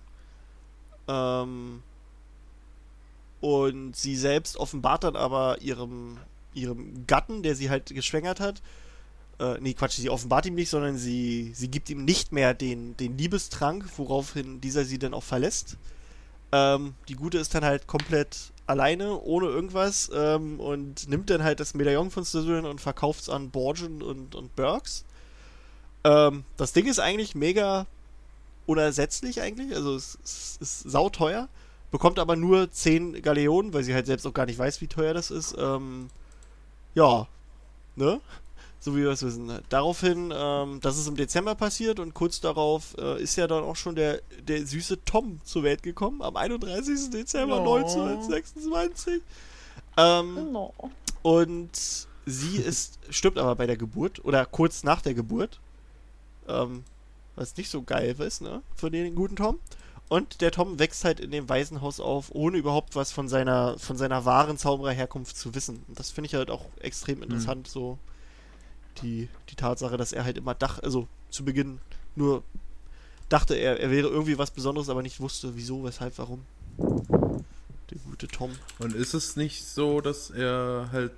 Ähm, 1.08 1.84
und 3.40 3.96
sie 3.96 4.16
selbst 4.16 4.58
offenbart 4.58 5.04
dann 5.04 5.16
aber 5.16 5.62
ihrem, 5.62 6.18
ihrem 6.54 7.06
Gatten, 7.06 7.44
der 7.44 7.56
sie 7.56 7.70
halt 7.70 7.86
geschwängert 7.94 8.40
hat, 8.40 8.62
äh, 9.40 9.60
nee, 9.60 9.74
Quatsch, 9.74 9.98
sie 9.98 10.10
offenbart 10.10 10.46
ihm 10.48 10.56
nicht, 10.56 10.70
sondern 10.70 10.98
sie, 10.98 11.52
sie 11.54 11.68
gibt 11.70 11.90
ihm 11.90 12.06
nicht 12.06 12.32
mehr 12.32 12.54
den, 12.54 12.98
den 12.98 13.18
Liebestrank, 13.18 13.86
woraufhin 13.98 14.62
dieser 14.62 14.84
sie 14.84 14.98
dann 14.98 15.14
auch 15.14 15.24
verlässt. 15.24 15.78
Ähm, 16.52 16.96
die 17.08 17.16
Gute 17.16 17.38
ist 17.38 17.54
dann 17.54 17.64
halt 17.64 17.86
komplett 17.88 18.52
alleine, 18.68 19.20
ohne 19.22 19.48
irgendwas, 19.48 20.12
ähm, 20.14 20.60
und 20.60 21.10
nimmt 21.10 21.30
dann 21.30 21.44
halt 21.44 21.60
das 21.60 21.74
Medaillon 21.74 22.12
von 22.12 22.26
Slytherin 22.26 22.66
und 22.66 22.82
verkauft 22.82 23.22
es 23.22 23.30
an 23.30 23.50
Borgen 23.50 24.02
und, 24.04 24.36
und 24.36 24.56
Burks. 24.56 25.06
Ähm, 26.04 26.44
das 26.58 26.74
Ding 26.74 26.86
ist 26.86 27.00
eigentlich 27.00 27.34
mega 27.34 27.88
unersetzlich 28.66 29.42
eigentlich, 29.42 29.74
also 29.74 29.96
es, 29.96 30.20
es 30.24 30.58
ist 30.60 30.80
sauteuer, 30.92 31.48
bekommt 31.90 32.20
aber 32.20 32.36
nur 32.36 32.70
10 32.70 33.22
Galeonen, 33.22 33.74
weil 33.74 33.84
sie 33.84 33.94
halt 33.94 34.06
selbst 34.06 34.28
auch 34.28 34.34
gar 34.34 34.46
nicht 34.46 34.60
weiß, 34.60 34.82
wie 34.82 34.88
teuer 34.88 35.14
das 35.14 35.32
ist. 35.32 35.56
Ähm, 35.58 36.10
ja, 36.94 37.28
ne? 37.96 38.20
So 38.88 38.96
wie 38.96 39.02
wir 39.02 39.10
es 39.10 39.22
wissen. 39.22 39.52
Daraufhin, 39.68 40.34
ähm, 40.34 40.80
das 40.82 40.98
ist 40.98 41.10
im 41.10 41.18
Dezember 41.18 41.56
passiert 41.56 42.00
und 42.00 42.14
kurz 42.14 42.40
darauf 42.40 42.96
äh, 42.98 43.22
ist 43.22 43.36
ja 43.36 43.46
dann 43.46 43.66
auch 43.66 43.76
schon 43.76 43.98
der, 43.98 44.22
der 44.48 44.66
süße 44.66 45.04
Tom 45.04 45.42
zur 45.44 45.64
Welt 45.64 45.84
gekommen, 45.84 46.22
am 46.22 46.38
31. 46.38 47.10
Dezember 47.10 47.58
Oh. 47.68 47.76
1926. 47.76 49.22
Ähm, 49.98 50.36
Genau. 50.36 50.74
und 51.22 52.08
sie 52.26 52.56
ist, 52.56 52.98
stirbt 53.10 53.38
aber 53.38 53.58
bei 53.58 53.68
der 53.68 53.76
Geburt 53.76 54.24
oder 54.24 54.46
kurz 54.46 54.84
nach 54.84 55.02
der 55.02 55.16
Geburt. 55.16 55.60
Ähm, 56.48 56.86
was 57.36 57.58
nicht 57.58 57.70
so 57.70 57.82
geil 57.82 58.16
ist, 58.20 58.42
ne? 58.42 58.62
Für 58.78 58.90
den 58.90 59.16
guten 59.16 59.36
Tom. 59.36 59.60
Und 60.08 60.40
der 60.40 60.52
Tom 60.52 60.80
wächst 60.80 61.04
halt 61.04 61.20
in 61.20 61.32
dem 61.32 61.50
Waisenhaus 61.50 62.00
auf, 62.00 62.28
ohne 62.34 62.58
überhaupt 62.58 62.96
was 62.96 63.12
von 63.12 63.28
seiner, 63.28 63.78
von 63.80 63.98
seiner 63.98 64.24
wahren 64.24 64.58
Zaubererherkunft 64.58 65.36
zu 65.36 65.54
wissen. 65.56 65.84
Und 65.90 66.00
das 66.00 66.10
finde 66.10 66.28
ich 66.30 66.36
halt 66.36 66.50
auch 66.50 66.64
extrem 66.80 67.22
interessant, 67.22 67.68
so 67.68 67.98
die, 69.02 69.30
die 69.50 69.56
Tatsache, 69.56 69.98
dass 69.98 70.12
er 70.14 70.24
halt 70.24 70.38
immer 70.38 70.54
dachte, 70.56 70.84
also 70.84 71.08
zu 71.30 71.44
Beginn 71.46 71.80
nur 72.16 72.44
dachte, 73.30 73.56
er, 73.56 73.80
er 73.80 73.92
wäre 73.92 74.08
irgendwie 74.08 74.38
was 74.38 74.52
Besonderes, 74.52 74.90
aber 74.90 75.02
nicht 75.02 75.20
wusste, 75.20 75.56
wieso, 75.56 75.84
weshalb, 75.84 76.18
warum. 76.18 76.44
Der 76.78 77.98
gute 78.10 78.28
Tom. 78.28 78.52
Und 78.80 78.94
ist 78.96 79.14
es 79.14 79.36
nicht 79.36 79.66
so, 79.66 80.02
dass 80.02 80.30
er 80.30 80.90
halt 80.92 81.14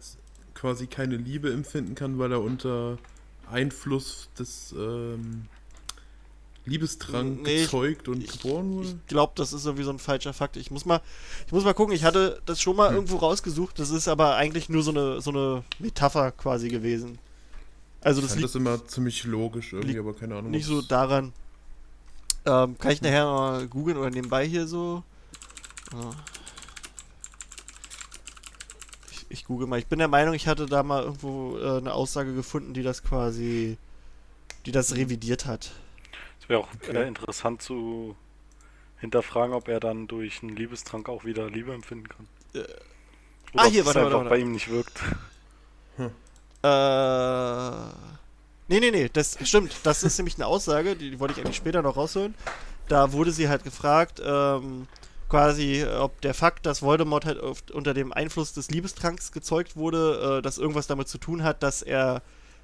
quasi 0.54 0.88
keine 0.88 1.16
Liebe 1.18 1.52
empfinden 1.52 1.96
kann, 1.96 2.20
weil 2.20 2.32
er 2.32 2.42
unter 2.42 2.98
Einfluss 3.50 4.30
des 4.38 4.74
ähm, 4.78 5.46
Liebestrank 6.66 7.42
Nee, 7.44 7.62
gezeugt 7.64 8.08
und 8.08 8.24
ich- 8.24 8.40
geboren 8.40 8.72
wurde? 8.76 8.88
Ich 8.90 9.08
glaube, 9.08 9.34
das 9.36 9.54
ist 9.54 9.66
irgendwie 9.66 9.84
so 9.86 9.90
ein 9.92 10.00
falscher 10.00 10.34
Fakt. 10.34 10.58
Ich 10.58 10.70
muss 10.70 10.86
mal, 10.86 11.02
ich 11.48 11.52
muss 11.52 11.64
mal 11.64 11.74
gucken. 11.74 11.96
Ich 11.96 12.04
hatte 12.04 12.42
das 12.46 12.62
schon 12.62 12.76
mal 12.76 12.90
Hm. 12.90 12.96
irgendwo 12.96 13.18
rausgesucht. 13.18 13.80
Das 13.80 13.90
ist 13.90 14.08
aber 14.08 14.36
eigentlich 14.36 14.70
nur 14.70 14.84
so 14.84 14.92
eine, 14.92 15.22
so 15.22 15.32
eine 15.32 15.64
Metapher 15.80 16.32
quasi 16.32 16.70
gewesen. 16.70 17.18
Also 18.02 18.22
Ich 18.22 18.28
das 18.28 18.40
das 18.42 18.56
immer 18.56 18.86
ziemlich 18.88 19.24
logisch 19.26 19.74
irgendwie, 19.74 19.94
liegt 19.94 20.00
aber 20.00 20.16
keine 20.16 20.36
Ahnung. 20.38 20.52
nicht 20.52 20.66
so 20.66 20.82
daran. 20.82 21.34
Ähm, 22.46 22.78
kann 22.78 22.92
ich 22.92 23.02
nachher 23.02 23.26
mal 23.26 23.68
googeln 23.68 23.98
oder 23.98 24.10
nebenbei 24.10 24.48
hier 24.48 24.68
so. 24.68 25.04
Ich, 29.12 29.26
ich 29.30 29.46
google 29.46 29.68
mal. 29.68 29.80
Ich 29.80 29.88
bin 29.88 30.00
der 30.00 30.08
Meinung, 30.08 30.34
ich 30.34 30.48
hatte 30.48 30.66
da 30.66 30.84
mal 30.84 31.04
irgendwo 31.04 31.58
äh, 31.58 31.78
eine 31.78 31.94
Aussage 31.94 32.34
gefunden, 32.34 32.74
die 32.74 32.84
das 32.84 33.04
quasi, 33.04 33.78
die 34.66 34.72
das 34.72 34.96
revidiert 34.96 35.46
hat. 35.46 35.72
Es 36.42 36.50
wäre 36.50 36.60
auch 36.62 36.70
Okay. 36.76 36.96
äh, 36.98 37.08
interessant 37.08 37.62
zu 37.62 38.16
hinterfragen, 38.98 39.54
ob 39.56 39.68
er 39.68 39.80
dann 39.80 40.08
durch 40.08 40.42
einen 40.44 40.56
Liebestrank 40.56 41.10
auch 41.10 41.26
wieder 41.26 41.50
Liebe 41.50 41.74
empfinden 41.74 42.08
kann. 42.10 42.28
Äh, 42.54 42.60
Oder 43.54 43.64
ah, 43.64 43.68
ob 43.68 43.72
hier, 43.72 43.82
es 43.82 43.86
warte, 43.88 44.00
einfach 44.00 44.12
warte, 44.14 44.30
bei 44.30 44.30
warte. 44.32 44.42
ihm 44.42 44.52
nicht 44.52 44.70
wirkt. 44.70 45.02
Äh. 46.64 48.10
Nee, 48.68 48.80
nee, 48.80 48.92
nee, 48.92 49.10
das 49.12 49.38
stimmt. 49.44 49.76
Das 49.84 50.04
ist 50.04 50.18
nämlich 50.20 50.36
eine 50.36 50.46
Aussage, 50.46 50.96
die, 50.96 51.10
die 51.10 51.20
wollte 51.20 51.34
ich 51.34 51.40
eigentlich 51.40 51.58
später 51.58 51.82
noch 51.82 51.98
rausholen. 51.98 52.36
Da 52.88 53.14
wurde 53.14 53.32
sie 53.32 53.50
halt 53.50 53.64
gefragt, 53.64 54.22
ähm, 54.24 54.88
quasi, 55.28 55.86
ob 55.86 56.22
der 56.22 56.34
Fakt, 56.34 56.66
dass 56.66 56.82
Voldemort 56.82 57.26
halt 57.26 57.40
oft 57.40 57.72
unter 57.72 57.94
dem 57.94 58.14
Einfluss 58.14 58.54
des 58.54 58.70
Liebestranks 58.70 59.32
gezeugt 59.32 59.76
wurde, 59.76 60.38
äh, 60.38 60.42
das 60.42 60.58
irgendwas 60.58 60.88
damit 60.88 61.08
zu 61.08 61.18
tun 61.18 61.44
hat, 61.44 61.64
dass 61.64 61.82
er 61.82 62.22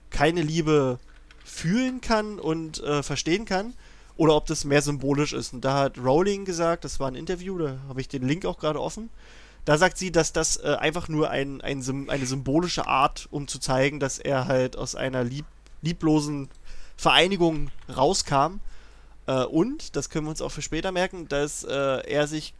keine 0.09 0.41
Liebe 0.41 0.99
fühlen 1.43 2.01
kann 2.01 2.39
und 2.39 2.83
äh, 2.83 3.01
verstehen 3.01 3.45
kann. 3.45 3.73
Oder 4.17 4.35
ob 4.35 4.45
das 4.45 4.63
mehr 4.63 4.81
symbolisch 4.81 5.33
ist. 5.33 5.53
Und 5.53 5.65
da 5.65 5.73
hat 5.73 5.97
Rowling 5.97 6.45
gesagt, 6.45 6.85
das 6.85 6.99
war 6.99 7.07
ein 7.07 7.15
Interview, 7.15 7.57
da 7.57 7.77
habe 7.89 7.99
ich 7.99 8.07
den 8.07 8.27
Link 8.27 8.45
auch 8.45 8.57
gerade 8.59 8.81
offen. 8.81 9.09
Da 9.65 9.77
sagt 9.79 9.97
sie, 9.97 10.11
dass 10.11 10.31
das 10.31 10.57
äh, 10.57 10.75
einfach 10.79 11.07
nur 11.07 11.31
ein, 11.31 11.61
ein, 11.61 12.09
eine 12.09 12.25
symbolische 12.25 12.87
Art, 12.87 13.27
um 13.31 13.47
zu 13.47 13.59
zeigen, 13.59 13.99
dass 13.99 14.19
er 14.19 14.47
halt 14.47 14.77
aus 14.77 14.95
einer 14.95 15.23
lieb 15.23 15.45
lieblosen 15.81 16.49
Vereinigung 16.97 17.69
rauskam. 17.95 18.59
Äh, 19.27 19.43
und, 19.43 19.95
das 19.95 20.09
können 20.09 20.25
wir 20.25 20.31
uns 20.31 20.41
auch 20.41 20.51
für 20.51 20.61
später 20.61 20.91
merken, 20.91 21.27
dass 21.27 21.63
äh, 21.63 21.71
er 21.71 22.27
sich 22.27 22.53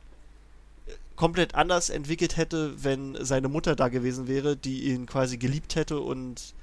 komplett 1.16 1.56
anders 1.56 1.90
entwickelt 1.90 2.38
hätte, 2.38 2.84
wenn 2.84 3.18
seine 3.24 3.48
Mutter 3.48 3.76
da 3.76 3.88
gewesen 3.88 4.28
wäre, 4.28 4.56
die 4.58 4.92
ihn 4.92 5.06
quasi 5.06 5.38
geliebt 5.38 5.76
hätte 5.76 6.00
und 6.00 6.54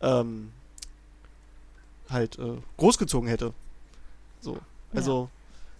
ähm, 0.00 0.50
halt 2.08 2.38
äh, 2.38 2.56
großgezogen 2.78 3.28
hätte. 3.28 3.52
So. 4.40 4.58
Also, 4.94 5.28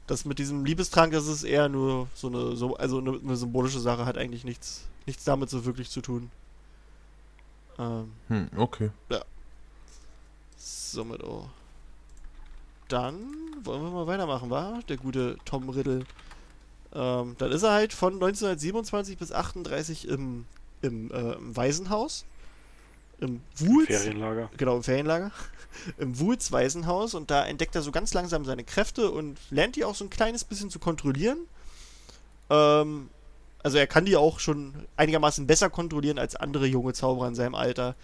das 0.07 0.25
mit 0.25 0.39
diesem 0.39 0.65
Liebestrank, 0.65 1.13
das 1.13 1.27
ist 1.27 1.43
eher 1.45 1.69
nur 1.69 2.09
so 2.15 2.29
eine, 2.29 2.57
so, 2.57 2.77
also 2.77 2.99
eine, 2.99 3.19
eine 3.19 3.37
symbolische 3.37 3.81
Sache, 3.81 4.07
hat 4.07 4.19
eigentlich 4.19 4.45
nichts, 4.45 4.87
nichts 5.07 5.25
damit 5.25 5.51
so 5.51 5.65
wirklich 5.65 5.91
zu 5.91 6.01
tun. 6.01 6.31
Ähm, 7.79 8.13
Hm, 8.29 8.49
okay. 8.57 8.91
somit 10.57 11.23
oh. 11.23 11.49
Dann 12.89 13.19
wollen 13.65 13.83
wir 13.83 13.91
mal 13.91 14.07
weitermachen, 14.07 14.51
war? 14.51 14.81
Der 14.89 14.97
gute 14.97 15.37
Tom 15.45 15.69
Riddle. 15.69 16.05
Ähm, 16.95 17.35
dann 17.39 17.53
ist 17.53 17.63
er 17.63 17.73
halt 17.73 17.93
von 17.93 18.15
1927 18.15 19.19
bis 19.19 19.33
38 19.33 20.09
im, 20.09 20.47
im, 20.83 21.11
äh, 21.11 21.33
im 21.33 21.57
Waisenhaus. 21.57 22.25
Im 23.21 23.41
Woods. 23.59 23.87
Ferienlager. 23.87 24.51
Genau, 24.57 24.77
im 24.77 24.83
Ferienlager. 24.83 25.31
Im 25.99 26.19
Woods 26.19 26.53
Waisenhaus 26.53 27.15
und 27.15 27.31
da 27.31 27.45
entdeckt 27.47 27.75
er 27.75 27.83
so 27.83 27.93
ganz 27.93 28.15
langsam 28.15 28.45
seine 28.47 28.65
Kräfte 28.65 29.11
und 29.11 29.39
lernt 29.51 29.77
die 29.77 29.85
auch 29.85 29.95
so 29.95 30.05
ein 30.05 30.11
kleines 30.11 30.45
bisschen 30.45 30.71
zu 30.71 30.79
kontrollieren. 30.79 31.39
Ähm, 32.49 33.11
also 33.63 33.79
er 33.79 33.87
kann 33.87 34.07
die 34.07 34.17
auch 34.17 34.41
schon 34.41 34.75
einigermaßen 34.97 35.47
besser 35.47 35.69
kontrollieren 35.69 36.19
als 36.19 36.37
andere 36.37 36.67
junge 36.67 36.93
Zauberer 36.93 37.29
in 37.29 37.35
seinem 37.35 37.55
Alter. 37.55 37.95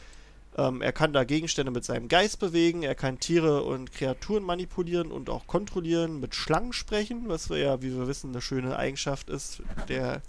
Ähm, 0.56 0.82
er 0.82 0.92
kann 0.92 1.12
da 1.12 1.24
Gegenstände 1.24 1.72
mit 1.72 1.84
seinem 1.84 2.08
Geist 2.08 2.38
bewegen, 2.38 2.82
er 2.82 2.94
kann 2.94 3.20
Tiere 3.20 3.62
und 3.62 3.92
Kreaturen 3.92 4.42
manipulieren 4.42 5.10
und 5.10 5.30
auch 5.30 5.46
kontrollieren, 5.46 6.20
mit 6.20 6.34
Schlangen 6.34 6.74
sprechen, 6.74 7.28
was 7.28 7.48
ja, 7.48 7.80
wie 7.80 7.96
wir 7.96 8.06
wissen, 8.06 8.30
eine 8.30 8.42
schöne 8.42 8.76
Eigenschaft 8.76 9.30
ist 9.30 9.62
der 9.88 10.20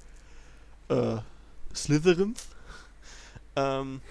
äh, 0.89 1.17
Slytherins. 1.75 2.47
Ähm, 3.55 4.01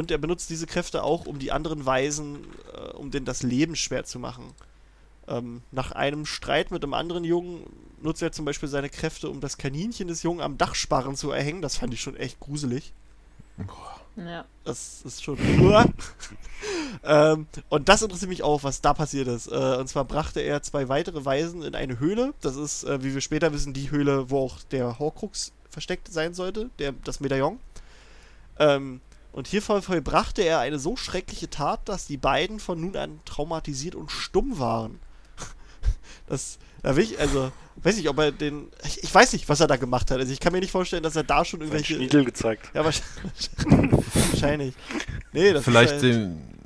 und 0.00 0.10
er 0.10 0.16
benutzt 0.16 0.48
diese 0.48 0.66
Kräfte 0.66 1.02
auch, 1.02 1.26
um 1.26 1.38
die 1.38 1.52
anderen 1.52 1.84
Weisen, 1.84 2.38
äh, 2.74 2.92
um 2.92 3.10
denen 3.10 3.26
das 3.26 3.42
Leben 3.42 3.76
schwer 3.76 4.04
zu 4.04 4.18
machen. 4.18 4.54
Ähm, 5.28 5.60
nach 5.72 5.92
einem 5.92 6.24
Streit 6.24 6.70
mit 6.70 6.82
einem 6.82 6.94
anderen 6.94 7.22
Jungen 7.22 7.64
nutzt 8.00 8.22
er 8.22 8.32
zum 8.32 8.46
Beispiel 8.46 8.68
seine 8.70 8.88
Kräfte, 8.88 9.28
um 9.28 9.40
das 9.40 9.58
Kaninchen 9.58 10.08
des 10.08 10.22
Jungen 10.22 10.40
am 10.40 10.56
Dachsparren 10.56 11.16
zu 11.16 11.30
erhängen. 11.30 11.60
Das 11.60 11.76
fand 11.76 11.92
ich 11.92 12.00
schon 12.00 12.16
echt 12.16 12.40
gruselig. 12.40 12.94
Ja. 14.16 14.46
Das 14.64 15.02
ist 15.04 15.22
schon. 15.22 15.36
ähm, 17.04 17.46
und 17.68 17.88
das 17.90 18.00
interessiert 18.00 18.30
mich 18.30 18.42
auch, 18.42 18.64
was 18.64 18.80
da 18.80 18.94
passiert 18.94 19.28
ist. 19.28 19.48
Äh, 19.48 19.76
und 19.76 19.86
zwar 19.86 20.06
brachte 20.06 20.40
er 20.40 20.62
zwei 20.62 20.88
weitere 20.88 21.26
Weisen 21.26 21.62
in 21.62 21.74
eine 21.74 22.00
Höhle. 22.00 22.32
Das 22.40 22.56
ist, 22.56 22.84
äh, 22.84 23.04
wie 23.04 23.12
wir 23.12 23.20
später 23.20 23.52
wissen, 23.52 23.74
die 23.74 23.90
Höhle, 23.90 24.30
wo 24.30 24.38
auch 24.46 24.62
der 24.70 24.98
Horcrux 24.98 25.52
versteckt 25.68 26.08
sein 26.10 26.32
sollte, 26.32 26.70
der, 26.78 26.92
das 26.92 27.20
Medaillon. 27.20 27.60
Ähm, 28.58 29.02
und 29.32 29.48
hiervon 29.48 29.82
vollbrachte 29.82 30.42
er 30.42 30.60
eine 30.60 30.78
so 30.78 30.96
schreckliche 30.96 31.50
Tat, 31.50 31.88
dass 31.88 32.06
die 32.06 32.16
beiden 32.16 32.60
von 32.60 32.80
nun 32.80 32.96
an 32.96 33.20
traumatisiert 33.24 33.94
und 33.94 34.10
stumm 34.10 34.58
waren. 34.58 34.98
Das, 36.26 36.58
da 36.82 36.94
will 36.94 37.02
ich, 37.02 37.18
also, 37.18 37.50
weiß 37.82 37.96
nicht, 37.96 38.08
ob 38.08 38.16
er 38.18 38.30
den, 38.30 38.68
ich, 38.84 39.02
ich 39.02 39.12
weiß 39.12 39.32
nicht, 39.32 39.48
was 39.48 39.58
er 39.58 39.66
da 39.66 39.74
gemacht 39.74 40.12
hat. 40.12 40.20
Also 40.20 40.32
ich 40.32 40.38
kann 40.38 40.52
mir 40.52 40.60
nicht 40.60 40.70
vorstellen, 40.70 41.02
dass 41.02 41.16
er 41.16 41.24
da 41.24 41.44
schon 41.44 41.60
irgendwelche, 41.60 41.94
Schniedel 41.94 42.24
gezeigt. 42.24 42.70
ja, 42.72 42.84
wahrscheinlich. 42.84 43.50
wahrscheinlich. 44.30 44.74
Nee, 45.32 45.52
das 45.52 45.64
Vielleicht, 45.64 45.94
ist 45.94 46.02
halt, 46.04 46.14
den, 46.14 46.59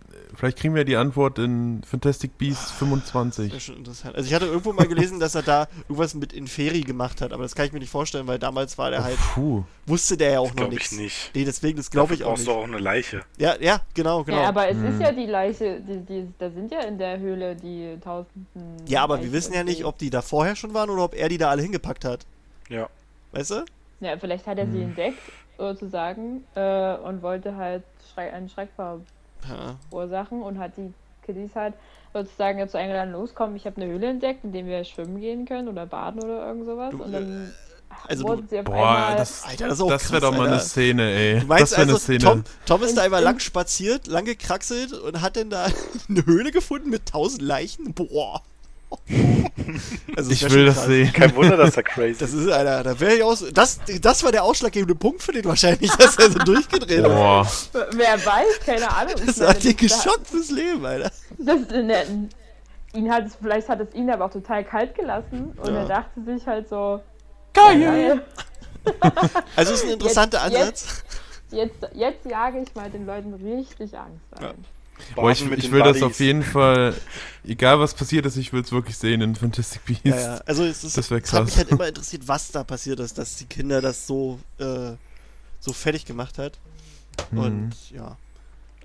vielleicht 0.45 0.59
kriegen 0.59 0.74
wir 0.74 0.84
die 0.84 0.97
Antwort 0.97 1.38
in 1.38 1.82
Fantastic 1.84 2.36
Beasts 2.38 2.68
das 2.68 2.72
25. 2.78 3.55
ist 3.55 3.62
schon 3.62 3.76
interessant. 3.78 4.14
Also 4.14 4.26
ich 4.28 4.34
hatte 4.34 4.47
irgendwo 4.47 4.72
mal 4.72 4.86
gelesen, 4.86 5.18
dass 5.20 5.34
er 5.34 5.42
da 5.42 5.68
irgendwas 5.84 6.14
mit 6.14 6.32
Inferi 6.32 6.82
gemacht 6.82 7.20
hat, 7.20 7.32
aber 7.32 7.42
das 7.45 7.55
kann 7.55 7.66
ich 7.66 7.72
mir 7.72 7.78
nicht 7.78 7.90
vorstellen, 7.90 8.26
weil 8.26 8.38
damals 8.38 8.76
war 8.76 8.90
der 8.90 9.03
halt, 9.05 9.16
Puh. 9.34 9.64
wusste 9.86 10.16
der 10.16 10.32
ja 10.32 10.40
auch 10.40 10.49
noch 10.51 10.57
Glaube 10.57 10.74
nichts. 10.74 10.92
ich 10.92 10.99
nicht. 10.99 11.30
Nee, 11.34 11.45
deswegen, 11.45 11.76
das 11.78 11.90
glaube 11.90 12.14
ich 12.14 12.24
auch 12.24 12.28
brauchst 12.30 12.47
nicht. 12.47 12.55
du 12.55 12.61
auch 12.61 12.64
eine 12.64 12.78
Leiche. 12.78 13.22
Ja, 13.38 13.55
ja, 13.61 13.80
genau, 13.95 14.24
genau. 14.24 14.42
Ja, 14.42 14.49
aber 14.49 14.68
es 14.68 14.76
Hm. 14.76 14.84
ist 14.86 15.01
ja 15.01 15.12
die 15.12 15.26
Leiche, 15.26 15.80
die, 15.80 16.01
die, 16.05 16.28
da 16.38 16.51
sind 16.51 16.70
ja 16.70 16.80
in 16.80 16.99
der 16.99 17.18
Höhle 17.18 17.57
die 17.57 17.97
tausenden. 18.03 18.47
ja, 18.86 19.03
aber 19.03 19.14
wir 19.14 19.22
Leichen 19.22 19.32
wissen 19.32 19.55
ja 19.55 19.64
nicht, 19.64 19.84
ob 19.84 19.97
die 19.99 20.11
da 20.11 20.20
vorher 20.22 20.57
schon 20.57 20.74
waren 20.74 20.90
oder 20.90 21.05
ob 21.05 21.14
er 21.14 21.28
die 21.28 21.38
da 21.38 21.49
alle 21.51 21.62
hingepackt 21.62 22.05
hat. 22.05 22.26
Ja. 22.68 22.88
Weißt 23.32 23.51
du? 23.51 23.64
Ja, 24.01 24.18
vielleicht 24.18 24.47
hat 24.47 24.59
er 24.59 24.66
sie 24.66 24.78
Hm. 24.80 24.88
entdeckt, 24.90 25.18
sozusagen, 25.57 26.45
äh, 26.55 26.97
und 26.97 27.22
wollte 27.22 27.57
halt 27.57 27.82
Schrei 28.12 28.32
einen 28.32 28.49
Schreck 28.49 28.68
Ja. 29.49 29.76
verursachen 29.90 30.42
und 30.42 30.59
hat 30.59 30.72
die 30.76 30.92
Kiddies 31.24 31.55
halt 31.55 31.74
sozusagen 32.12 32.59
dazu 32.59 32.76
eingeladen, 32.76 33.12
los, 33.12 33.30
komm, 33.34 33.57
ich 33.57 33.66
habe 33.66 33.80
eine 33.80 33.90
Höhle 33.90 34.09
entdeckt, 34.09 34.45
in 34.45 34.53
der 34.53 34.64
wir 34.66 34.84
schwimmen 34.84 35.20
gehen 35.20 35.47
können 35.47 35.68
oder 35.68 35.86
baden 35.86 36.22
oder 36.22 36.47
irgend 36.47 36.66
sowas. 36.66 36.90
Du, 36.92 37.03
und 37.03 37.12
dann 37.12 37.53
Also, 38.07 38.24
wurden 38.24 38.47
sie 38.49 38.59
auf 38.61 38.64
Boah, 38.66 38.74
einmal, 38.74 39.16
das, 39.16 39.45
Alter, 39.45 39.64
das 39.68 39.74
ist 39.78 39.80
auch 39.82 39.88
das 39.88 40.12
wäre 40.12 40.20
doch 40.20 40.30
mal 40.32 40.42
eine 40.47 40.53
Alter. 40.55 40.64
Szene, 40.64 41.11
ey. 41.12 41.40
Du 41.40 41.47
meinst 41.47 41.72
das 41.72 41.78
wäre 41.78 41.80
also, 41.82 41.92
eine 41.92 41.99
Szene. 42.01 42.18
Tom, 42.18 42.45
Tom 42.66 42.82
ist 42.82 42.97
da 42.97 43.01
In- 43.01 43.05
einmal 43.07 43.20
in- 43.20 43.24
lang 43.24 43.38
spaziert, 43.40 44.07
lang 44.07 44.24
gekraxelt 44.24 44.92
und 44.92 45.20
hat 45.20 45.36
dann 45.36 45.51
da 45.51 45.66
eine 46.09 46.26
Höhle 46.26 46.51
gefunden 46.53 46.90
mit 46.90 47.07
tausend 47.07 47.42
Leichen? 47.42 47.95
Boah. 47.95 48.42
Also, 50.16 50.30
ich 50.30 50.49
will 50.51 50.66
das 50.66 50.76
krass. 50.76 50.86
sehen. 50.86 51.12
Kein 51.12 51.34
Wunder, 51.34 51.57
dass 51.57 51.76
er 51.76 51.82
crazy 51.82 52.18
Das 52.20 52.32
ist. 52.32 52.45
ist, 52.45 52.51
Alter, 52.53 52.82
da 52.82 53.01
wäre 53.01 53.14
ich 53.14 53.22
aus. 53.22 53.45
Das, 53.53 53.80
das 54.01 54.22
war 54.22 54.30
der 54.30 54.45
ausschlaggebende 54.45 54.95
Punkt 54.95 55.22
für 55.22 55.32
den 55.32 55.45
wahrscheinlich, 55.45 55.90
dass 55.97 56.16
er 56.16 56.30
so 56.30 56.38
durchgedreht 56.38 56.99
ist. 56.99 57.05
Boah. 57.05 57.47
wer 57.92 58.24
weiß, 58.24 58.61
keine 58.64 58.88
Ahnung. 58.90 59.14
Das 59.26 59.40
hat 59.40 59.62
dir 59.62 59.74
geschockt 59.74 60.26
fürs 60.28 60.51
Leben, 60.51 60.84
Alter. 60.84 61.11
Das, 61.38 61.59
ne, 61.70 62.28
ihn 62.95 63.11
hat 63.12 63.26
es, 63.26 63.32
vielleicht 63.40 63.68
hat 63.68 63.80
es 63.80 63.92
ihn 63.95 64.09
aber 64.11 64.26
auch 64.26 64.30
total 64.30 64.64
kalt 64.64 64.95
gelassen 64.95 65.53
und 65.57 65.68
Ja. 65.72 65.80
er 65.80 65.86
dachte 65.88 66.24
sich 66.24 66.47
halt 66.47 66.68
so, 66.68 67.01
Geil! 67.53 68.22
Also 69.57 69.72
ist 69.72 69.84
ein 69.84 69.90
interessanter 69.92 70.38
Jetzt- 70.49 70.57
Ansatz. 70.59 71.05
jetzt, 71.51 71.88
jetzt 71.95 72.26
jage 72.26 72.59
ich 72.61 72.74
mal 72.74 72.90
den 72.90 73.07
Leuten 73.07 73.32
richtig 73.34 73.97
Angst 73.99 74.26
ein. 74.38 74.55
Boah, 75.14 75.30
ich, 75.30 75.40
ich 75.42 75.70
will 75.70 75.80
das 75.80 75.88
Buddies. 75.99 76.03
auf 76.03 76.20
jeden 76.20 76.42
Fall, 76.42 76.95
egal 77.45 77.78
was 77.80 77.95
passiert 77.95 78.26
ist, 78.26 78.36
ich 78.36 78.53
will 78.53 78.62
es 78.62 78.72
wirklich 78.72 78.97
sehen 78.97 79.20
in 79.20 79.34
Fantastic 79.34 79.84
Beasts. 79.84 80.03
Ja, 80.05 80.16
ja. 80.18 80.36
Also 80.47 80.64
es, 80.64 80.84
ist, 80.84 80.97
Das 80.97 81.11
wär 81.11 81.18
es 81.22 81.32
hat 81.32 81.45
mich 81.45 81.55
krass. 81.55 81.59
halt 81.59 81.70
immer 81.70 81.88
interessiert, 81.88 82.26
was 82.26 82.51
da 82.51 82.64
passiert 82.64 83.01
ist, 83.01 83.18
dass 83.18 83.36
die 83.36 83.47
Kinder 83.47 83.80
das 83.80 84.07
so, 84.07 84.38
äh, 84.59 84.92
so 85.61 85.72
fertig 85.72 86.05
gemacht 86.07 86.38
hat. 86.38 86.59
Mhm. 87.30 87.38
Und 87.38 87.72
ja. 87.90 88.16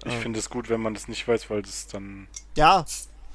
Ich 0.05 0.13
Ähm, 0.13 0.21
finde 0.21 0.39
es 0.39 0.49
gut, 0.49 0.69
wenn 0.69 0.81
man 0.81 0.93
das 0.93 1.07
nicht 1.07 1.27
weiß, 1.27 1.49
weil 1.49 1.61
das 1.61 1.87
dann 1.87 2.27
Ja, 2.55 2.85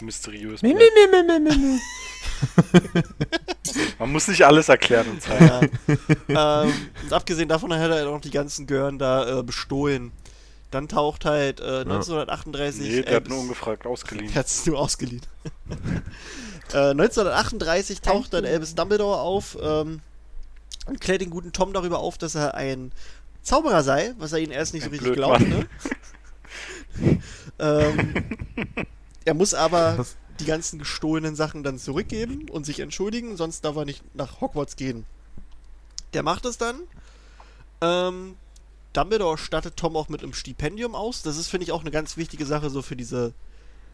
mysteriös 0.01 0.61
bleibt. 0.61 0.81
Man 3.99 4.13
muss 4.13 4.29
nicht 4.29 4.45
alles 4.45 4.69
erklären 4.69 5.09
und 5.09 5.23
zeigen. 5.23 5.71
ja. 6.29 6.65
ähm, 6.65 6.73
und 7.03 7.13
abgesehen 7.13 7.49
davon 7.49 7.73
hat 7.73 7.91
er 7.91 8.09
auch 8.09 8.21
die 8.21 8.31
ganzen 8.31 8.67
Gören 8.67 8.99
da 8.99 9.41
äh, 9.41 9.43
bestohlen. 9.43 10.13
Dann 10.75 10.89
taucht 10.89 11.25
halt 11.25 11.61
äh, 11.61 11.83
1938. 11.83 12.83
Nee, 12.83 13.03
der 13.03 13.15
hat 13.15 13.29
nur 13.29 13.39
ungefragt 13.39 13.87
ausgeliehen. 13.87 14.29
Er 14.35 14.41
hat 14.41 14.47
es 14.47 14.67
nur 14.67 14.81
ausgeliehen. 14.81 15.23
äh, 16.73 16.91
1938 16.91 18.01
taucht 18.01 18.33
dann 18.35 18.43
Elvis 18.43 18.75
Dumbledore 18.75 19.21
auf 19.21 19.57
ähm, 19.63 20.01
und 20.87 21.01
klärt 21.01 21.21
den 21.21 21.31
guten 21.31 21.53
Tom 21.53 21.73
darüber 21.73 22.01
auf, 22.01 22.19
dass 22.19 22.35
er 22.35 22.55
ein 22.55 22.91
Zauberer 23.43 23.85
sei, 23.85 24.15
was 24.19 24.33
er 24.33 24.41
ihnen 24.41 24.51
erst 24.51 24.75
nicht 24.75 24.83
so 24.83 24.89
Ein 24.89 24.95
richtig 24.95 25.13
Blödmann. 25.13 25.45
glaubt. 25.45 25.69
Ne? 26.99 27.21
ähm, 27.61 28.15
er 29.25 29.35
muss 29.35 29.55
aber 29.55 29.99
Was? 29.99 30.17
die 30.41 30.45
ganzen 30.45 30.81
gestohlenen 30.81 31.37
Sachen 31.37 31.63
dann 31.63 31.79
zurückgeben 31.79 32.51
und 32.51 32.67
sich 32.67 32.81
entschuldigen, 32.81 33.37
sonst 33.37 33.65
darf 33.65 33.77
er 33.77 33.85
nicht 33.85 34.03
nach 34.17 34.41
Hogwarts 34.41 34.75
gehen. 34.75 35.07
Der 36.15 36.25
macht 36.25 36.45
es 36.47 36.59
dann. 36.59 36.81
Ähm, 37.81 38.35
Dumbledore 38.95 39.37
stattet 39.37 39.77
Tom 39.77 39.97
auch 39.97 40.09
mit 40.09 40.23
einem 40.23 40.33
Stipendium 40.33 40.95
aus. 40.95 41.23
Das 41.23 41.37
ist, 41.37 41.49
finde 41.49 41.65
ich, 41.65 41.73
auch 41.73 41.83
eine 41.83 41.91
ganz 41.91 42.17
wichtige 42.17 42.47
Sache 42.47 42.71
so 42.71 42.81
für 42.81 42.97
diese 42.97 43.35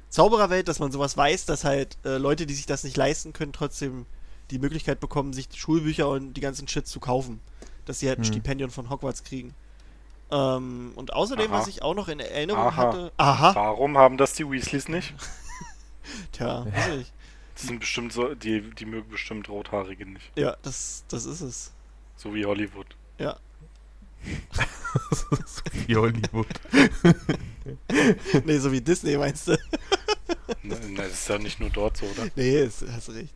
Zaubererwelt, 0.08 0.68
dass 0.68 0.78
man 0.78 0.92
sowas 0.92 1.16
weiß, 1.16 1.46
dass 1.46 1.64
halt 1.64 1.98
äh, 2.04 2.18
Leute, 2.18 2.46
die 2.46 2.54
sich 2.54 2.66
das 2.66 2.84
nicht 2.84 2.96
leisten 2.96 3.32
können, 3.32 3.52
trotzdem 3.52 4.06
die 4.50 4.58
Möglichkeit 4.58 5.00
bekommen, 5.00 5.32
sich 5.32 5.48
Schulbücher 5.54 6.08
und 6.08 6.34
die 6.34 6.40
ganzen 6.40 6.68
Shit 6.68 6.86
zu 6.86 7.00
kaufen. 7.00 7.40
Dass 7.86 8.00
sie 8.00 8.08
halt 8.08 8.18
ein 8.18 8.24
Hm. 8.24 8.32
Stipendium 8.32 8.70
von 8.70 8.90
Hogwarts 8.90 9.24
kriegen. 9.24 9.54
Ähm, 10.30 10.92
und 10.96 11.12
außerdem, 11.12 11.50
Aha. 11.52 11.58
was 11.60 11.66
ich 11.68 11.82
auch 11.82 11.94
noch 11.94 12.08
in 12.08 12.20
Erinnerung 12.20 12.66
Aha. 12.66 12.76
hatte. 12.76 13.12
Aha! 13.16 13.54
Warum 13.54 13.96
haben 13.98 14.16
das 14.16 14.34
die 14.34 14.48
Weasleys 14.48 14.88
nicht? 14.88 15.14
Tja, 16.32 16.66
weiß 16.66 17.00
ich. 17.00 17.12
Die 17.60 17.66
sind 17.66 17.80
bestimmt 17.80 18.12
so, 18.12 18.34
die, 18.34 18.62
die 18.62 18.86
mögen 18.86 19.08
bestimmt 19.10 19.48
Rothaarige 19.48 20.06
nicht. 20.06 20.30
Ja, 20.36 20.56
das, 20.62 21.04
das 21.08 21.24
ist 21.24 21.40
es. 21.40 21.72
So 22.16 22.34
wie 22.34 22.44
Hollywood. 22.44 22.86
Ja. 23.18 23.36
So 25.10 25.62
wie 25.86 25.96
Hollywood. 25.96 26.46
Nee, 28.44 28.58
so 28.58 28.72
wie 28.72 28.80
Disney 28.80 29.16
meinst 29.16 29.46
du? 29.46 29.58
Na, 30.62 30.76
na, 30.88 31.02
das 31.02 31.12
ist 31.12 31.28
ja 31.28 31.38
nicht 31.38 31.60
nur 31.60 31.70
dort 31.70 31.96
so, 31.96 32.06
oder? 32.06 32.28
Nee, 32.34 32.62
ist, 32.62 32.84
hast 32.90 33.08
du 33.08 33.12
recht. 33.12 33.34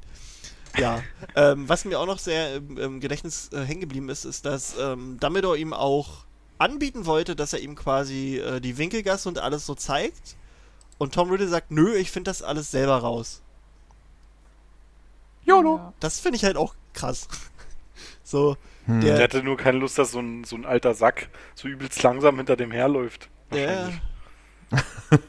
Ja, 0.76 1.02
ähm, 1.36 1.68
was 1.68 1.84
mir 1.84 2.00
auch 2.00 2.06
noch 2.06 2.18
sehr 2.18 2.56
im, 2.56 2.78
im 2.78 3.00
Gedächtnis 3.00 3.50
äh, 3.52 3.62
hängen 3.64 3.82
geblieben 3.82 4.08
ist, 4.08 4.24
ist, 4.24 4.44
dass 4.44 4.74
ähm, 4.78 5.18
Dumbledore 5.20 5.56
ihm 5.56 5.72
auch 5.72 6.24
anbieten 6.58 7.06
wollte, 7.06 7.36
dass 7.36 7.52
er 7.52 7.60
ihm 7.60 7.76
quasi 7.76 8.38
äh, 8.38 8.60
die 8.60 8.76
Winkelgasse 8.76 9.28
und 9.28 9.38
alles 9.38 9.66
so 9.66 9.74
zeigt. 9.74 10.36
Und 10.98 11.14
Tom 11.14 11.30
Riddle 11.30 11.48
sagt, 11.48 11.70
nö, 11.70 11.94
ich 11.94 12.10
finde 12.10 12.30
das 12.30 12.42
alles 12.42 12.70
selber 12.70 12.98
raus. 12.98 13.42
YOLO. 15.44 15.76
Ja. 15.76 15.92
Das 16.00 16.20
finde 16.20 16.36
ich 16.36 16.44
halt 16.44 16.56
auch 16.56 16.74
krass. 16.92 17.28
So, 18.24 18.56
Hm. 18.86 19.00
Der- 19.00 19.14
Der 19.14 19.24
hatte 19.24 19.42
nur 19.42 19.56
keine 19.56 19.78
Lust, 19.78 19.96
dass 19.98 20.10
so 20.12 20.18
ein, 20.20 20.44
so 20.44 20.56
ein 20.56 20.66
alter 20.66 20.92
Sack 20.94 21.28
so 21.54 21.68
übelst 21.68 22.02
langsam 22.02 22.36
hinter 22.36 22.56
dem 22.56 22.70
herläuft. 22.72 23.28
Wahrscheinlich. 23.50 24.00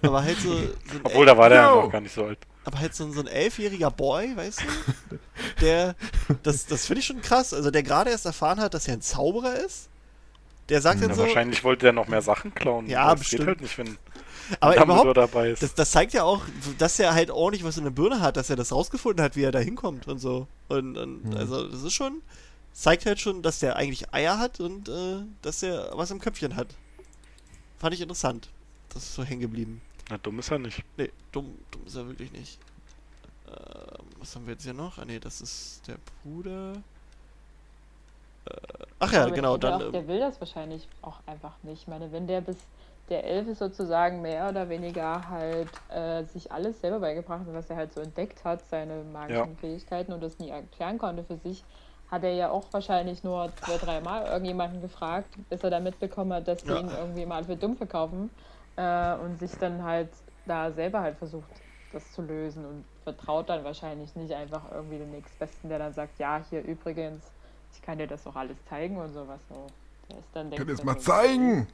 aber 0.01 0.23
halt 0.23 0.37
so, 0.39 0.49
so 0.57 0.57
ein 0.57 0.73
Obwohl, 1.03 1.25
da 1.25 1.37
war 1.37 1.49
der 1.49 1.61
ja 1.61 1.75
noch 1.75 1.91
gar 1.91 2.01
nicht 2.01 2.13
so 2.13 2.25
alt. 2.25 2.39
aber 2.65 2.79
halt 2.79 2.93
so, 2.95 3.05
ein- 3.05 3.13
so 3.13 3.21
ein 3.21 3.27
elfjähriger 3.27 3.91
Boy, 3.91 4.35
weißt 4.35 4.61
du? 4.61 5.17
Der, 5.61 5.95
das, 6.43 6.65
das 6.65 6.85
finde 6.85 6.99
ich 7.01 7.05
schon 7.05 7.21
krass. 7.21 7.53
Also 7.53 7.71
der 7.71 7.83
gerade 7.83 8.09
erst 8.09 8.25
erfahren 8.25 8.59
hat, 8.59 8.73
dass 8.73 8.87
er 8.87 8.95
ein 8.95 9.01
Zauberer 9.01 9.55
ist. 9.55 9.89
Der 10.69 10.81
sagt 10.81 10.95
Ja, 10.99 11.01
dann 11.07 11.11
Ja, 11.11 11.15
so, 11.15 11.21
wahrscheinlich 11.23 11.63
wollte 11.63 11.85
er 11.87 11.93
noch 11.93 12.07
mehr 12.07 12.21
Sachen 12.23 12.53
klauen. 12.55 12.87
Ja, 12.87 13.01
aber 13.03 13.11
das 13.11 13.19
bestimmt. 13.21 13.39
geht 13.41 13.47
halt 13.47 13.61
nicht, 13.61 13.77
wenn 13.77 13.97
aber 14.59 14.75
Dumbledore 14.75 15.11
überhaupt, 15.11 15.33
dabei 15.33 15.49
ist. 15.51 15.63
das, 15.63 15.73
das 15.75 15.91
zeigt 15.91 16.13
ja 16.13 16.23
auch, 16.23 16.41
dass 16.77 16.99
er 16.99 17.13
halt 17.13 17.31
ordentlich 17.31 17.63
was 17.63 17.77
in 17.77 17.83
der 17.83 17.91
Birne 17.91 18.19
hat, 18.21 18.35
dass 18.37 18.49
er 18.49 18.55
das 18.55 18.71
rausgefunden 18.71 19.23
hat, 19.23 19.35
wie 19.35 19.43
er 19.43 19.51
da 19.51 19.59
hinkommt 19.59 20.07
und 20.07 20.19
so. 20.19 20.47
Und, 20.67 20.97
und 20.97 21.23
Hm. 21.31 21.37
also 21.37 21.67
das 21.67 21.83
ist 21.83 21.93
schon, 21.93 22.21
zeigt 22.75 23.05
halt 23.05 23.19
schon, 23.19 23.41
dass 23.41 23.59
der 23.59 23.77
eigentlich 23.77 24.13
Eier 24.13 24.37
hat 24.37 24.59
und 24.59 24.89
äh, 24.89 25.23
dass 25.41 25.63
er 25.63 25.91
was 25.93 26.11
im 26.11 26.19
Köpfchen 26.19 26.55
hat. 26.55 26.67
Fand 27.79 27.93
ich 27.93 28.01
interessant. 28.01 28.49
Das 28.93 29.03
ist 29.03 29.15
so 29.15 29.23
hängen 29.23 29.41
geblieben. 29.41 29.81
Na, 30.09 30.17
dumm 30.17 30.39
ist 30.39 30.51
er 30.51 30.59
nicht. 30.59 30.83
Nee, 30.97 31.11
dumm, 31.31 31.57
dumm 31.71 31.85
ist 31.85 31.95
er 31.95 32.07
wirklich 32.07 32.31
nicht. 32.31 32.59
Ähm, 33.47 34.05
was 34.19 34.35
haben 34.35 34.45
wir 34.45 34.53
jetzt 34.53 34.63
hier 34.63 34.73
noch? 34.73 34.97
Ah 34.97 35.05
nee, 35.05 35.19
das 35.19 35.41
ist 35.41 35.87
der 35.87 35.95
Bruder. 36.21 36.73
Äh, 38.45 38.51
ach 38.99 39.11
ja, 39.13 39.23
Aber 39.23 39.31
genau, 39.31 39.57
dann. 39.57 39.91
der 39.91 40.01
Ähm, 40.01 40.07
will 40.07 40.19
das 40.19 40.39
wahrscheinlich 40.39 40.87
auch 41.01 41.19
einfach 41.25 41.53
nicht. 41.63 41.83
Ich 41.83 41.87
meine, 41.87 42.11
wenn 42.11 42.27
der 42.27 42.41
bis 42.41 42.57
der 43.09 43.23
Elf 43.23 43.47
ist 43.47 43.59
sozusagen 43.59 44.21
mehr 44.21 44.49
oder 44.49 44.67
weniger 44.67 45.29
halt 45.29 45.69
äh, 45.89 46.23
sich 46.23 46.51
alles 46.51 46.81
selber 46.81 46.99
beigebracht 46.99 47.41
hat, 47.41 47.53
was 47.53 47.69
er 47.69 47.75
halt 47.75 47.93
so 47.93 48.01
entdeckt 48.01 48.43
hat, 48.43 48.67
seine 48.67 49.03
magischen 49.03 49.51
Ja. 49.51 49.57
Fähigkeiten 49.59 50.11
und 50.11 50.21
das 50.21 50.39
nie 50.39 50.49
erklären 50.49 50.97
konnte 50.97 51.23
für 51.23 51.37
sich, 51.37 51.63
hat 52.15 52.23
er 52.23 52.33
ja 52.33 52.49
auch 52.49 52.63
wahrscheinlich 52.71 53.23
nur 53.23 53.51
zwei, 53.65 53.77
dreimal 53.77 54.25
irgendjemanden 54.27 54.81
gefragt, 54.81 55.27
bis 55.49 55.63
er 55.63 55.69
dann 55.69 55.83
mitbekommen 55.83 56.33
hat, 56.33 56.47
dass 56.47 56.63
die 56.63 56.69
Ja. 56.69 56.79
ihn 56.79 56.89
irgendwie 56.89 57.25
mal 57.25 57.43
für 57.43 57.55
dumm 57.57 57.75
verkaufen 57.75 58.29
äh, 58.77 59.15
und 59.15 59.37
sich 59.37 59.51
dann 59.59 59.83
halt 59.83 60.09
da 60.45 60.71
selber 60.71 61.01
halt 61.01 61.17
versucht, 61.17 61.49
das 61.91 62.11
zu 62.13 62.21
lösen 62.21 62.65
und 62.65 62.85
vertraut 63.03 63.49
dann 63.49 63.63
wahrscheinlich 63.63 64.15
nicht 64.15 64.33
einfach 64.33 64.61
irgendwie 64.73 64.97
dem 64.97 65.11
Nächstbesten, 65.11 65.69
der 65.69 65.79
dann 65.79 65.93
sagt, 65.93 66.17
ja, 66.19 66.41
hier 66.49 66.63
übrigens, 66.63 67.23
ich 67.73 67.81
kann 67.81 67.97
dir 67.97 68.07
das 68.07 68.23
doch 68.23 68.35
alles 68.35 68.57
zeigen 68.69 68.97
und 68.97 69.13
sowas 69.13 69.41
so. 69.49 69.67
Der 70.09 70.19
ist 70.19 70.29
dann 70.33 70.49
denkt 70.51 70.67
ihr 70.67 70.73
es 70.73 70.79
er 70.79 70.85
mal 70.85 70.99
zeigen? 70.99 71.67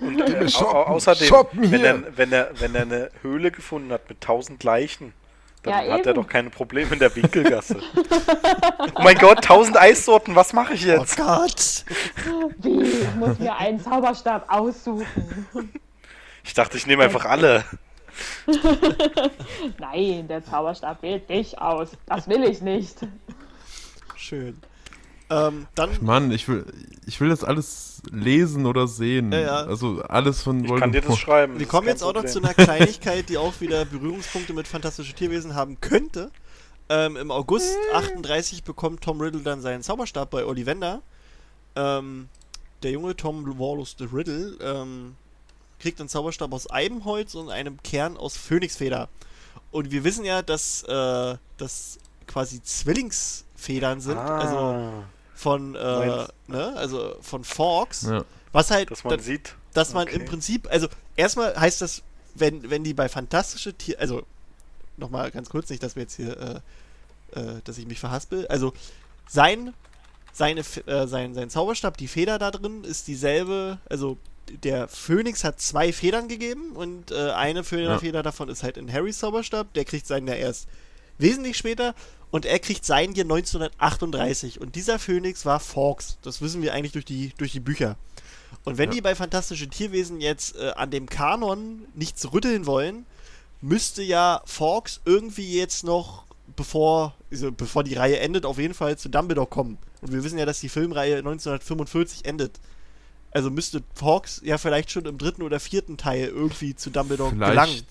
Und 0.00 0.16
Gib 0.26 0.38
mir 0.38 0.44
äh, 0.46 0.48
shoppen, 0.48 0.76
au 0.76 0.82
außerdem, 0.94 1.28
shoppen 1.28 1.72
wenn 1.72 1.84
er, 1.84 2.16
wenn, 2.16 2.32
er, 2.32 2.60
wenn 2.60 2.74
er 2.74 2.82
eine 2.82 3.10
Höhle 3.22 3.50
gefunden 3.50 3.92
hat 3.92 4.08
mit 4.08 4.20
tausend 4.20 4.62
Leichen, 4.64 5.12
dann 5.62 5.86
Ja, 5.86 5.92
hat 5.92 6.06
er 6.06 6.14
doch 6.14 6.26
keine 6.26 6.50
Probleme 6.50 6.92
in 6.92 6.98
der 6.98 7.14
Winkelgasse. 7.14 7.76
oh 8.94 9.02
mein 9.02 9.16
Gott, 9.16 9.44
tausend 9.44 9.76
Eissorten, 9.76 10.34
was 10.34 10.52
mache 10.52 10.74
ich 10.74 10.84
oh 10.86 10.90
jetzt? 10.90 11.16
Gott! 11.16 11.84
Wie? 12.58 12.82
Ich 12.82 13.14
muss 13.16 13.38
mir 13.38 13.56
einen 13.56 13.80
Zauberstab 13.80 14.46
aussuchen. 14.48 15.06
Ich 16.44 16.54
dachte, 16.54 16.76
ich 16.76 16.86
nehme 16.86 17.04
einfach 17.04 17.24
alle. 17.26 17.64
Nein, 19.78 20.28
der 20.28 20.44
Zauberstab 20.44 21.02
wählt 21.02 21.28
dich 21.28 21.58
aus. 21.58 21.90
Das 22.06 22.28
will 22.28 22.44
ich 22.44 22.60
nicht. 22.60 22.96
Schön. 24.16 24.58
Ähm, 25.30 25.68
dann. 25.76 25.90
Mann, 26.00 26.32
ich 26.32 26.48
will, 26.48 26.66
ich 27.06 27.20
will 27.20 27.28
das 27.28 27.44
alles 27.44 28.02
lesen 28.10 28.66
oder 28.66 28.88
sehen. 28.88 29.32
Ja, 29.32 29.40
ja. 29.40 29.56
Also 29.64 30.02
alles 30.02 30.42
von 30.42 30.64
Ich 30.64 30.74
kann 30.76 30.90
dir 30.92 31.02
das 31.02 31.18
schreiben. 31.18 31.54
Wir 31.54 31.60
das 31.60 31.68
kommen 31.68 31.86
jetzt 31.86 32.02
auch 32.02 32.12
noch 32.12 32.24
zu 32.24 32.40
einer 32.42 32.52
Kleinigkeit, 32.54 33.28
die 33.28 33.38
auch 33.38 33.60
wieder 33.60 33.84
Berührungspunkte 33.84 34.52
mit 34.52 34.66
fantastischen 34.66 35.14
Tierwesen 35.14 35.54
haben 35.54 35.80
könnte. 35.80 36.32
Ähm, 36.88 37.16
Im 37.16 37.30
August 37.30 37.76
38 37.94 38.64
bekommt 38.64 39.02
Tom 39.02 39.20
Riddle 39.20 39.42
dann 39.42 39.60
seinen 39.60 39.82
Zauberstab 39.82 40.30
bei 40.30 40.44
Ollivander. 40.44 41.02
Ähm, 41.76 42.28
der 42.82 42.90
junge 42.90 43.14
Tom 43.14 43.46
Warlus 43.58 43.94
de 43.94 44.08
Riddle 44.12 44.56
ähm, 44.60 45.14
kriegt 45.78 46.00
einen 46.00 46.08
Zauberstab 46.08 46.52
aus 46.52 46.68
Eibenholz 46.68 47.36
und 47.36 47.50
einem 47.50 47.80
Kern 47.84 48.16
aus 48.16 48.36
Phönixfeder. 48.36 49.08
Und 49.70 49.92
wir 49.92 50.02
wissen 50.02 50.24
ja, 50.24 50.42
dass 50.42 50.82
äh, 50.82 51.36
das 51.56 51.98
quasi 52.26 52.60
Zwillingsfedern 52.62 54.00
sind, 54.00 54.18
also 54.18 54.56
ah, 54.56 55.04
von 55.40 55.74
äh, 55.74 56.26
ne, 56.48 56.72
also 56.76 57.16
von 57.22 57.44
Forks. 57.44 58.02
Ja. 58.02 58.24
Was 58.52 58.70
halt 58.70 58.90
dass 58.90 59.04
man 59.04 59.16
da- 59.16 59.22
sieht. 59.22 59.54
dass 59.72 59.94
man 59.94 60.06
Okay. 60.08 60.16
im 60.16 60.24
Prinzip, 60.26 60.68
also 60.70 60.88
erstmal 61.16 61.58
heißt 61.58 61.80
das, 61.80 62.02
wenn, 62.34 62.68
wenn 62.68 62.84
die 62.84 62.94
bei 62.94 63.08
fantastische 63.08 63.72
Tier, 63.74 63.98
also 64.00 64.22
nochmal 64.96 65.30
ganz 65.30 65.48
kurz, 65.48 65.70
nicht, 65.70 65.82
dass 65.82 65.96
wir 65.96 66.02
jetzt 66.02 66.16
hier, 66.16 66.62
äh, 67.34 67.40
äh, 67.40 67.60
dass 67.64 67.78
ich 67.78 67.86
mich 67.86 68.00
verhaspel, 68.00 68.46
also 68.48 68.72
sein 69.28 69.72
seine, 70.32 70.60
äh, 70.86 71.06
sein, 71.08 71.34
sein 71.34 71.50
Zauberstab, 71.50 71.96
die 71.96 72.06
Feder 72.06 72.38
da 72.38 72.50
drin, 72.52 72.84
ist 72.84 73.08
dieselbe, 73.08 73.78
also 73.88 74.16
der 74.62 74.86
Phönix 74.88 75.42
hat 75.42 75.60
zwei 75.60 75.92
Federn 75.92 76.28
gegeben 76.28 76.72
und 76.76 77.10
äh, 77.12 77.30
eine 77.32 77.64
Feder, 77.64 77.82
Ja. 77.90 77.98
Feder 77.98 78.22
davon 78.22 78.48
ist 78.48 78.62
halt 78.62 78.76
in 78.76 78.92
Harrys 78.92 79.18
Zauberstab, 79.18 79.72
der 79.74 79.84
kriegt 79.84 80.06
seinen 80.06 80.28
ja 80.28 80.34
erst 80.34 80.68
wesentlich 81.18 81.56
später 81.56 81.94
und 82.30 82.44
er 82.46 82.58
kriegt 82.58 82.84
seinen 82.84 83.14
hier 83.14 83.24
1938 83.24 84.60
und 84.60 84.74
dieser 84.74 84.98
Phönix 84.98 85.44
war 85.46 85.60
Fawkes, 85.60 86.18
das 86.22 86.40
wissen 86.40 86.62
wir 86.62 86.72
eigentlich 86.74 86.92
durch 86.92 87.04
die, 87.04 87.32
durch 87.38 87.52
die 87.52 87.60
Bücher. 87.60 87.96
Und 88.64 88.78
wenn 88.78 88.90
Ja. 88.90 88.94
die 88.96 89.00
bei 89.00 89.14
Fantastische 89.14 89.68
Tierwesen 89.68 90.20
jetzt 90.20 90.56
äh, 90.56 90.70
an 90.76 90.90
dem 90.90 91.08
Kanon 91.08 91.86
nichts 91.94 92.32
rütteln 92.32 92.66
wollen, 92.66 93.06
müsste 93.60 94.02
ja 94.02 94.42
Fawkes 94.44 95.00
irgendwie 95.04 95.56
jetzt 95.56 95.84
noch, 95.84 96.24
bevor, 96.56 97.14
also 97.30 97.52
bevor 97.52 97.84
die 97.84 97.94
Reihe 97.94 98.18
endet, 98.18 98.44
auf 98.46 98.58
jeden 98.58 98.74
Fall 98.74 98.96
zu 98.98 99.08
Dumbledore 99.08 99.46
kommen. 99.46 99.78
Und 100.00 100.12
wir 100.12 100.24
wissen 100.24 100.38
ja, 100.38 100.46
dass 100.46 100.60
die 100.60 100.68
Filmreihe 100.68 101.18
1945 101.18 102.24
endet. 102.24 102.58
Also 103.32 103.50
müsste 103.50 103.82
Fawkes 103.94 104.40
ja 104.44 104.58
vielleicht 104.58 104.90
schon 104.90 105.04
im 105.04 105.16
dritten 105.18 105.42
oder 105.42 105.60
vierten 105.60 105.96
Teil 105.96 106.26
irgendwie 106.26 106.74
zu 106.74 106.90
Dumbledore 106.90 107.32
gelangen. 107.50 107.82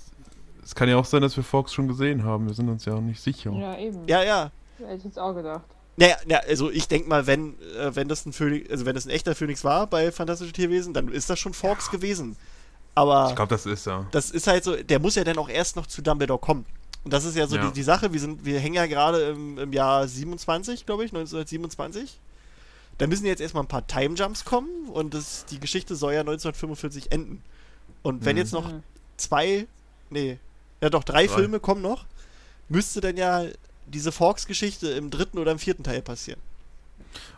Es 0.70 0.76
kann 0.76 0.88
ja 0.88 0.97
auch 0.97 1.05
sein, 1.05 1.24
dass 1.24 1.36
wir 1.36 1.43
Fox 1.43 1.74
schon 1.74 1.88
gesehen 1.88 2.24
haben. 2.24 2.45
Wir 2.45 2.53
sind 2.53 2.70
uns 2.70 2.86
ja 2.86 2.93
auch 2.93 3.01
nicht 3.01 3.20
sicher. 3.20 3.51
Ja, 3.53 3.76
eben. 3.80 4.07
Ja, 4.07 4.22
ja. 4.22 4.51
Hätte 4.78 4.93
ich 4.97 5.03
jetzt 5.03 5.17
auch 5.17 5.34
gedacht. 5.34 5.63
Naja, 5.97 6.15
ja, 6.28 6.41
also 6.47 6.70
ich 6.70 6.88
denke 6.88 7.09
mal, 7.09 7.26
wenn, 7.26 7.55
äh, 7.76 7.95
wenn 7.95 8.07
das 8.07 8.24
ein 8.28 8.34
Phönix, 8.34 8.70
also 8.70 8.86
wenn 8.86 8.93
das 8.93 9.07
ein 9.07 9.09
echter 9.09 9.34
Phönix 9.34 9.63
war 9.63 9.88
bei 9.88 10.11
Fantastische 10.11 10.53
Tierwesen, 10.53 10.93
dann 10.93 11.07
ist 11.07 11.28
das 11.28 11.39
schon 11.39 11.55
Fawkes 11.55 11.89
gewesen. 11.89 12.36
Aber 12.93 13.30
Ich 13.30 13.36
glaube, 13.36 13.49
das 13.49 13.65
ist 13.65 13.88
ja. 13.88 14.05
das 14.11 14.30
ist 14.30 14.45
halt 14.45 14.63
so, 14.63 14.76
der 14.76 14.99
muss 14.99 15.15
ja 15.15 15.24
dann 15.24 15.39
auch 15.39 15.49
erst 15.49 15.76
noch 15.76 15.88
zu 15.88 16.03
Dumbledore 16.03 16.39
kommen. 16.39 16.67
Und 17.03 17.13
das 17.13 17.26
ist 17.26 17.36
ja 17.36 17.47
so 17.47 17.55
Ja. 17.55 17.65
Die, 17.65 17.74
die 17.74 17.82
Sache, 17.84 18.13
wir, 18.13 18.20
sind, 18.20 18.45
wir 18.45 18.59
hängen 18.59 18.76
ja 18.76 18.86
gerade 18.86 19.22
im, 19.32 19.57
im 19.57 19.74
Jahr 19.74 20.07
27, 20.07 20.86
glaube 20.86 21.03
ich, 21.03 21.11
1927. 21.11 22.20
Da 22.99 23.07
müssen 23.07 23.26
jetzt 23.26 23.41
erstmal 23.41 23.63
ein 23.63 23.67
paar 23.67 23.88
Timejumps 23.88 24.45
kommen 24.45 24.70
und 24.93 25.15
das, 25.15 25.45
die 25.45 25.59
Geschichte 25.59 25.95
soll 25.95 26.13
ja 26.13 26.20
1945 26.20 27.11
enden. 27.11 27.41
Und 28.03 28.24
wenn 28.24 28.36
Mhm. 28.36 28.41
jetzt 28.41 28.53
noch 28.53 28.72
Mhm. 28.72 28.84
zwei, 29.17 29.65
nee, 30.11 30.38
ja 30.82 30.89
doch, 30.89 31.03
drei, 31.03 31.25
Drei. 31.27 31.36
Filme 31.36 31.59
kommen 31.59 31.82
noch, 31.82 32.05
müsste 32.69 33.01
dann 33.01 33.17
ja 33.17 33.45
diese 33.88 34.11
Forks-Geschichte 34.11 34.89
im 34.89 35.09
dritten 35.09 35.38
oder 35.39 35.51
im 35.51 35.59
vierten 35.59 35.84
Teil 35.84 36.01
passieren. 36.01 36.39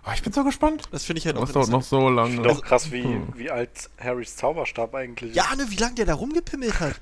Ah, 0.03 0.13
ich 0.13 0.21
bin 0.21 0.33
so 0.33 0.43
gespannt. 0.43 0.83
Das 0.91 1.05
finde 1.05 1.19
ich 1.19 1.25
halt 1.25 1.37
auch 1.37 1.41
Das 1.45 1.53
dauert 1.53 1.69
noch 1.69 1.83
so 1.83 2.09
Ich 2.09 2.15
lange. 2.15 2.33
finde 2.33 2.49
Also- 2.49 2.61
auch 2.61 2.65
krass, 2.65 2.91
wie, 2.91 3.03
Hm. 3.03 3.33
wie 3.35 3.49
alt 3.49 3.89
Harrys 3.99 4.35
Zauberstab 4.35 4.93
eigentlich 4.95 5.33
Ja, 5.35 5.55
ne, 5.55 5.65
wie 5.69 5.75
lange 5.77 5.95
der 5.95 6.05
da 6.07 6.13
rumgepimmelt 6.15 6.79
hat 6.79 6.95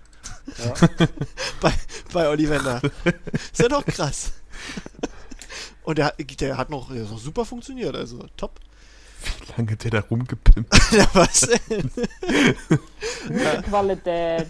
ist. 0.46 0.66
Ja. 0.66 0.74
bei, 1.62 1.74
bei 2.14 2.30
Ollivander. 2.30 2.82
ist 3.52 3.60
ja 3.60 3.68
doch 3.70 3.86
krass. 3.86 4.34
Und 5.84 5.98
der, 5.98 6.14
der 6.20 6.58
hat 6.58 6.70
noch, 6.70 6.92
der 6.94 7.04
hat 7.04 7.10
noch 7.12 7.18
super 7.20 7.46
funktioniert, 7.46 7.96
also 7.96 8.26
top. 8.38 8.60
Wie 9.24 9.52
lange 9.58 9.76
der 9.76 9.92
da 9.92 10.00
rumgepimpt. 10.02 10.74
Ja, 10.92 11.08
was 11.14 11.42
denn? 11.42 11.90
Qualität. 13.64 14.48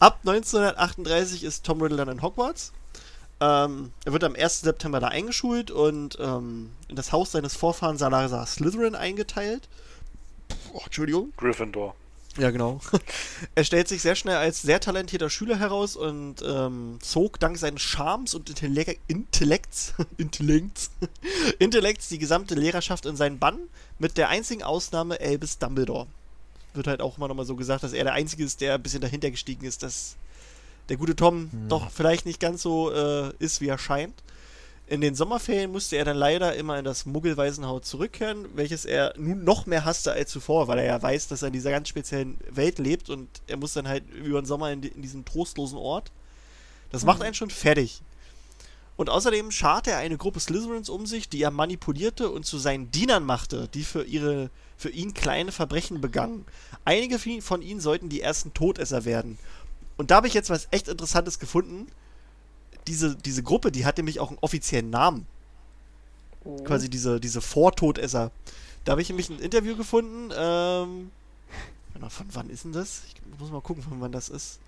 Ab 0.00 0.20
1938 0.24 1.44
ist 1.44 1.64
Tom 1.64 1.82
Riddle 1.82 1.98
dann 1.98 2.08
in 2.08 2.22
Hogwarts. 2.22 2.72
Ähm, 3.38 3.92
er 4.06 4.12
wird 4.12 4.24
am 4.24 4.34
1. 4.34 4.62
September 4.62 4.98
da 4.98 5.08
eingeschult 5.08 5.70
und 5.70 6.16
ähm, 6.18 6.70
in 6.88 6.96
das 6.96 7.12
Haus 7.12 7.32
seines 7.32 7.54
Vorfahren 7.54 7.98
Salazar 7.98 8.46
Slytherin 8.46 8.94
eingeteilt. 8.94 9.68
Oh, 10.72 10.80
Entschuldigung. 10.84 11.34
Gryffindor. 11.36 11.94
Ja, 12.38 12.50
genau. 12.50 12.80
er 13.54 13.64
stellt 13.64 13.88
sich 13.88 14.00
sehr 14.00 14.14
schnell 14.14 14.36
als 14.36 14.62
sehr 14.62 14.80
talentierter 14.80 15.28
Schüler 15.28 15.58
heraus 15.58 15.96
und 15.96 16.36
ähm, 16.46 16.98
zog 17.02 17.38
dank 17.38 17.58
seines 17.58 17.82
Charmes 17.82 18.34
und 18.34 18.48
Intelle 18.48 18.96
Intellekts, 19.06 19.92
Intellekts, 20.16 20.92
Intellekts 21.58 22.08
die 22.08 22.18
gesamte 22.18 22.54
Lehrerschaft 22.54 23.04
in 23.04 23.16
seinen 23.16 23.38
Bann, 23.38 23.58
mit 23.98 24.16
der 24.16 24.30
einzigen 24.30 24.62
Ausnahme 24.62 25.20
Albus 25.20 25.58
Dumbledore. 25.58 26.06
Wird 26.74 26.86
halt 26.86 27.00
auch 27.00 27.16
immer 27.16 27.28
nochmal 27.28 27.46
so 27.46 27.56
gesagt, 27.56 27.82
dass 27.82 27.92
er 27.92 28.04
der 28.04 28.12
Einzige 28.12 28.44
ist, 28.44 28.60
der 28.60 28.74
ein 28.74 28.82
bisschen 28.82 29.00
dahinter 29.00 29.30
gestiegen 29.30 29.64
ist, 29.64 29.82
dass 29.82 30.16
der 30.88 30.96
gute 30.96 31.16
Tom 31.16 31.50
doch 31.68 31.90
vielleicht 31.90 32.26
nicht 32.26 32.40
ganz 32.40 32.62
so 32.62 32.92
äh, 32.92 33.32
ist, 33.38 33.60
wie 33.60 33.68
er 33.68 33.78
scheint. 33.78 34.14
In 34.90 35.00
den 35.00 35.14
Sommerferien 35.14 35.70
musste 35.70 35.94
er 35.96 36.04
dann 36.04 36.16
leider 36.16 36.56
immer 36.56 36.76
in 36.76 36.84
das 36.84 37.06
Muggelwaisenhaus 37.06 37.82
zurückkehren, 37.82 38.46
welches 38.56 38.84
er 38.84 39.14
nun 39.16 39.44
noch 39.44 39.66
mehr 39.66 39.84
hasste 39.84 40.10
als 40.12 40.32
zuvor, 40.32 40.66
weil 40.66 40.80
er 40.80 40.84
ja 40.84 41.00
weiß, 41.00 41.28
dass 41.28 41.42
er 41.42 41.46
in 41.46 41.52
dieser 41.52 41.70
ganz 41.70 41.88
speziellen 41.88 42.38
Welt 42.50 42.80
lebt 42.80 43.08
und 43.08 43.28
er 43.46 43.56
muss 43.56 43.72
dann 43.72 43.86
halt 43.86 44.02
über 44.10 44.42
den 44.42 44.46
Sommer 44.46 44.72
in, 44.72 44.82
in 44.82 45.00
diesem 45.00 45.24
trostlosen 45.24 45.78
Ort. 45.78 46.10
Das 46.90 47.04
macht 47.04 47.22
einen 47.22 47.34
schon 47.34 47.50
fertig. 47.50 48.02
Und 48.96 49.08
außerdem 49.08 49.52
scharte 49.52 49.92
er 49.92 49.98
eine 49.98 50.16
Gruppe 50.16 50.40
Slytherins 50.40 50.88
um 50.88 51.06
sich, 51.06 51.28
die 51.28 51.40
er 51.40 51.52
manipulierte 51.52 52.28
und 52.28 52.44
zu 52.44 52.58
seinen 52.58 52.90
Dienern 52.90 53.24
machte, 53.24 53.68
die 53.72 53.84
für 53.84 54.02
ihre 54.02 54.50
für 54.80 54.88
ihn 54.88 55.12
kleine 55.12 55.52
Verbrechen 55.52 56.00
begangen. 56.00 56.46
Einige 56.86 57.18
von- 57.42 57.60
ihnen 57.60 57.80
sollten 57.80 58.08
die 58.08 58.22
ersten 58.22 58.54
Todesser 58.54 59.04
werden. 59.04 59.36
Und 59.98 60.10
da 60.10 60.16
habe 60.16 60.26
ich 60.26 60.32
jetzt 60.32 60.48
was 60.48 60.68
echt 60.70 60.88
Interessantes 60.88 61.38
gefunden. 61.38 61.86
Diese, 62.86 63.14
diese 63.14 63.42
Gruppe, 63.42 63.70
die 63.72 63.84
hat 63.84 63.98
nämlich 63.98 64.20
auch 64.20 64.30
einen 64.30 64.38
offiziellen 64.40 64.88
Namen. 64.88 65.26
Oh. 66.44 66.56
Quasi 66.64 66.88
diese, 66.88 67.20
diese 67.20 67.42
Vortodesser. 67.42 68.30
Da 68.86 68.92
habe 68.92 69.02
ich 69.02 69.10
nämlich 69.10 69.28
ein 69.28 69.38
Interview 69.38 69.76
gefunden. 69.76 70.30
Ähm, 70.34 71.10
warte 71.90 72.00
mal, 72.00 72.08
von 72.08 72.26
wann 72.32 72.48
ist 72.48 72.64
denn 72.64 72.72
das? 72.72 73.02
Ich 73.08 73.38
muss 73.38 73.50
mal 73.50 73.60
gucken, 73.60 73.82
von 73.82 74.00
wann 74.00 74.12
das 74.12 74.30
ist. 74.30 74.60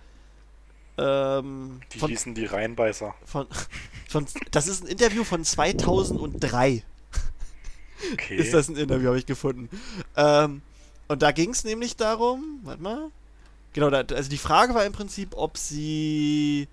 Ähm, 0.98 1.80
Die 1.94 2.00
von, 2.00 2.10
hießen 2.10 2.34
die 2.34 2.44
Rheinbeißer. 2.44 3.14
von, 3.24 3.46
von, 4.10 4.26
das 4.50 4.66
ist 4.68 4.84
ein 4.84 4.88
Interview 4.88 5.24
von 5.24 5.42
2003. 5.42 6.82
Okay. 8.12 8.36
Ist 8.36 8.54
das 8.54 8.68
ein 8.68 8.76
Interview, 8.76 9.08
habe 9.08 9.18
ich 9.18 9.26
gefunden. 9.26 9.68
Ähm, 10.16 10.62
und 11.08 11.22
da 11.22 11.32
ging 11.32 11.50
es 11.50 11.64
nämlich 11.64 11.96
darum, 11.96 12.60
warte 12.62 12.82
mal. 12.82 13.10
Genau, 13.72 13.90
da, 13.90 14.02
also 14.14 14.28
die 14.28 14.38
Frage 14.38 14.74
war 14.74 14.84
im 14.84 14.92
Prinzip, 14.92 15.30
ob 15.36 15.56
sie. 15.56 16.68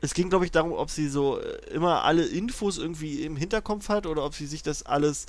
Es 0.00 0.14
ging, 0.14 0.30
glaube 0.30 0.44
ich, 0.44 0.50
darum, 0.50 0.72
ob 0.72 0.90
sie 0.90 1.08
so 1.08 1.38
äh, 1.38 1.74
immer 1.74 2.02
alle 2.04 2.24
Infos 2.24 2.78
irgendwie 2.78 3.22
im 3.22 3.36
Hinterkopf 3.36 3.88
hat 3.88 4.06
oder 4.06 4.24
ob 4.24 4.34
sie 4.34 4.46
sich 4.46 4.62
das 4.62 4.84
alles 4.84 5.26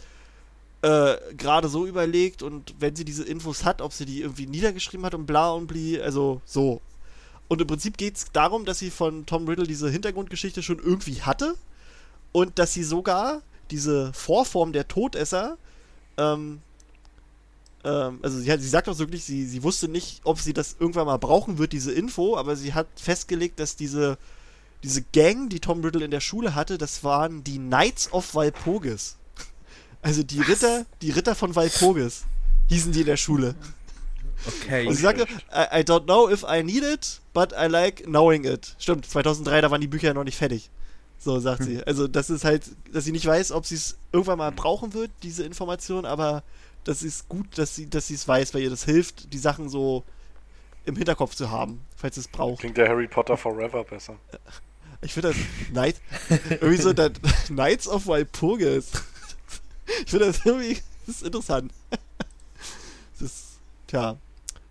äh, 0.84 1.16
gerade 1.38 1.70
so 1.70 1.86
überlegt 1.86 2.44
und 2.44 2.74
wenn 2.80 2.96
sie 2.96 3.06
diese 3.06 3.24
Infos 3.24 3.64
hat, 3.64 3.82
ob 3.82 3.94
sie 3.94 4.06
die 4.06 4.22
irgendwie 4.22 4.48
niedergeschrieben 4.48 5.06
hat 5.06 5.14
und 5.16 5.26
bla 5.26 5.52
und 5.52 5.68
bli, 5.68 6.02
also 6.02 6.42
so. 6.46 6.82
Und 7.48 7.62
im 7.62 7.68
Prinzip 7.68 7.98
geht 7.98 8.18
es 8.18 8.26
darum, 8.34 8.66
dass 8.66 8.80
sie 8.80 8.90
von 8.90 9.26
Tom 9.26 9.48
Riddle 9.48 9.68
diese 9.68 9.90
Hintergrundgeschichte 9.90 10.62
schon 10.64 10.80
irgendwie 10.80 11.22
hatte 11.22 11.56
und 12.32 12.60
dass 12.60 12.74
sie 12.74 12.84
sogar 12.84 13.42
diese 13.72 14.14
Vorform 14.14 14.74
der 14.74 14.88
Todesser, 14.88 15.58
ähm, 16.18 16.62
ähm, 17.84 18.20
also 18.22 18.40
sie, 18.40 18.52
hat, 18.52 18.62
sie 18.62 18.70
sagt 18.70 18.88
auch 18.88 18.98
wirklich, 18.98 19.24
sie, 19.24 19.46
sie 19.46 19.64
wusste 19.64 19.88
nicht, 19.88 20.22
ob 20.24 20.40
sie 20.40 20.54
das 20.54 20.76
irgendwann 20.80 21.06
mal 21.06 21.18
brauchen 21.18 21.58
wird, 21.58 21.74
diese 21.74 21.92
Info, 21.92 22.38
aber 22.38 22.56
sie 22.56 22.74
hat 22.74 22.88
festgelegt, 22.96 23.60
dass 23.60 23.76
diese, 23.76 24.18
diese 24.84 25.02
Gang, 25.02 25.50
die 25.50 25.60
Tom 25.60 25.84
Riddle 25.84 26.06
in 26.06 26.12
der 26.12 26.20
Schule 26.20 26.56
hatte, 26.56 26.78
das 26.78 27.04
waren 27.04 27.44
die 27.44 27.58
Knights 27.58 28.12
of 28.12 28.36
Walpurgis. 28.36 29.18
Also 30.06 30.22
die 30.22 30.42
Ritter, 30.42 30.86
die 31.02 31.12
Ritter 31.12 31.34
von 31.34 31.56
Walpurgis 31.56 32.26
hießen 32.68 32.92
die 32.92 33.00
in 33.02 33.06
der 33.06 33.16
Schule. 33.16 33.56
Okay. 34.46 34.86
Und 34.86 34.96
sie 34.96 35.02
sagte, 35.02 35.24
I, 35.50 35.80
I 35.80 35.84
don't 35.84 36.04
know 36.04 36.30
if 36.30 36.44
I 36.44 36.62
need 36.62 36.84
it, 36.84 37.22
but 37.34 37.54
I 37.54 37.68
like 37.68 38.04
knowing 38.04 38.44
it. 38.44 38.76
Stimmt, 38.80 39.06
2003, 39.06 39.62
da 39.62 39.72
waren 39.72 39.80
die 39.80 39.88
Bücher 39.88 40.08
ja 40.08 40.14
noch 40.14 40.26
nicht 40.26 40.38
fertig. 40.38 40.70
So 41.24 41.40
sagt 41.40 41.64
sie. 41.64 41.82
Also 41.84 42.08
das 42.08 42.30
ist 42.30 42.44
halt, 42.44 42.64
dass 42.92 43.06
sie 43.06 43.12
nicht 43.12 43.26
weiß, 43.26 43.52
ob 43.52 43.66
sie 43.66 43.76
es 43.76 43.98
irgendwann 44.12 44.38
mal 44.38 44.52
brauchen 44.52 44.94
wird, 44.94 45.10
diese 45.24 45.44
Information, 45.44 46.06
aber 46.06 46.44
das 46.84 47.02
ist 47.02 47.30
gut, 47.30 47.58
dass 47.58 47.76
sie 47.76 47.90
dass 47.90 48.08
sie 48.08 48.16
es 48.16 48.28
weiß, 48.28 48.54
weil 48.54 48.62
ihr 48.64 48.70
das 48.70 48.84
hilft, 48.84 49.32
die 49.32 49.38
Sachen 49.38 49.70
so 49.70 50.04
im 50.86 50.98
Hinterkopf 50.98 51.34
zu 51.34 51.50
haben, 51.50 51.80
falls 51.96 52.18
es 52.18 52.28
braucht. 52.28 52.60
Klingt 52.60 52.76
der 52.78 52.90
Harry 52.90 53.08
Potter 53.08 53.38
Forever 53.38 53.86
besser. 53.86 54.18
Ich 55.02 55.14
finde 55.14 55.30
das 55.30 55.38
Knight, 55.72 55.96
irgendwie 56.50 56.78
so 56.78 56.92
das 56.92 57.12
Knights 57.48 57.88
of 57.88 58.06
Walpurgis. 58.08 58.92
Ich 60.06 60.12
finde 60.12 60.28
das 60.28 60.46
irgendwie 60.46 60.82
das 61.06 61.16
ist 61.18 61.24
interessant. 61.24 61.72
Das 63.14 63.22
ist, 63.22 63.46
tja, 63.88 64.18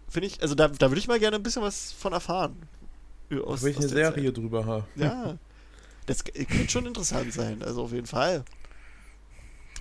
finde 0.09 0.27
ich, 0.29 0.43
also 0.43 0.55
da, 0.55 0.69
da 0.69 0.91
würde 0.91 0.99
ich 0.99 1.09
mal 1.09 1.19
gerne 1.19 1.37
ein 1.37 1.43
bisschen 1.43 1.63
was 1.63 1.93
von 1.93 2.13
erfahren. 2.13 2.57
Aus, 3.45 3.61
Da 3.61 3.65
will 3.65 3.71
ich 3.73 3.79
eine 3.79 3.89
Serie 3.89 4.33
drüber 4.33 4.67
haben. 4.67 4.85
Zeit. 4.99 5.05
Ja. 5.05 5.39
Das 6.07 6.25
könnte 6.25 6.69
schon 6.69 6.87
interessant 6.87 7.33
sein, 7.33 7.63
also 7.63 7.85
auf 7.85 7.93
jeden 7.93 8.07
Fall. 8.07 8.45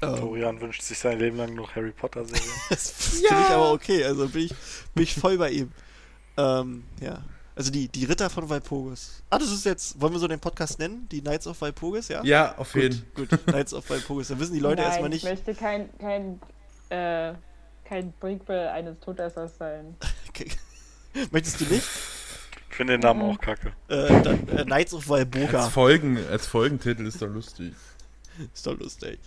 Ähm, 0.01 0.17
Florian 0.17 0.61
wünscht 0.61 0.81
sich 0.81 0.97
sein 0.97 1.19
Leben 1.19 1.37
lang 1.37 1.53
noch 1.53 1.75
Harry 1.75 1.91
Potter 1.91 2.25
Serie. 2.25 2.41
das 2.69 2.91
finde 2.91 3.27
ich 3.27 3.31
aber 3.31 3.71
okay, 3.71 4.03
also 4.03 4.27
bin 4.27 4.45
ich, 4.45 4.53
bin 4.93 5.03
ich 5.03 5.13
voll 5.13 5.37
bei 5.37 5.51
ihm. 5.51 5.71
Ähm, 6.37 6.83
ja. 6.99 7.23
Also 7.55 7.71
die, 7.71 7.89
die 7.89 8.05
Ritter 8.05 8.29
von 8.29 8.49
Walpurgis. 8.49 9.21
Ah, 9.29 9.37
das 9.37 9.51
ist 9.51 9.65
jetzt, 9.65 9.99
wollen 9.99 10.13
wir 10.13 10.19
so 10.19 10.27
den 10.27 10.39
Podcast 10.39 10.79
nennen? 10.79 11.07
Die 11.11 11.21
Knights 11.21 11.45
of 11.47 11.59
Walpurgis, 11.61 12.07
ja? 12.07 12.23
Ja, 12.23 12.57
auf 12.57 12.73
jeden 12.75 13.05
Gut, 13.13 13.29
gut. 13.29 13.45
Knights 13.45 13.73
of 13.73 13.87
Walpurgis. 13.89 14.29
Dann 14.29 14.39
wissen 14.39 14.53
die 14.53 14.59
Leute 14.59 14.81
Nein, 14.81 14.89
erstmal 14.89 15.09
nicht. 15.09 15.23
Ich 15.23 15.29
möchte 15.29 15.53
kein, 15.53 15.89
kein, 15.99 16.39
äh, 16.89 17.33
kein 17.83 18.13
Prequel 18.19 18.69
eines 18.69 18.99
Todessers 18.99 19.57
sein. 19.57 19.95
Okay. 20.29 20.49
Möchtest 21.31 21.59
du 21.59 21.65
nicht? 21.65 21.83
Ich 22.81 22.87
finde 22.87 22.97
den 22.97 23.01
Namen 23.01 23.21
auch 23.21 23.39
kacke. 23.39 23.73
Äh, 23.89 24.23
dann 24.23 24.47
äh, 24.47 24.63
Knights 24.65 24.91
of 24.95 25.01
Als, 25.01 25.09
Walburga. 25.09 25.69
Folgen, 25.69 26.17
als 26.31 26.47
Folgentitel 26.47 27.05
ist 27.05 27.21
doch 27.21 27.27
lustig. 27.27 27.73
Ist 28.51 28.65
doch 28.65 28.75
lustig. 28.79 29.19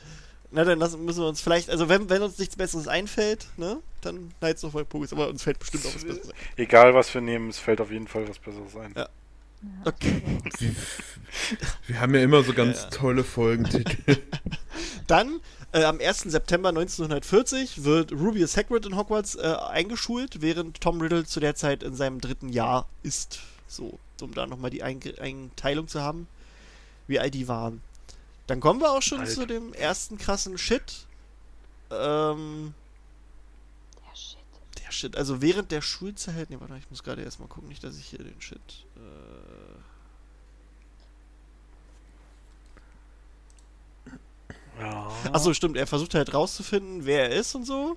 Na, 0.50 0.64
dann 0.64 0.80
lassen, 0.80 1.04
müssen 1.04 1.20
wir 1.22 1.28
uns 1.28 1.40
vielleicht, 1.40 1.70
also 1.70 1.88
wenn, 1.88 2.10
wenn 2.10 2.20
uns 2.22 2.36
nichts 2.38 2.56
Besseres 2.56 2.88
einfällt, 2.88 3.46
ne, 3.56 3.78
dann 4.00 4.32
Knights 4.40 4.64
of 4.64 4.74
Walpurgis, 4.74 5.12
aber 5.12 5.28
uns 5.28 5.44
fällt 5.44 5.60
bestimmt 5.60 5.86
auch 5.86 5.94
was 5.94 6.02
Besseres 6.04 6.30
ein. 6.30 6.34
Egal 6.56 6.94
was 6.94 7.14
wir 7.14 7.20
nehmen, 7.20 7.48
es 7.48 7.60
fällt 7.60 7.80
auf 7.80 7.92
jeden 7.92 8.08
Fall 8.08 8.28
was 8.28 8.40
Besseres 8.40 8.74
ein. 8.74 8.92
Ja. 8.96 9.08
Okay. 9.84 10.20
Wir, 10.58 10.74
wir 11.86 12.00
haben 12.00 12.12
ja 12.16 12.22
immer 12.22 12.42
so 12.42 12.54
ganz 12.54 12.82
Ja. 12.82 12.90
tolle 12.90 13.22
Folgentitel. 13.22 14.16
Dann, 15.06 15.40
äh, 15.74 15.84
am 15.84 16.00
1. 16.00 16.20
September 16.22 16.70
1940 16.70 17.84
wird 17.84 18.12
Rubius 18.12 18.56
Hagrid 18.56 18.86
in 18.86 18.96
Hogwarts 18.96 19.34
äh, 19.34 19.40
eingeschult, 19.68 20.40
während 20.40 20.80
Tom 20.80 21.00
Riddle 21.00 21.26
zu 21.26 21.40
der 21.40 21.54
Zeit 21.54 21.82
in 21.82 21.94
seinem 21.94 22.20
dritten 22.20 22.48
Jahr 22.48 22.88
ist. 23.02 23.40
So, 23.68 23.98
um 24.20 24.32
da 24.34 24.46
nochmal 24.46 24.70
die 24.70 24.84
Einge- 24.84 25.18
Einteilung 25.20 25.88
zu 25.88 26.00
haben, 26.00 26.28
wie 27.08 27.18
alt 27.18 27.34
die 27.34 27.48
waren. 27.48 27.82
Dann 28.46 28.60
kommen 28.60 28.80
wir 28.80 28.92
auch 28.92 29.02
schon 29.02 29.20
Alt. 29.20 29.30
zu 29.30 29.46
dem 29.46 29.72
ersten 29.74 30.18
krassen 30.18 30.58
Shit. 30.58 31.06
Ähm, 31.90 32.74
Ja, 34.06 34.14
shit. 34.16 34.38
der 34.84 34.92
Shit, 34.92 35.16
also 35.16 35.40
während 35.42 35.70
der 35.72 35.80
Schulzeit. 35.80 36.50
Ne, 36.50 36.60
warte, 36.60 36.76
ich 36.78 36.90
muss 36.90 37.02
gerade 37.02 37.22
erstmal 37.22 37.48
gucken, 37.48 37.68
nicht, 37.68 37.82
dass 37.82 37.96
ich 37.98 38.06
hier 38.06 38.18
den 38.20 38.40
Shit. 38.40 38.60
Äh, 38.96 39.43
Ja. 44.80 45.08
Achso, 45.32 45.54
stimmt, 45.54 45.76
er 45.76 45.86
versucht 45.86 46.14
halt 46.14 46.34
rauszufinden, 46.34 47.04
wer 47.06 47.30
er 47.30 47.38
ist 47.38 47.54
und 47.54 47.64
so. 47.64 47.96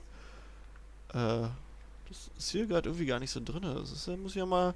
Äh, 1.13 1.47
das 2.09 2.29
ist 2.37 2.51
hier 2.51 2.67
gerade 2.67 2.89
irgendwie 2.89 3.05
gar 3.05 3.19
nicht 3.19 3.31
so 3.31 3.41
drin. 3.43 3.63
Das 3.63 3.91
ist, 3.91 4.07
muss 4.17 4.31
ich 4.31 4.37
ja 4.37 4.45
mal, 4.45 4.73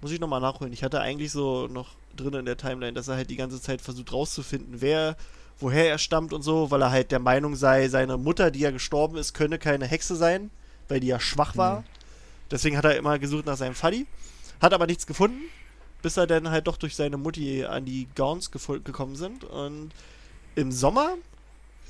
muss 0.00 0.12
ich 0.12 0.20
nochmal 0.20 0.40
nachholen. 0.40 0.72
Ich 0.72 0.82
hatte 0.82 1.00
eigentlich 1.00 1.32
so 1.32 1.66
noch 1.66 1.88
drin 2.16 2.34
in 2.34 2.46
der 2.46 2.56
Timeline, 2.56 2.92
dass 2.92 3.08
er 3.08 3.16
halt 3.16 3.30
die 3.30 3.36
ganze 3.36 3.60
Zeit 3.60 3.80
versucht 3.82 4.12
rauszufinden, 4.12 4.80
wer, 4.80 5.16
woher 5.58 5.88
er 5.88 5.98
stammt 5.98 6.32
und 6.32 6.42
so, 6.42 6.70
weil 6.70 6.82
er 6.82 6.90
halt 6.90 7.10
der 7.12 7.18
Meinung 7.18 7.56
sei, 7.56 7.88
seine 7.88 8.16
Mutter, 8.16 8.50
die 8.50 8.60
ja 8.60 8.70
gestorben 8.70 9.16
ist, 9.16 9.34
könne 9.34 9.58
keine 9.58 9.86
Hexe 9.86 10.16
sein, 10.16 10.50
weil 10.88 11.00
die 11.00 11.08
ja 11.08 11.20
schwach 11.20 11.56
war. 11.56 11.84
Deswegen 12.50 12.76
hat 12.76 12.84
er 12.84 12.96
immer 12.96 13.18
gesucht 13.18 13.46
nach 13.46 13.56
seinem 13.56 13.74
Faddy. 13.74 14.06
Hat 14.60 14.72
aber 14.74 14.86
nichts 14.86 15.06
gefunden, 15.06 15.40
bis 16.02 16.16
er 16.16 16.26
dann 16.26 16.50
halt 16.50 16.66
doch 16.66 16.76
durch 16.76 16.96
seine 16.96 17.16
Mutti 17.16 17.64
an 17.64 17.84
die 17.84 18.08
Gauns 18.14 18.50
gefol- 18.50 18.82
gekommen 18.82 19.16
sind. 19.16 19.44
Und 19.44 19.90
im 20.56 20.72
Sommer 20.72 21.14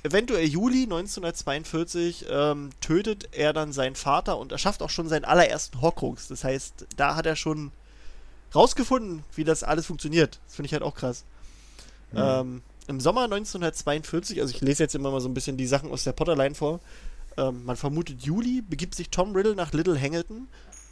eventuell 0.03 0.47
Juli 0.47 0.85
1942 0.85 2.27
ähm, 2.31 2.71
tötet 2.81 3.29
er 3.33 3.53
dann 3.53 3.73
seinen 3.73 3.97
Vater 3.97 4.39
und 4.39 4.53
erschafft 4.53 4.83
auch 4.83 4.91
schon 4.91 5.09
seinen 5.09 5.25
allerersten 5.25 5.81
Horcrux. 5.81 6.29
Das 6.29 6.45
heißt, 6.45 6.87
da 6.97 7.17
hat 7.17 7.27
er 7.27 7.37
schon 7.37 7.73
rausgefunden, 8.55 9.25
wie 9.35 9.45
das 9.45 9.63
alles 9.63 9.87
funktioniert. 9.87 10.41
Das 10.47 10.57
finde 10.57 10.67
ich 10.67 10.73
halt 10.73 10.83
auch 10.83 10.95
krass. 10.95 11.25
Ähm, 12.15 12.63
Im 12.89 13.01
Sommer 13.01 13.25
1942, 13.25 14.41
also 14.41 14.53
ich 14.55 14.61
lese 14.61 14.83
jetzt 14.83 14.95
immer 14.95 15.11
mal 15.11 15.21
so 15.21 15.29
ein 15.29 15.35
bisschen 15.35 15.57
die 15.57 15.67
Sachen 15.67 15.91
aus 15.91 16.05
der 16.05 16.13
Potterline 16.13 16.55
vor, 16.55 16.81
ähm, 17.37 17.65
man 17.65 17.77
vermutet 17.77 18.23
Juli, 18.23 18.63
begibt 18.63 18.95
sich 18.95 19.11
Tom 19.11 19.35
Riddle 19.35 19.55
nach 19.55 19.73
Little 19.73 20.01
Hangleton, 20.01 20.49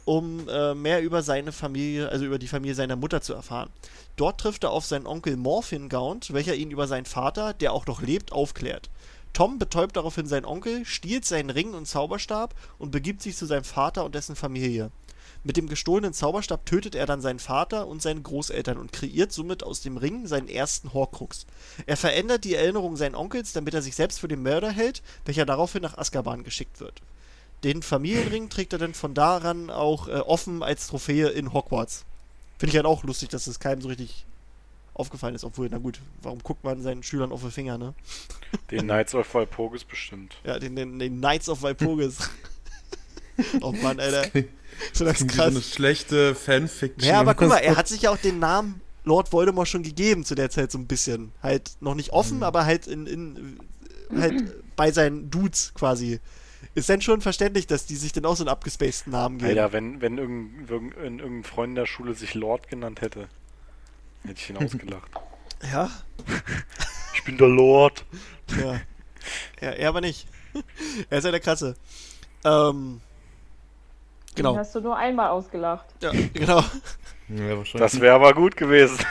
um 0.09 0.49
äh, 0.49 0.73
mehr 0.73 1.03
über 1.03 1.21
seine 1.21 1.51
Familie, 1.51 2.09
also 2.09 2.25
über 2.25 2.39
die 2.39 2.47
Familie 2.47 2.73
seiner 2.73 2.95
Mutter 2.95 3.21
zu 3.21 3.35
erfahren. 3.35 3.69
Dort 4.15 4.41
trifft 4.41 4.63
er 4.63 4.71
auf 4.71 4.83
seinen 4.83 5.05
Onkel 5.05 5.37
Morphin 5.37 5.87
Gaunt, 5.87 6.33
welcher 6.33 6.55
ihn 6.55 6.71
über 6.71 6.87
seinen 6.87 7.05
Vater, 7.05 7.53
der 7.53 7.73
auch 7.73 7.85
noch 7.85 8.01
lebt, 8.01 8.31
aufklärt. 8.31 8.89
Tom 9.33 9.59
betäubt 9.59 9.95
daraufhin 9.97 10.25
seinen 10.25 10.45
Onkel, 10.45 10.83
stiehlt 10.83 11.25
seinen 11.25 11.51
Ring 11.51 11.75
und 11.75 11.85
Zauberstab 11.85 12.55
und 12.79 12.89
begibt 12.89 13.21
sich 13.21 13.37
zu 13.37 13.45
seinem 13.45 13.63
Vater 13.63 14.03
und 14.03 14.15
dessen 14.15 14.35
Familie. 14.35 14.89
Mit 15.43 15.57
dem 15.57 15.69
gestohlenen 15.69 16.13
Zauberstab 16.15 16.65
tötet 16.65 16.95
er 16.95 17.05
dann 17.05 17.21
seinen 17.21 17.37
Vater 17.37 17.85
und 17.85 18.01
seine 18.01 18.23
Großeltern 18.23 18.79
und 18.79 18.91
kreiert 18.91 19.31
somit 19.31 19.61
aus 19.61 19.81
dem 19.81 19.97
Ring 19.97 20.25
seinen 20.25 20.47
ersten 20.47 20.91
Horcrux. 20.91 21.45
Er 21.85 21.97
verändert 21.97 22.45
die 22.45 22.55
Erinnerung 22.55 22.97
seines 22.97 23.19
Onkels, 23.19 23.53
damit 23.53 23.75
er 23.75 23.83
sich 23.83 23.95
selbst 23.95 24.19
für 24.19 24.27
den 24.27 24.41
Mörder 24.41 24.71
hält, 24.71 25.03
welcher 25.25 25.45
daraufhin 25.45 25.83
nach 25.83 25.99
Azkaban 25.99 26.43
geschickt 26.43 26.79
wird. 26.79 26.99
Den 27.63 27.81
Familienring 27.83 28.49
trägt 28.49 28.73
er 28.73 28.79
dann 28.79 28.93
von 28.93 29.13
daran 29.13 29.69
auch 29.69 30.07
äh, 30.07 30.11
offen 30.13 30.63
als 30.63 30.87
Trophäe 30.87 31.27
in 31.29 31.51
Hogwarts. 31.53 32.05
Finde 32.57 32.71
ich 32.71 32.75
halt 32.77 32.85
auch 32.85 33.03
lustig, 33.03 33.29
dass 33.29 33.45
das 33.45 33.59
keinem 33.59 33.81
so 33.81 33.87
richtig 33.89 34.25
aufgefallen 34.93 35.35
ist, 35.35 35.43
obwohl, 35.45 35.67
na 35.71 35.77
gut, 35.77 35.99
warum 36.21 36.39
guckt 36.43 36.63
man 36.63 36.81
seinen 36.81 37.03
Schülern 37.03 37.31
auf 37.31 37.41
die 37.43 37.51
Finger, 37.51 37.77
ne? 37.77 37.93
Den 38.69 38.81
Knights 38.83 39.15
of 39.15 39.33
Walpurgis 39.33 39.83
bestimmt. 39.85 40.35
Ja, 40.43 40.59
den, 40.59 40.75
den, 40.75 40.99
den 40.99 41.17
Knights 41.19 41.47
of 41.47 41.61
Walpurgis. 41.61 42.17
oh 43.61 43.71
Mann, 43.71 43.99
Alter. 43.99 44.23
klingt- 44.29 44.49
So 44.93 45.05
das 45.05 45.17
Klingt 45.17 45.31
ist 45.31 45.37
so 45.37 45.43
eine 45.43 45.53
krass. 45.53 45.69
schlechte 45.73 46.35
Fanfiction. 46.35 47.07
Ja, 47.09 47.19
aber 47.19 47.33
guck 47.35 47.49
mal, 47.49 47.57
er 47.57 47.75
hat 47.77 47.87
sich 47.87 48.01
ja 48.03 48.11
auch 48.11 48.17
den 48.17 48.39
Namen 48.39 48.81
Lord 49.05 49.31
Voldemort 49.31 49.67
schon 49.67 49.83
gegeben 49.83 50.25
zu 50.25 50.35
der 50.35 50.49
Zeit 50.49 50.71
so 50.71 50.77
ein 50.77 50.87
bisschen. 50.87 51.31
Halt 51.41 51.71
noch 51.79 51.95
nicht 51.95 52.11
offen, 52.11 52.37
Mhm. 52.37 52.43
aber 52.43 52.65
halt 52.65 52.87
in, 52.87 53.05
in 53.07 53.59
halt 54.17 54.75
bei 54.75 54.91
seinen 54.91 55.29
Dudes 55.29 55.71
quasi. 55.75 56.19
Ist 56.79 56.89
dann 56.89 57.01
schon 57.01 57.19
verständlich, 57.21 57.67
dass 57.67 57.85
die 57.85 57.95
sich 57.95 58.13
dann 58.13 58.25
auch 58.25 58.35
so 58.35 58.43
einen 58.43 58.49
abgespaceden 58.49 59.11
Namen 59.11 59.37
geben. 59.37 59.49
Alter, 59.49 59.73
wenn, 59.73 60.01
wenn 60.01 60.17
irgendein, 60.17 60.67
irgendein, 60.69 61.19
irgendein 61.19 61.43
Freund 61.43 61.69
in 61.71 61.75
der 61.75 61.85
Schule 61.85 62.13
sich 62.13 62.35
Lord 62.35 62.69
genannt 62.69 63.01
hätte, 63.01 63.27
hätte 64.23 64.39
ich 64.39 64.49
ihn 64.49 64.57
ausgelacht. 64.65 65.11
Ja, 65.71 65.89
Ich 67.15 67.25
bin 67.25 67.37
der 67.37 67.49
Lord. 67.49 68.05
ja. 68.57 68.79
ja 69.59 69.71
er 69.71 69.89
aber 69.89 69.99
nicht. 69.99 70.25
er 71.09 71.17
ist 71.17 71.25
ja 71.25 71.31
der 71.31 71.41
Krasse. 71.41 71.75
Ähm, 72.45 73.01
Den 74.29 74.35
genau. 74.35 74.55
hast 74.55 74.73
du 74.73 74.79
nur 74.79 74.95
einmal 74.95 75.29
ausgelacht. 75.31 75.85
Ja, 76.01 76.11
genau. 76.33 76.63
Ja, 77.27 77.57
wahrscheinlich. 77.57 77.73
Das 77.73 77.99
wäre 77.99 78.15
aber 78.15 78.33
gut 78.33 78.55
gewesen. 78.55 79.05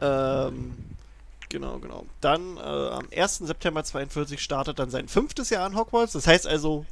Ähm, 0.00 0.74
genau, 1.50 1.78
genau. 1.78 2.06
Dann 2.22 2.56
äh, 2.56 2.60
am 2.60 3.06
1. 3.14 3.38
September 3.38 3.84
42 3.84 4.40
startet 4.40 4.78
dann 4.78 4.88
sein 4.90 5.06
fünftes 5.08 5.50
Jahr 5.50 5.66
an 5.66 5.76
Hogwarts. 5.76 6.14
Das 6.14 6.26
heißt 6.26 6.46
also, 6.46 6.86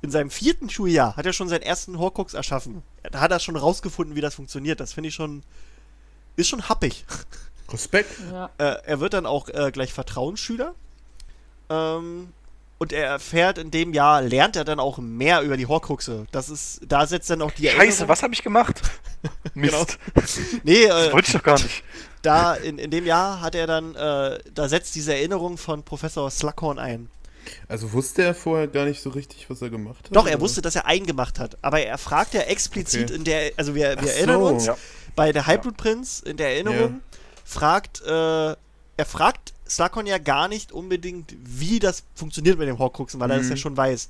in 0.00 0.10
seinem 0.10 0.30
vierten 0.30 0.70
Schuljahr 0.70 1.14
hat 1.16 1.26
er 1.26 1.32
schon 1.34 1.48
seinen 1.48 1.62
ersten 1.62 1.98
Horcrux 1.98 2.32
erschaffen. 2.34 2.82
Da 3.10 3.20
hat 3.20 3.30
er 3.30 3.38
schon 3.40 3.56
rausgefunden, 3.56 4.16
wie 4.16 4.20
das 4.22 4.34
funktioniert. 4.34 4.80
Das 4.80 4.94
finde 4.94 5.08
ich 5.08 5.14
schon. 5.14 5.42
Ist 6.36 6.48
schon 6.48 6.68
happig. 6.68 7.04
Respekt. 7.70 8.10
Ja. 8.32 8.50
Äh, 8.58 8.76
er 8.86 9.00
wird 9.00 9.12
dann 9.12 9.26
auch 9.26 9.48
äh, 9.48 9.70
gleich 9.70 9.92
Vertrauensschüler. 9.92 10.74
Ähm, 11.70 12.32
und 12.78 12.92
er 12.92 13.06
erfährt 13.06 13.58
in 13.58 13.70
dem 13.70 13.92
Jahr, 13.94 14.22
lernt 14.22 14.56
er 14.56 14.64
dann 14.64 14.80
auch 14.80 14.98
mehr 14.98 15.42
über 15.42 15.56
die 15.56 15.66
Horcruxe. 15.66 16.26
Das 16.32 16.48
ist, 16.50 16.80
da 16.86 17.06
setzt 17.06 17.30
dann 17.30 17.40
auch 17.42 17.52
die 17.52 17.66
Scheiße, 17.68 17.78
Erinnerung- 17.78 18.08
was 18.08 18.22
habe 18.24 18.34
ich 18.34 18.42
gemacht? 18.42 18.82
Mist. 19.54 19.98
Nee, 20.64 20.86
Das 20.88 21.08
äh, 21.08 21.12
wollte 21.12 21.28
ich 21.28 21.32
doch 21.34 21.42
gar 21.44 21.60
nicht. 21.62 21.84
da 22.22 22.54
in, 22.54 22.78
in 22.78 22.90
dem 22.90 23.04
Jahr 23.06 23.40
hat 23.40 23.54
er 23.54 23.66
dann, 23.66 23.94
äh, 23.94 24.38
da 24.54 24.68
setzt 24.68 24.94
diese 24.94 25.14
Erinnerung 25.14 25.58
von 25.58 25.82
Professor 25.82 26.30
Slughorn 26.30 26.78
ein. 26.78 27.10
Also 27.68 27.92
wusste 27.92 28.22
er 28.22 28.34
vorher 28.34 28.68
gar 28.68 28.84
nicht 28.84 29.02
so 29.02 29.10
richtig, 29.10 29.50
was 29.50 29.60
er 29.62 29.70
gemacht 29.70 30.04
hat? 30.04 30.14
Doch, 30.16 30.26
er 30.26 30.34
oder? 30.34 30.40
wusste, 30.42 30.62
dass 30.62 30.76
er 30.76 30.86
eingemacht 30.86 31.38
hat. 31.40 31.58
Aber 31.60 31.80
er 31.80 31.98
fragt 31.98 32.34
ja 32.34 32.42
explizit 32.42 33.06
Okay. 33.10 33.14
in 33.16 33.24
der, 33.24 33.52
also 33.56 33.74
wir, 33.74 34.00
wir 34.00 34.12
erinnern 34.14 34.40
so. 34.40 34.46
uns, 34.46 34.66
Ja. 34.66 34.76
bei 35.16 35.32
der 35.32 35.46
Halbblutprinz 35.46 36.20
in 36.20 36.36
der 36.36 36.50
Erinnerung, 36.54 37.00
fragt, 37.44 38.00
äh, 38.02 38.10
er 38.52 38.56
fragt 39.06 39.52
Slughorn 39.68 40.06
ja 40.06 40.18
gar 40.18 40.48
nicht 40.48 40.70
unbedingt, 40.70 41.34
wie 41.42 41.78
das 41.80 42.04
funktioniert 42.14 42.58
mit 42.58 42.68
dem 42.68 42.78
Horcruxen, 42.78 43.18
weil 43.18 43.30
er 43.30 43.38
das 43.38 43.46
Mhm. 43.46 43.50
ja 43.52 43.56
schon 43.56 43.76
weiß. 43.76 44.08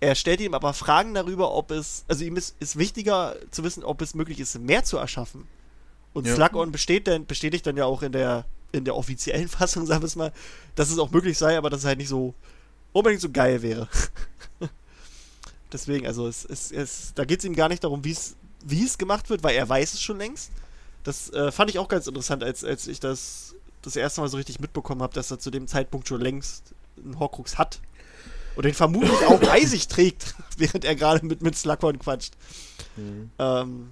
Er 0.00 0.14
stellt 0.14 0.40
ihm 0.42 0.52
aber 0.52 0.74
Fragen 0.74 1.14
darüber, 1.14 1.52
ob 1.54 1.70
es, 1.70 2.04
also 2.08 2.24
ihm 2.24 2.36
ist, 2.36 2.54
ist 2.60 2.76
wichtiger 2.76 3.36
zu 3.50 3.64
wissen, 3.64 3.82
ob 3.82 4.02
es 4.02 4.14
möglich 4.14 4.38
ist, 4.40 4.58
mehr 4.58 4.84
zu 4.84 4.98
erschaffen. 4.98 5.48
Und 6.16 6.26
Ja. 6.26 6.34
Slughorn 6.34 6.72
besteht 6.72 7.08
dann, 7.08 7.26
bestätigt 7.26 7.66
dann 7.66 7.76
ja 7.76 7.84
auch 7.84 8.00
in 8.00 8.10
der, 8.10 8.46
in 8.72 8.86
der 8.86 8.96
offiziellen 8.96 9.48
Fassung, 9.50 9.84
sagen 9.84 10.00
wir 10.00 10.06
es 10.06 10.16
mal, 10.16 10.32
dass 10.74 10.90
es 10.90 10.98
auch 10.98 11.10
möglich 11.10 11.36
sei, 11.36 11.58
aber 11.58 11.68
dass 11.68 11.80
es 11.80 11.84
halt 11.84 11.98
nicht 11.98 12.08
so 12.08 12.32
unbedingt 12.94 13.20
so 13.20 13.28
geil 13.30 13.60
wäre. 13.60 13.86
Deswegen, 15.72 16.06
also 16.06 16.26
es, 16.26 16.46
es, 16.46 16.72
es, 16.72 17.12
da 17.14 17.26
geht 17.26 17.40
es 17.40 17.44
ihm 17.44 17.54
gar 17.54 17.68
nicht 17.68 17.84
darum, 17.84 18.02
wie 18.02 18.12
es 18.12 18.34
wie 18.64 18.82
es 18.82 18.96
gemacht 18.96 19.28
wird, 19.28 19.42
weil 19.42 19.54
er 19.56 19.68
weiß 19.68 19.92
es 19.92 20.00
schon 20.00 20.16
längst. 20.16 20.50
Das 21.04 21.30
äh, 21.34 21.52
fand 21.52 21.68
ich 21.68 21.78
auch 21.78 21.86
ganz 21.86 22.06
interessant, 22.06 22.42
als, 22.42 22.64
als 22.64 22.86
ich 22.86 22.98
das 22.98 23.54
das 23.82 23.94
erste 23.94 24.22
Mal 24.22 24.28
so 24.28 24.38
richtig 24.38 24.58
mitbekommen 24.58 25.02
habe, 25.02 25.12
dass 25.12 25.30
er 25.30 25.38
zu 25.38 25.50
dem 25.50 25.68
Zeitpunkt 25.68 26.08
schon 26.08 26.22
längst 26.22 26.72
einen 26.96 27.18
Horcrux 27.18 27.58
hat. 27.58 27.82
Und 28.56 28.64
den 28.64 28.72
vermutlich 28.72 29.26
auch 29.26 29.38
bei 29.46 29.60
sich 29.66 29.86
trägt, 29.86 30.34
während 30.56 30.86
er 30.86 30.96
gerade 30.96 31.26
mit, 31.26 31.42
mit 31.42 31.58
Slughorn 31.58 31.98
quatscht. 31.98 32.32
Mhm. 32.96 33.30
Ähm, 33.38 33.90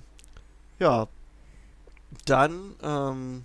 ja. 0.78 1.06
Dann, 2.24 2.74
ähm, 2.82 3.44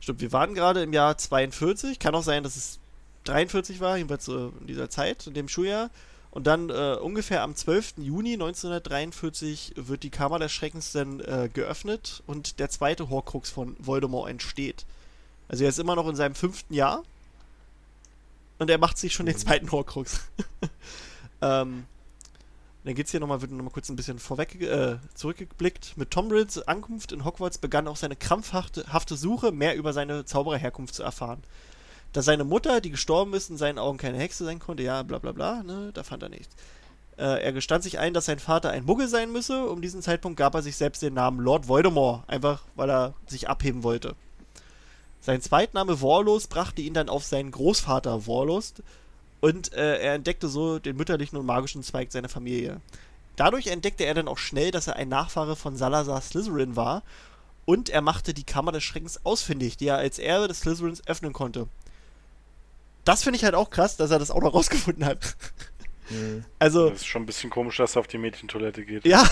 stimmt, 0.00 0.20
wir 0.20 0.32
waren 0.32 0.54
gerade 0.54 0.82
im 0.82 0.92
Jahr 0.92 1.16
42. 1.16 1.98
Kann 1.98 2.14
auch 2.14 2.22
sein, 2.22 2.42
dass 2.42 2.56
es 2.56 2.78
43 3.24 3.80
war, 3.80 3.96
jedenfalls 3.96 4.28
äh, 4.28 4.32
in 4.60 4.66
dieser 4.66 4.90
Zeit, 4.90 5.26
in 5.26 5.34
dem 5.34 5.48
Schuljahr. 5.48 5.90
Und 6.30 6.46
dann 6.46 6.70
äh, 6.70 6.96
ungefähr 7.00 7.42
am 7.42 7.56
12. 7.56 7.94
Juni 7.98 8.34
1943 8.34 9.74
wird 9.76 10.02
die 10.02 10.10
Kammer 10.10 10.38
des 10.38 10.52
Schreckens 10.52 10.92
dann 10.92 11.20
äh, 11.20 11.48
geöffnet 11.52 12.22
und 12.26 12.58
der 12.58 12.68
zweite 12.68 13.08
Horcrux 13.08 13.50
von 13.50 13.76
Voldemort 13.78 14.30
entsteht. 14.30 14.84
Also 15.48 15.64
er 15.64 15.70
ist 15.70 15.78
immer 15.78 15.96
noch 15.96 16.06
in 16.06 16.16
seinem 16.16 16.34
fünften 16.34 16.74
Jahr 16.74 17.02
und 18.58 18.68
er 18.68 18.78
macht 18.78 18.98
sich 18.98 19.14
schon 19.14 19.26
den 19.26 19.38
zweiten 19.38 19.70
Horcrux. 19.72 20.20
ähm, 21.42 21.86
Dann 22.84 22.94
geht's 22.94 23.10
hier 23.10 23.20
nochmal, 23.20 23.40
wird 23.40 23.50
nochmal 23.50 23.72
kurz 23.72 23.88
ein 23.88 23.96
bisschen 23.96 24.18
vorweg 24.18 24.60
äh, 24.62 24.96
zurückgeblickt. 25.14 25.96
Mit 25.96 26.10
Tom 26.10 26.30
Riddles 26.30 26.66
Ankunft 26.66 27.12
in 27.12 27.24
Hogwarts 27.24 27.58
begann 27.58 27.88
auch 27.88 27.96
seine 27.96 28.16
krampfhafte 28.16 28.92
hafte 28.92 29.16
Suche, 29.16 29.52
mehr 29.52 29.76
über 29.76 29.92
seine 29.92 30.24
Zaubererherkunft 30.24 30.94
zu 30.94 31.02
erfahren. 31.02 31.42
Dass 32.12 32.24
seine 32.24 32.44
Mutter, 32.44 32.80
die 32.80 32.90
gestorben 32.90 33.34
ist, 33.34 33.50
in 33.50 33.58
seinen 33.58 33.78
Augen 33.78 33.98
keine 33.98 34.18
Hexe 34.18 34.44
sein 34.44 34.60
konnte, 34.60 34.82
ja, 34.82 35.02
bla 35.02 35.18
bla 35.18 35.32
bla, 35.32 35.62
ne, 35.62 35.90
da 35.92 36.02
fand 36.02 36.22
er 36.22 36.30
nichts. 36.30 36.54
Äh, 37.18 37.42
er 37.42 37.52
gestand 37.52 37.82
sich 37.82 37.98
ein, 37.98 38.14
dass 38.14 38.26
sein 38.26 38.38
Vater 38.38 38.70
ein 38.70 38.84
Muggel 38.84 39.08
sein 39.08 39.32
müsse. 39.32 39.68
Um 39.68 39.82
diesen 39.82 40.00
Zeitpunkt 40.00 40.38
gab 40.38 40.54
er 40.54 40.62
sich 40.62 40.76
selbst 40.76 41.02
den 41.02 41.14
Namen 41.14 41.40
Lord 41.40 41.66
Voldemort, 41.68 42.28
einfach 42.28 42.62
weil 42.76 42.90
er 42.90 43.14
sich 43.26 43.48
abheben 43.48 43.82
wollte. 43.82 44.14
Sein 45.20 45.42
Zweitname 45.42 46.00
Warlos 46.00 46.46
brachte 46.46 46.80
ihn 46.80 46.94
dann 46.94 47.08
auf 47.08 47.24
seinen 47.24 47.50
Großvater 47.50 48.26
Warlos 48.28 48.74
und 49.40 49.72
äh, 49.72 49.98
er 49.98 50.14
entdeckte 50.14 50.48
so 50.48 50.78
den 50.78 50.96
mütterlichen 50.96 51.38
und 51.38 51.46
magischen 51.46 51.82
Zweig 51.82 52.12
seiner 52.12 52.28
Familie. 52.28 52.80
Dadurch 53.36 53.68
entdeckte 53.68 54.04
er 54.04 54.14
dann 54.14 54.28
auch 54.28 54.38
schnell, 54.38 54.70
dass 54.70 54.88
er 54.88 54.96
ein 54.96 55.08
Nachfahre 55.08 55.54
von 55.54 55.76
Salazar 55.76 56.20
Slytherin 56.20 56.74
war 56.74 57.02
und 57.64 57.88
er 57.88 58.00
machte 58.00 58.34
die 58.34 58.44
Kammer 58.44 58.72
des 58.72 58.82
Schreckens 58.82 59.24
ausfindig, 59.24 59.76
die 59.76 59.88
er 59.88 59.98
als 59.98 60.18
Erbe 60.18 60.48
des 60.48 60.60
Slytherins 60.60 61.06
öffnen 61.06 61.32
konnte. 61.32 61.68
Das 63.04 63.22
finde 63.22 63.36
ich 63.36 63.44
halt 63.44 63.54
auch 63.54 63.70
krass, 63.70 63.96
dass 63.96 64.10
er 64.10 64.18
das 64.18 64.30
auch 64.30 64.42
noch 64.42 64.54
rausgefunden 64.54 65.04
hat. 65.04 65.36
Mhm. 66.10 66.44
Also, 66.58 66.90
Das 66.90 67.00
ist 67.00 67.06
schon 67.06 67.22
ein 67.22 67.26
bisschen 67.26 67.50
komisch, 67.50 67.76
dass 67.76 67.96
er 67.96 68.00
auf 68.00 68.06
die 68.06 68.18
Mädchentoilette 68.18 68.84
geht. 68.84 69.06
ja. 69.06 69.28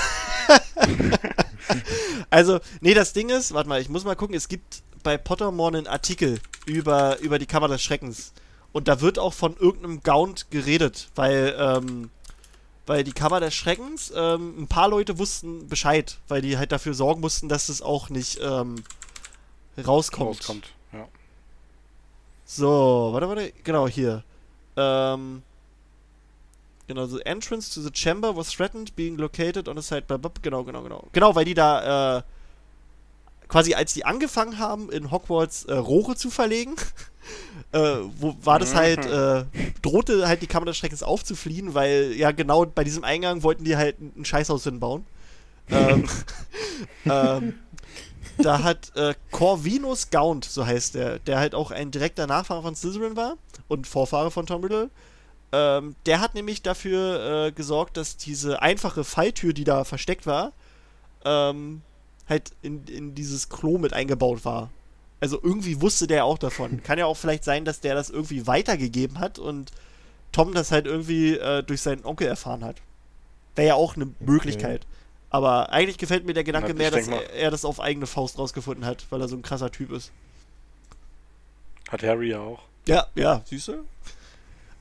also, 2.31 2.61
nee, 2.81 2.95
das 2.95 3.13
Ding 3.13 3.29
ist, 3.31 3.55
warte 3.55 3.69
mal, 3.69 3.81
ich 3.81 3.89
muss 3.89 4.05
mal 4.05 4.15
gucken, 4.17 4.37
es 4.37 4.49
gibt 4.49 4.83
bei 5.03 5.17
Pottermore 5.17 5.77
einen 5.77 5.87
Artikel 5.87 6.39
über, 6.67 7.19
über 7.21 7.39
die 7.39 7.47
Kammer 7.47 7.69
des 7.69 7.83
Schreckens. 7.83 8.33
Und 8.73 8.89
da 8.89 9.01
wird 9.01 9.19
auch 9.19 9.33
von 9.33 9.57
irgendeinem 9.57 10.03
Gaunt 10.03 10.51
geredet, 10.51 11.09
weil, 11.15 11.57
ähm, 11.59 12.11
weil 12.87 13.05
die 13.05 13.13
Kammer 13.13 13.41
des 13.41 13.55
Schreckens, 13.55 14.13
ähm, 14.15 14.63
ein 14.63 14.69
paar 14.69 14.89
Leute 14.89 15.19
wussten 15.19 15.69
Bescheid, 15.69 16.19
weil 16.29 16.43
die 16.43 16.59
halt 16.59 16.73
dafür 16.73 16.95
sorgen 16.95 17.21
mussten, 17.21 17.49
dass 17.49 17.69
es 17.69 17.81
auch 17.81 18.11
nicht 18.11 18.39
ähm, 18.43 18.77
rauskommt. 19.79 20.41
Rauskommt. 20.41 20.69
Ja. 20.93 21.09
So, 22.45 23.11
warte, 23.13 23.29
warte, 23.29 23.53
genau, 23.65 23.89
hier. 23.89 24.23
Ähm, 24.77 25.43
genau, 26.87 27.07
the 27.07 27.25
entrance 27.25 27.73
to 27.73 27.81
the 27.81 27.91
chamber 27.93 28.37
was 28.37 28.51
threatened, 28.51 28.95
being 28.95 29.17
located 29.17 29.69
on 29.69 29.77
the 29.77 29.83
side, 29.83 30.03
blah, 30.03 30.19
blah, 30.19 30.31
genau, 30.43 30.65
genau, 30.65 30.83
genau. 30.83 31.05
Genau, 31.13 31.35
weil 31.35 31.45
die 31.45 31.55
da, 31.55 32.19
äh, 32.19 32.23
quasi 33.49 33.75
als 33.75 33.95
die 33.95 34.05
angefangen 34.05 34.59
haben, 34.59 34.91
in 34.91 35.11
Hogwarts 35.11 35.65
äh, 35.65 35.75
Rohre 35.75 36.17
zu 36.17 36.31
verlegen, 36.31 36.77
äh, 37.73 37.97
wo 38.19 38.37
war 38.43 38.59
das 38.59 38.75
halt, 38.75 39.05
äh, 39.07 39.45
drohte 39.83 40.27
halt 40.29 40.43
die 40.43 40.47
Kammer 40.47 40.67
des 40.67 40.77
Schreckens 40.77 41.03
aufzufliehen, 41.03 41.75
weil 41.75 42.13
ja 42.17 42.33
genau 42.33 42.65
bei 42.65 42.85
diesem 42.85 43.05
Eingang 43.05 43.43
wollten 43.43 43.65
die 43.65 43.77
halt 43.77 44.01
ein 44.01 44.13
ein 44.17 44.25
Scheißhaus 44.25 44.65
hinbauen. 44.65 45.05
ähm, 45.71 46.09
ähm, 47.05 47.55
da 48.39 48.63
hat 48.63 48.95
äh, 48.97 49.15
Corvinus 49.31 50.11
Gaunt, 50.11 50.45
so 50.45 50.67
heißt 50.67 50.95
der, 50.95 51.19
der 51.21 51.39
halt 51.39 51.55
auch 51.55 51.71
ein 51.71 51.91
direkter 51.91 52.27
Nachfahre 52.27 52.63
von 52.63 52.75
Slytherin 52.75 53.17
war 53.17 53.37
und 53.69 53.87
Vorfahre 53.87 54.31
von 54.31 54.47
Tom 54.47 54.63
Riddle. 54.63 54.91
Ähm, 55.53 55.95
der 56.07 56.21
hat 56.21 56.35
nämlich 56.35 56.63
dafür 56.63 57.47
äh, 57.47 57.53
gesorgt, 57.53 57.97
dass 57.97 58.17
diese 58.17 58.63
einfache 58.63 59.05
Falltür, 59.05 59.53
die 59.53 59.65
da 59.65 59.85
versteckt 59.85 60.27
war, 60.27 60.53
ähm, 61.25 61.83
halt 62.29 62.53
in, 62.63 62.85
in 62.87 63.15
dieses 63.15 63.49
Klo 63.49 63.79
mit 63.79 63.93
eingebaut 63.93 64.45
war. 64.45 64.71
Also 65.21 65.41
irgendwie 65.43 65.81
wusste 65.81 66.07
der 66.07 66.25
auch 66.25 66.39
davon. 66.39 66.83
Kann 66.83 66.99
ja 66.99 67.07
auch 67.07 67.17
vielleicht 67.17 67.45
sein, 67.45 67.65
dass 67.65 67.81
der 67.81 67.95
das 67.95 68.11
irgendwie 68.11 68.47
weitergegeben 68.47 69.19
hat 69.19 69.39
und 69.39 69.73
Tom 70.33 70.53
das 70.53 70.71
halt 70.71 70.87
irgendwie 70.87 71.37
äh, 71.37 71.63
durch 71.63 71.81
seinen 71.81 72.05
Onkel 72.05 72.27
erfahren 72.27 72.65
hat. 72.65 72.77
Wäre 73.55 73.69
ja 73.69 73.75
auch 73.75 73.97
eine 73.97 74.13
Möglichkeit. 74.21 74.87
Aber 75.31 75.73
eigentlich 75.73 75.99
gefällt 75.99 76.27
mir 76.27 76.35
der 76.35 76.45
Gedanke 76.45 76.75
mehr, 76.75 76.91
dass 76.91 77.09
er, 77.09 77.31
er 77.33 77.51
das 77.51 77.65
auf 77.65 77.81
eigene 77.81 78.07
Faust 78.07 78.39
rausgefunden 78.39 78.85
hat, 78.85 79.07
weil 79.11 79.21
er 79.21 79.29
so 79.29 79.37
ein 79.37 79.43
krasser 79.43 79.71
Typ 79.71 79.91
ist. 79.91 80.13
Hat 81.89 82.03
Harry 82.03 82.31
ja 82.31 82.41
auch. 82.41 82.63
Ja, 82.87 83.07
ja, 83.15 83.43
siehst 83.45 83.69
du? 83.69 83.85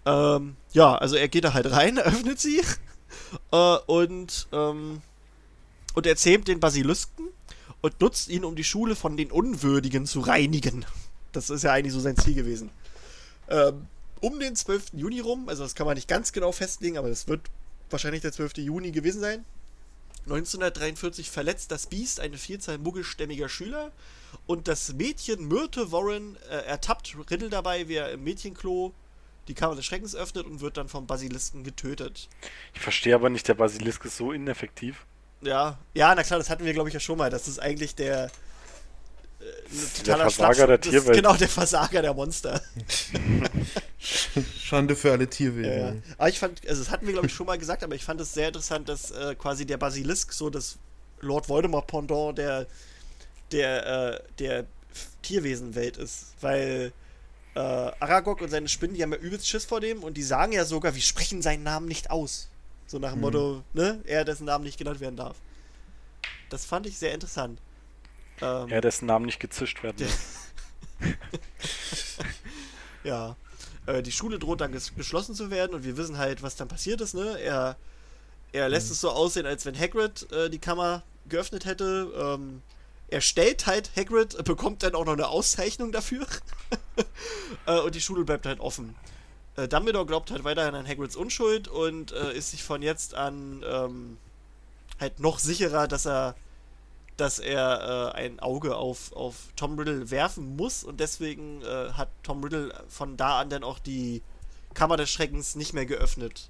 Ähm, 0.05 0.55
ja, 0.73 0.95
also 0.95 1.15
er 1.15 1.27
geht 1.27 1.43
da 1.43 1.53
halt 1.53 1.71
rein, 1.71 1.97
öffnet 1.99 2.39
sie 2.39 2.61
äh, 3.51 3.77
und, 3.87 4.47
ähm, 4.51 5.01
und 5.93 6.05
er 6.05 6.15
zähmt 6.15 6.47
den 6.47 6.59
Basilisken 6.59 7.27
und 7.85 8.01
nutzt 8.01 8.29
ihn, 8.29 8.43
um 8.43 8.55
die 8.55 8.63
Schule 8.63 8.95
von 8.95 9.15
den 9.15 9.31
Unwürdigen 9.31 10.07
zu 10.07 10.19
reinigen. 10.21 10.87
Das 11.33 11.51
ist 11.51 11.63
ja 11.63 11.71
eigentlich 11.71 11.93
so 11.93 11.99
sein 11.99 12.17
Ziel 12.17 12.33
gewesen. 12.33 12.71
Ähm, 13.47 13.85
um 14.21 14.39
den 14.39 14.55
12. 14.55 14.93
Juni 14.93 15.19
rum, 15.19 15.49
also 15.49 15.61
das 15.61 15.75
kann 15.75 15.85
man 15.85 15.93
nicht 15.93 16.07
ganz 16.07 16.31
genau 16.31 16.51
festlegen, 16.51 16.97
aber 16.97 17.09
das 17.09 17.27
wird 17.27 17.41
wahrscheinlich 17.91 18.23
der 18.23 18.31
12. 18.31 18.57
Juni 18.57 18.89
gewesen 18.89 19.21
sein. 19.21 19.45
1943 20.23 21.29
verletzt 21.29 21.69
das 21.69 21.85
Biest 21.85 22.19
eine 22.19 22.39
Vielzahl 22.39 22.79
muggelstämmiger 22.79 23.49
Schüler 23.49 23.91
und 24.47 24.67
das 24.67 24.93
Mädchen 24.93 25.47
Myrte 25.47 25.91
Warren 25.91 26.37
äh, 26.49 26.65
ertappt 26.65 27.15
Riddle 27.29 27.51
dabei, 27.51 27.87
wie 27.87 27.97
er 27.97 28.11
im 28.11 28.23
Mädchenklo 28.23 28.95
die 29.47 29.53
Kammer 29.53 29.75
des 29.75 29.85
Schreckens 29.85 30.15
öffnet 30.15 30.47
und 30.47 30.59
wird 30.59 30.77
dann 30.77 30.89
vom 30.89 31.05
Basilisken 31.05 31.63
getötet. 31.63 32.29
Ich 32.73 32.81
verstehe 32.81 33.13
aber 33.13 33.29
nicht, 33.29 33.47
der 33.47 33.53
Basilisk 33.53 34.05
ist 34.05 34.17
so 34.17 34.31
ineffektiv. 34.31 35.05
Ja, 35.45 35.77
ja, 35.93 36.13
na 36.15 36.23
klar, 36.23 36.39
das 36.39 36.49
hatten 36.49 36.65
wir 36.65 36.73
glaube 36.73 36.89
ich 36.89 36.93
ja 36.93 36.99
schon 36.99 37.17
mal. 37.17 37.29
Das 37.29 37.47
ist 37.47 37.59
eigentlich 37.59 37.95
der 37.95 38.25
äh, 38.25 38.29
totaler 39.97 40.29
Versager 40.29 40.53
Schnaps- 40.53 40.57
der 40.67 40.77
das 40.77 40.85
ist 40.87 40.91
Tierwelt. 40.91 41.17
Genau, 41.17 41.33
der 41.35 41.49
Versager 41.49 42.01
der 42.01 42.13
Monster. 42.13 42.61
Schande 43.99 44.95
für 44.95 45.11
alle 45.11 45.23
Ja, 45.25 45.29
Tierwesen. 45.29 46.03
ja. 46.07 46.15
Aber 46.17 46.29
ich 46.29 46.39
fand, 46.39 46.67
also 46.67 46.83
das 46.83 46.91
hatten 46.91 47.05
wir 47.05 47.13
glaube 47.13 47.27
ich 47.27 47.33
schon 47.33 47.45
mal 47.45 47.57
gesagt, 47.57 47.83
aber 47.83 47.95
ich 47.95 48.03
fand 48.03 48.19
es 48.21 48.33
sehr 48.33 48.47
interessant, 48.47 48.89
dass 48.89 49.11
äh, 49.11 49.35
quasi 49.35 49.65
der 49.65 49.77
Basilisk 49.77 50.33
so 50.33 50.49
das 50.49 50.77
Lord 51.21 51.47
Voldemort 51.49 51.87
Pendant 51.87 52.37
der 52.37 52.67
der 53.51 53.85
äh, 54.15 54.19
der 54.39 54.65
Tierwesenwelt 55.21 55.97
ist, 55.97 56.33
weil 56.41 56.91
äh, 57.55 57.59
Aragog 57.59 58.41
und 58.41 58.49
seine 58.49 58.67
Spinnen, 58.67 58.95
die 58.95 59.03
haben 59.03 59.11
ja 59.13 59.17
übelst 59.19 59.47
Schiss 59.47 59.65
vor 59.65 59.79
dem 59.81 60.03
und 60.03 60.15
die 60.17 60.23
sagen 60.23 60.51
ja 60.51 60.65
sogar, 60.65 60.93
wir 60.95 61.01
sprechen 61.01 61.41
seinen 61.41 61.63
Namen 61.63 61.87
nicht 61.87 62.11
aus. 62.11 62.49
So 62.87 62.99
nach 62.99 63.11
dem 63.11 63.21
Motto, 63.21 63.63
ne, 63.73 64.01
er 64.05 64.25
dessen 64.25 64.45
Namen 64.45 64.63
nicht 64.63 64.77
genannt 64.77 64.99
werden 64.99 65.15
darf. 65.15 65.37
Das 66.49 66.65
fand 66.65 66.85
ich 66.85 66.97
sehr 66.97 67.13
interessant. 67.13 67.59
Ähm, 68.41 68.67
Ja, 68.69 68.81
dessen 68.81 69.05
Namen 69.05 69.25
nicht 69.25 69.39
gezischt 69.39 69.81
werden. 69.83 69.97
Darf. 69.97 70.51
Ja. 73.03 73.35
Äh, 73.85 74.01
die 74.01 74.11
Schule 74.11 74.39
droht 74.39 74.61
dann 74.61 74.71
ges 74.71 74.93
geschlossen 74.95 75.35
zu 75.35 75.51
werden 75.51 75.75
und 75.75 75.85
wir 75.85 75.95
wissen 75.95 76.17
halt, 76.17 76.41
was 76.41 76.55
dann 76.55 76.67
passiert 76.67 77.01
ist, 77.01 77.13
ne? 77.13 77.39
Er, 77.39 77.77
er 78.51 78.67
lässt 78.67 78.91
es 78.91 78.99
so 78.99 79.11
aussehen, 79.11 79.45
als 79.45 79.65
wenn 79.65 79.77
Hagrid 79.79 80.29
äh, 80.31 80.49
die 80.49 80.59
Kammer 80.59 81.03
geöffnet 81.29 81.65
hätte. 81.65 82.11
Ähm, 82.17 82.61
er 83.07 83.21
stellt 83.21 83.67
halt 83.67 83.91
Hagrid, 83.95 84.33
äh, 84.35 84.43
bekommt 84.43 84.81
dann 84.81 84.95
auch 84.95 85.05
noch 85.05 85.13
eine 85.13 85.27
Auszeichnung 85.27 85.91
dafür. 85.91 86.25
äh, 87.67 87.79
und 87.79 87.93
die 87.93 88.01
Schule 88.01 88.23
bleibt 88.25 88.47
halt 88.47 88.59
offen. 88.59 88.95
Äh, 89.55 89.67
Dumbledore 89.67 90.05
glaubt 90.05 90.31
halt 90.31 90.43
weiterhin 90.43 90.75
an 90.75 90.87
Hagrids 90.87 91.15
Unschuld 91.15 91.67
und 91.67 92.11
äh, 92.11 92.33
ist 92.33 92.51
sich 92.51 92.63
von 92.63 92.81
jetzt 92.81 93.13
an 93.13 93.63
ähm, 93.67 94.17
halt 94.99 95.19
noch 95.19 95.39
sicherer, 95.39 95.87
dass 95.87 96.05
er 96.05 96.35
dass 97.17 97.39
er 97.39 98.13
äh, 98.13 98.17
ein 98.17 98.39
Auge 98.41 98.75
auf, 98.75 99.13
auf 99.13 99.47
Tom 99.55 99.79
Riddle 99.79 100.11
werfen 100.11 100.57
muss 100.57 100.83
und 100.83 100.99
deswegen 100.99 101.61
äh, 101.61 101.93
hat 101.93 102.09
Tom 102.23 102.43
Riddle 102.43 102.73
von 102.89 103.15
da 103.15 103.39
an 103.39 103.49
dann 103.49 103.63
auch 103.63 103.79
die 103.79 104.21
Kammer 104.73 104.97
des 104.97 105.09
Schreckens 105.09 105.55
nicht 105.55 105.73
mehr 105.73 105.85
geöffnet. 105.85 106.49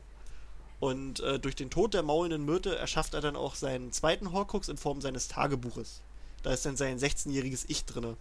Und 0.80 1.20
äh, 1.20 1.40
durch 1.40 1.56
den 1.56 1.70
Tod 1.70 1.94
der 1.94 2.02
maulenden 2.02 2.46
Myrte 2.46 2.76
erschafft 2.76 3.14
er 3.14 3.22
dann 3.22 3.36
auch 3.36 3.54
seinen 3.54 3.92
zweiten 3.92 4.32
Horcrux 4.32 4.68
in 4.68 4.78
Form 4.78 5.02
seines 5.02 5.28
Tagebuches. 5.28 6.02
Da 6.42 6.52
ist 6.52 6.66
dann 6.66 6.76
sein 6.76 6.98
16-jähriges 6.98 7.66
Ich 7.68 7.86
drinne. 7.86 8.18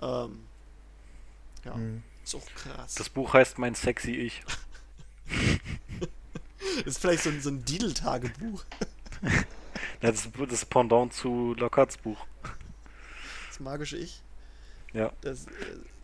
Ähm, 0.00 0.40
ja, 1.64 1.74
Mhm. 1.74 2.02
Ist 2.24 2.34
auch 2.34 2.46
krass. 2.54 2.94
Das 2.94 3.08
Buch 3.08 3.34
heißt 3.34 3.58
Mein 3.58 3.74
sexy 3.74 4.12
Ich. 4.12 4.42
ist 6.84 6.98
vielleicht 6.98 7.22
so 7.22 7.30
ein, 7.30 7.40
so 7.40 7.50
ein 7.50 7.64
Didel-Tagebuch. 7.64 8.64
Das 10.00 10.26
ist 10.26 10.30
das 10.50 10.64
Pendant 10.66 11.12
zu 11.14 11.54
Lockharts 11.54 11.96
Buch. 11.96 12.18
Das 13.48 13.58
magische 13.60 13.96
Ich. 13.96 14.20
Ja, 14.92 15.12
Das, 15.22 15.46
äh, 15.46 15.50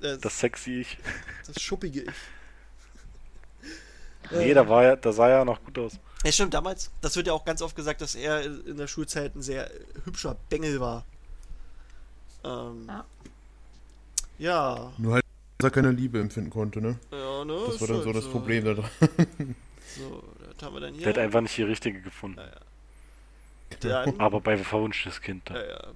das, 0.01 0.21
das 0.21 0.41
sexy 0.41 0.81
Ich. 0.81 0.99
das 1.47 1.61
schuppige 1.63 2.03
Ich. 2.03 2.13
Nee, 4.31 4.55
da, 4.55 4.69
war 4.69 4.85
ja, 4.85 4.97
da 4.97 5.13
sah 5.13 5.29
ja 5.29 5.45
noch 5.45 5.63
gut 5.65 5.79
aus. 5.79 5.99
Ja, 6.25 6.33
stimmt, 6.33 6.55
damals. 6.55 6.91
Das 7.01 7.17
wird 7.17 7.27
ja 7.27 7.33
auch 7.33 7.45
ganz 7.45 7.63
oft 7.63 7.75
gesagt, 7.77 8.01
dass 8.01 8.15
er 8.15 8.43
in 8.45 8.77
der 8.77 8.87
Schulzeit 8.87 9.35
ein 9.35 9.43
sehr 9.43 9.71
hübscher 10.05 10.37
Bengel 10.49 10.81
war. 10.81 11.05
Ähm, 12.45 12.87
Ja. 12.89 13.05
ja. 14.39 14.93
Nur 14.99 15.15
halt, 15.15 15.25
dass 15.61 15.71
er 15.71 15.75
keine 15.75 15.93
Liebe 15.93 16.21
empfinden 16.21 16.51
konnte, 16.51 16.81
ne? 16.81 16.99
Ja, 17.11 17.45
ne? 17.45 17.59
Das 17.67 17.81
war 17.81 17.89
dann 17.89 17.97
halt 17.99 18.05
so 18.05 18.13
das 18.13 18.29
Problem 18.29 18.65
da 18.65 18.75
dran. 18.75 18.91
So, 19.97 20.23
das 20.57 20.65
haben 20.65 20.75
wir 20.77 20.81
dann 20.83 20.95
hier. 20.95 21.03
Der 21.03 21.15
hat 21.15 21.19
einfach 21.19 21.41
nicht 21.41 21.57
die 21.57 21.65
richtige 21.65 22.01
gefunden. 22.01 22.39
Ja, 22.39 23.89
ja. 23.89 24.05
Dann, 24.05 24.21
Aber 24.21 24.41
bei 24.41 24.57
verwunschtes 24.57 25.21
Kind. 25.21 25.51
ja, 25.51 25.93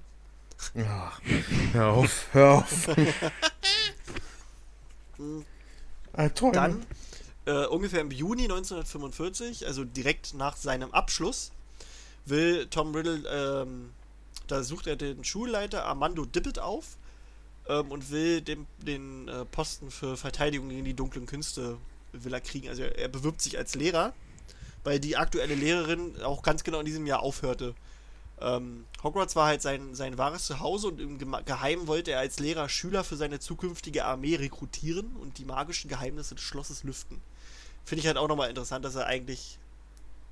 ja. 0.73 0.83
Ach, 0.85 1.21
hör 1.71 1.87
auf, 1.87 2.27
hör 2.33 2.53
auf. 2.55 2.89
Ah, 6.11 6.29
toll. 6.29 6.51
Dann 6.51 6.85
äh, 7.45 7.65
ungefähr 7.67 8.01
im 8.01 8.11
Juni 8.11 8.43
1945, 8.43 9.67
also 9.67 9.83
direkt 9.83 10.33
nach 10.33 10.57
seinem 10.57 10.91
Abschluss, 10.91 11.51
will 12.25 12.67
Tom 12.67 12.95
Riddle, 12.95 13.23
ähm, 13.29 13.91
da 14.47 14.63
sucht 14.63 14.87
er 14.87 14.95
den 14.95 15.23
Schulleiter 15.23 15.85
Armando 15.85 16.25
Dippet 16.25 16.59
auf 16.59 16.97
ähm, 17.67 17.91
und 17.91 18.11
will 18.11 18.41
dem, 18.41 18.65
den 18.85 19.27
äh, 19.27 19.45
Posten 19.45 19.91
für 19.91 20.17
Verteidigung 20.17 20.69
gegen 20.69 20.85
die 20.85 20.93
dunklen 20.93 21.25
Künste 21.25 21.77
will 22.11 22.33
er 22.33 22.41
kriegen. 22.41 22.69
Also 22.69 22.83
er, 22.83 22.97
er 22.97 23.07
bewirbt 23.07 23.41
sich 23.41 23.57
als 23.57 23.75
Lehrer, 23.75 24.13
weil 24.83 24.99
die 24.99 25.17
aktuelle 25.17 25.55
Lehrerin 25.55 26.21
auch 26.21 26.43
ganz 26.43 26.63
genau 26.63 26.79
in 26.79 26.85
diesem 26.85 27.05
Jahr 27.07 27.21
aufhörte. 27.21 27.73
Ähm, 28.41 28.85
Hogwarts 29.01 29.35
war 29.35 29.47
halt 29.47 29.61
sein, 29.61 29.95
sein 29.95 30.17
wahres 30.17 30.45
Zuhause 30.45 30.87
und 30.87 30.99
im 30.99 31.35
Geheimen 31.45 31.87
wollte 31.87 32.11
er 32.11 32.19
als 32.19 32.39
Lehrer 32.39 32.67
Schüler 32.67 33.03
für 33.03 33.15
seine 33.15 33.39
zukünftige 33.39 34.05
Armee 34.05 34.35
rekrutieren 34.35 35.15
und 35.21 35.37
die 35.37 35.45
magischen 35.45 35.89
Geheimnisse 35.89 36.35
des 36.35 36.43
Schlosses 36.43 36.83
lüften. 36.83 37.21
Finde 37.85 38.01
ich 38.01 38.07
halt 38.07 38.17
auch 38.17 38.27
nochmal 38.27 38.49
interessant, 38.49 38.83
dass 38.83 38.95
er 38.95 39.07
eigentlich 39.07 39.57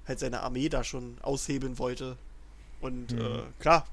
halt 0.05 0.19
seine 0.19 0.41
Armee 0.41 0.67
da 0.67 0.83
schon 0.83 1.17
aushebeln 1.21 1.77
wollte. 1.77 2.17
Und 2.81 3.13
Mhm. 3.13 3.19
äh, 3.21 3.41
klar, 3.59 3.85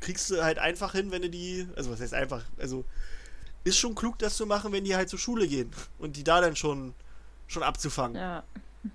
kriegst 0.00 0.30
du 0.30 0.42
halt 0.42 0.58
einfach 0.58 0.92
hin, 0.92 1.10
wenn 1.10 1.22
du 1.22 1.30
die, 1.30 1.66
also 1.76 1.90
was 1.90 2.00
heißt 2.00 2.14
einfach, 2.14 2.44
also 2.58 2.84
ist 3.64 3.78
schon 3.78 3.94
klug, 3.94 4.18
das 4.18 4.36
zu 4.36 4.46
machen, 4.46 4.72
wenn 4.72 4.84
die 4.84 4.96
halt 4.96 5.08
zur 5.08 5.18
Schule 5.18 5.46
gehen 5.46 5.70
und 5.98 6.16
die 6.16 6.24
da 6.24 6.40
dann 6.40 6.56
schon, 6.56 6.94
schon 7.46 7.62
abzufangen. 7.62 8.16
Ja. 8.16 8.42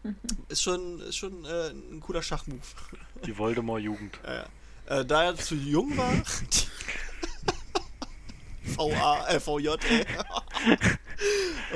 Ist 0.49 0.63
schon, 0.63 0.99
ist 1.01 1.15
schon 1.15 1.45
äh, 1.45 1.69
ein 1.69 1.99
cooler 1.99 2.23
Schachmove. 2.23 2.73
Die 3.23 3.37
Voldemort-Jugend. 3.37 4.19
Ja, 4.25 4.33
ja. 4.33 4.45
Äh, 4.87 5.05
da 5.05 5.25
er 5.25 5.35
zu 5.35 5.53
jung 5.53 5.95
war. 5.95 6.11
VA, 8.63 9.27
äh, 9.27 9.39
VJ, 9.39 9.67
ey. 9.87 10.05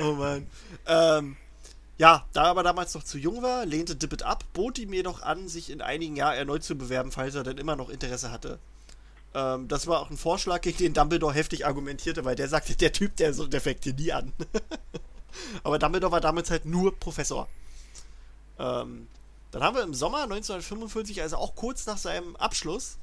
oh 0.00 0.14
Mann. 0.14 0.46
Ähm, 0.86 1.36
ja, 1.98 2.26
da 2.32 2.44
er 2.44 2.50
aber 2.50 2.62
damals 2.62 2.94
noch 2.94 3.04
zu 3.04 3.18
jung 3.18 3.42
war, 3.42 3.66
lehnte 3.66 3.94
Dippet 3.94 4.22
ab, 4.22 4.44
bot 4.54 4.78
ihm 4.78 4.92
jedoch 4.92 5.22
an, 5.22 5.48
sich 5.48 5.70
in 5.70 5.82
einigen 5.82 6.16
Jahren 6.16 6.36
erneut 6.36 6.64
zu 6.64 6.74
bewerben, 6.74 7.12
falls 7.12 7.34
er 7.34 7.42
denn 7.42 7.58
immer 7.58 7.76
noch 7.76 7.90
Interesse 7.90 8.32
hatte. 8.32 8.58
Ähm, 9.34 9.68
das 9.68 9.86
war 9.86 10.00
auch 10.00 10.10
ein 10.10 10.16
Vorschlag, 10.16 10.60
gegen 10.62 10.78
den 10.78 10.94
Dumbledore 10.94 11.34
heftig 11.34 11.66
argumentierte, 11.66 12.24
weil 12.24 12.36
der 12.36 12.48
sagte, 12.48 12.74
der 12.76 12.92
Typ, 12.92 13.16
der 13.16 13.32
so 13.32 13.46
defekt 13.46 13.84
hier 13.84 13.94
nie 13.94 14.12
an. 14.12 14.32
aber 15.62 15.78
Dumbledore 15.78 16.12
war 16.12 16.20
damals 16.20 16.50
halt 16.50 16.64
nur 16.64 16.98
Professor. 16.98 17.48
Ähm, 18.58 19.06
dann 19.52 19.62
haben 19.62 19.76
wir 19.76 19.82
im 19.82 19.94
Sommer 19.94 20.22
1945, 20.22 21.22
also 21.22 21.36
auch 21.36 21.54
kurz 21.54 21.86
nach 21.86 21.98
seinem 21.98 22.36
Abschluss, 22.36 22.98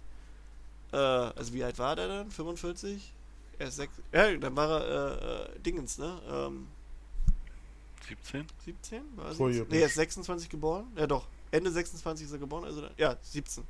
äh, 0.92 0.98
also 0.98 1.54
wie 1.54 1.64
alt 1.64 1.80
war 1.80 1.96
der 1.96 2.08
dann? 2.08 2.32
45? 2.32 3.14
Er 3.60 3.68
ist 3.68 3.78
sechs, 3.78 3.94
ja, 4.12 4.36
dann 4.38 4.56
war 4.56 4.82
er 4.82 5.22
äh, 5.22 5.56
äh, 5.56 5.60
Dingens, 5.60 5.98
ne? 5.98 6.22
Ähm, 6.30 6.68
17? 8.08 8.46
17? 8.66 9.04
War 9.16 9.26
er 9.26 9.36
Vorjährig. 9.36 9.64
17? 9.64 9.78
Nee, 9.78 9.84
er 9.84 9.88
ist 9.88 9.96
26 9.96 10.50
geboren. 10.50 10.88
Ja 10.96 11.08
doch, 11.08 11.28
Ende 11.52 11.72
26 11.72 12.28
ist 12.28 12.32
er 12.32 12.38
geboren, 12.38 12.66
also 12.66 12.82
dann, 12.82 12.92
ja, 12.98 13.18
17. 13.22 13.64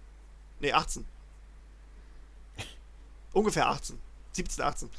Nee, 0.60 0.74
18. 0.74 1.06
Ungefähr 3.34 3.68
18. 3.70 3.98
17, 4.34 4.64
18. 4.64 4.90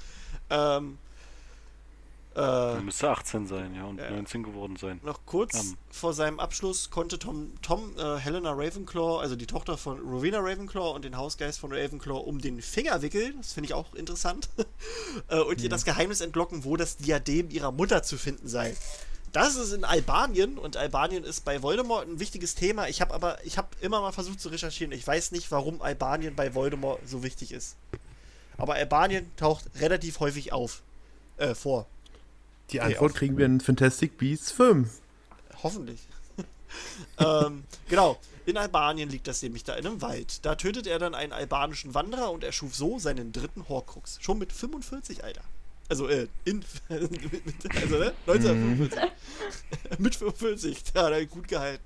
Ähm, 0.50 0.98
äh, 2.36 2.40
Er 2.40 2.80
müsste 2.82 3.10
18 3.10 3.46
sein, 3.46 3.74
ja, 3.74 3.84
und 3.84 3.98
Ja. 3.98 4.10
19 4.10 4.42
geworden 4.42 4.76
sein. 4.76 5.00
Noch 5.02 5.20
kurz 5.26 5.54
Ähm. 5.54 5.76
vor 5.90 6.12
seinem 6.12 6.38
Abschluss 6.38 6.90
konnte 6.90 7.18
Tom, 7.18 7.52
Tom 7.62 7.96
äh, 7.98 8.16
Helena 8.18 8.52
Ravenclaw, 8.52 9.20
also 9.20 9.34
die 9.36 9.46
Tochter 9.46 9.76
von 9.76 9.98
Rowena 9.98 10.38
Ravenclaw 10.38 10.94
und 10.94 11.04
den 11.04 11.16
Hausgeist 11.16 11.58
von 11.58 11.72
Ravenclaw 11.72 12.20
um 12.20 12.40
den 12.40 12.60
Finger 12.62 13.02
wickeln. 13.02 13.34
Das 13.38 13.52
finde 13.54 13.66
ich 13.66 13.74
auch 13.74 13.94
interessant. 13.94 14.48
äh, 15.28 15.40
und 15.40 15.60
ihr 15.60 15.68
das 15.68 15.84
Geheimnis 15.84 16.20
entlocken, 16.20 16.64
wo 16.64 16.76
das 16.76 16.96
Diadem 16.96 17.50
ihrer 17.50 17.72
Mutter 17.72 18.02
zu 18.02 18.16
finden 18.18 18.46
sei. 18.48 18.76
Das 19.32 19.56
ist 19.56 19.72
in 19.72 19.84
Albanien 19.84 20.56
und 20.58 20.76
Albanien 20.76 21.22
ist 21.22 21.44
bei 21.44 21.62
Voldemort 21.62 22.08
ein 22.08 22.18
wichtiges 22.18 22.54
Thema. 22.54 22.88
Ich 22.88 23.00
habe 23.02 23.12
aber, 23.12 23.44
ich 23.44 23.58
habe 23.58 23.68
immer 23.80 24.00
mal 24.00 24.12
versucht 24.12 24.40
zu 24.40 24.48
recherchieren. 24.48 24.92
Ich 24.92 25.06
weiß 25.06 25.32
nicht, 25.32 25.50
warum 25.50 25.82
Albanien 25.82 26.34
bei 26.34 26.54
Voldemort 26.54 27.00
so 27.06 27.22
wichtig 27.22 27.52
ist. 27.52 27.76
Aber 28.58 28.74
Albanien 28.74 29.30
taucht 29.36 29.64
relativ 29.80 30.20
häufig 30.20 30.52
auf, 30.52 30.82
äh, 31.38 31.54
vor. 31.54 31.86
Die 32.70 32.80
Antwort 32.82 33.14
kriegen 33.14 33.38
wir 33.38 33.46
in 33.46 33.60
Fantastic 33.60 34.18
Beasts 34.18 34.52
5. 34.52 34.90
Hoffentlich. 35.62 36.00
ähm, 37.18 37.64
genau. 37.88 38.18
In 38.44 38.56
Albanien 38.56 39.08
liegt 39.08 39.26
das 39.26 39.42
nämlich 39.42 39.64
da 39.64 39.74
in 39.74 39.86
einem 39.86 40.02
Wald. 40.02 40.44
Da 40.44 40.54
tötet 40.54 40.86
er 40.86 40.98
dann 40.98 41.14
einen 41.14 41.32
albanischen 41.32 41.94
Wanderer 41.94 42.30
und 42.30 42.44
erschuf 42.44 42.74
so 42.74 42.98
seinen 42.98 43.32
dritten 43.32 43.68
Horcrux. 43.68 44.18
Schon 44.20 44.38
mit 44.38 44.52
45, 44.52 45.24
Alter. 45.24 45.42
Also, 45.88 46.08
äh, 46.08 46.28
in, 46.44 46.64
also, 46.88 47.08
ne? 47.98 48.12
1945. 48.26 48.98
mit 49.98 50.14
45. 50.14 50.84
Da 50.92 51.06
hat 51.06 51.12
er 51.12 51.26
gut 51.26 51.48
gehalten. 51.48 51.84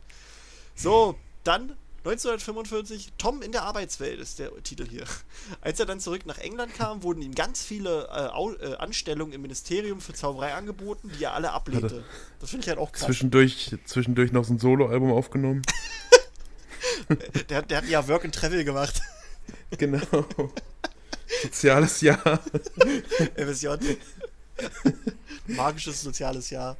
So, 0.74 1.16
dann 1.44 1.76
1945, 2.04 3.12
Tom 3.16 3.42
in 3.42 3.52
der 3.52 3.62
Arbeitswelt 3.62 4.18
ist 4.18 4.38
der 4.40 4.50
Titel 4.64 4.88
hier. 4.88 5.04
Als 5.60 5.78
er 5.78 5.86
dann 5.86 6.00
zurück 6.00 6.26
nach 6.26 6.38
England 6.38 6.74
kam, 6.74 7.02
wurden 7.04 7.22
ihm 7.22 7.34
ganz 7.34 7.62
viele 7.62 8.08
äh, 8.12 8.64
äh, 8.66 8.74
Anstellungen 8.76 9.32
im 9.32 9.42
Ministerium 9.42 10.00
für 10.00 10.12
Zauberei 10.12 10.54
angeboten, 10.54 11.10
die 11.18 11.22
er 11.24 11.34
alle 11.34 11.52
ablehnte. 11.52 12.02
Das 12.40 12.50
finde 12.50 12.64
ich 12.64 12.68
halt 12.68 12.78
auch 12.80 12.90
krass. 12.90 13.06
Zwischendurch, 13.06 13.76
zwischendurch 13.84 14.32
noch 14.32 14.44
so 14.44 14.52
ein 14.54 14.58
Soloalbum 14.58 15.12
aufgenommen. 15.12 15.62
Der, 17.48 17.58
hat- 17.58 17.70
der 17.70 17.78
hat 17.78 17.86
ja 17.88 18.06
Work 18.08 18.24
and 18.24 18.34
Travel 18.34 18.64
gemacht. 18.64 19.00
genau. 19.78 20.00
Soziales 21.42 22.00
Jahr. 22.00 22.40
FSJ. 23.36 23.68
Magisches 25.46 26.02
soziales 26.02 26.50
Jahr. 26.50 26.76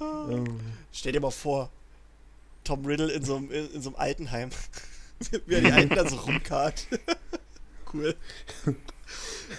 Oh. 0.00 0.44
Stell 0.92 1.12
dir 1.12 1.20
mal 1.20 1.30
vor, 1.30 1.70
Tom 2.64 2.84
Riddle 2.86 3.12
in 3.12 3.24
so 3.24 3.36
einem, 3.36 3.50
in, 3.50 3.70
in 3.72 3.82
so 3.82 3.90
einem 3.90 3.96
Altenheim. 3.96 4.50
Wie 5.46 5.54
er 5.54 5.60
die 5.60 5.72
Alten 5.72 5.94
dann 5.94 6.08
so 6.08 6.16
rumkarrt. 6.16 6.86
cool. 7.92 8.16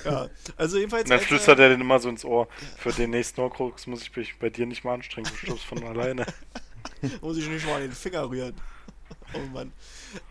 Ja, 0.03 0.29
also 0.57 0.77
jedenfalls. 0.77 1.07
Dann 1.07 1.19
er- 1.19 1.25
flüstert 1.25 1.59
er 1.59 1.69
den 1.69 1.81
immer 1.81 1.99
so 1.99 2.09
ins 2.09 2.25
Ohr. 2.25 2.47
Für 2.77 2.91
den 2.91 3.11
nächsten 3.11 3.41
Horcrux 3.41 3.87
muss 3.87 4.01
ich 4.01 4.15
mich 4.15 4.37
bei 4.37 4.49
dir 4.49 4.65
nicht 4.65 4.83
mal 4.83 4.95
anstrengen, 4.95 5.29
du 5.31 5.37
stirbst 5.37 5.65
von 5.65 5.83
alleine. 5.83 6.25
Muss 7.21 7.37
ich 7.37 7.47
nicht 7.47 7.65
mal 7.65 7.75
an 7.75 7.81
den 7.81 7.91
Finger 7.91 8.29
rühren. 8.29 8.55
Oh 9.33 9.39
Mann. 9.53 9.71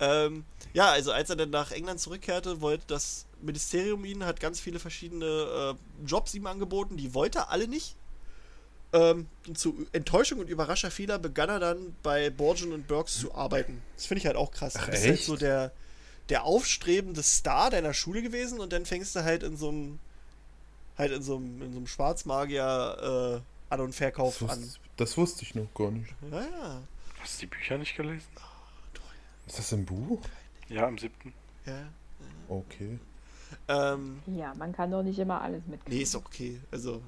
Ähm, 0.00 0.44
ja, 0.72 0.90
also 0.90 1.12
als 1.12 1.30
er 1.30 1.36
dann 1.36 1.50
nach 1.50 1.70
England 1.72 2.00
zurückkehrte, 2.00 2.60
wollte 2.60 2.84
das 2.88 3.26
Ministerium 3.42 4.04
ihn, 4.04 4.24
hat 4.24 4.40
ganz 4.40 4.60
viele 4.60 4.78
verschiedene 4.78 5.76
äh, 5.76 6.06
Jobs 6.06 6.34
ihm 6.34 6.46
angeboten, 6.46 6.96
die 6.96 7.14
wollte 7.14 7.40
er 7.40 7.50
alle 7.50 7.68
nicht. 7.68 7.96
Ähm, 8.94 9.26
und 9.48 9.58
zu 9.58 9.86
Enttäuschung 9.92 10.38
und 10.38 10.48
Überrascher 10.48 10.90
vieler 10.90 11.18
begann 11.18 11.48
er 11.50 11.58
dann 11.58 11.94
bei 12.02 12.30
Borgen 12.30 12.72
und 12.72 12.86
Burks 12.88 13.18
zu 13.18 13.34
arbeiten. 13.34 13.82
Das 13.96 14.06
finde 14.06 14.20
ich 14.20 14.26
halt 14.26 14.36
auch 14.36 14.50
krass. 14.52 14.74
Ach, 14.78 14.84
du 14.86 14.90
bist 14.92 15.04
halt 15.06 15.20
so 15.20 15.36
der, 15.36 15.72
der 16.28 16.44
aufstrebende 16.44 17.22
Star 17.22 17.70
deiner 17.70 17.92
Schule 17.92 18.22
gewesen 18.22 18.60
und 18.60 18.72
dann 18.72 18.86
fängst 18.86 19.14
du 19.16 19.24
halt 19.24 19.42
in 19.42 19.56
so 19.56 19.68
einem 19.68 19.98
halt 20.96 21.10
in 21.12 21.22
so 21.22 21.36
einem, 21.36 21.60
in 21.60 21.72
so 21.72 21.78
einem 21.78 21.86
Schwarzmagier 21.88 23.42
äh, 23.42 23.72
An- 23.74 23.80
und 23.80 23.92
Verkauf 23.94 24.38
Das, 24.38 24.50
an. 24.50 24.62
wusste, 24.62 24.78
das 24.96 25.16
wusste 25.16 25.42
ich 25.42 25.54
noch 25.56 25.74
gar 25.74 25.90
nicht. 25.90 26.14
Ja, 26.30 26.40
ja. 26.42 26.82
Hast 27.20 27.36
du 27.36 27.40
die 27.40 27.46
Bücher 27.46 27.76
nicht 27.78 27.96
gelesen? 27.96 28.26
Ist 29.46 29.58
das 29.58 29.72
im 29.72 29.84
Buch? 29.84 30.20
Ja, 30.68 30.86
im 30.88 30.96
siebten. 30.98 31.34
ja. 31.66 31.88
Okay. 32.48 32.98
Ähm, 33.68 34.22
Ja, 34.26 34.54
man 34.54 34.72
kann 34.72 34.90
doch 34.90 35.02
nicht 35.02 35.18
immer 35.18 35.40
alles 35.40 35.62
mitkriegen. 35.66 35.96
Nee, 35.96 36.02
ist 36.04 36.14
okay. 36.14 36.60
Also, 36.70 37.02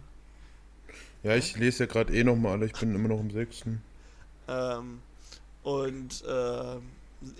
Ja, 1.22 1.34
ich 1.36 1.56
lese 1.56 1.84
ja 1.84 1.86
gerade 1.86 2.14
eh 2.14 2.24
nochmal 2.24 2.52
alle. 2.52 2.66
Ich 2.66 2.72
bin 2.72 2.94
immer 2.94 3.08
noch 3.08 3.20
im 3.20 3.30
sechsten. 3.30 3.82
ähm, 4.48 5.00
und 5.62 6.22
ähm, 6.28 6.82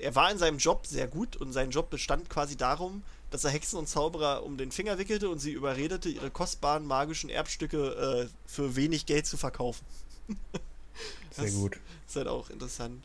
er 0.01 0.15
war 0.15 0.31
in 0.33 0.39
seinem 0.39 0.59
Job 0.59 0.87
sehr 0.87 1.07
gut 1.07 1.37
und 1.37 1.53
sein 1.53 1.71
Job 1.71 1.91
bestand 1.91 2.29
quasi 2.29 2.57
darum, 2.57 3.03
dass 3.31 3.45
er 3.45 3.51
Hexen 3.51 3.79
und 3.79 3.89
Zauberer 3.89 4.43
um 4.45 4.57
den 4.57 4.73
Finger 4.73 4.99
wickelte 4.99 5.29
und 5.29 5.39
sie 5.39 5.53
überredete, 5.53 6.09
ihre 6.09 6.31
kostbaren 6.31 6.87
magischen 6.87 7.31
Erbstücke 7.31 8.27
äh, 8.27 8.29
für 8.47 8.75
wenig 8.77 9.07
Geld 9.07 9.27
zu 9.27 9.37
verkaufen. 9.37 9.85
Sehr 11.31 11.45
Das- 11.45 11.55
gut. 11.55 11.79
Ist 12.09 12.17
halt 12.17 12.29
auch 12.29 12.51
interessant. 12.51 13.05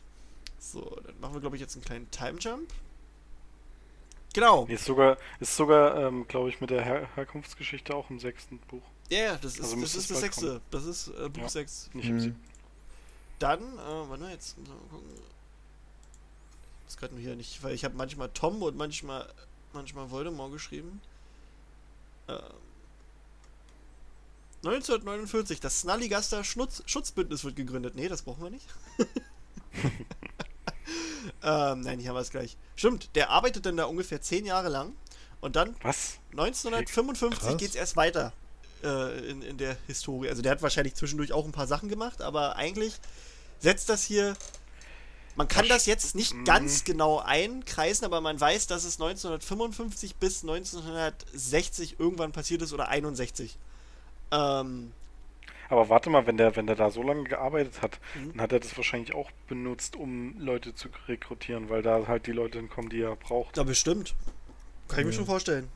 So, 0.58 0.96
dann 1.04 1.18
machen 1.20 1.34
wir, 1.34 1.40
glaube 1.40 1.56
ich, 1.56 1.60
jetzt 1.62 1.74
einen 1.74 1.84
kleinen 1.84 2.10
Time-Jump. 2.12 2.68
Genau. 4.34 4.64
Ist 4.66 4.84
sogar, 4.84 5.18
ist 5.40 5.56
sogar 5.56 5.96
ähm, 5.96 6.26
glaube 6.28 6.48
ich, 6.48 6.60
mit 6.60 6.70
der 6.70 6.82
Her 6.84 7.08
Herkunftsgeschichte 7.16 7.94
auch 7.94 8.08
im 8.10 8.18
sechsten 8.18 8.58
Buch. 8.58 8.82
Ja, 9.12 9.18
ja, 9.24 9.36
das 9.36 9.54
ist, 9.56 9.60
Also 9.60 9.78
das, 9.78 9.94
ist 9.94 10.10
das 10.10 10.20
sechste. 10.20 10.60
Das 10.70 10.84
ist 10.84 11.08
äh, 11.08 11.28
Buch 11.28 11.42
Ja. 11.42 11.48
6. 11.50 11.90
Nicht 11.92 12.06
im 12.08 12.12
Hm. 12.14 12.20
siebten. 12.20 12.44
Dann, 13.38 13.60
äh, 13.60 14.08
warte 14.08 14.22
mal, 14.22 14.30
jetzt 14.30 14.56
müssen 14.56 14.72
wir 14.72 14.80
mal 14.80 14.88
gucken. 14.88 15.22
Das 16.86 16.96
gerade 16.96 17.12
nur 17.12 17.22
hier 17.22 17.36
nicht, 17.36 17.62
weil 17.62 17.74
ich 17.74 17.84
habe 17.84 17.94
manchmal 17.94 18.30
Tom 18.30 18.62
und 18.62 18.76
manchmal 18.76 19.28
manchmal 19.74 20.10
Voldemort 20.10 20.50
geschrieben. 20.52 21.02
Ähm, 22.28 22.38
1949, 24.64 25.60
das 25.60 25.80
Snallygaster 25.80 26.42
Schnutz 26.42 26.82
Schutzbündnis 26.86 27.44
wird 27.44 27.56
gegründet. 27.56 27.94
Nee, 27.94 28.08
das 28.08 28.22
brauchen 28.22 28.42
wir 28.42 28.50
nicht. 28.50 28.66
ähm, 31.42 31.80
nein, 31.80 31.98
hier 31.98 32.08
haben 32.10 32.16
wir 32.16 32.20
es 32.20 32.30
gleich. 32.30 32.56
Stimmt, 32.76 33.14
der 33.14 33.28
arbeitet 33.28 33.66
dann 33.66 33.76
da 33.76 33.84
ungefähr 33.84 34.22
zehn 34.22 34.46
Jahre 34.46 34.68
lang 34.70 34.94
und 35.42 35.56
dann 35.56 35.76
Was? 35.82 36.18
1955 36.30 37.40
Krass. 37.40 37.56
geht 37.58 37.70
es 37.70 37.74
erst 37.74 37.96
weiter 37.96 38.32
äh, 38.84 39.30
in, 39.30 39.42
in 39.42 39.58
der 39.58 39.76
Historie. 39.86 40.28
Also 40.28 40.42
der 40.42 40.52
hat 40.52 40.62
wahrscheinlich 40.62 40.94
zwischendurch 40.94 41.32
auch 41.32 41.44
ein 41.44 41.52
paar 41.52 41.66
Sachen 41.66 41.88
gemacht, 41.88 42.22
aber 42.22 42.56
eigentlich 42.56 42.94
setzt 43.60 43.88
das 43.88 44.02
hier. 44.04 44.36
Man 45.34 45.48
kann 45.48 45.66
Das 45.68 45.86
jetzt 45.86 46.14
nicht 46.14 46.34
Mhm. 46.34 46.44
ganz 46.44 46.84
genau 46.84 47.18
einkreisen, 47.18 48.04
aber 48.04 48.20
man 48.20 48.38
weiß, 48.38 48.66
dass 48.66 48.84
es 48.84 48.98
1955 48.98 50.16
bis 50.16 50.42
1960 50.42 51.98
irgendwann 51.98 52.32
passiert 52.32 52.60
ist 52.62 52.72
oder 52.74 52.88
61. 52.88 53.56
Ähm, 54.30 54.92
Aber 55.70 55.88
warte 55.88 56.10
mal, 56.10 56.26
wenn 56.26 56.36
der, 56.36 56.54
wenn 56.56 56.66
der 56.66 56.76
da 56.76 56.90
so 56.90 57.02
lange 57.02 57.24
gearbeitet 57.24 57.80
hat, 57.80 57.98
Mhm. 58.14 58.32
dann 58.32 58.40
hat 58.42 58.52
er 58.52 58.60
das 58.60 58.76
wahrscheinlich 58.76 59.14
auch 59.14 59.30
benutzt, 59.48 59.96
um 59.96 60.38
Leute 60.38 60.74
zu 60.74 60.88
rekrutieren, 61.08 61.70
weil 61.70 61.80
da 61.80 62.06
halt 62.06 62.26
die 62.26 62.32
Leute 62.32 62.58
hinkommen, 62.58 62.90
die 62.90 63.00
er 63.00 63.16
braucht. 63.16 63.56
ja, 63.56 63.62
bestimmt. 63.62 64.14
Kann 64.88 65.00
ich 65.00 65.04
mir 65.06 65.10
Ja. 65.12 65.16
schon 65.16 65.26
vorstellen. 65.26 65.68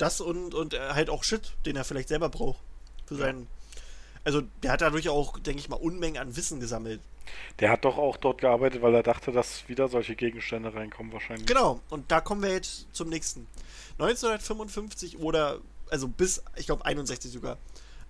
Das 0.00 0.20
und, 0.20 0.54
und 0.54 0.74
äh, 0.74 0.78
halt 0.90 1.10
auch 1.10 1.24
Shit, 1.24 1.52
den 1.66 1.76
er 1.76 1.84
vielleicht 1.84 2.08
selber 2.08 2.28
braucht. 2.28 2.60
Für 3.06 3.14
Ja. 3.14 3.20
seinen. 3.26 3.46
Also, 4.24 4.42
der 4.62 4.72
hat 4.72 4.80
dadurch 4.82 5.08
auch, 5.08 5.38
denke 5.38 5.60
ich 5.60 5.68
mal, 5.68 5.76
Unmengen 5.76 6.20
an 6.20 6.36
Wissen 6.36 6.60
gesammelt. 6.60 7.00
Der 7.58 7.70
hat 7.70 7.84
doch 7.84 7.96
auch 7.96 8.16
dort 8.16 8.40
gearbeitet, 8.40 8.82
weil 8.82 8.94
er 8.94 9.02
dachte, 9.02 9.32
dass 9.32 9.68
wieder 9.68 9.88
solche 9.88 10.16
Gegenstände 10.16 10.74
reinkommen 10.74 11.12
wahrscheinlich. 11.12 11.46
Genau, 11.46 11.80
und 11.90 12.10
da 12.10 12.20
kommen 12.20 12.42
wir 12.42 12.50
jetzt 12.52 12.86
zum 12.92 13.08
nächsten. 13.08 13.46
1955 13.98 15.18
oder, 15.18 15.60
also 15.90 16.08
bis, 16.08 16.42
ich 16.56 16.66
glaube 16.66 16.84
61 16.84 17.30
sogar, 17.32 17.56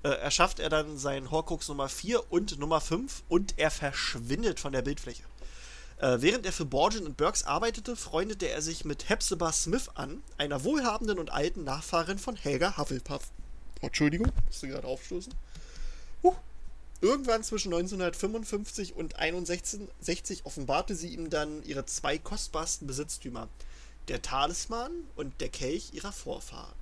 äh, 0.03 0.09
erschafft 0.09 0.59
er 0.59 0.69
dann 0.71 0.97
seinen 0.97 1.31
Horcrux 1.31 1.69
Nummer 1.69 1.89
4 1.89 2.33
und 2.33 2.59
Nummer 2.59 2.81
5 2.81 3.23
und 3.29 3.55
er 3.59 3.71
verschwindet 3.71 4.59
von 4.59 4.73
der 4.73 4.83
Bildfläche. 4.83 5.23
Äh, 6.01 6.23
während 6.23 6.47
er 6.47 6.53
für 6.53 6.65
Borgin 6.65 7.05
und 7.05 7.19
Burks 7.19 7.45
arbeitete, 7.45 7.95
freundete 7.95 8.49
er 8.49 8.63
sich 8.63 8.87
mit 8.87 9.11
Hepzibah 9.11 9.53
Smith 9.53 9.91
an, 9.95 10.23
einer 10.39 10.65
wohlhabenden 10.65 11.19
und 11.19 11.31
alten 11.31 11.65
Nachfahrin 11.65 12.19
von 12.19 12.37
Helga 12.37 12.79
Hufflepuff. 12.79 13.31
Oh, 13.83 13.87
Entschuldigung, 13.87 14.33
musste 14.47 14.69
gerade 14.69 14.87
aufstoßen. 14.87 15.35
Huh. 16.23 16.35
Irgendwann 17.03 17.43
zwischen 17.43 17.73
1955 17.73 18.97
und 18.97 19.17
61 19.17 20.47
offenbarte 20.47 20.95
sie 20.95 21.09
ihm 21.09 21.29
dann 21.29 21.63
ihre 21.65 21.85
zwei 21.85 22.17
kostbarsten 22.17 22.87
Besitztümer, 22.87 23.49
der 24.09 24.23
Talisman 24.23 24.93
und 25.17 25.39
der 25.43 25.51
Kelch 25.51 25.93
ihrer 25.93 26.13
Vorfahren. 26.13 26.75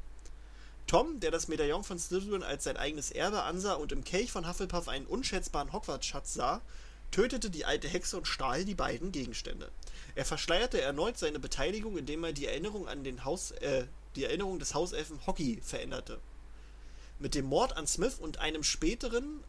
Tom, 0.87 1.19
der 1.19 1.33
das 1.33 1.49
Medaillon 1.49 1.83
von 1.83 1.99
Slytherin 1.99 2.45
als 2.45 2.65
sein 2.65 2.77
eigenes 2.77 3.11
Erbe 3.11 3.43
ansah 3.43 3.75
und 3.75 3.91
im 3.91 4.05
Kelch 4.05 4.31
von 4.31 4.49
Hufflepuff 4.49 4.87
einen 4.87 5.07
unschätzbaren 5.07 5.73
Hogwarts-Schatz 5.73 6.35
sah, 6.35 6.63
tötete 7.11 7.51
die 7.51 7.65
alte 7.65 7.89
Hexe 7.89 8.17
und 8.17 8.27
stahl 8.27 8.65
die 8.65 8.75
beiden 8.75 9.13
Gegenstände. 9.13 9.71
Er 10.15 10.25
verschleierte 10.25 10.81
erneut 10.81 11.19
seine 11.19 11.39
Beteiligung, 11.39 11.97
indem 11.97 12.25
er 12.25 12.33
die 12.33 12.47
Erinnerung 12.47 12.89
an 12.89 13.05
den 13.05 13.25
Haus, 13.25 13.53
äh, 13.53 13.87
die 14.17 14.25
Erinnerung 14.25 14.59
des 14.59 14.75
Hauselfen 14.75 15.25
Hockey 15.27 15.61
veränderte. 15.63 16.19
Mit 17.19 17.35
dem 17.35 17.47
Mord 17.47 17.77
an 17.77 17.87
Smith 17.87 18.17
und 18.19 18.39
einem 18.39 18.63
späteren, 18.63 19.43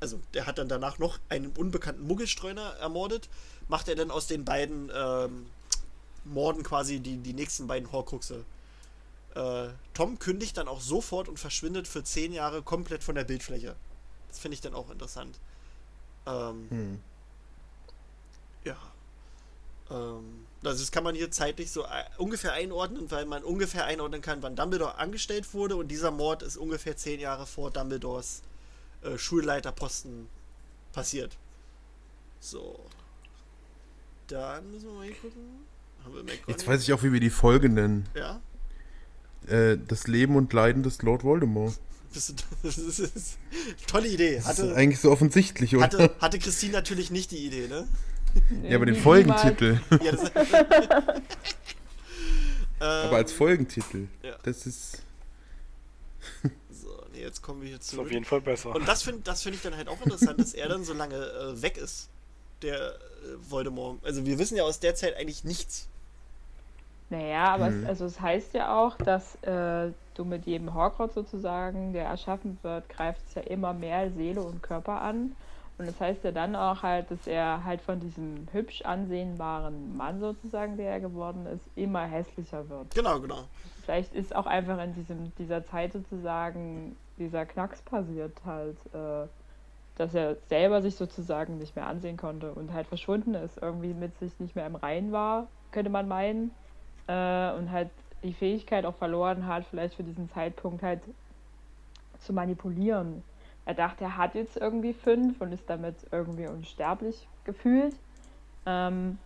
also 0.00 0.20
der 0.34 0.46
hat 0.46 0.58
dann 0.58 0.68
danach 0.68 0.98
noch 0.98 1.18
einen 1.28 1.50
unbekannten 1.52 2.06
Muggelstreuner 2.06 2.76
ermordet, 2.80 3.28
macht 3.68 3.88
er 3.88 3.96
dann 3.96 4.10
aus 4.10 4.26
den 4.26 4.44
beiden 4.44 4.90
ähm, 4.94 5.46
Morden 6.24 6.62
quasi 6.62 7.00
die, 7.00 7.16
die 7.18 7.32
nächsten 7.32 7.66
beiden 7.66 7.90
Horcruxe. 7.92 8.44
Äh, 9.34 9.68
Tom 9.94 10.18
kündigt 10.18 10.56
dann 10.56 10.68
auch 10.68 10.80
sofort 10.80 11.28
und 11.28 11.38
verschwindet 11.38 11.86
für 11.86 12.02
zehn 12.02 12.32
Jahre 12.32 12.62
komplett 12.62 13.04
von 13.04 13.14
der 13.14 13.24
Bildfläche. 13.24 13.76
Das 14.28 14.38
finde 14.38 14.54
ich 14.54 14.60
dann 14.60 14.74
auch 14.74 14.90
interessant. 14.90 15.38
Ähm, 16.28 16.66
Hm. 16.70 17.00
ja. 18.64 18.76
Ähm, 19.90 20.46
also 20.62 20.82
das 20.82 20.90
kann 20.90 21.04
man 21.04 21.14
hier 21.14 21.30
zeitlich 21.30 21.70
so 21.70 21.84
äh, 21.84 22.04
ungefähr 22.18 22.52
einordnen, 22.52 23.10
weil 23.10 23.24
man 23.24 23.42
ungefähr 23.42 23.84
einordnen 23.84 24.20
kann, 24.20 24.42
wann 24.42 24.56
Dumbledore 24.56 24.98
angestellt 24.98 25.54
wurde 25.54 25.76
und 25.76 25.88
dieser 25.88 26.10
Mord 26.10 26.42
ist 26.42 26.56
ungefähr 26.56 26.96
zehn 26.96 27.20
Jahre 27.20 27.46
vor 27.46 27.70
Dumbledores 27.70 28.42
äh, 29.02 29.16
Schulleiterposten 29.16 30.28
passiert. 30.92 31.36
So. 32.40 32.78
Dann 34.26 34.70
müssen 34.70 34.88
wir 34.88 34.94
mal 34.94 35.06
hier 35.06 35.14
gucken. 35.16 35.66
Jetzt 36.46 36.66
weiß 36.66 36.82
ich 36.82 36.92
auch, 36.92 37.02
wie 37.02 37.12
wir 37.12 37.20
die 37.20 37.30
Folge 37.30 37.68
nennen. 37.68 38.08
Ja. 38.14 38.40
Äh, 39.46 39.78
das 39.88 40.06
Leben 40.06 40.36
und 40.36 40.52
Leiden 40.52 40.82
des 40.82 41.02
Lord 41.02 41.24
Voldemort. 41.24 41.78
Das 42.14 42.30
ist, 42.30 42.44
das 42.62 42.78
ist, 42.98 43.38
tolle 43.86 44.08
Idee. 44.08 44.36
Das 44.36 44.44
ist 44.44 44.58
Hatte, 44.58 44.74
eigentlich 44.74 45.00
so 45.00 45.10
offensichtlich, 45.10 45.74
oder? 45.76 45.84
hatte, 45.84 46.10
hatte 46.20 46.38
Christine 46.38 46.72
natürlich 46.72 47.10
nicht 47.10 47.30
die 47.30 47.46
Idee, 47.46 47.68
ne? 47.68 47.86
ja, 48.62 48.76
aber 48.76 48.86
den. 48.86 48.96
Folgentitel. 48.96 49.80
Ja, 50.02 50.12
das, 50.12 50.30
aber 52.80 53.16
als 53.16 53.32
Folgentitel. 53.32 54.06
ja. 54.22 54.36
Das 54.42 54.66
ist. 54.66 55.02
So, 56.70 56.88
nee, 57.12 57.20
jetzt 57.20 57.42
kommen 57.42 57.60
wir 57.62 57.68
hier 57.68 57.78
Ist 57.78 57.88
zu. 57.90 58.00
auf 58.00 58.10
jeden 58.10 58.24
Fall 58.24 58.40
besser. 58.40 58.74
Und 58.74 58.86
das 58.86 59.02
finde 59.02 59.20
das 59.24 59.42
find 59.42 59.56
ich 59.56 59.62
dann 59.62 59.76
halt 59.76 59.88
auch 59.88 60.00
interessant, 60.02 60.38
dass 60.40 60.54
er 60.54 60.68
dann 60.68 60.84
so 60.84 60.92
lange 60.92 61.16
äh, 61.16 61.60
weg 61.62 61.76
ist, 61.76 62.08
der 62.62 62.76
äh, 62.76 62.90
Voldemort. 63.48 64.04
Also 64.04 64.24
wir 64.24 64.38
wissen 64.38 64.56
ja 64.56 64.62
aus 64.64 64.80
der 64.80 64.94
Zeit 64.94 65.16
eigentlich 65.16 65.44
nichts. 65.44 65.88
Naja, 67.10 67.44
aber 67.54 67.70
Mhm. 67.70 67.82
es, 67.84 67.88
also 67.88 68.04
es 68.04 68.20
heißt 68.20 68.54
ja 68.54 68.76
auch, 68.78 68.96
dass 68.98 69.34
äh, 69.42 69.90
du 70.18 70.24
mit 70.24 70.46
jedem 70.46 70.74
Horcrux 70.74 71.14
sozusagen, 71.14 71.92
der 71.92 72.06
erschaffen 72.06 72.58
wird, 72.62 72.88
greift 72.88 73.20
es 73.26 73.34
ja 73.34 73.42
immer 73.42 73.72
mehr 73.72 74.10
Seele 74.10 74.42
und 74.42 74.62
Körper 74.62 75.00
an. 75.00 75.36
Und 75.78 75.86
das 75.86 76.00
heißt 76.00 76.24
ja 76.24 76.32
dann 76.32 76.56
auch 76.56 76.82
halt, 76.82 77.10
dass 77.10 77.26
er 77.28 77.64
halt 77.64 77.80
von 77.80 78.00
diesem 78.00 78.48
hübsch 78.50 78.82
ansehnbaren 78.82 79.96
Mann 79.96 80.18
sozusagen, 80.18 80.76
der 80.76 80.90
er 80.90 81.00
geworden 81.00 81.46
ist, 81.46 81.64
immer 81.76 82.04
hässlicher 82.04 82.68
wird. 82.68 82.92
Genau, 82.94 83.20
genau. 83.20 83.44
Vielleicht 83.84 84.12
ist 84.12 84.34
auch 84.34 84.46
einfach 84.46 84.82
in 84.82 84.94
diesem, 84.94 85.32
dieser 85.36 85.64
Zeit 85.64 85.92
sozusagen 85.92 86.96
dieser 87.16 87.46
Knacks 87.46 87.80
passiert 87.82 88.32
halt, 88.44 88.76
äh, 88.92 89.28
dass 89.96 90.14
er 90.14 90.36
selber 90.48 90.82
sich 90.82 90.96
sozusagen 90.96 91.58
nicht 91.58 91.76
mehr 91.76 91.86
ansehen 91.86 92.16
konnte 92.16 92.52
und 92.52 92.72
halt 92.72 92.86
verschwunden 92.86 93.34
ist, 93.34 93.60
irgendwie 93.60 93.94
mit 93.94 94.16
sich 94.18 94.38
nicht 94.40 94.56
mehr 94.56 94.66
im 94.66 94.76
Reinen 94.76 95.12
war, 95.12 95.48
könnte 95.70 95.90
man 95.90 96.08
meinen. 96.08 96.50
Äh, 97.06 97.52
und 97.52 97.70
halt 97.70 97.90
die 98.22 98.32
Fähigkeit 98.32 98.84
auch 98.84 98.96
verloren 98.96 99.46
hat, 99.46 99.64
vielleicht 99.66 99.94
für 99.94 100.02
diesen 100.02 100.28
Zeitpunkt 100.30 100.82
halt 100.82 101.00
zu 102.20 102.32
manipulieren. 102.32 103.22
Er 103.64 103.74
dachte, 103.74 104.04
er 104.04 104.16
hat 104.16 104.34
jetzt 104.34 104.56
irgendwie 104.56 104.94
fünf 104.94 105.40
und 105.40 105.52
ist 105.52 105.68
damit 105.68 105.96
irgendwie 106.10 106.46
unsterblich 106.46 107.28
gefühlt. 107.44 107.94
Ähm, 108.66 109.18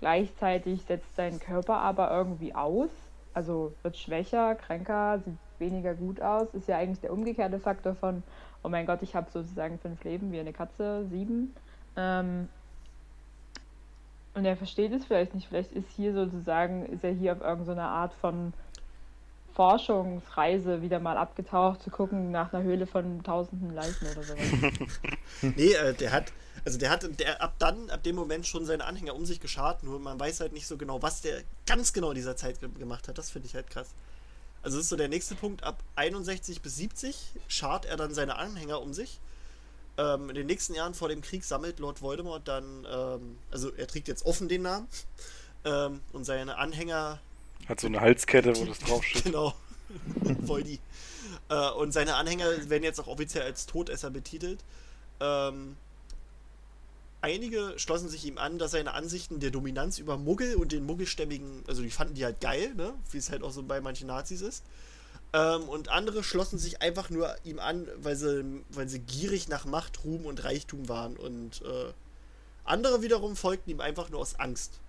gleichzeitig 0.00 0.82
setzt 0.82 1.16
sein 1.16 1.40
Körper 1.40 1.78
aber 1.78 2.10
irgendwie 2.10 2.54
aus, 2.54 2.90
also 3.34 3.72
wird 3.82 3.96
schwächer, 3.96 4.54
kränker, 4.54 5.20
sieht 5.24 5.38
weniger 5.58 5.94
gut 5.94 6.20
aus. 6.20 6.48
Ist 6.54 6.68
ja 6.68 6.78
eigentlich 6.78 7.00
der 7.00 7.12
umgekehrte 7.12 7.58
Faktor 7.58 7.94
von, 7.94 8.22
oh 8.62 8.68
mein 8.68 8.86
Gott, 8.86 9.02
ich 9.02 9.14
habe 9.14 9.30
sozusagen 9.30 9.78
fünf 9.78 10.02
Leben 10.04 10.32
wie 10.32 10.40
eine 10.40 10.52
Katze, 10.52 11.06
sieben. 11.06 11.54
Ähm, 11.96 12.48
und 14.36 14.44
er 14.44 14.56
versteht 14.56 14.92
es 14.92 15.04
vielleicht 15.06 15.34
nicht. 15.34 15.48
Vielleicht 15.48 15.72
ist 15.72 15.88
hier 15.96 16.12
sozusagen, 16.12 16.86
ist 16.86 17.02
er 17.02 17.12
hier 17.12 17.32
auf 17.32 17.40
irgendeiner 17.40 17.88
Art 17.88 18.12
von 18.20 18.52
Forschungsreise 19.54 20.82
wieder 20.82 21.00
mal 21.00 21.16
abgetaucht, 21.16 21.82
zu 21.82 21.88
gucken 21.88 22.30
nach 22.30 22.52
einer 22.52 22.62
Höhle 22.62 22.86
von 22.86 23.24
tausenden 23.24 23.74
Leichen 23.74 24.06
oder 24.06 24.22
sowas. 24.22 24.44
Nee, 25.56 25.72
äh, 25.72 25.94
der 25.94 26.12
hat, 26.12 26.32
also 26.66 26.78
der 26.78 26.90
hat 26.90 27.18
der, 27.18 27.40
ab 27.40 27.54
dann, 27.58 27.88
ab 27.88 28.02
dem 28.02 28.14
Moment 28.14 28.46
schon 28.46 28.66
seine 28.66 28.84
Anhänger 28.84 29.14
um 29.14 29.24
sich 29.24 29.40
geschart, 29.40 29.82
nur 29.82 29.98
man 29.98 30.20
weiß 30.20 30.40
halt 30.40 30.52
nicht 30.52 30.66
so 30.66 30.76
genau, 30.76 31.00
was 31.00 31.22
der 31.22 31.42
ganz 31.66 31.94
genau 31.94 32.10
in 32.10 32.16
dieser 32.16 32.36
Zeit 32.36 32.60
ge 32.60 32.68
gemacht 32.78 33.08
hat. 33.08 33.16
Das 33.16 33.30
finde 33.30 33.48
ich 33.48 33.54
halt 33.54 33.70
krass. 33.70 33.88
Also 34.62 34.76
das 34.76 34.84
ist 34.84 34.90
so 34.90 34.96
der 34.96 35.08
nächste 35.08 35.34
Punkt, 35.34 35.64
ab 35.64 35.82
61 35.94 36.60
bis 36.60 36.76
70 36.76 37.32
schart 37.48 37.86
er 37.86 37.96
dann 37.96 38.12
seine 38.12 38.36
Anhänger 38.36 38.82
um 38.82 38.92
sich. 38.92 39.18
Ähm, 39.98 40.28
in 40.28 40.34
den 40.34 40.46
nächsten 40.46 40.74
Jahren 40.74 40.94
vor 40.94 41.08
dem 41.08 41.22
Krieg 41.22 41.44
sammelt 41.44 41.78
Lord 41.78 42.02
Voldemort 42.02 42.46
dann, 42.46 42.86
ähm, 42.90 43.38
also 43.50 43.72
er 43.72 43.86
trägt 43.86 44.08
jetzt 44.08 44.26
offen 44.26 44.48
den 44.48 44.62
Namen 44.62 44.88
ähm, 45.64 46.00
und 46.12 46.24
seine 46.24 46.58
Anhänger 46.58 47.18
Hat 47.68 47.80
so 47.80 47.86
eine 47.86 48.00
Halskette, 48.00 48.56
wo 48.56 48.64
das 48.64 48.78
draufsteht. 48.78 49.24
Genau. 49.24 49.54
Voldi. 50.46 50.80
Äh, 51.48 51.70
und 51.70 51.92
seine 51.92 52.16
Anhänger 52.16 52.68
werden 52.68 52.82
jetzt 52.82 53.00
auch 53.00 53.06
offiziell 53.06 53.44
als 53.44 53.66
Todesser 53.66 54.10
betitelt. 54.10 54.58
Ähm, 55.20 55.76
einige 57.20 57.74
schlossen 57.78 58.08
sich 58.08 58.24
ihm 58.24 58.38
an, 58.38 58.58
dass 58.58 58.72
seine 58.72 58.94
Ansichten 58.94 59.40
der 59.40 59.50
Dominanz 59.50 59.98
über 59.98 60.16
Muggel 60.16 60.56
und 60.56 60.72
den 60.72 60.84
Muggelstämmigen, 60.84 61.64
also 61.66 61.82
die 61.82 61.90
fanden 61.90 62.14
die 62.14 62.24
halt 62.24 62.40
geil, 62.40 62.74
ne? 62.74 62.92
Wie 63.10 63.18
es 63.18 63.30
halt 63.30 63.42
auch 63.42 63.52
so 63.52 63.62
bei 63.62 63.80
manchen 63.80 64.08
Nazis 64.08 64.42
ist. 64.42 64.62
Ähm, 65.32 65.68
und 65.68 65.88
andere 65.88 66.22
schlossen 66.22 66.58
sich 66.58 66.82
einfach 66.82 67.10
nur 67.10 67.34
ihm 67.44 67.58
an, 67.58 67.88
weil 67.96 68.16
sie, 68.16 68.62
weil 68.70 68.88
sie 68.88 69.00
gierig 69.00 69.48
nach 69.48 69.64
Macht, 69.64 70.04
Ruhm 70.04 70.26
und 70.26 70.44
Reichtum 70.44 70.88
waren. 70.88 71.16
Und 71.16 71.62
äh, 71.62 71.92
andere 72.64 73.02
wiederum 73.02 73.36
folgten 73.36 73.70
ihm 73.70 73.80
einfach 73.80 74.08
nur 74.08 74.20
aus 74.20 74.38
Angst. 74.38 74.80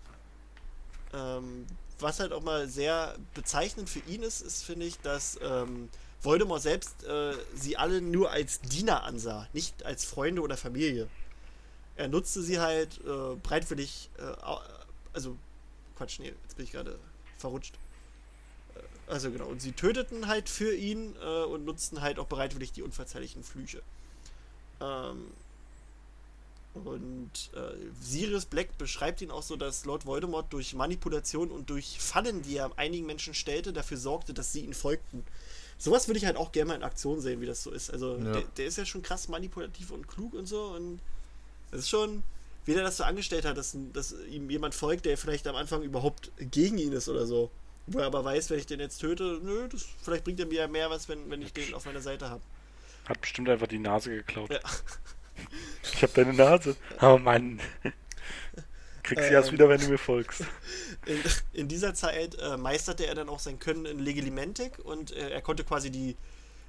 Ähm, 1.14 1.66
was 2.00 2.20
halt 2.20 2.32
auch 2.32 2.44
mal 2.44 2.68
sehr 2.68 3.16
bezeichnend 3.34 3.90
für 3.90 4.00
ihn 4.08 4.22
ist, 4.24 4.42
ist, 4.42 4.64
finde 4.64 4.86
ich, 4.86 5.00
dass 5.00 5.40
ähm, 5.42 5.90
Voldemort 6.22 6.62
selbst 6.62 7.04
äh, 7.04 7.34
sie 7.56 7.78
alle 7.78 8.02
nur 8.02 8.32
als 8.32 8.62
Diener 8.62 9.04
ansah, 9.04 9.48
nicht 9.54 9.84
als 9.86 10.06
Freunde 10.06 10.42
oder 10.42 10.58
Familie. 10.58 11.08
Er 11.96 12.08
nutzte 12.08 12.44
sie 12.44 12.60
halt 12.60 13.00
äh, 13.06 13.36
breitwillig, 13.42 14.10
äh, 14.18 14.52
also, 15.14 15.36
Quatsch, 15.98 16.20
nee, 16.20 16.34
jetzt 16.44 16.56
bin 16.56 16.66
ich 16.66 16.72
gerade 16.72 17.00
verrutscht. 17.40 17.74
Also 19.08 19.32
genau, 19.32 19.46
und 19.48 19.62
sie 19.62 19.72
töteten 19.72 20.28
halt 20.28 20.50
für 20.50 20.76
ihn 20.76 21.16
äh, 21.22 21.44
und 21.46 21.66
nutzten 21.66 22.02
halt 22.02 22.20
auch 22.20 22.28
bereitwillig 22.28 22.74
die 22.74 22.84
unverzeihlichen 22.84 23.44
Flüche. 23.44 23.82
Ähm, 24.82 25.28
Und 26.74 27.32
äh, 27.56 27.74
Sirius 28.02 28.46
Black 28.46 28.78
beschreibt 28.78 29.22
ihn 29.22 29.32
auch 29.32 29.42
so, 29.42 29.56
dass 29.56 29.86
Lord 29.86 30.06
Voldemort 30.06 30.54
durch 30.54 30.76
Manipulation 30.76 31.50
und 31.50 31.70
durch 31.70 32.00
Fallen, 32.00 32.44
die 32.44 32.58
er 32.58 32.70
einigen 32.78 33.06
Menschen 33.08 33.34
stellte, 33.34 33.74
dafür 33.74 33.98
sorgte, 33.98 34.34
dass 34.34 34.52
sie 34.54 34.62
ihn 34.62 34.74
folgten. 34.76 35.24
Sowas 35.80 36.08
würde 36.08 36.20
ich 36.20 36.26
halt 36.26 36.38
auch 36.38 36.52
gerne 36.52 36.70
mal 36.70 36.76
in 36.76 36.84
Aktion 36.84 37.20
sehen, 37.22 37.42
wie 37.42 37.46
das 37.48 37.64
so 37.64 37.72
ist. 37.72 37.90
Also 37.92 38.18
Ja. 38.18 38.32
der, 38.32 38.44
der 38.58 38.66
ist 38.68 38.78
ja 38.78 38.86
schon 38.86 39.02
krass 39.02 39.28
manipulativ 39.28 39.90
und 39.92 40.08
klug 40.08 40.34
und 40.34 40.46
so 40.48 40.66
und 40.76 41.00
das 41.72 41.82
ist 41.82 41.90
schon, 41.90 42.24
wie 42.66 42.74
der 42.74 42.84
das 42.84 42.98
so 42.98 43.04
angestellt 43.06 43.46
hat, 43.46 43.58
dass, 43.58 43.76
dass 43.94 44.14
ihm 44.30 44.50
jemand 44.50 44.76
folgt, 44.76 45.06
der 45.06 45.18
vielleicht 45.18 45.48
am 45.48 45.56
Anfang 45.56 45.82
überhaupt 45.82 46.32
gegen 46.38 46.78
ihn 46.78 46.92
ist 46.94 47.10
oder 47.10 47.26
so. 47.26 47.50
Wo 47.88 48.00
er 48.00 48.06
aber 48.06 48.24
weiß, 48.24 48.50
wenn 48.50 48.60
ich 48.60 48.66
den 48.66 48.80
jetzt 48.80 49.00
töte, 49.00 49.40
nö, 49.42 49.68
das, 49.70 49.88
vielleicht 50.02 50.24
bringt 50.24 50.40
er 50.40 50.46
mir 50.46 50.60
ja 50.60 50.68
mehr 50.68 50.90
was, 50.90 51.08
wenn, 51.08 51.30
wenn 51.30 51.42
ich 51.42 51.54
den 51.54 51.74
auf 51.74 51.86
meiner 51.86 52.02
Seite 52.02 52.30
habe. 52.30 52.42
Hat 53.08 53.22
bestimmt 53.22 53.50
einfach 53.50 53.68
die 53.68 53.80
Nase 53.80 54.10
geklaut. 54.10 54.52
Ja. 54.52 54.60
Ich 55.94 56.04
hab 56.04 56.14
deine 56.16 56.34
Nase. 56.34 56.76
Oh 57.02 57.18
Mann. 57.18 57.62
Kriegst 59.04 59.28
sie 59.28 59.34
erst 59.34 59.50
Ähm. 59.50 59.54
wieder, 59.54 59.70
wenn 59.70 59.80
du 59.80 59.88
mir 59.88 59.98
folgst. 59.98 60.44
In, 61.06 61.24
in 61.54 61.68
dieser 61.70 61.94
Zeit 61.94 62.36
äh, 62.36 62.58
meisterte 62.58 63.06
er 63.06 63.16
dann 63.16 63.30
auch 63.30 63.40
sein 63.40 63.60
Können 63.60 63.86
in 63.86 64.00
Legilimentik 64.00 64.80
und 64.84 65.12
äh, 65.12 65.30
er 65.30 65.42
konnte 65.42 65.64
quasi 65.64 65.90
die, 65.90 66.18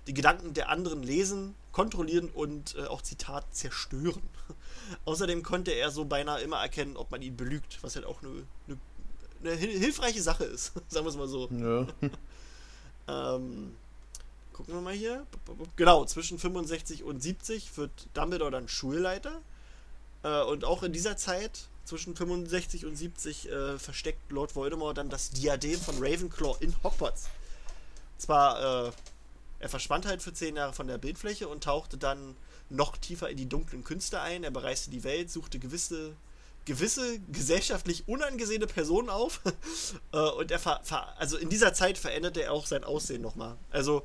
die 0.07 0.15
Gedanken 0.15 0.55
der 0.55 0.69
anderen 0.69 1.03
lesen, 1.03 1.57
kontrollieren 1.73 2.29
und 2.29 2.77
äh, 2.77 2.85
auch 2.87 3.03
Zitat 3.03 3.45
zerstören. 3.55 4.23
Außerdem 5.05 5.43
konnte 5.43 5.73
er 5.73 5.91
so 5.91 6.05
beinahe 6.05 6.41
immer 6.41 6.59
erkennen, 6.59 6.97
ob 6.97 7.11
man 7.11 7.23
ihn 7.23 7.37
belügt, 7.37 7.79
was 7.83 7.97
halt 7.97 8.07
auch 8.07 8.23
eine, 8.23 8.45
eine, 8.69 8.79
eine 9.41 9.53
hil- 9.55 9.79
hilfreiche 9.79 10.23
Sache 10.23 10.45
ist, 10.45 10.73
sagen 10.89 11.05
wir 11.07 11.11
es 11.11 11.17
mal 11.17 11.29
so. 11.29 11.49
Ja. 11.51 11.87
Ähm, 13.11 13.75
gucken 14.53 14.75
wir 14.75 14.83
mal 14.83 14.93
hier. 14.93 15.27
Genau, 15.77 16.05
zwischen 16.05 16.39
65 16.39 17.05
und 17.05 17.23
70 17.23 17.75
wird 17.79 17.91
Dumbledore 18.13 18.51
dann 18.51 18.69
Schulleiter. 18.69 19.41
Äh, 20.23 20.43
und 20.43 20.67
auch 20.67 20.83
in 20.83 20.93
dieser 20.93 21.17
Zeit, 21.17 21.69
zwischen 21.87 22.15
65 22.15 22.85
und 22.85 22.97
70, 22.97 23.49
äh, 23.51 23.79
versteckt 23.79 24.31
Lord 24.31 24.55
Voldemort 24.55 24.99
dann 24.99 25.09
das 25.09 25.31
Diadem 25.31 25.81
von 25.81 25.95
Ravenclaw 25.99 26.57
in 26.61 26.75
Hogwarts. 26.83 27.31
Zwar, 28.19 28.89
äh, 28.89 28.93
er 29.61 29.69
verschwand 29.71 30.05
halt 30.05 30.21
für 30.23 30.35
zehn 30.35 30.57
Jahre 30.57 30.75
von 30.75 30.87
der 30.87 30.99
Bildfläche 30.99 31.49
und 31.49 31.65
tauchte 31.65 31.97
dann 31.97 32.37
noch 32.69 32.99
tiefer 32.99 33.31
in 33.31 33.39
die 33.39 33.49
dunklen 33.49 33.85
Künste 33.85 34.21
ein. 34.21 34.45
Er 34.45 34.51
bereiste 34.51 34.91
die 34.91 35.03
Welt, 35.03 35.31
suchte 35.31 35.59
gewisse 35.59 36.15
gewisse 36.69 37.19
gesellschaftlich 37.33 38.07
unangesehene 38.07 38.67
Personen 38.67 39.09
auf 39.09 39.41
Äh, 40.13 40.19
und 40.39 40.51
er 40.51 40.59
ver, 40.59 40.81
ver, 40.85 41.09
also 41.19 41.37
in 41.37 41.49
dieser 41.49 41.73
Zeit 41.73 41.99
veränderte 41.99 42.43
er 42.43 42.53
auch 42.53 42.67
sein 42.67 42.85
Aussehen 42.85 43.21
nochmal. 43.23 43.57
Also 43.71 44.03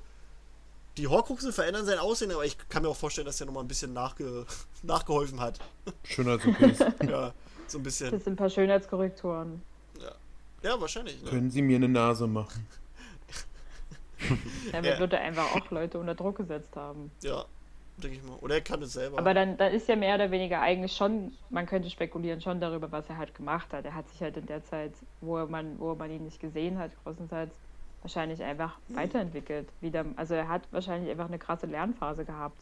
die 0.98 1.08
Horcruxe 1.08 1.52
verändern 1.54 1.86
sein 1.86 2.00
Aussehen, 2.00 2.32
aber 2.32 2.46
ich 2.46 2.58
kann 2.70 2.84
mir 2.84 2.90
auch 2.90 2.96
vorstellen, 2.96 3.26
dass 3.26 3.40
er 3.40 3.46
nochmal 3.48 3.64
ein 3.64 3.68
bisschen 3.68 3.94
nachge, 3.94 4.46
nachgeholfen 4.84 5.40
hat. 5.40 5.60
Schönheits-OPs. 6.04 6.80
Ja, 7.10 7.34
so 7.68 7.78
ein 7.80 7.84
bisschen. 7.84 8.12
Das 8.12 8.24
sind 8.24 8.34
ein 8.34 8.38
paar 8.38 8.50
Schönheitskorrekturen. 8.50 9.62
Ja, 10.62 10.80
wahrscheinlich. 10.80 11.22
Ne? 11.22 11.30
Können 11.30 11.52
Sie 11.52 11.62
mir 11.62 11.76
eine 11.76 11.90
Nase 11.90 12.26
machen? 12.28 12.66
Damit 14.72 14.94
Ja. 14.94 15.00
wird 15.00 15.12
er 15.14 15.20
einfach 15.22 15.54
auch 15.56 15.70
Leute 15.72 16.00
unter 16.00 16.16
Druck 16.16 16.38
gesetzt 16.38 16.76
haben. 16.76 17.12
Ja, 17.22 17.46
denke 17.98 18.18
ich 18.18 18.24
mal. 18.24 18.38
Oder 18.42 18.56
er 18.56 18.62
kann 18.62 18.82
es 18.82 18.94
selber. 18.94 19.18
Aber 19.20 19.34
dann, 19.34 19.58
dann 19.58 19.72
ist 19.74 19.88
ja 19.88 19.96
mehr 19.96 20.16
oder 20.16 20.32
weniger 20.32 20.62
eigentlich 20.62 20.96
schon, 20.96 21.34
man 21.50 21.66
könnte 21.66 21.90
spekulieren 21.90 22.42
schon 22.42 22.60
darüber, 22.60 22.92
was 22.92 23.08
er 23.10 23.18
halt 23.18 23.36
gemacht 23.36 23.72
hat. 23.74 23.86
Er 23.86 23.96
hat 23.96 24.10
sich 24.10 24.22
halt 24.22 24.38
in 24.38 24.46
der 24.46 24.64
Zeit, 24.64 24.94
wo 25.22 25.38
er 25.38 25.46
man, 25.48 25.80
wo 25.80 25.94
man 25.96 26.10
ihn 26.12 26.24
nicht 26.24 26.40
gesehen 26.40 26.78
hat, 26.80 26.92
größtenteils 27.04 27.52
wahrscheinlich 28.02 28.44
einfach 28.44 28.76
Hm. 28.90 28.98
weiterentwickelt. 28.98 29.68
Wieder, 29.82 30.06
also 30.16 30.34
er 30.34 30.48
hat 30.50 30.64
wahrscheinlich 30.72 31.10
einfach 31.12 31.28
eine 31.28 31.40
krasse 31.40 31.68
Lernphase 31.68 32.26
gehabt. 32.26 32.58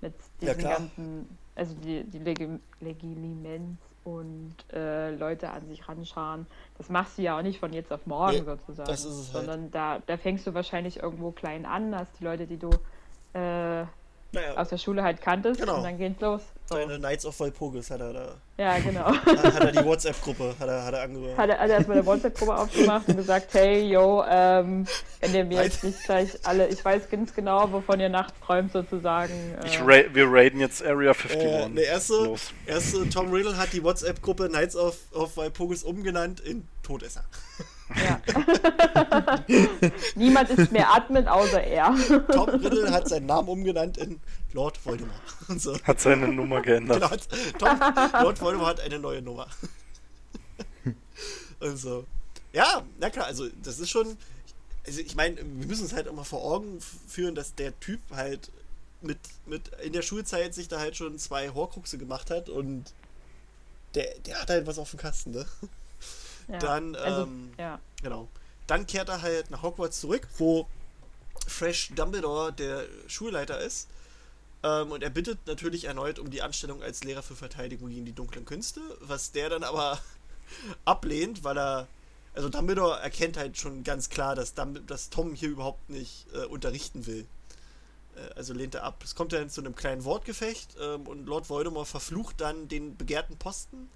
Mit 0.00 0.14
Ja, 0.40 0.54
diesen 0.54 0.60
klar. 0.60 0.78
ganzen, 0.78 1.38
also 1.54 1.74
die, 1.84 2.04
die 2.04 2.18
Legi 2.18 2.48
Legiliments 2.80 3.82
und 4.04 4.54
äh, 4.72 5.14
Leute 5.14 5.50
an 5.50 5.66
sich 5.68 5.86
ranscharen. 5.86 6.46
Das 6.78 6.88
machst 6.88 7.18
du 7.18 7.22
ja 7.22 7.36
auch 7.38 7.42
nicht 7.42 7.60
von 7.60 7.72
jetzt 7.74 7.92
auf 7.92 8.06
morgen 8.06 8.38
Nee, 8.38 8.42
sozusagen. 8.44 8.88
das 8.88 9.04
ist 9.04 9.14
es 9.14 9.34
halt. 9.34 9.44
Sondern 9.44 9.70
da, 9.70 9.98
da 10.06 10.16
fängst 10.16 10.46
du 10.46 10.54
wahrscheinlich 10.54 11.02
irgendwo 11.02 11.30
klein 11.32 11.66
an, 11.66 11.94
hast 11.94 12.18
die 12.18 12.24
Leute, 12.24 12.46
die 12.46 12.56
du 12.56 12.70
äh, 13.38 13.84
naja, 14.32 14.56
aus 14.56 14.68
der 14.68 14.78
Schule 14.78 15.02
halt 15.02 15.20
kanntest 15.20 15.60
Genau. 15.60 15.78
und 15.78 15.82
dann 15.84 15.98
geht's 15.98 16.20
los. 16.20 16.42
So. 16.66 16.76
seine 16.76 16.98
Knights 16.98 17.26
of 17.26 17.38
Walpurgis 17.40 17.90
hat 17.90 18.00
er 18.00 18.12
da. 18.12 18.28
Ja, 18.56 18.78
genau. 18.78 19.06
Hat, 19.26 19.26
hat 19.26 19.60
er 19.64 19.72
die 19.72 19.84
WhatsApp-Gruppe, 19.84 20.54
hat 20.60 20.68
er, 20.68 20.84
hat 20.84 20.94
er 20.94 21.02
angehört. 21.02 21.36
Hat 21.36 21.48
er, 21.50 21.58
hat 21.58 21.68
er 21.68 21.76
erstmal 21.78 21.96
eine 21.96 22.06
WhatsApp-Gruppe 22.06 22.54
aufgemacht 22.56 23.08
und 23.08 23.16
gesagt, 23.16 23.52
hey, 23.54 23.82
yo, 23.90 24.22
ähm, 24.28 24.86
wenn 25.20 25.34
ihr 25.34 25.44
mir 25.44 25.64
jetzt 25.64 25.82
nicht 25.82 26.04
gleich 26.04 26.38
alle, 26.46 26.68
ich 26.68 26.84
weiß 26.84 27.10
ganz 27.10 27.34
genau, 27.34 27.72
wovon 27.72 27.98
ihr 27.98 28.08
nachts 28.08 28.38
träumt 28.46 28.70
sozusagen. 28.72 29.32
Äh, 29.62 29.66
Ich 29.66 29.80
ra 29.80 30.14
wir 30.14 30.26
raiden 30.30 30.60
jetzt 30.60 30.84
Area 30.84 31.10
51. 31.10 31.36
Äh, 31.42 31.68
der 31.70 31.84
erste, 31.86 32.12
Los. 32.24 32.52
erste 32.66 33.08
Tom 33.08 33.32
Riddle 33.32 33.56
hat 33.56 33.72
die 33.72 33.82
WhatsApp-Gruppe 33.82 34.48
Knights 34.48 34.76
of, 34.76 34.96
of 35.12 35.36
Walpurgis 35.36 35.82
umgenannt 35.82 36.38
in 36.40 36.68
Todesser. 36.84 37.24
ja. 37.96 38.20
Niemand 40.14 40.50
ist 40.50 40.72
mehr 40.72 40.92
Admin 40.94 41.28
außer 41.28 41.62
er. 41.62 41.94
Tom 42.32 42.48
Riddle 42.48 42.90
hat 42.90 43.08
seinen 43.08 43.26
Namen 43.26 43.48
umgenannt 43.48 43.98
in 43.98 44.20
Lord 44.52 44.84
Voldemort. 44.84 45.20
Und 45.48 45.60
so. 45.60 45.78
Hat 45.82 46.00
seine 46.00 46.28
Nummer 46.28 46.60
geändert. 46.60 47.00
Genau, 47.58 47.76
Tom, 47.76 48.22
Lord 48.22 48.40
Voldemort 48.40 48.78
hat 48.78 48.80
eine 48.80 48.98
neue 48.98 49.22
Nummer. 49.22 49.46
Und 51.60 51.76
so. 51.76 52.04
Ja, 52.52 52.82
na 52.98 53.10
klar, 53.10 53.26
also 53.26 53.48
das 53.62 53.78
ist 53.78 53.90
schon. 53.90 54.16
Also 54.86 55.00
ich 55.00 55.14
meine, 55.14 55.36
wir 55.36 55.66
müssen 55.66 55.82
uns 55.82 55.92
halt 55.92 56.06
immer 56.06 56.24
vor 56.24 56.42
Augen 56.42 56.80
führen, 57.06 57.34
dass 57.34 57.54
der 57.54 57.78
Typ 57.80 58.00
halt 58.12 58.50
mit, 59.02 59.18
mit 59.46 59.68
in 59.82 59.92
der 59.92 60.02
Schulzeit 60.02 60.54
sich 60.54 60.68
da 60.68 60.78
halt 60.78 60.96
schon 60.96 61.18
zwei 61.18 61.50
Horcruxe 61.50 61.98
gemacht 61.98 62.30
hat 62.30 62.48
und 62.48 62.92
der, 63.94 64.18
der 64.20 64.40
hat 64.40 64.50
halt 64.50 64.66
was 64.66 64.78
auf 64.78 64.90
dem 64.90 64.98
Kasten, 64.98 65.32
ne? 65.32 65.46
Ja. 66.50 66.58
Dann, 66.58 66.96
also, 66.96 67.22
ähm, 67.22 67.52
ja. 67.58 67.80
Genau. 68.02 68.28
Dann 68.66 68.86
kehrt 68.86 69.08
er 69.08 69.22
halt 69.22 69.50
nach 69.50 69.62
Hogwarts 69.62 70.00
zurück, 70.00 70.26
wo 70.38 70.66
Fresh 71.46 71.90
Dumbledore 71.94 72.52
der 72.52 72.84
Schulleiter 73.06 73.60
ist. 73.60 73.88
Ähm, 74.62 74.92
und 74.92 75.02
er 75.02 75.10
bittet 75.10 75.38
natürlich 75.46 75.84
erneut 75.84 76.18
um 76.18 76.30
die 76.30 76.42
Anstellung 76.42 76.82
als 76.82 77.02
Lehrer 77.04 77.22
für 77.22 77.36
Verteidigung 77.36 77.90
gegen 77.90 78.04
die 78.04 78.12
dunklen 78.12 78.44
Künste, 78.44 78.80
was 79.00 79.32
der 79.32 79.48
dann 79.48 79.64
aber 79.64 79.98
ablehnt, 80.84 81.44
weil 81.44 81.58
er. 81.58 81.88
Also 82.32 82.48
Dumbledore 82.48 83.00
erkennt 83.00 83.36
halt 83.36 83.58
schon 83.58 83.82
ganz 83.82 84.08
klar, 84.08 84.36
dass, 84.36 84.54
Dumb 84.54 84.86
dass 84.86 85.10
Tom 85.10 85.34
hier 85.34 85.48
überhaupt 85.48 85.90
nicht 85.90 86.26
äh, 86.32 86.44
unterrichten 86.44 87.04
will. 87.06 87.26
Äh, 88.14 88.34
also 88.34 88.54
lehnt 88.54 88.76
er 88.76 88.84
ab. 88.84 89.02
Es 89.04 89.16
kommt 89.16 89.32
dann 89.32 89.50
zu 89.50 89.60
einem 89.60 89.74
kleinen 89.74 90.04
Wortgefecht 90.04 90.76
ähm, 90.80 91.08
und 91.08 91.26
Lord 91.26 91.50
Voldemort 91.50 91.88
verflucht 91.88 92.40
dann 92.40 92.68
den 92.68 92.96
begehrten 92.96 93.36
Posten. 93.36 93.90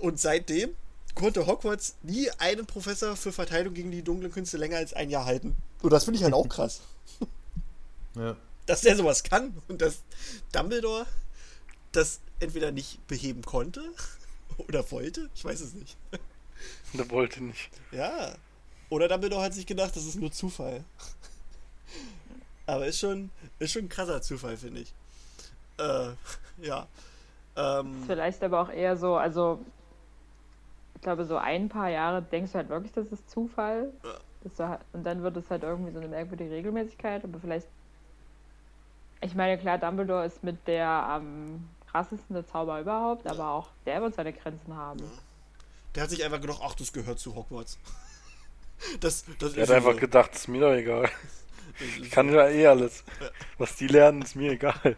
Und 0.00 0.18
seitdem 0.18 0.74
konnte 1.14 1.46
Hogwarts 1.46 1.96
nie 2.02 2.30
einen 2.38 2.66
Professor 2.66 3.16
für 3.16 3.32
Verteidigung 3.32 3.74
gegen 3.74 3.90
die 3.90 4.02
dunklen 4.02 4.32
Künste 4.32 4.56
länger 4.56 4.76
als 4.76 4.92
ein 4.92 5.10
Jahr 5.10 5.24
halten. 5.24 5.56
Und 5.82 5.92
das 5.92 6.04
finde 6.04 6.18
ich 6.18 6.24
halt 6.24 6.34
auch 6.34 6.48
krass. 6.48 6.80
Ja. 8.16 8.36
Dass 8.66 8.82
der 8.82 8.96
sowas 8.96 9.22
kann 9.22 9.56
und 9.68 9.80
dass 9.80 10.02
Dumbledore 10.52 11.06
das 11.92 12.20
entweder 12.38 12.72
nicht 12.72 13.06
beheben 13.06 13.42
konnte 13.42 13.82
oder 14.68 14.88
wollte. 14.90 15.28
Ich 15.34 15.44
weiß 15.44 15.60
es 15.60 15.74
nicht. 15.74 15.96
Der 16.92 17.08
wollte 17.10 17.42
nicht. 17.42 17.70
Ja. 17.92 18.34
Oder 18.90 19.08
Dumbledore 19.08 19.42
hat 19.42 19.54
sich 19.54 19.66
gedacht, 19.66 19.94
das 19.96 20.04
ist 20.04 20.16
nur 20.16 20.32
Zufall. 20.32 20.84
Aber 22.66 22.86
ist 22.86 22.98
schon, 22.98 23.30
ist 23.58 23.72
schon 23.72 23.84
ein 23.84 23.88
krasser 23.88 24.20
Zufall, 24.20 24.56
finde 24.56 24.80
ich. 24.80 24.92
Äh, 25.78 26.10
ja. 26.60 26.86
Ähm, 27.56 28.02
Vielleicht 28.06 28.42
aber 28.42 28.60
auch 28.60 28.68
eher 28.68 28.96
so, 28.96 29.16
also 29.16 29.64
ich 31.00 31.02
glaube, 31.02 31.24
so 31.24 31.38
ein 31.38 31.70
paar 31.70 31.88
Jahre 31.88 32.20
denkst 32.20 32.52
du 32.52 32.58
halt 32.58 32.68
wirklich, 32.68 32.92
das 32.92 33.06
ist 33.06 33.30
Zufall. 33.30 33.90
Ja. 34.04 34.10
Dass 34.44 34.54
du 34.56 34.68
halt, 34.68 34.80
und 34.92 35.02
dann 35.04 35.22
wird 35.22 35.34
es 35.38 35.50
halt 35.50 35.62
irgendwie 35.62 35.92
so 35.92 35.98
eine 35.98 36.08
merkwürdige 36.08 36.50
Regelmäßigkeit, 36.50 37.24
aber 37.24 37.40
vielleicht. 37.40 37.66
Ich 39.22 39.34
meine, 39.34 39.58
klar, 39.58 39.78
Dumbledore 39.78 40.26
ist 40.26 40.42
mit 40.44 40.66
der 40.66 40.88
am 40.88 41.68
krassesten 41.90 42.34
der 42.34 42.46
Zauber 42.46 42.80
überhaupt, 42.80 43.26
aber 43.26 43.48
auch 43.48 43.68
der 43.86 44.02
wird 44.02 44.14
seine 44.14 44.32
Grenzen 44.34 44.76
haben. 44.76 45.00
der 45.94 46.02
hat 46.02 46.10
sich 46.10 46.22
einfach 46.22 46.40
gedacht, 46.40 46.60
ach, 46.62 46.74
das 46.74 46.92
gehört 46.92 47.18
zu 47.18 47.34
Hogwarts. 47.34 47.78
Das, 49.00 49.24
das 49.38 49.52
Der 49.52 49.64
ist 49.64 49.68
hat 49.70 49.76
einfach 49.76 49.92
so. 49.92 49.98
gedacht, 49.98 50.34
ist 50.34 50.48
mir 50.48 50.60
doch 50.62 50.72
egal. 50.72 51.10
Das 51.78 51.88
ist 51.88 51.98
Ich 51.98 52.10
kann 52.10 52.32
ja 52.32 52.46
eh 52.48 52.66
alles. 52.66 53.04
Was 53.58 53.76
die 53.76 53.86
lernen, 53.86 54.22
ist 54.22 54.36
mir 54.36 54.52
egal. 54.52 54.96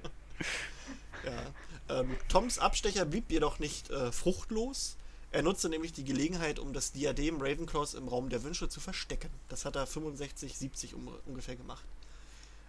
Ja. 1.24 2.00
Ähm, 2.00 2.16
Toms 2.28 2.58
Abstecher 2.60 3.04
blieb 3.04 3.30
jedoch 3.30 3.58
nicht 3.58 3.90
äh, 3.90 4.12
fruchtlos. 4.12 4.96
Er 5.32 5.42
nutzte 5.42 5.70
nämlich 5.70 5.92
die 5.94 6.04
Gelegenheit, 6.04 6.58
um 6.58 6.74
das 6.74 6.92
Diadem 6.92 7.40
Ravenclaws 7.40 7.94
im 7.94 8.06
Raum 8.06 8.28
der 8.28 8.42
Wünsche 8.42 8.68
zu 8.68 8.80
verstecken. 8.80 9.30
Das 9.48 9.64
hat 9.64 9.76
er 9.76 9.86
65, 9.86 10.58
70 10.58 10.94
um, 10.94 11.08
ungefähr 11.26 11.56
gemacht. 11.56 11.84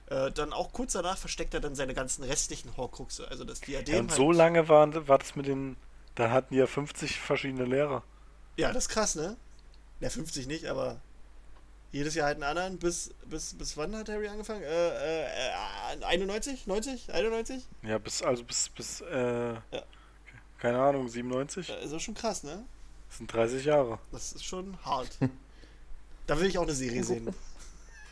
Äh, 0.08 0.32
dann 0.32 0.54
auch 0.54 0.72
kurz 0.72 0.94
danach 0.94 1.18
versteckt 1.18 1.54
er 1.54 1.60
dann 1.60 1.76
seine 1.76 1.94
ganzen 1.94 2.24
restlichen 2.24 2.76
Horcruxe. 2.78 3.28
Also 3.28 3.44
das 3.44 3.60
Diadem. 3.60 3.94
Ja, 3.94 4.00
und 4.02 4.10
halt- 4.10 4.18
so 4.18 4.32
lange 4.32 4.70
war, 4.70 5.08
war 5.08 5.18
das 5.18 5.36
mit 5.36 5.46
den. 5.46 5.76
Da 6.16 6.30
hatten 6.30 6.54
die 6.54 6.60
ja 6.60 6.68
50 6.68 7.20
verschiedene 7.20 7.66
Lehrer. 7.66 8.04
Ja, 8.56 8.72
das 8.72 8.86
ist 8.86 8.90
krass, 8.90 9.16
ne? 9.16 9.36
Ja, 10.00 10.10
50 10.10 10.48
nicht, 10.48 10.66
aber 10.68 11.02
jedes 11.92 12.16
Jahr 12.16 12.28
halt 12.28 12.36
einen 12.36 12.44
anderen. 12.44 12.78
Bis, 12.78 13.14
bis, 13.26 13.56
bis 13.56 13.76
wann 13.78 13.96
hat 13.96 14.10
Harry 14.10 14.28
angefangen? 14.28 14.62
Äh, 14.64 14.68
äh, 14.68 15.50
äh, 16.00 16.04
91? 16.06 16.68
90? 16.68 17.14
91? 17.14 17.66
Ja, 17.82 17.98
bis, 17.98 18.22
also 18.22 18.44
bis, 18.44 18.70
bis, 18.70 19.02
äh, 19.02 19.56
keine 20.64 20.80
Ahnung, 20.80 21.10
97? 21.10 21.70
Äh, 21.70 21.84
Ist 21.84 22.02
schon 22.02 22.14
krass, 22.14 22.42
ne? 22.44 22.64
Das 23.10 23.18
sind 23.18 23.32
30 23.34 23.66
Jahre. 23.66 24.00
Das 24.14 24.32
ist 24.32 24.46
schon 24.46 24.78
hart. 24.86 25.10
da 26.28 26.40
will 26.40 26.48
ich 26.48 26.58
auch 26.58 26.64
eine 26.64 26.74
Serie 26.74 27.04
sehen. 27.04 27.28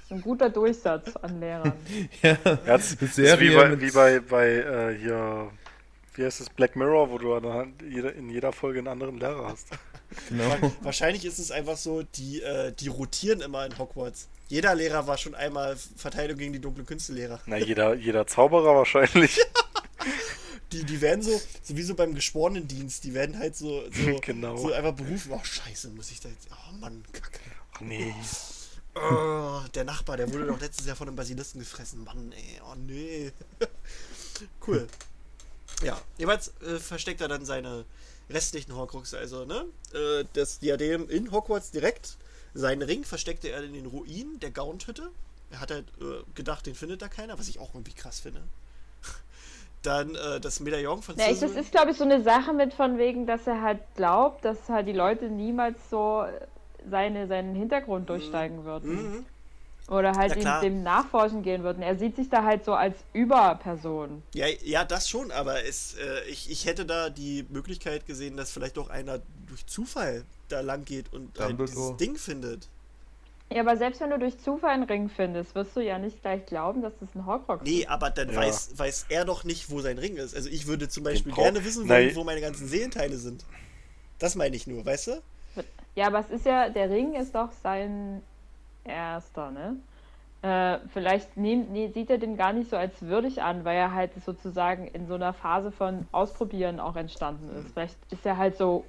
Das 0.10 0.18
ein 0.18 0.22
guter 0.24 0.50
Durchsatz 0.50 1.16
an 1.16 1.40
Lehrern. 1.40 1.72
Ja, 2.22 2.38
Ja, 2.44 2.56
das 2.66 2.92
ist 2.92 3.18
wie 3.18 3.56
bei, 3.56 3.80
wie 3.80 3.92
bei, 3.92 4.20
bei 4.20 4.48
äh, 4.50 4.98
hier, 4.98 5.50
wie 6.16 6.26
heißt 6.26 6.42
es, 6.42 6.50
Black 6.50 6.76
Mirror, 6.76 7.10
wo 7.10 7.18
du 7.18 7.34
in 7.40 8.30
jeder 8.30 8.52
Folge 8.52 8.80
einen 8.80 8.90
anderen 8.90 9.18
Lehrer 9.18 9.48
hast. 9.48 9.68
Genau. 10.28 10.74
Wahrscheinlich 10.82 11.24
ist 11.24 11.40
es 11.40 11.52
einfach 11.52 11.78
so, 11.78 12.04
die, 12.04 12.42
äh, 12.42 12.74
die 12.74 12.90
rotieren 12.90 13.40
immer 13.40 13.66
in 13.66 13.78
Hogwarts. 13.78 14.28
Jeder 14.50 14.76
Lehrer 14.76 15.08
war 15.08 15.18
schon 15.18 15.34
einmal 15.34 15.78
Verteidigung 15.96 16.40
gegen 16.40 16.52
die 16.52 16.60
dunklen 16.60 16.86
Künstelehrer. 16.86 17.40
Na, 17.46 17.56
jeder, 17.56 17.94
jeder 17.94 18.28
Zauberer 18.28 18.76
wahrscheinlich. 18.76 19.40
Die, 20.72 20.84
die 20.86 21.02
werden 21.02 21.22
so, 21.22 21.42
so 21.64 21.76
wie 21.76 21.84
so 21.84 21.96
beim 21.96 22.16
Geschworenendienst, 22.16 23.04
die 23.04 23.14
werden 23.14 23.38
halt 23.38 23.56
so, 23.56 23.84
so, 23.92 24.20
Genau. 24.22 24.58
so 24.58 24.72
einfach 24.72 24.94
berufen. 24.94 25.34
Oh, 25.34 25.44
scheiße, 25.44 25.90
muss 25.90 26.12
ich 26.12 26.20
da 26.22 26.30
jetzt. 26.30 26.48
Oh 26.52 26.74
Mann, 26.78 27.04
Kacke. 27.12 27.40
Ach 27.74 27.82
nee. 27.82 28.14
Oh, 28.96 29.62
der 29.74 29.86
Nachbar, 29.86 30.18
der 30.18 30.32
wurde 30.32 30.46
doch 30.48 30.60
letztes 30.60 30.86
Jahr 30.86 30.96
von 30.96 31.08
einem 31.08 31.16
Basilisten 31.16 31.60
gefressen. 31.60 32.04
Mann, 32.04 32.32
ey, 32.34 32.62
oh 32.70 32.76
nee. 32.76 33.32
cool. 34.68 34.88
Ja, 35.84 36.00
jeweils 36.18 36.52
äh, 36.62 36.80
versteckt 36.80 37.22
er 37.22 37.28
dann 37.28 37.46
seine 37.46 37.86
restlichen 38.30 38.76
Horcruxe, 38.76 39.18
also, 39.18 39.46
ne? 39.46 39.66
Äh, 39.94 40.26
das 40.34 40.60
Diadem 40.60 41.10
in 41.10 41.32
Hogwarts 41.32 41.72
direkt. 41.72 42.18
Seinen 42.54 42.82
Ring 42.82 43.04
versteckte 43.06 43.50
er 43.50 43.64
in 43.64 43.74
den 43.74 43.86
Ruinen 43.86 44.40
der 44.40 44.52
Gaunt-Hütte. 44.52 45.10
Er 45.52 45.60
hat 45.62 45.72
halt 45.72 45.86
äh, 46.02 46.24
gedacht, 46.36 46.66
den 46.66 46.76
findet 46.76 47.02
da 47.02 47.08
keiner, 47.08 47.40
was 47.40 47.48
ich 47.48 47.60
auch 47.60 47.74
irgendwie 47.74 47.94
krass 47.94 48.20
finde. 48.20 48.42
Dann 49.84 50.16
äh, 50.16 50.40
das 50.40 50.60
Medaillon 50.60 51.02
von 51.02 51.16
Ja, 51.18 51.26
ich, 51.32 51.40
das 51.40 51.52
ist, 51.52 51.72
glaube 51.72 51.92
ich, 51.92 51.98
so 51.98 52.04
eine 52.04 52.22
Sache 52.22 52.54
mit 52.54 52.74
von 52.74 52.98
wegen, 52.98 53.26
dass 53.26 53.48
er 53.48 53.62
halt 53.62 53.80
glaubt, 53.96 54.46
dass 54.46 54.70
halt 54.70 54.88
die 54.88 54.94
Leute 54.94 55.28
niemals 55.28 55.78
so 55.90 56.26
seine, 56.90 57.28
seinen 57.28 57.56
Hintergrund 57.56 58.10
durchsteigen 58.10 58.64
würden. 58.64 58.94
Mhm. 58.94 59.26
Oder 59.88 60.16
halt 60.16 60.42
Ja, 60.42 60.62
dem 60.62 60.84
nachforschen 60.84 61.44
gehen 61.44 61.64
würden. 61.64 61.82
Er 61.82 61.98
sieht 61.98 62.16
sich 62.16 62.30
da 62.30 62.44
halt 62.44 62.64
so 62.64 62.74
als 62.74 62.96
Überperson. 63.14 64.24
Ja, 64.34 64.46
ja, 64.64 64.86
das 64.86 65.10
schon, 65.10 65.32
aber 65.32 65.66
es, 65.66 65.96
äh, 65.96 66.30
ich, 66.30 66.50
ich 66.50 66.66
hätte 66.66 66.86
da 66.86 67.10
die 67.10 67.46
Möglichkeit 67.50 68.06
gesehen, 68.06 68.38
dass 68.38 68.52
vielleicht 68.52 68.78
auch 68.78 68.90
einer 68.90 69.20
durch 69.48 69.66
Zufall 69.66 70.24
da 70.48 70.62
lang 70.62 70.86
geht 70.86 71.12
und 71.12 71.38
halt 71.40 71.60
dieses 71.60 71.98
Ding 71.98 72.16
findet. 72.16 72.70
Ja, 73.54 73.62
aber 73.62 73.76
selbst 73.76 74.00
wenn 74.02 74.10
du 74.12 74.20
durch 74.20 74.40
Zufall 74.40 74.72
einen 74.72 74.84
Ring 74.84 75.10
findest, 75.10 75.56
wirst 75.56 75.76
du 75.76 75.82
ja 75.82 76.00
nicht 76.00 76.22
gleich 76.22 76.46
glauben, 76.46 76.82
dass 76.82 76.98
das 77.00 77.14
ein 77.16 77.26
Horcrux 77.26 77.64
Nee, 77.66 77.82
ist. 77.82 77.90
aber 77.90 78.10
dann 78.10 78.30
Ja. 78.30 78.38
weiß, 78.38 78.78
weiß 78.78 79.08
er 79.10 79.26
doch 79.26 79.44
nicht, 79.44 79.70
wo 79.70 79.82
sein 79.82 79.98
Ring 79.98 80.16
ist. 80.18 80.36
Also 80.36 80.50
ich 80.50 80.68
würde 80.68 80.88
zum 80.88 81.04
Beispiel 81.04 81.34
gerne 81.34 81.64
wissen 81.66 81.88
wollen, 81.90 82.16
wo 82.16 82.24
meine 82.24 82.42
ganzen 82.42 82.68
Seelenteile 82.68 83.18
sind. 83.18 83.44
Das 84.20 84.36
meine 84.36 84.56
ich 84.56 84.68
nur, 84.68 84.86
weißt 84.86 85.08
du? 85.08 85.22
Ja, 85.96 86.08
aber 86.08 86.20
es 86.20 86.30
ist 86.30 86.46
ja, 86.46 86.70
der 86.70 86.90
Ring 86.90 87.14
ist 87.16 87.36
doch 87.36 87.52
sein 87.52 88.22
erster, 88.86 89.52
ne? 89.52 89.76
Äh, 90.44 90.80
vielleicht 90.88 91.38
nehm, 91.38 91.68
nee, 91.72 91.90
sieht 91.94 92.10
er 92.10 92.18
den 92.18 92.36
gar 92.38 92.54
nicht 92.54 92.70
so 92.70 92.78
als 92.78 93.00
würdig 93.02 93.44
an, 93.44 93.64
weil 93.64 93.78
er 93.78 93.94
halt 93.94 94.12
sozusagen 94.24 94.88
in 94.88 95.06
so 95.06 95.14
einer 95.16 95.34
Phase 95.34 95.72
von 95.72 96.08
Ausprobieren 96.12 96.80
auch 96.80 96.96
entstanden 96.96 97.50
ist. 97.50 97.74
Vielleicht 97.74 97.98
ist 98.12 98.26
er 98.26 98.38
halt 98.38 98.58
so 98.58 98.86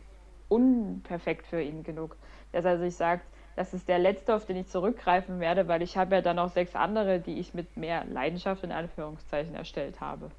unperfekt 0.48 1.46
für 1.46 1.60
ihn 1.60 1.82
genug, 1.82 2.16
dass 2.52 2.64
er 2.64 2.78
sich 2.78 2.94
sagt, 2.96 3.26
das 3.56 3.74
ist 3.74 3.88
der 3.88 3.98
letzte, 3.98 4.34
auf 4.34 4.46
den 4.46 4.56
ich 4.56 4.68
zurückgreifen 4.68 5.40
werde, 5.40 5.68
weil 5.68 5.82
ich 5.82 5.96
habe 5.96 6.16
ja 6.16 6.20
dann 6.22 6.36
noch 6.36 6.52
sechs 6.52 6.74
andere, 6.74 7.20
die 7.20 7.38
ich 7.38 7.54
mit 7.54 7.76
mehr 7.76 8.04
Leidenschaft 8.06 8.64
in 8.64 8.72
Anführungszeichen 8.72 9.54
erstellt 9.54 10.00
habe. 10.00 10.30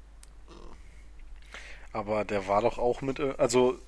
Aber 1.92 2.24
der 2.24 2.48
war 2.48 2.60
doch 2.60 2.78
auch 2.78 3.02
mit, 3.02 3.20
also, 3.20 3.78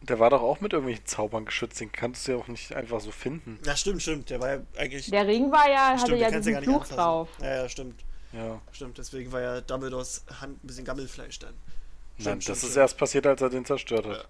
der 0.00 0.18
war 0.18 0.30
doch 0.30 0.40
auch 0.40 0.60
mit 0.60 0.72
irgendwelchen 0.72 1.04
Zaubern 1.04 1.44
geschützt. 1.44 1.80
Den 1.80 1.92
kannst 1.92 2.26
du 2.26 2.32
ja 2.32 2.38
auch 2.38 2.48
nicht 2.48 2.74
einfach 2.74 3.00
so 3.00 3.10
finden. 3.10 3.58
Ja, 3.64 3.76
stimmt, 3.76 4.02
stimmt. 4.02 4.30
Der 4.30 4.40
war 4.40 4.54
ja 4.54 4.60
eigentlich. 4.78 5.10
Der 5.10 5.26
Ring 5.26 5.52
war 5.52 5.68
ja, 5.68 5.90
hatte 5.90 6.00
stimmt, 6.00 6.18
ja 6.18 6.28
den 6.28 6.32
kannst 6.32 6.48
du 6.48 6.50
diesen 6.50 6.72
nicht 6.72 6.86
Fluch 6.86 6.96
drauf. 6.96 7.28
Ja, 7.40 7.56
ja, 7.56 7.68
stimmt. 7.68 8.02
Ja. 8.32 8.60
Stimmt, 8.72 8.96
deswegen 8.96 9.30
war 9.30 9.42
ja 9.42 9.60
Dumbledores 9.60 10.24
Hand 10.40 10.64
ein 10.64 10.66
bisschen 10.66 10.86
Gammelfleisch 10.86 11.38
dann. 11.38 11.52
Nein, 11.52 12.22
Stimmt, 12.22 12.48
das 12.48 12.58
stimmt, 12.58 12.70
ist 12.70 12.76
erst 12.76 12.98
passiert, 12.98 13.26
als 13.26 13.42
er 13.42 13.50
den 13.50 13.64
zerstört 13.66 14.06
hat. 14.06 14.28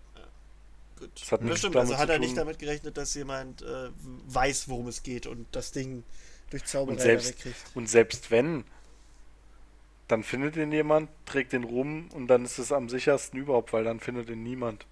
Gut. 1.03 1.21
Das 1.21 1.33
hat 1.33 1.43
nichts 1.43 1.59
stimmt, 1.59 1.77
also 1.77 1.99
hat 1.99 2.09
er 2.11 2.21
nicht 2.21 2.37
damit 2.37 2.61
gerechnet, 2.61 2.97
dass 2.97 3.13
jemand 3.15 3.63
äh, 3.63 3.91
weiß, 4.29 4.69
worum 4.69 4.87
es 4.87 5.03
geht 5.03 5.27
und 5.27 5.47
das 5.51 5.73
Ding 5.73 6.05
durch 6.51 6.65
Zauberei 6.65 6.95
Und 6.95 7.01
selbst, 7.01 7.29
wegkriegt. 7.31 7.57
und 7.75 7.89
selbst 7.91 8.31
wenn, 8.31 8.63
dann 10.07 10.23
findet 10.23 10.57
ihn 10.57 10.71
jemand, 10.71 11.11
trägt 11.27 11.53
den 11.53 11.65
rum 11.65 12.09
und 12.15 12.29
dann 12.29 12.45
ist 12.45 12.59
es 12.59 12.71
am 12.71 12.89
sichersten 12.89 13.41
überhaupt, 13.41 13.73
weil 13.73 13.83
dann 13.83 13.99
findet 13.99 14.31
ihn 14.31 14.45
niemand. 14.45 14.87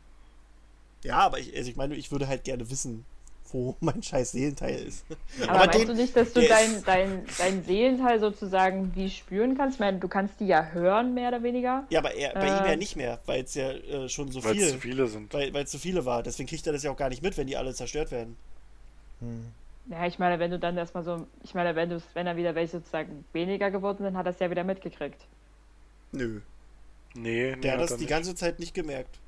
Ja, 1.05 1.19
aber 1.19 1.39
ich, 1.39 1.57
also 1.57 1.70
ich 1.70 1.77
meine, 1.77 1.95
ich 1.95 2.11
würde 2.11 2.27
halt 2.27 2.43
gerne 2.43 2.70
wissen, 2.70 3.05
wo 3.52 3.77
mein 3.81 4.02
scheiß 4.02 4.32
Seelenteil 4.32 4.81
ist. 4.86 5.05
Aber, 5.43 5.51
Aber 5.51 5.59
meinst 5.66 5.78
den- 5.78 5.89
du 5.89 5.94
nicht, 5.94 6.16
dass 6.16 6.32
du 6.32 6.40
der 6.40 6.48
dein, 6.51 6.85
dein, 6.85 7.22
dein 7.39 7.64
Seelenteil 7.64 8.20
sozusagen 8.20 8.93
wie 8.94 9.10
spüren 9.10 9.56
kannst? 9.56 9.77
Ich 9.77 9.81
meine, 9.81 9.98
du 9.98 10.09
kannst 10.09 10.40
die 10.40 10.47
ja 10.47 10.66
hören, 10.72 11.14
mehr 11.14 11.28
oder 11.28 11.43
weniger. 11.43 11.85
Ja, 11.90 12.01
aber 12.01 12.14
er, 12.14 12.32
bei 12.35 12.47
Äh. 12.47 12.59
ihm 12.59 12.64
ja 12.70 12.77
nicht 12.77 12.97
mehr, 12.97 13.18
weil 13.27 13.43
es 13.44 13.55
ja 13.55 13.70
äh, 13.70 14.09
schon 14.09 14.31
so 14.32 14.40
viel, 14.40 14.68
zu 14.68 14.78
viele 14.78 15.06
sind. 15.09 15.32
weil 15.35 15.55
es 15.56 15.70
zu 15.70 15.78
viele 15.78 16.05
war. 16.05 16.22
Deswegen 16.22 16.48
kriegt 16.48 16.66
er 16.66 16.72
das 16.72 16.82
ja 16.82 16.90
auch 16.90 16.97
gar 16.97 17.09
nicht 17.09 17.22
mit, 17.22 17.36
wenn 17.36 17.47
die 17.47 17.56
alle 17.56 17.74
zerstört 17.74 18.10
werden. 18.10 18.36
Ja, 19.89 20.06
ich 20.06 20.18
meine, 20.18 20.39
wenn 20.39 20.51
du 20.51 20.59
dann 20.59 20.77
erstmal 20.77 21.02
so, 21.05 21.27
ich 21.43 21.55
meine, 21.55 21.74
wenn 21.74 21.90
du 21.90 22.01
wenn 22.14 22.27
da 22.27 22.36
wieder 22.36 22.55
welche 22.55 22.78
sozusagen 22.78 23.24
weniger 23.32 23.70
geworden 23.70 24.05
sind, 24.05 24.16
hat 24.16 24.27
er 24.27 24.31
es 24.32 24.39
ja 24.39 24.51
wieder 24.51 24.64
mitgekriegt. 24.64 25.20
Nö. 26.12 26.40
Nee, 27.14 27.55
nee 27.55 27.56
Der 27.56 27.72
hat 27.72 27.78
hat 27.78 27.85
das 27.85 27.90
er 27.93 27.97
die 27.97 28.02
nicht. 28.05 28.10
ganze 28.10 28.35
Zeit 28.35 28.59
nicht 28.60 28.72
gemerkt. 28.74 29.18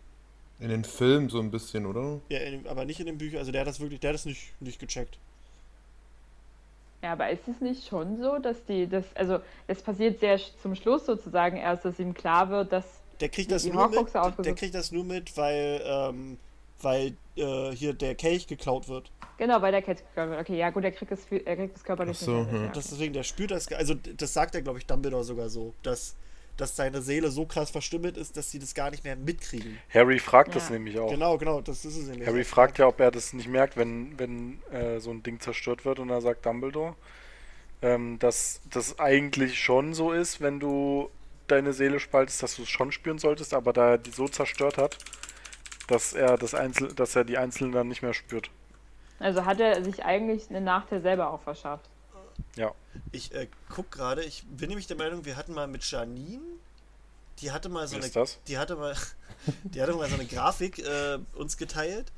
In 0.63 0.69
den 0.69 0.85
Filmen 0.85 1.29
so 1.29 1.41
ein 1.41 1.51
bisschen, 1.51 1.87
oder? 1.87 2.21
Ja, 2.29 2.39
in, 2.39 2.67
aber 2.69 2.85
nicht 2.85 3.01
in 3.01 3.07
den 3.07 3.19
Büchern. 3.19 3.41
Also 3.41 3.51
der 3.51 3.63
hat 3.63 3.69
das 3.69 3.81
wirklich, 3.81 3.99
der 3.99 4.11
hat 4.11 4.15
das 4.15 4.27
nicht, 4.27 4.53
nicht 4.61 4.79
gecheckt. 4.79 5.19
Ja, 7.03 7.13
aber 7.15 7.31
ist 7.31 7.49
es 7.49 7.61
nicht 7.61 7.89
schon 7.89 8.17
so, 8.17 8.39
dass 8.39 8.65
die, 8.65 8.87
das, 8.87 9.05
also 9.17 9.41
es 9.67 9.83
passiert 9.83 10.21
sehr 10.21 10.39
zum 10.63 10.77
Schluss 10.77 11.05
sozusagen 11.05 11.57
erst, 11.57 11.85
dass 11.85 11.99
ihm 11.99 12.15
klar 12.15 12.49
wird, 12.49 12.73
dass 12.73 12.85
Der 13.21 13.29
kriegt 13.29 13.51
Die 13.51 13.55
das 13.55 13.65
nur 13.67 13.89
mit. 13.89 14.15
Der 14.47 14.55
kriegt 14.55 14.75
das 14.77 14.93
nur 14.93 15.03
mit, 15.05 15.37
weil, 15.37 15.83
ähm, 15.85 16.39
weil 16.81 17.17
äh, 17.35 17.73
hier 17.73 17.93
der 17.93 18.15
Kelch 18.15 18.47
geklaut 18.47 18.89
wird. 18.89 19.11
genau 19.39 19.59
bei 19.59 19.73
der 19.73 19.83
Cat 19.83 20.05
wird. 20.15 20.41
Okay, 20.41 20.57
ja 20.59 20.71
gut, 20.71 20.85
er 20.85 20.93
kriegt 20.93 21.11
es, 21.11 21.27
er 21.45 21.57
kriegt 21.57 21.77
es 21.77 21.83
körperlich 21.83 22.19
Ach 22.21 22.25
so, 22.25 22.37
nicht. 22.39 22.45
mehr 22.45 22.53
mit, 22.53 22.61
hm. 22.61 22.67
ja. 22.67 22.73
Das 22.73 22.91
deswegen, 22.91 23.13
der 23.15 23.25
spürt 23.25 23.51
das. 23.51 23.67
Also 23.73 23.95
das 23.95 24.33
sagt 24.33 24.55
er, 24.55 24.63
glaube 24.63 24.79
ich, 24.79 24.87
Dumbledore 24.87 25.25
sogar 25.25 25.49
so, 25.49 25.75
dass, 25.83 26.15
dass 26.63 26.77
seine 26.77 27.03
Seele 27.03 27.29
so 27.33 27.45
krass 27.45 27.71
verstümmelt 27.71 28.17
ist, 28.17 28.37
dass 28.37 28.53
sie 28.53 28.61
das 28.61 28.73
gar 28.73 28.93
nicht 28.93 29.03
mehr 29.03 29.17
mitkriegen. 29.17 29.79
Harry 29.93 30.21
fragt 30.21 30.55
das 30.55 30.69
Ja. 30.69 30.75
nämlich 30.75 30.97
auch. 30.99 31.11
Genau, 31.11 31.37
genau, 31.37 31.61
das 31.61 31.85
ist 31.85 31.97
es 31.97 32.07
nämlich. 32.07 32.29
Harry 32.29 32.45
fragt 32.45 32.79
ja, 32.79 32.87
ob 32.87 33.01
er 33.01 33.11
das 33.11 33.33
nicht 33.33 33.49
merkt, 33.49 33.77
wenn, 33.77 34.17
wenn 34.17 34.63
äh, 34.71 35.01
so 35.01 35.11
ein 35.11 35.25
Ding 35.25 35.41
zerstört 35.41 35.85
wird 35.85 35.99
und 35.99 36.07
da 36.09 36.21
sagt 36.21 36.47
Dumbledore, 36.47 36.95
ähm, 37.83 38.21
dass 38.21 38.61
das 38.71 39.01
eigentlich 39.01 39.59
schon 39.61 39.93
so 39.93 40.13
ist, 40.13 40.41
wenn 40.41 40.61
du 40.61 41.11
deine 41.49 41.73
Seele 41.73 41.99
spaltest, 41.99 42.45
dass 42.45 42.55
du 42.55 42.63
es 42.63 42.71
schon 42.71 42.93
spüren 42.93 43.19
solltest, 43.19 43.55
aber 43.55 43.73
da 43.73 43.91
er 43.91 43.99
die 43.99 44.13
so 44.13 44.29
zerstört 44.29 44.79
hat, 44.79 44.97
dass 45.89 46.13
er 46.13 46.39
das 46.39 46.55
Einzel 46.55 46.95
dass 46.95 47.17
er 47.17 47.25
die 47.25 47.39
Einzelnen 47.39 47.73
dann 47.73 47.89
nicht 47.89 48.03
mehr 48.03 48.15
spürt. 48.15 48.51
Also 49.19 49.45
hat 49.45 49.59
er 49.59 49.83
sich 49.85 50.05
eigentlich 50.05 50.49
einen 50.49 50.65
Nachteil 50.65 51.03
selber 51.03 51.31
auch 51.31 51.41
verschafft. 51.41 51.91
Ja. 52.57 52.75
Ich 53.11 53.33
äh, 53.35 53.49
guck 53.69 53.91
gerade, 53.91 54.25
ich 54.25 54.45
bin 54.45 54.69
nämlich 54.69 54.87
der 54.87 54.97
Meinung, 54.97 55.25
wir 55.25 55.37
hatten 55.37 55.55
mal 55.55 55.67
mit 55.67 55.89
Janine, 55.89 56.43
die 57.41 57.51
hatte 57.51 57.69
mal 57.69 57.89
so 57.89 57.97
Wer 57.97 58.05
eine, 58.05 58.29
die 58.47 58.59
hatte 58.59 58.77
mal, 58.77 58.97
die 59.65 59.83
hatte 59.83 59.95
mal 59.95 60.09
so 60.09 60.15
eine 60.15 60.27
Grafik 60.27 60.79
äh, 60.79 61.19
uns 61.35 61.57
geteilt. 61.57 62.13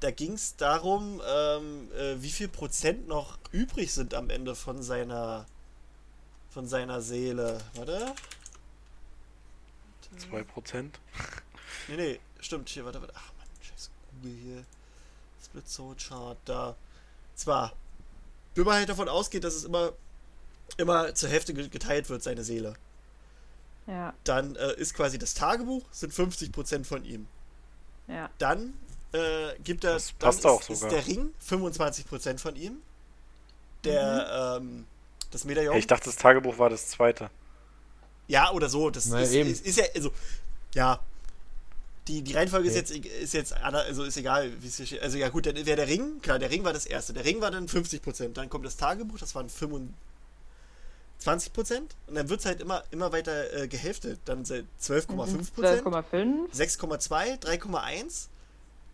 Da 0.00 0.10
ging 0.10 0.32
es 0.32 0.56
darum, 0.56 1.22
ähm, 1.26 1.90
äh, 1.92 2.20
wie 2.20 2.30
viel 2.30 2.48
Prozent 2.48 3.08
noch 3.08 3.38
übrig 3.52 3.92
sind 3.92 4.12
am 4.14 4.28
Ende 4.28 4.54
von 4.54 4.82
seiner, 4.82 5.46
von 6.50 6.66
seiner 6.66 7.00
Seele. 7.00 7.60
Warte. 7.74 8.14
2%. 10.30 10.90
Nee, 11.86 11.96
nee, 11.96 12.20
stimmt. 12.40 12.70
Hier, 12.70 12.86
warte, 12.86 12.98
warte. 12.98 13.12
Ach 13.14 13.30
man, 13.36 13.46
scheiß 13.60 13.90
Google 14.10 14.38
hier. 14.42 14.64
Split 15.44 15.68
Soul 15.68 15.94
Chart, 15.96 16.38
da. 16.46 16.76
Zwar, 17.34 17.74
wenn 18.54 18.64
man 18.64 18.74
halt 18.76 18.88
davon 18.88 19.08
ausgeht, 19.08 19.44
dass 19.44 19.54
es 19.54 19.64
immer, 19.64 19.92
immer 20.76 21.14
zur 21.14 21.28
Hälfte 21.28 21.54
ge- 21.54 21.68
geteilt 21.68 22.08
wird, 22.08 22.22
seine 22.22 22.44
Seele, 22.44 22.74
Ja, 23.86 24.14
dann 24.24 24.56
äh, 24.56 24.74
ist 24.76 24.94
quasi 24.94 25.18
das 25.18 25.34
Tagebuch, 25.34 25.84
sind 25.90 26.12
50% 26.12 26.84
von 26.84 27.04
ihm. 27.04 27.26
ja. 28.08 28.30
Dann 28.38 28.74
äh, 29.12 29.54
gibt 29.62 29.84
er, 29.84 29.94
Das 29.94 30.08
dann 30.18 30.18
passt 30.28 30.38
ist, 30.40 30.46
auch 30.46 30.60
ist 30.68 30.80
sogar. 30.80 30.90
der 30.90 31.06
Ring 31.06 31.30
25% 31.48 32.38
von 32.38 32.56
ihm. 32.56 32.78
Der, 33.84 34.56
ähm, 34.60 34.86
das 35.30 35.44
Medaillon. 35.44 35.76
Ich 35.76 35.86
dachte, 35.86 36.06
das 36.06 36.16
Tagebuch 36.16 36.56
war 36.58 36.70
das 36.70 36.88
zweite. 36.88 37.30
Ja, 38.28 38.50
oder 38.52 38.68
so. 38.70 38.88
Das 38.90 39.04
Na, 39.06 39.20
ist, 39.20 39.32
eben. 39.32 39.50
ist, 39.50 39.64
ist 39.66 39.76
ja, 39.78 39.84
also, 39.94 40.10
ja. 40.74 41.00
Die, 42.08 42.20
die 42.22 42.34
Reihenfolge 42.34 42.68
ist 42.68 42.76
Okay. 42.76 43.00
jetzt, 43.02 43.22
ist 43.22 43.32
jetzt, 43.34 43.52
ana- 43.54 43.78
also 43.80 44.04
ist 44.04 44.16
egal, 44.18 44.52
wie 44.62 44.66
es 44.68 44.76
hier. 44.76 45.02
Also 45.02 45.16
ja 45.16 45.30
gut, 45.30 45.46
dann 45.46 45.56
wäre 45.56 45.76
der 45.76 45.88
Ring, 45.88 46.20
klar, 46.20 46.38
der 46.38 46.50
Ring 46.50 46.62
war 46.64 46.72
das 46.74 46.84
erste. 46.86 47.12
Der 47.14 47.24
Ring 47.24 47.40
war 47.40 47.50
dann 47.50 47.66
50%. 47.66 48.34
Dann 48.34 48.50
kommt 48.50 48.66
das 48.66 48.76
Tagebuch, 48.76 49.18
das 49.18 49.34
waren 49.34 49.48
25%. 49.48 49.88
20% 51.24 51.78
und 52.08 52.14
dann 52.16 52.28
wird 52.28 52.40
es 52.40 52.46
halt 52.46 52.60
immer, 52.60 52.84
immer 52.90 53.12
weiter 53.12 53.52
äh, 53.54 53.68
gehälftet. 53.68 54.20
Dann 54.26 54.44
se- 54.44 54.64
12,5%, 54.82 55.52
12,5. 55.56 56.52
6,2, 56.52 57.40
3,1. 57.40 58.26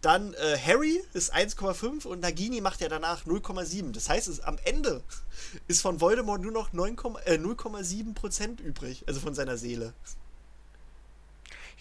Dann 0.02 0.32
äh, 0.34 0.56
Harry 0.58 1.02
ist 1.12 1.34
1,5 1.34 2.06
und 2.06 2.20
Nagini 2.20 2.60
macht 2.60 2.80
ja 2.80 2.88
danach 2.88 3.26
0,7. 3.26 3.92
Das 3.92 4.08
heißt, 4.08 4.28
es, 4.28 4.40
am 4.40 4.58
Ende 4.64 5.02
ist 5.68 5.82
von 5.82 6.00
Voldemort 6.00 6.40
nur 6.42 6.52
noch 6.52 6.72
9, 6.72 6.96
äh, 7.24 7.34
0,7% 7.36 8.60
übrig, 8.62 9.02
also 9.08 9.18
von 9.20 9.34
seiner 9.34 9.56
Seele. 9.56 9.92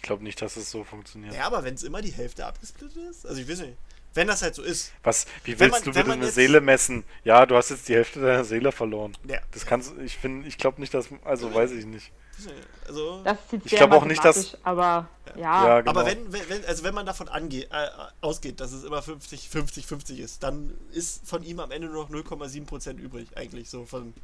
Ich 0.00 0.02
glaube 0.02 0.22
nicht, 0.24 0.40
dass 0.40 0.56
es 0.56 0.70
so 0.70 0.82
funktioniert. 0.82 1.34
Ja, 1.34 1.46
aber 1.46 1.62
wenn 1.62 1.74
es 1.74 1.82
immer 1.82 2.00
die 2.00 2.10
Hälfte 2.10 2.46
abgesplittet 2.46 2.96
ist, 3.10 3.26
also 3.26 3.38
ich 3.38 3.46
weiß 3.46 3.58
nicht, 3.60 3.76
wenn 4.14 4.26
das 4.28 4.40
halt 4.40 4.54
so 4.54 4.62
ist. 4.62 4.92
Was, 5.02 5.26
wie 5.44 5.60
willst 5.60 5.72
man- 5.72 5.82
du 5.84 5.92
bitte 5.92 6.10
eine 6.12 6.24
jetzt- 6.24 6.34
Seele 6.34 6.62
messen? 6.62 7.04
Ja, 7.22 7.44
du 7.44 7.54
hast 7.54 7.68
jetzt 7.68 7.86
die 7.86 7.94
Hälfte 7.94 8.18
deiner 8.20 8.44
Seele 8.44 8.72
verloren. 8.72 9.12
Ja, 9.28 9.38
Das 9.52 9.66
kannst 9.66 9.92
ich 10.02 10.16
finde, 10.16 10.48
ich 10.48 10.56
glaube 10.56 10.80
nicht, 10.80 10.94
dass, 10.94 11.08
also 11.22 11.54
weiß 11.54 11.72
ich 11.72 11.84
nicht. 11.84 12.10
also, 12.88 13.22
Das 13.24 13.34
ist 13.38 13.52
jetzt 13.52 13.66
Ich 13.66 13.70
sehr 13.72 13.86
glaub 13.86 13.92
auch 13.92 14.06
nicht, 14.06 14.24
dass- 14.24 14.56
Aber 14.64 15.06
ja, 15.36 15.66
Ja, 15.66 15.80
genau. 15.82 15.90
aber 15.90 16.06
wenn, 16.06 16.32
wenn, 16.32 16.64
also 16.64 16.82
wenn 16.82 16.94
man 16.94 17.04
davon 17.04 17.28
ange 17.28 17.64
äh, 17.70 17.88
ausgeht, 18.22 18.58
dass 18.60 18.72
es 18.72 18.82
immer 18.84 19.02
50, 19.02 19.50
50, 19.50 19.86
50 19.86 20.18
ist, 20.18 20.42
dann 20.42 20.72
ist 20.92 21.28
von 21.28 21.42
ihm 21.42 21.60
am 21.60 21.70
Ende 21.70 21.88
nur 21.88 22.04
noch 22.04 22.10
0,7% 22.10 22.98
übrig, 22.98 23.28
eigentlich, 23.36 23.68
so 23.68 23.84
von, 23.84 24.14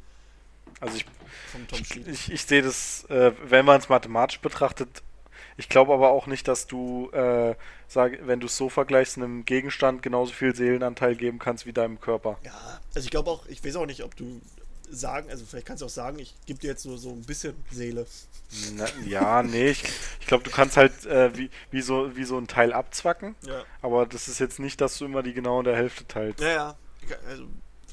Also 0.81 0.97
ich, 0.97 1.05
vom 1.51 1.65
Tom 1.67 1.85
Sheet. 1.85 2.07
ich, 2.07 2.31
ich 2.31 2.41
sehe 2.43 2.61
das, 2.63 3.05
äh, 3.09 3.31
wenn 3.45 3.63
man 3.63 3.79
es 3.79 3.87
mathematisch 3.87 4.39
betrachtet, 4.39 5.01
ich 5.57 5.69
glaube 5.69 5.93
aber 5.93 6.09
auch 6.09 6.27
nicht, 6.27 6.47
dass 6.47 6.67
du, 6.67 7.09
äh, 7.11 7.55
sag, 7.87 8.19
wenn 8.27 8.39
du 8.39 8.45
es 8.45 8.55
so 8.57 8.69
vergleichst, 8.69 9.17
einem 9.17 9.43
Gegenstand 9.45 10.01
genauso 10.03 10.33
viel 10.33 10.55
Seelenanteil 10.55 11.15
geben 11.15 11.39
kannst 11.39 11.65
wie 11.65 11.73
deinem 11.73 11.99
Körper. 11.99 12.37
Ja, 12.43 12.79
also 12.95 13.05
ich 13.05 13.11
glaube 13.11 13.29
auch, 13.31 13.45
ich 13.47 13.63
weiß 13.65 13.75
auch 13.77 13.85
nicht, 13.85 14.03
ob 14.03 14.15
du 14.15 14.39
sagen, 14.89 15.29
also 15.29 15.45
vielleicht 15.45 15.65
kannst 15.67 15.81
du 15.81 15.85
auch 15.87 15.89
sagen, 15.91 16.17
ich 16.19 16.33
gebe 16.45 16.59
dir 16.59 16.67
jetzt 16.67 16.85
nur 16.85 16.97
so 16.97 17.09
ein 17.09 17.23
bisschen 17.23 17.55
Seele. 17.71 18.05
Na, 18.75 18.85
ja, 19.05 19.43
nee, 19.43 19.69
ich, 19.71 19.83
ich 20.21 20.27
glaube, 20.27 20.43
du 20.45 20.49
kannst 20.51 20.77
halt 20.77 21.05
äh, 21.05 21.35
wie, 21.37 21.49
wie, 21.71 21.81
so, 21.81 22.15
wie 22.15 22.23
so 22.23 22.37
ein 22.37 22.47
Teil 22.47 22.71
abzwacken, 22.71 23.35
Ja. 23.45 23.63
aber 23.81 24.05
das 24.05 24.29
ist 24.29 24.39
jetzt 24.39 24.59
nicht, 24.59 24.79
dass 24.79 24.97
du 24.97 25.05
immer 25.05 25.23
die 25.23 25.33
genau 25.33 25.59
in 25.59 25.65
der 25.65 25.75
Hälfte 25.75 26.07
teilst. 26.07 26.39
Ja, 26.39 26.47
ja. 26.47 26.75
Also, 27.27 27.47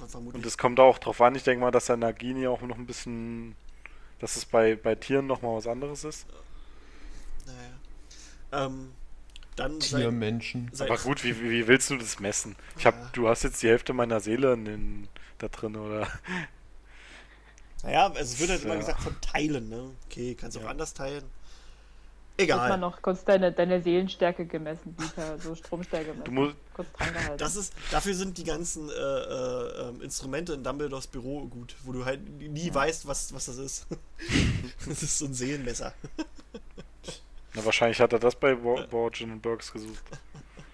vermutlich. 0.09 0.35
Und 0.37 0.47
es 0.47 0.57
kommt 0.57 0.79
auch 0.79 0.99
drauf 0.99 1.21
an, 1.21 1.35
ich 1.35 1.43
denke 1.43 1.63
mal, 1.63 1.71
dass 1.73 1.87
der 1.87 1.97
Nagini 1.97 2.47
auch 2.47 2.61
noch 2.63 2.77
ein 2.77 2.87
bisschen, 2.87 3.57
dass 4.21 4.37
es 4.37 4.45
bei, 4.45 4.77
bei 4.77 4.95
Tieren 4.95 5.27
nochmal 5.27 5.57
was 5.57 5.67
anderes 5.67 6.05
ist. 6.05 6.27
Naja. 7.47 8.67
Ähm, 8.67 8.93
dann 9.57 9.79
Tiermenschen. 9.81 10.71
sein, 10.73 10.91
Aber 10.91 10.99
gut, 11.01 11.23
wie, 11.25 11.41
wie 11.43 11.67
willst 11.69 11.91
du 11.91 11.97
das 11.97 12.19
messen? 12.19 12.57
Ich 12.77 12.87
hab, 12.87 12.95
Ja. 12.95 13.11
du 13.13 13.29
hast 13.29 13.45
jetzt 13.45 13.63
die 13.63 13.69
Hälfte 13.69 13.93
meiner 13.93 14.21
Seele 14.21 14.53
in 14.55 15.09
da 15.39 15.49
drin, 15.49 15.77
oder? 15.77 16.09
Naja, 17.83 18.07
also 18.07 18.21
es 18.21 18.39
wird 18.41 18.51
halt 18.51 18.65
immer 18.65 18.75
Ja. 18.75 18.81
gesagt 18.81 19.03
von 19.03 19.21
Teilen, 19.21 19.69
ne? 19.69 19.91
Okay, 20.07 20.35
kannst 20.35 20.57
auch 20.59 20.63
Ja. 20.63 20.69
anders 20.69 20.95
teilen. 20.95 21.23
hat 21.23 21.29
man 22.39 22.47
Egal. 22.47 22.79
noch 22.79 23.01
kurz 23.03 23.25
deine, 23.25 23.53
deine 23.53 23.81
Seelenstärke 23.83 24.47
gemessen, 24.47 24.97
die 24.99 25.05
per 25.07 25.39
so 25.39 25.55
Stromstärke 25.55 26.07
Du 26.09 26.13
gemessen. 26.15 26.35
musst, 26.35 26.57
kurz 26.75 26.89
dran 26.95 27.13
gehalten. 27.13 27.39
Das 27.39 27.55
ist, 27.55 27.73
dafür 27.93 28.15
sind 28.15 28.39
die 28.39 28.45
ganzen 28.45 28.89
äh, 28.89 28.93
äh, 28.93 29.89
ähm, 29.89 30.03
Instrumente 30.03 30.55
in 30.55 30.65
Dumbledores 30.65 31.07
Büro 31.07 31.47
gut, 31.47 31.77
wo 31.85 31.93
du 31.93 32.05
halt 32.05 32.29
nie 32.41 32.75
weißt, 32.75 33.07
was, 33.07 33.33
was 33.33 33.45
das 33.47 33.59
ist. 33.59 33.87
das 34.89 35.03
ist 35.05 35.19
so 35.19 35.27
ein 35.27 35.35
Seelenmesser. 35.35 35.95
na, 37.55 37.65
wahrscheinlich 37.65 38.01
hat 38.01 38.13
er 38.13 38.19
das 38.19 38.35
bei 38.37 38.55
Bo- 38.55 38.85
Borgin 38.89 39.31
und 39.33 39.43
Burks 39.43 39.73
gesucht. 39.73 40.03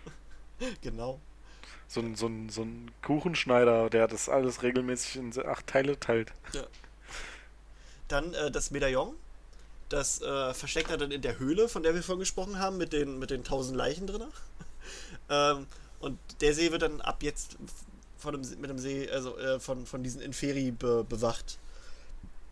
genau. 0.83 1.21
So 1.89 2.01
ein, 2.01 2.15
so, 2.15 2.27
ein, 2.29 2.49
so 2.51 2.63
ein 2.63 2.91
Kuchenschneider, 3.03 3.91
der 3.91 4.07
das 4.09 4.29
alles 4.29 4.63
regelmäßig 4.63 5.17
in 5.17 5.47
acht 5.47 5.67
Teile 5.67 5.99
teilt. 5.99 6.33
Dann 8.09 8.33
äh, 8.35 8.51
das 8.51 8.71
Medaillon. 8.71 9.15
Das 9.89 10.23
äh, 10.23 10.55
versteckt 10.55 10.91
er 10.91 10.99
dann 10.99 11.11
in 11.11 11.21
der 11.21 11.39
Höhle, 11.41 11.69
von 11.69 11.83
der 11.83 11.95
wir 11.97 12.03
vorhin 12.03 12.21
gesprochen 12.21 12.61
haben, 12.61 12.77
mit 12.79 12.93
den, 12.93 13.19
mit 13.19 13.31
den 13.31 13.43
tausend 13.43 13.77
Leichen 13.77 14.07
drin. 14.07 14.23
ähm, 15.31 15.67
und 15.99 16.19
der 16.41 16.55
See 16.55 16.71
wird 16.71 16.83
dann 16.83 17.01
ab 17.01 17.23
jetzt 17.25 17.57
von 18.17 18.33
dem, 18.33 18.45
See- 18.45 18.57
mit 18.57 18.71
dem 18.71 18.79
See, 18.79 19.11
also 19.11 19.37
äh, 19.37 19.59
von, 19.59 19.87
von 19.87 20.05
diesen 20.05 20.21
Inferi 20.21 20.71
be, 20.71 21.05
bewacht. 21.09 21.59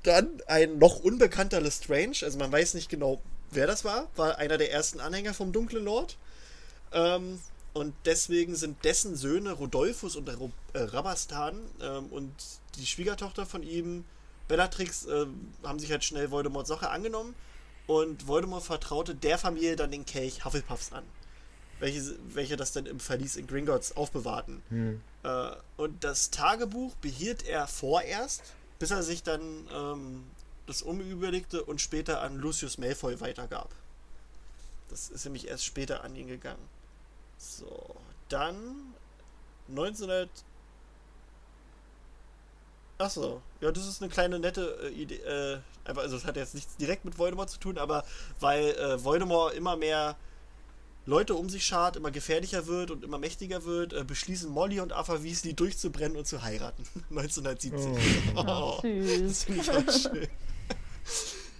Dann 0.02 0.28
ein 0.48 0.78
noch 0.78 0.98
unbekannter 0.98 1.60
Lestrange, 1.60 2.16
also 2.22 2.38
man 2.38 2.50
weiß 2.50 2.74
nicht 2.74 2.88
genau, 2.88 3.20
wer 3.50 3.66
das 3.66 3.84
war, 3.84 4.08
war 4.16 4.38
einer 4.38 4.58
der 4.58 4.72
ersten 4.72 5.00
Anhänger 5.00 5.34
vom 5.34 5.52
Dunklen 5.52 5.84
Lord. 5.84 6.16
Ähm, 6.92 7.40
und 7.74 7.94
deswegen 8.06 8.56
sind 8.56 8.84
dessen 8.84 9.14
Söhne 9.14 9.52
Rodolphus 9.52 10.16
und 10.16 10.28
äh, 10.28 10.78
Rabastan 10.78 11.60
ähm, 11.80 12.06
und 12.06 12.32
die 12.76 12.86
Schwiegertochter 12.86 13.46
von 13.46 13.62
ihm, 13.62 14.04
Bellatrix, 14.48 15.06
äh, 15.06 15.26
haben 15.62 15.78
sich 15.78 15.90
halt 15.90 16.02
schnell 16.02 16.30
Voldemorts 16.30 16.68
Sache 16.68 16.90
angenommen 16.90 17.34
und 17.86 18.26
Voldemort 18.26 18.64
vertraute 18.64 19.14
der 19.14 19.38
Familie 19.38 19.76
dann 19.76 19.90
den 19.90 20.06
Kelch 20.06 20.44
Hufflepuffs 20.44 20.92
an, 20.92 21.04
welche, 21.78 22.16
welche 22.34 22.56
das 22.56 22.72
dann 22.72 22.86
im 22.86 23.00
Verlies 23.00 23.36
in 23.36 23.46
Gringotts 23.46 23.96
aufbewahrten. 23.96 24.62
Äh, 25.22 25.56
und 25.76 26.02
das 26.04 26.30
Tagebuch 26.30 26.94
behielt 26.96 27.46
er 27.46 27.66
vorerst, 27.66 28.42
bis 28.78 28.90
er 28.90 29.02
sich 29.02 29.22
dann 29.22 29.68
ähm, 29.72 30.24
das 30.68 30.82
umüberlegte 30.82 31.64
und 31.64 31.80
später 31.80 32.20
an 32.22 32.36
Lucius 32.36 32.78
Malfoy 32.78 33.20
weitergab. 33.20 33.70
Das 34.90 35.08
ist 35.10 35.24
nämlich 35.24 35.48
erst 35.48 35.64
später 35.64 36.04
an 36.04 36.14
ihn 36.14 36.28
gegangen. 36.28 36.62
So, 37.38 37.96
dann 38.28 38.94
1900. 39.68 40.28
Achso, 42.98 43.40
ja, 43.60 43.70
das 43.70 43.86
ist 43.86 44.02
eine 44.02 44.10
kleine 44.10 44.38
nette 44.38 44.78
äh, 44.82 44.88
Idee. 44.88 45.16
Äh, 45.16 45.58
einfach, 45.84 46.02
also, 46.02 46.16
es 46.16 46.24
hat 46.24 46.36
jetzt 46.36 46.54
nichts 46.54 46.76
direkt 46.76 47.04
mit 47.04 47.16
Voldemort 47.18 47.48
zu 47.48 47.58
tun, 47.58 47.78
aber 47.78 48.04
weil 48.40 48.70
äh, 48.70 49.02
Voldemort 49.04 49.54
immer 49.54 49.76
mehr 49.76 50.16
Leute 51.06 51.34
um 51.36 51.48
sich 51.48 51.64
schart, 51.64 51.96
immer 51.96 52.10
gefährlicher 52.10 52.66
wird 52.66 52.90
und 52.90 53.04
immer 53.04 53.18
mächtiger 53.18 53.64
wird, 53.64 53.92
äh, 53.92 54.02
beschließen 54.04 54.50
Molly 54.50 54.80
und 54.80 54.92
Arthur 54.92 55.22
Weasley 55.22 55.54
durchzubrennen 55.54 56.16
und 56.18 56.26
zu 56.26 56.42
heiraten. 56.42 56.82
1970. 57.10 58.34
Ach, 58.34 58.44
Oh, 58.46 58.80
das 58.82 59.42
süß. 59.42 59.44
finde 59.44 59.60
ich 59.62 59.70
auch 59.70 59.92
schön. 60.12 60.28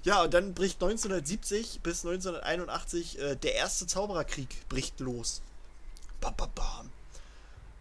Ja, 0.05 0.23
und 0.23 0.33
dann 0.33 0.55
bricht 0.55 0.83
1970 0.83 1.81
bis 1.83 2.05
1981 2.05 3.19
äh, 3.19 3.37
der 3.37 3.55
erste 3.55 3.87
Zaubererkrieg 3.87 4.69
bricht 4.69 5.01
los. 5.01 5.43
Bam, 6.21 6.35
bam, 6.37 6.51
bam. 6.55 6.91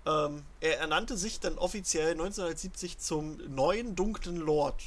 Ähm, 0.05 0.43
er 0.61 0.79
ernannte 0.79 1.17
sich 1.17 1.39
dann 1.39 1.57
offiziell 1.57 2.11
1970 2.11 2.97
zum 2.97 3.37
neuen 3.53 3.95
dunklen 3.95 4.37
Lord. 4.37 4.81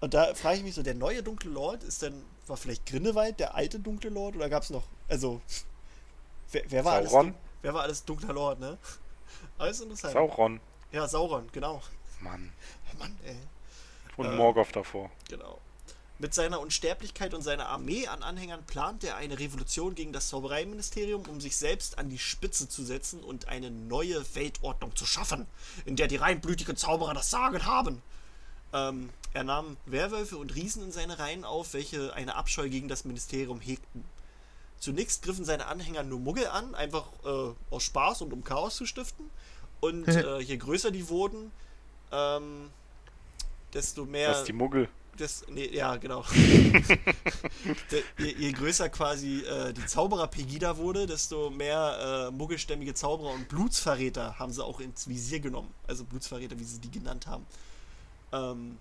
Und 0.00 0.14
da 0.14 0.34
frage 0.34 0.58
ich 0.58 0.64
mich 0.64 0.74
so, 0.74 0.82
der 0.82 0.94
neue 0.94 1.22
dunkle 1.22 1.50
Lord 1.50 1.82
ist 1.82 2.02
dann, 2.02 2.22
war 2.46 2.56
vielleicht 2.56 2.86
Grindelwald 2.86 3.40
der 3.40 3.54
alte 3.54 3.78
dunkle 3.78 4.10
Lord 4.10 4.36
oder 4.36 4.48
gab 4.48 4.62
es 4.62 4.70
noch, 4.70 4.84
also, 5.08 5.40
wer, 6.50 6.62
wer 6.68 6.84
war 6.84 7.02
Sauron? 7.04 7.26
alles, 7.26 7.36
wer 7.62 7.74
war 7.74 7.82
alles 7.82 8.04
dunkler 8.04 8.34
Lord, 8.34 8.60
ne? 8.60 8.78
Alles 9.58 9.80
interessant. 9.80 10.12
Sauron. 10.12 10.60
Ja, 10.92 11.08
Sauron, 11.08 11.48
genau. 11.52 11.82
Mann. 12.20 12.52
Mann, 12.98 13.16
ey. 13.24 13.36
Und 14.16 14.26
Äh, 14.26 14.36
Morgoth 14.36 14.74
davor. 14.74 15.10
Genau. 15.28 15.60
Mit 16.18 16.32
seiner 16.32 16.60
Unsterblichkeit 16.60 17.34
und 17.34 17.42
seiner 17.42 17.68
Armee 17.68 18.06
an 18.06 18.22
Anhängern 18.22 18.64
plant 18.64 19.02
er 19.02 19.16
eine 19.16 19.38
Revolution 19.40 19.96
gegen 19.96 20.12
das 20.12 20.28
Zaubereiministerium, 20.28 21.22
um 21.28 21.40
sich 21.40 21.56
selbst 21.56 21.98
an 21.98 22.08
die 22.08 22.18
Spitze 22.18 22.68
zu 22.68 22.84
setzen 22.84 23.22
und 23.24 23.48
eine 23.48 23.70
neue 23.70 24.24
Weltordnung 24.36 24.94
zu 24.94 25.06
schaffen, 25.06 25.46
in 25.84 25.96
der 25.96 26.06
die 26.06 26.16
reinblütigen 26.16 26.76
Zauberer 26.76 27.14
das 27.14 27.30
Sagen 27.30 27.66
haben. 27.66 28.00
Ähm, 28.72 29.10
er 29.32 29.42
nahm 29.42 29.76
Werwölfe 29.86 30.36
und 30.36 30.54
Riesen 30.54 30.84
in 30.84 30.92
seine 30.92 31.18
Reihen 31.18 31.44
auf, 31.44 31.74
welche 31.74 32.14
eine 32.14 32.36
Abscheu 32.36 32.68
gegen 32.68 32.88
das 32.88 33.04
Ministerium 33.04 33.60
hegten. 33.60 34.04
Zunächst 34.78 35.22
griffen 35.22 35.44
seine 35.44 35.66
Anhänger 35.66 36.04
nur 36.04 36.20
Muggel 36.20 36.46
an, 36.46 36.74
einfach 36.76 37.06
äh, 37.24 37.54
aus 37.70 37.82
Spaß 37.82 38.22
und 38.22 38.32
um 38.32 38.44
Chaos 38.44 38.76
zu 38.76 38.86
stiften. 38.86 39.30
Und 39.80 40.06
äh, 40.08 40.38
je 40.38 40.56
größer 40.56 40.92
die 40.92 41.08
wurden, 41.08 41.50
ähm, 42.12 42.70
desto 43.74 44.04
mehr 44.04 44.28
Das 44.28 44.38
ist 44.40 44.48
die 44.48 44.52
Muggel. 44.52 44.88
das, 45.18 45.44
nee, 45.48 45.68
ja, 45.72 45.96
genau. 45.96 46.24
Je, 48.18 48.34
je 48.36 48.52
größer 48.52 48.88
quasi 48.88 49.40
äh, 49.40 49.72
die 49.72 49.84
Zauberer-Pegida 49.86 50.76
wurde, 50.76 51.06
desto 51.06 51.50
mehr 51.50 52.28
äh, 52.28 52.30
muggelstämmige 52.30 52.94
Zauberer 52.94 53.32
und 53.32 53.48
Blutsverräter 53.48 54.38
haben 54.38 54.52
sie 54.52 54.64
auch 54.64 54.80
ins 54.80 55.08
Visier 55.08 55.40
genommen. 55.40 55.72
Also 55.86 56.04
Blutsverräter, 56.04 56.58
wie 56.58 56.64
sie 56.64 56.78
die 56.78 56.90
genannt 56.90 57.26
haben. 57.26 57.46
Ähm, 58.32 58.78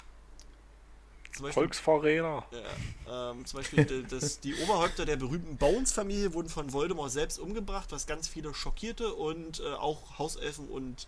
zum 1.34 1.45
Beispiel, 1.45 1.64
Volksverräter. 1.64 2.45
ja, 2.52 3.32
ähm, 3.32 3.45
zum 3.45 3.57
Beispiel 3.57 4.06
das, 4.07 4.40
die 4.40 4.53
Oberhäupter 4.56 5.06
der 5.06 5.15
berühmten 5.15 5.57
Bones-Familie 5.57 6.34
wurden 6.34 6.49
von 6.49 6.72
Voldemort 6.72 7.11
selbst 7.11 7.40
umgebracht, 7.40 7.91
was 7.91 8.06
ganz 8.06 8.28
viele 8.28 8.53
schockierte 8.53 9.14
und 9.14 9.60
äh, 9.60 9.74
auch 9.74 10.20
Hauselfen 10.20 10.68
und 10.68 11.07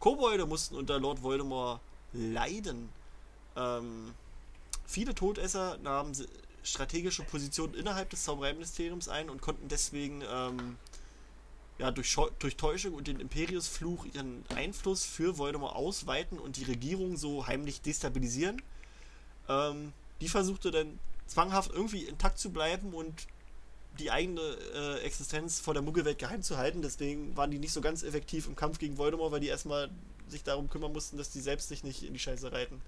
Kobolde 0.00 0.44
mussten 0.44 0.76
unter 0.76 1.00
Lord 1.00 1.22
Voldemort 1.22 1.80
leiden. 2.12 2.90
Ähm, 3.56 4.14
viele 4.86 5.14
Todesser 5.14 5.78
nahmen 5.78 6.14
strategische 6.62 7.22
Positionen 7.24 7.74
innerhalb 7.74 8.10
des 8.10 8.24
Zaubereiministeriums 8.24 9.08
ein 9.08 9.28
und 9.28 9.42
konnten 9.42 9.68
deswegen 9.68 10.22
ähm, 10.28 10.76
ja, 11.78 11.90
durch, 11.90 12.16
durch 12.38 12.56
Täuschung 12.56 12.94
und 12.94 13.06
den 13.06 13.20
Imperiusfluch 13.20 14.06
ihren 14.14 14.44
Einfluss 14.54 15.04
für 15.04 15.38
Voldemort 15.38 15.74
ausweiten 15.74 16.38
und 16.38 16.56
die 16.56 16.64
Regierung 16.64 17.16
so 17.16 17.46
heimlich 17.46 17.82
destabilisieren. 17.82 18.62
Ähm, 19.48 19.92
die 20.20 20.28
versuchte 20.28 20.70
dann 20.70 20.98
zwanghaft 21.26 21.70
irgendwie 21.72 22.04
intakt 22.04 22.38
zu 22.38 22.50
bleiben 22.50 22.94
und 22.94 23.26
die 23.98 24.10
eigene 24.10 24.40
äh, 24.74 25.00
Existenz 25.00 25.60
vor 25.60 25.74
der 25.74 25.82
Muggelwelt 25.82 26.18
geheim 26.18 26.42
zu 26.42 26.56
halten. 26.56 26.82
Deswegen 26.82 27.36
waren 27.36 27.50
die 27.50 27.58
nicht 27.58 27.72
so 27.72 27.80
ganz 27.80 28.02
effektiv 28.02 28.46
im 28.46 28.56
Kampf 28.56 28.78
gegen 28.78 28.98
Voldemort, 28.98 29.32
weil 29.32 29.40
die 29.40 29.48
erstmal 29.48 29.90
sich 30.28 30.42
darum 30.42 30.68
kümmern 30.68 30.92
mussten, 30.92 31.16
dass 31.16 31.30
die 31.30 31.40
selbst 31.40 31.68
sich 31.68 31.84
nicht 31.84 32.02
in 32.02 32.12
die 32.12 32.18
Scheiße 32.18 32.50
reiten. 32.50 32.80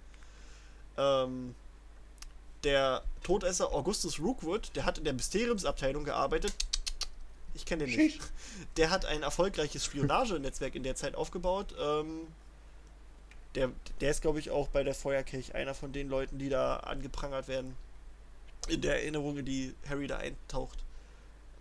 Ähm, 0.96 1.54
der 2.64 3.02
Todesser 3.22 3.72
Augustus 3.72 4.18
Rookwood, 4.18 4.70
der 4.74 4.84
hat 4.84 4.98
in 4.98 5.04
der 5.04 5.12
Mysteriumsabteilung 5.12 6.04
gearbeitet. 6.04 6.54
Ich 7.54 7.64
kenne 7.64 7.86
den 7.86 7.96
nicht. 7.96 8.20
Der 8.76 8.90
hat 8.90 9.06
ein 9.06 9.22
erfolgreiches 9.22 9.82
Spionagenetzwerk 9.82 10.74
in 10.74 10.82
der 10.82 10.94
Zeit 10.94 11.14
aufgebaut. 11.14 11.74
Ähm, 11.80 12.26
der, 13.54 13.70
der 14.02 14.10
ist, 14.10 14.20
glaube 14.20 14.38
ich, 14.38 14.50
auch 14.50 14.68
bei 14.68 14.84
der 14.84 14.94
Feuerkirche 14.94 15.54
einer 15.54 15.72
von 15.74 15.90
den 15.92 16.10
Leuten, 16.10 16.38
die 16.38 16.50
da 16.50 16.76
angeprangert 16.76 17.48
werden. 17.48 17.74
In 18.68 18.82
der 18.82 18.96
Erinnerung, 18.96 19.38
in 19.38 19.46
die 19.46 19.74
Harry 19.88 20.06
da 20.06 20.18
eintaucht. 20.18 20.84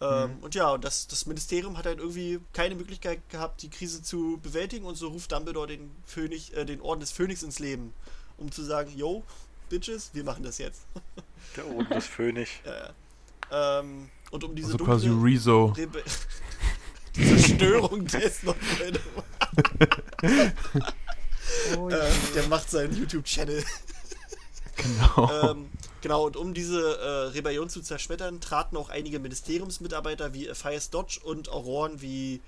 Ähm, 0.01 0.39
Und 0.41 0.55
ja, 0.55 0.71
und 0.71 0.83
das, 0.83 1.07
das 1.07 1.25
Ministerium 1.25 1.77
hat 1.77 1.85
halt 1.85 1.99
irgendwie 1.99 2.41
keine 2.51 2.75
Möglichkeit 2.75 3.21
gehabt, 3.29 3.61
die 3.61 3.69
Krise 3.69 4.03
zu 4.03 4.37
bewältigen 4.43 4.85
und 4.85 4.95
so 4.95 5.07
ruft 5.07 5.31
Dumbledore 5.31 5.67
den 5.67 5.89
Phönix, 6.05 6.49
äh, 6.49 6.65
den 6.65 6.81
Orden 6.81 6.99
des 6.99 7.11
Phönix 7.11 7.43
ins 7.43 7.59
Leben, 7.59 7.93
um 8.37 8.51
zu 8.51 8.63
sagen, 8.63 8.91
yo, 8.95 9.23
Bitches, 9.69 10.11
wir 10.13 10.23
machen 10.23 10.43
das 10.43 10.57
jetzt. 10.57 10.81
Der 11.55 11.67
Orden 11.67 11.89
des 11.89 12.05
Phönix. 12.05 12.51
Ja, 12.65 12.93
ja. 13.51 13.79
Ähm, 13.79 14.09
und 14.31 14.43
um 14.43 14.55
diese 14.55 14.73
Also 14.73 14.83
quasi 14.83 15.07
dunkle 15.07 15.29
Rezo. 15.29 15.65
Rebe 15.77 16.03
die 17.15 17.25
Zerstörung 17.37 18.07
des 18.07 18.43
noch 18.43 18.55
Oh, 21.77 21.89
äh, 21.89 22.09
der 22.33 22.47
macht 22.47 22.69
seinen 22.69 22.97
YouTube-Channel. 22.97 23.63
Genau. 24.75 25.51
ähm, 25.51 25.69
genau, 26.01 26.25
und 26.25 26.35
um 26.35 26.53
diese 26.53 26.97
äh, 26.97 27.27
Rebellion 27.29 27.69
zu 27.69 27.81
zerschmettern, 27.81 28.41
traten 28.41 28.75
auch 28.77 28.89
einige 28.89 29.19
Ministeriumsmitarbeiter 29.19 30.33
wie 30.33 30.49
Aphias 30.49 30.89
Dodge 30.89 31.19
und 31.23 31.49
Auroren 31.49 32.01
wie 32.01 32.41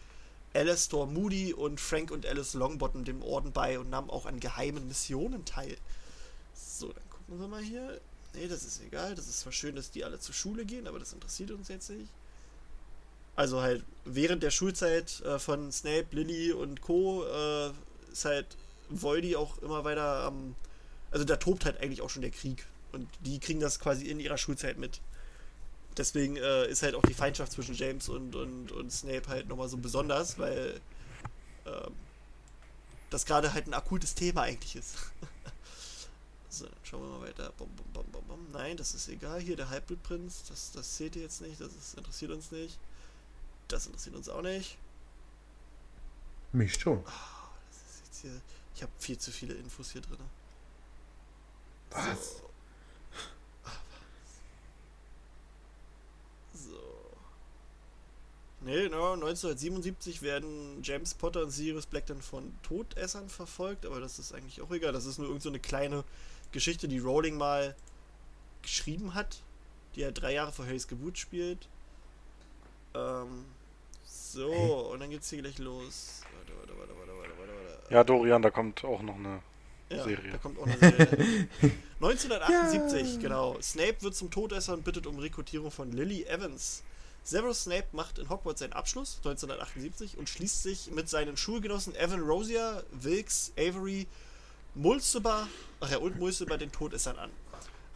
Alastor 0.57 1.05
Moody 1.05 1.53
und 1.53 1.79
Frank 1.79 2.09
und 2.09 2.25
Alice 2.25 2.55
Longbottom 2.55 3.05
dem 3.05 3.21
Orden 3.21 3.51
bei 3.51 3.77
und 3.77 3.89
nahmen 3.89 4.09
auch 4.09 4.25
an 4.25 4.39
geheimen 4.39 4.87
Missionen 4.87 5.45
teil. 5.45 5.77
So, 6.55 6.87
dann 6.91 7.09
gucken 7.09 7.39
wir 7.39 7.47
mal 7.47 7.61
hier. 7.61 8.01
Nee, 8.33 8.47
das 8.47 8.63
ist 8.63 8.81
egal. 8.83 9.13
Das 9.15 9.27
ist 9.27 9.41
zwar 9.41 9.51
schön, 9.51 9.75
dass 9.75 9.91
die 9.91 10.03
alle 10.03 10.19
zur 10.19 10.33
Schule 10.33 10.65
gehen, 10.65 10.87
aber 10.87 10.99
das 10.99 11.13
interessiert 11.13 11.51
uns 11.51 11.67
jetzt 11.67 11.89
nicht. 11.89 12.09
Also 13.35 13.61
halt 13.61 13.83
während 14.03 14.41
der 14.41 14.49
Schulzeit 14.49 15.21
äh, 15.21 15.37
von 15.37 15.71
Snape, 15.71 16.07
Lily 16.11 16.51
und 16.53 16.81
Co. 16.81 17.23
Äh, 17.23 17.71
ist 18.11 18.25
halt 18.25 18.47
Voldy 18.89 19.35
auch 19.35 19.59
immer 19.59 19.83
weiter 19.83 20.23
am. 20.23 20.55
also 21.11 21.23
da 21.23 21.35
tobt 21.35 21.65
halt 21.65 21.79
eigentlich 21.81 22.01
auch 22.01 22.09
schon 22.09 22.23
der 22.23 22.31
Krieg. 22.31 22.65
Und 22.93 23.07
die 23.19 23.39
kriegen 23.39 23.59
das 23.59 23.79
quasi 23.79 24.07
in 24.07 24.19
ihrer 24.19 24.39
Schulzeit 24.39 24.79
mit. 24.79 25.01
Deswegen 25.97 26.37
äh, 26.37 26.67
ist 26.67 26.83
halt 26.83 26.93
auch 26.93 27.01
die 27.01 27.13
Feindschaft 27.13 27.51
zwischen 27.51 27.73
James 27.73 28.07
und, 28.07 28.35
und, 28.35 28.71
und 28.71 28.91
Snape 28.91 29.27
halt 29.27 29.47
nochmal 29.47 29.67
so 29.67 29.77
besonders, 29.77 30.37
weil 30.37 30.79
ähm, 31.65 31.93
das 33.09 33.25
gerade 33.25 33.53
halt 33.53 33.67
ein 33.67 33.73
akutes 33.73 34.13
Thema 34.13 34.43
eigentlich 34.43 34.75
ist. 34.75 34.95
so, 36.49 36.65
dann 36.65 36.75
schauen 36.83 37.01
wir 37.01 37.17
mal 37.17 37.27
weiter. 37.27 37.51
Bom, 37.57 37.69
bom, 37.75 37.85
bom, 37.93 38.05
bom, 38.11 38.23
bom. 38.27 38.47
Nein, 38.51 38.77
das 38.77 38.93
ist 38.93 39.07
egal. 39.07 39.39
Hier 39.39 39.55
der 39.55 39.69
Halbblutprinz, 39.69 40.43
das, 40.49 40.71
das 40.71 40.97
seht 40.97 41.15
ihr 41.15 41.23
jetzt 41.23 41.41
nicht, 41.41 41.59
das 41.59 41.73
ist, 41.73 41.97
interessiert 41.97 42.31
uns 42.31 42.51
nicht. 42.51 42.77
Das 43.67 43.87
interessiert 43.87 44.15
uns 44.15 44.29
auch 44.29 44.43
nicht. 44.43 44.77
Mich 46.53 46.75
schon. 46.75 47.03
Das 47.03 47.13
ist 47.13 48.05
jetzt 48.05 48.21
hier, 48.21 48.41
ich 48.75 48.83
habe 48.83 48.91
viel 48.99 49.17
zu 49.17 49.31
viele 49.31 49.55
Infos 49.55 49.91
hier 49.91 50.01
drin. 50.01 50.19
Was? 51.89 52.37
So. 52.37 52.46
So. 56.57 56.97
Nee, 58.61 58.89
no, 58.89 59.13
1977 59.13 60.21
werden 60.23 60.81
James 60.81 61.13
Potter 61.13 61.43
und 61.43 61.51
Sirius 61.51 61.85
Black 61.85 62.07
dann 62.07 62.21
von 62.21 62.55
Todessern 62.63 63.29
verfolgt, 63.29 63.85
aber 63.85 64.01
das 64.01 64.17
ist 64.17 64.33
eigentlich 64.33 64.61
auch 64.61 64.71
egal. 64.71 64.91
Das 64.91 65.05
ist 65.05 65.19
nur 65.19 65.27
irgend 65.27 65.43
so 65.43 65.49
eine 65.49 65.59
kleine 65.59 66.03
Geschichte, 66.51 66.87
die 66.87 66.97
Rowling 66.97 67.37
mal 67.37 67.75
geschrieben 68.63 69.13
hat, 69.13 69.41
die 69.95 70.01
ja 70.01 70.11
drei 70.11 70.33
Jahre 70.33 70.51
vor 70.51 70.65
Harrys 70.65 70.87
Geburt 70.87 71.17
spielt. 71.19 71.69
Ähm, 72.95 73.45
so, 74.05 74.51
und 74.91 74.99
dann 74.99 75.11
geht's 75.11 75.29
hier 75.29 75.41
gleich 75.41 75.59
los. 75.59 76.21
Warte, 76.35 76.57
warte, 76.59 76.79
warte, 76.79 76.97
warte, 76.97 77.11
warte, 77.17 77.37
warte, 77.39 77.53
warte. 77.79 77.93
Ja, 77.93 78.03
Dorian, 78.03 78.41
da 78.41 78.49
kommt 78.49 78.83
auch 78.83 79.01
noch 79.01 79.15
eine. 79.15 79.41
Ja, 79.89 80.03
Serie. 80.03 80.31
da 80.31 80.37
kommt 80.37 80.59
auch 80.59 80.65
eine 80.65 80.77
Serie. 80.77 81.47
1978, 82.01 83.19
genau. 83.19 83.57
Snape 83.61 84.01
wird 84.01 84.15
zum 84.15 84.29
Todesser 84.29 84.73
und 84.73 84.83
bittet 84.83 85.07
um 85.07 85.17
Rekrutierung 85.17 85.71
von 85.71 85.91
Lily 85.91 86.23
Evans. 86.25 86.83
Severus 87.23 87.63
Snape 87.63 87.87
macht 87.91 88.19
in 88.19 88.29
Hogwarts 88.29 88.59
seinen 88.59 88.73
Abschluss 88.73 89.17
1978 89.17 90.17
und 90.17 90.29
schließt 90.29 90.63
sich 90.63 90.91
mit 90.91 91.09
seinen 91.09 91.35
Schulgenossen 91.35 91.95
Evan 91.95 92.21
Rosier, 92.21 92.83
Wilkes, 92.91 93.51
Avery, 93.57 94.07
Mulciber, 94.75 95.47
ach 95.79 95.91
ja, 95.91 95.97
und 95.97 96.17
Mulciber 96.19 96.57
den 96.57 96.71
Todessern 96.71 97.17
an. 97.17 97.31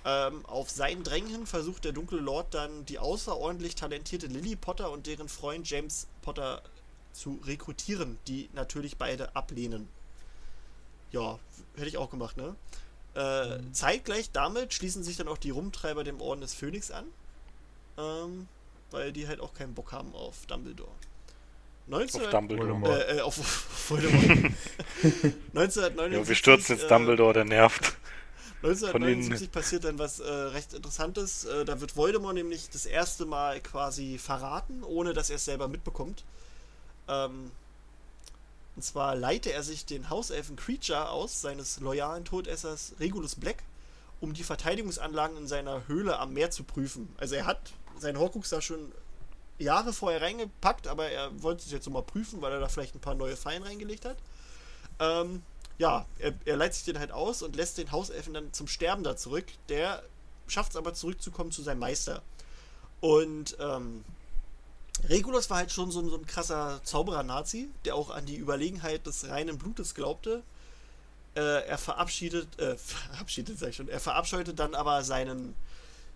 Ähm, 0.04 0.46
auf 0.48 0.70
sein 0.70 1.04
Drängen 1.04 1.46
versucht 1.46 1.86
der 1.86 1.92
dunkle 1.92 2.20
Lord 2.20 2.54
dann 2.54 2.86
die 2.86 2.98
außerordentlich 3.00 3.76
talentierte 3.76 4.28
Lily 4.28 4.56
Potter 4.56 4.92
und 4.92 5.06
deren 5.06 5.30
Freund 5.30 5.70
James 5.70 6.08
Potter 6.24 6.62
zu 7.14 7.40
rekrutieren, 7.46 8.18
die 8.28 8.50
natürlich 8.54 8.98
beide 8.98 9.36
ablehnen. 9.36 9.88
Ja, 11.12 11.40
hätte 11.76 11.88
ich 11.88 11.98
auch 11.98 12.10
gemacht, 12.10 12.38
ne? 12.38 12.56
Äh, 13.14 13.60
Zeitgleich 13.74 14.32
damit 14.32 14.74
schließen 14.74 15.04
sich 15.04 15.18
dann 15.18 15.28
auch 15.28 15.38
die 15.38 15.50
Rumtreiber 15.50 16.04
dem 16.04 16.22
Orden 16.22 16.42
des 16.42 16.54
Phönix 16.54 16.92
an. 16.92 17.06
Ähm, 17.98 18.48
weil 18.92 19.12
die 19.12 19.28
halt 19.28 19.40
auch 19.40 19.54
keinen 19.54 19.74
Bock 19.74 19.92
haben 19.92 20.14
auf 20.14 20.46
Dumbledore. 20.48 20.92
19 21.88 22.22
Auf 22.22 22.30
Dumbledore. 22.30 23.06
Äh, 23.08 23.18
äh, 23.18 23.22
auf, 23.22 23.40
auf 23.40 23.90
Voldemort. 23.90 24.24
1979. 25.04 26.14
Ja, 26.14 26.28
wir 26.28 26.36
stürzen 26.36 26.76
jetzt 26.76 26.86
äh, 26.86 26.88
Dumbledore, 26.88 27.34
der 27.34 27.46
nervt. 27.46 27.98
1979 28.64 29.52
passiert 29.52 29.86
dann 29.86 29.98
was 29.98 30.20
äh, 30.20 30.30
recht 30.30 30.74
Interessantes. 30.74 31.46
Äh, 31.46 31.66
da 31.66 31.82
wird 31.82 31.98
Voldemort 31.98 32.36
nämlich 32.36 32.70
das 32.70 32.86
erste 32.86 33.26
Mal 33.26 33.60
quasi 33.60 34.20
verraten, 34.20 34.84
ohne 34.84 35.14
dass 35.14 35.30
er 35.30 35.38
es 35.38 35.46
selber 35.46 35.68
mitbekommt. 35.68 36.24
Ähm, 37.08 37.52
und 38.82 38.86
zwar 38.86 39.16
leite 39.16 39.54
er 39.54 39.62
sich 39.62 39.86
den 39.86 40.10
Hauselfen 40.10 40.56
Creature 40.56 41.12
aus, 41.12 41.40
seines 41.40 41.80
loyalen 41.82 42.26
Todessers 42.26 42.96
Regulus 43.00 43.36
Black, 43.36 43.58
um 44.20 44.34
die 44.34 44.44
Verteidigungsanlagen 44.44 45.38
in 45.38 45.48
seiner 45.48 45.88
Höhle 45.88 46.18
am 46.18 46.34
Meer 46.34 46.50
zu 46.50 46.64
prüfen. 46.64 47.14
Also 47.18 47.36
er 47.36 47.46
hat 47.46 47.60
seinen 48.00 48.18
Horcrux 48.18 48.50
da 48.50 48.60
schon 48.60 48.92
Jahre 49.60 49.94
vorher 49.94 50.24
reingepackt, 50.24 50.88
aber 50.88 51.10
er 51.10 51.44
wollte 51.44 51.64
es 51.64 51.72
jetzt 51.72 51.86
so 51.86 51.92
mal 51.92 52.02
prüfen, 52.02 52.42
weil 52.42 52.54
er 52.54 52.60
da 52.60 52.70
vielleicht 52.70 52.96
ein 52.96 53.02
paar 53.02 53.14
neue 53.14 53.38
Fallen 53.38 53.62
reingelegt 53.62 54.04
hat. 54.04 54.18
Ähm, 55.00 55.44
ja, 55.78 56.08
er, 56.18 56.34
er 56.46 56.58
leitet 56.58 56.74
sich 56.74 56.86
den 56.86 56.98
halt 56.98 57.12
aus 57.12 57.44
und 57.44 57.56
lässt 57.56 57.78
den 57.78 57.92
Hauselfen 57.92 58.34
dann 58.34 58.52
zum 58.52 58.66
Sterben 58.66 59.04
da 59.04 59.16
zurück. 59.16 59.46
Der 59.70 60.02
schafft 60.48 60.72
es 60.72 60.76
aber 60.76 60.96
zurückzukommen 60.96 61.52
zu 61.52 61.62
seinem 61.62 61.82
Meister. 61.82 62.24
Und 63.00 63.56
ähm, 63.60 64.04
Regulus 65.10 65.50
war 65.50 65.58
halt 65.58 65.72
schon 65.72 65.92
so 65.92 66.00
ein, 66.00 66.10
so 66.10 66.18
ein 66.18 66.26
krasser 66.26 66.82
Zauberer-Nazi, 66.84 67.70
der 67.86 67.96
auch 67.96 68.10
an 68.10 68.26
die 68.26 68.38
Überlegenheit 68.38 69.06
des 69.06 69.28
reinen 69.28 69.58
Blutes 69.58 69.96
glaubte. 69.96 70.44
Äh, 71.36 71.68
er 71.68 71.78
verabschiedet, 71.78 72.60
äh, 72.60 72.76
verabschiedet 72.78 73.58
sag 73.58 73.70
ich 73.70 73.76
schon, 73.76 73.90
er 73.90 74.00
verabscheute 74.00 74.54
dann 74.54 74.76
aber 74.76 75.04
seinen, 75.04 75.56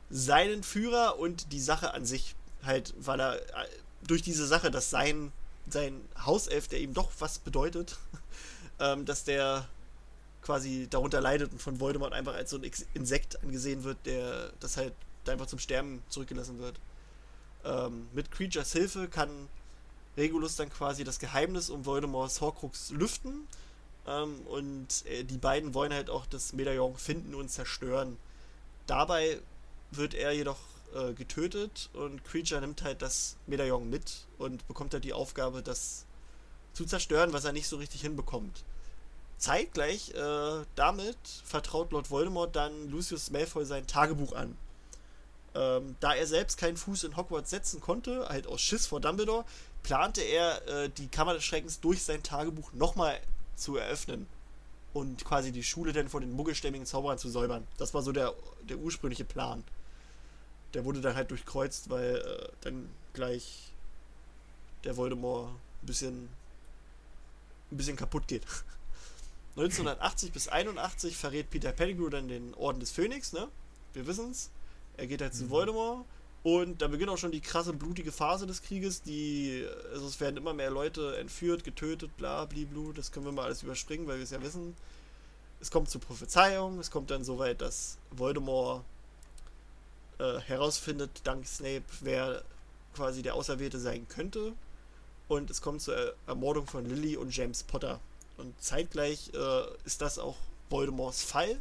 seinen 0.09 0.63
Führer 0.63 1.19
und 1.19 1.51
die 1.51 1.59
Sache 1.59 1.93
an 1.93 2.05
sich. 2.05 2.35
Halt, 2.63 2.93
weil 2.97 3.19
er 3.19 3.35
äh, 3.35 3.67
durch 4.07 4.21
diese 4.21 4.47
Sache, 4.47 4.71
dass 4.71 4.89
sein, 4.89 5.31
sein 5.69 6.01
Hauself, 6.25 6.67
der 6.67 6.79
ihm 6.79 6.93
doch 6.93 7.11
was 7.19 7.39
bedeutet, 7.39 7.97
ähm, 8.79 9.05
dass 9.05 9.23
der 9.23 9.67
quasi 10.41 10.87
darunter 10.89 11.21
leidet 11.21 11.51
und 11.51 11.61
von 11.61 11.79
Voldemort 11.79 12.13
einfach 12.13 12.35
als 12.35 12.51
so 12.51 12.57
ein 12.57 12.71
Insekt 12.93 13.41
angesehen 13.41 13.83
wird, 13.83 13.97
der 14.05 14.51
das 14.59 14.77
halt 14.77 14.93
einfach 15.27 15.47
zum 15.47 15.57
Sterben 15.59 16.03
zurückgelassen 16.09 16.59
wird. 16.59 16.79
Ähm, 17.65 18.07
mit 18.13 18.31
Creatures 18.31 18.71
Hilfe 18.71 19.07
kann 19.07 19.29
Regulus 20.17 20.55
dann 20.55 20.69
quasi 20.69 21.03
das 21.03 21.19
Geheimnis 21.19 21.69
um 21.69 21.85
Voldemorts 21.85 22.39
Horcrux 22.39 22.91
lüften 22.91 23.47
ähm, 24.07 24.41
und 24.47 25.05
äh, 25.05 25.23
die 25.23 25.37
beiden 25.37 25.73
wollen 25.73 25.93
halt 25.93 26.09
auch 26.09 26.25
das 26.25 26.53
Medaillon 26.53 26.95
finden 26.95 27.35
und 27.35 27.49
zerstören. 27.49 28.17
Dabei 28.87 29.39
wird 29.91 30.13
er 30.13 30.31
jedoch 30.31 30.59
äh, 30.93 31.13
getötet 31.13 31.89
und 31.93 32.23
Creature 32.23 32.61
nimmt 32.61 32.83
halt 32.83 33.01
das 33.01 33.35
Medaillon 33.47 33.89
mit 33.89 34.25
und 34.37 34.67
bekommt 34.67 34.93
halt 34.93 35.03
die 35.03 35.13
Aufgabe, 35.13 35.61
das 35.61 36.05
zu 36.73 36.85
zerstören, 36.85 37.33
was 37.33 37.45
er 37.45 37.53
nicht 37.53 37.67
so 37.67 37.77
richtig 37.77 38.01
hinbekommt. 38.01 38.63
Zeitgleich 39.37 40.13
äh, 40.13 40.65
damit 40.75 41.17
vertraut 41.43 41.91
Lord 41.91 42.09
Voldemort 42.09 42.55
dann 42.55 42.89
Lucius 42.89 43.31
Malfoy 43.31 43.65
sein 43.65 43.87
Tagebuch 43.87 44.33
an. 44.33 44.57
Ähm, 45.55 45.95
da 45.99 46.13
er 46.13 46.27
selbst 46.27 46.57
keinen 46.57 46.77
Fuß 46.77 47.05
in 47.05 47.15
Hogwarts 47.17 47.49
setzen 47.49 47.79
konnte, 47.81 48.27
halt 48.29 48.45
aus 48.47 48.61
Schiss 48.61 48.87
vor 48.87 48.99
Dumbledore, 48.99 49.45
plante 49.83 50.21
er, 50.21 50.67
äh, 50.67 50.89
die 50.89 51.07
Kammer 51.07 51.33
des 51.33 51.43
Schreckens 51.43 51.79
durch 51.79 52.03
sein 52.03 52.21
Tagebuch 52.23 52.73
nochmal 52.73 53.19
zu 53.55 53.77
eröffnen. 53.77 54.27
und 54.93 55.25
quasi 55.25 55.51
die 55.51 55.63
Schule 55.63 55.91
dann 55.91 56.07
von 56.07 56.21
den 56.21 56.31
muggelstämmigen 56.31 56.85
Zauberern 56.85 57.17
zu 57.17 57.29
säubern. 57.29 57.67
Das 57.77 57.93
war 57.93 58.01
so 58.01 58.13
der, 58.13 58.33
der 58.69 58.77
ursprüngliche 58.77 59.25
Plan. 59.25 59.61
Der 60.73 60.85
wurde 60.85 61.01
dann 61.01 61.15
halt 61.15 61.31
durchkreuzt, 61.31 61.89
weil 61.89 62.15
äh, 62.15 62.47
dann 62.61 62.89
gleich 63.11 63.73
der 64.85 64.95
Voldemort 64.95 65.49
ein 65.49 65.85
bisschen, 65.85 66.29
ein 67.71 67.77
bisschen 67.77 67.97
kaputt 67.97 68.27
geht. 68.29 68.43
1980 69.57 70.31
bis 70.33 70.47
81 70.47 71.15
verrät 71.15 71.49
Peter 71.49 71.71
Pettigrew 71.71 72.09
dann 72.09 72.27
den 72.27 72.53
Orden 72.55 72.79
des 72.79 72.91
Phönix, 72.91 73.31
ne? 73.31 73.47
Wir 73.93 74.05
wissen's. 74.05 74.49
Er 74.97 75.07
geht 75.07 75.21
halt 75.21 75.33
zu 75.33 75.49
Voldemort 75.49 76.05
und 76.45 76.81
da 76.81 76.87
beginnt 76.87 77.09
auch 77.09 77.17
schon 77.17 77.31
die 77.31 77.41
krasse 77.41 77.73
blutige 77.73 78.11
Phase 78.11 78.45
des 78.45 78.61
Krieges. 78.61 79.01
Die, 79.01 79.65
also 79.91 80.05
es 80.05 80.19
werden 80.19 80.37
immer 80.37 80.53
mehr 80.53 80.69
Leute 80.69 81.17
entführt, 81.17 81.63
getötet, 81.63 82.15
bla, 82.17 82.45
bliblu. 82.45 82.93
Das 82.93 83.11
können 83.11 83.25
wir 83.25 83.31
mal 83.31 83.45
alles 83.45 83.63
überspringen, 83.63 84.05
weil 84.05 84.17
wir 84.17 84.23
es 84.23 84.29
ja 84.29 84.43
wissen. 84.43 84.75
Es 85.59 85.71
kommt 85.71 85.89
zur 85.89 86.01
Prophezeiung. 86.01 86.77
Es 86.79 86.91
kommt 86.91 87.09
dann 87.09 87.23
so 87.23 87.39
weit, 87.39 87.61
dass 87.61 87.97
Voldemort 88.11 88.83
äh, 90.19 90.39
herausfindet, 90.41 91.09
dank 91.23 91.47
Snape, 91.47 91.83
wer 92.01 92.43
quasi 92.93 93.23
der 93.23 93.33
Auserwählte 93.33 93.79
sein 93.79 94.07
könnte. 94.07 94.53
Und 95.27 95.49
es 95.49 95.61
kommt 95.61 95.81
zur 95.81 96.13
Ermordung 96.27 96.67
von 96.67 96.85
Lily 96.85 97.17
und 97.17 97.35
James 97.35 97.63
Potter. 97.63 97.99
Und 98.37 98.53
zeitgleich 98.61 99.31
äh, 99.33 99.63
ist 99.83 100.01
das 100.01 100.19
auch 100.19 100.37
Voldemorts 100.69 101.23
Fall. 101.23 101.59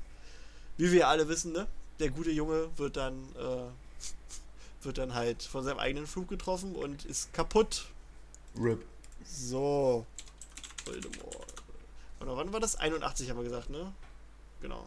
Wie 0.77 0.93
wir 0.93 1.09
alle 1.09 1.29
wissen, 1.29 1.53
ne? 1.53 1.67
Der 1.99 2.11
gute 2.11 2.31
Junge 2.31 2.69
wird 2.77 2.97
dann, 2.97 3.15
äh, 3.37 4.85
wird 4.85 4.99
dann 4.99 5.15
halt 5.15 5.43
von 5.43 5.65
seinem 5.65 5.79
eigenen 5.79 6.07
Flug 6.07 6.29
getroffen 6.29 6.75
und 6.75 7.05
ist 7.05 7.33
kaputt. 7.33 7.87
RIP. 8.59 8.85
So. 9.25 10.07
Voldemort. 10.85 11.55
Oder 12.21 12.37
wann 12.37 12.53
war 12.53 12.61
das? 12.61 12.77
81 12.77 13.31
haben 13.31 13.37
wir 13.37 13.45
gesagt, 13.45 13.71
ne? 13.71 13.93
Genau. 14.61 14.87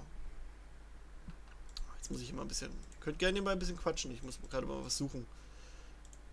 Jetzt 1.98 2.12
muss 2.12 2.22
ich 2.22 2.30
immer 2.30 2.42
ein 2.42 2.48
bisschen. 2.48 2.72
Könnt 3.00 3.20
gerne 3.20 3.42
mal 3.42 3.52
ein 3.52 3.60
bisschen 3.60 3.78
quatschen. 3.78 4.12
Ich 4.14 4.24
muss 4.24 4.40
gerade 4.50 4.66
mal 4.66 4.84
was 4.84 4.98
suchen. 4.98 5.26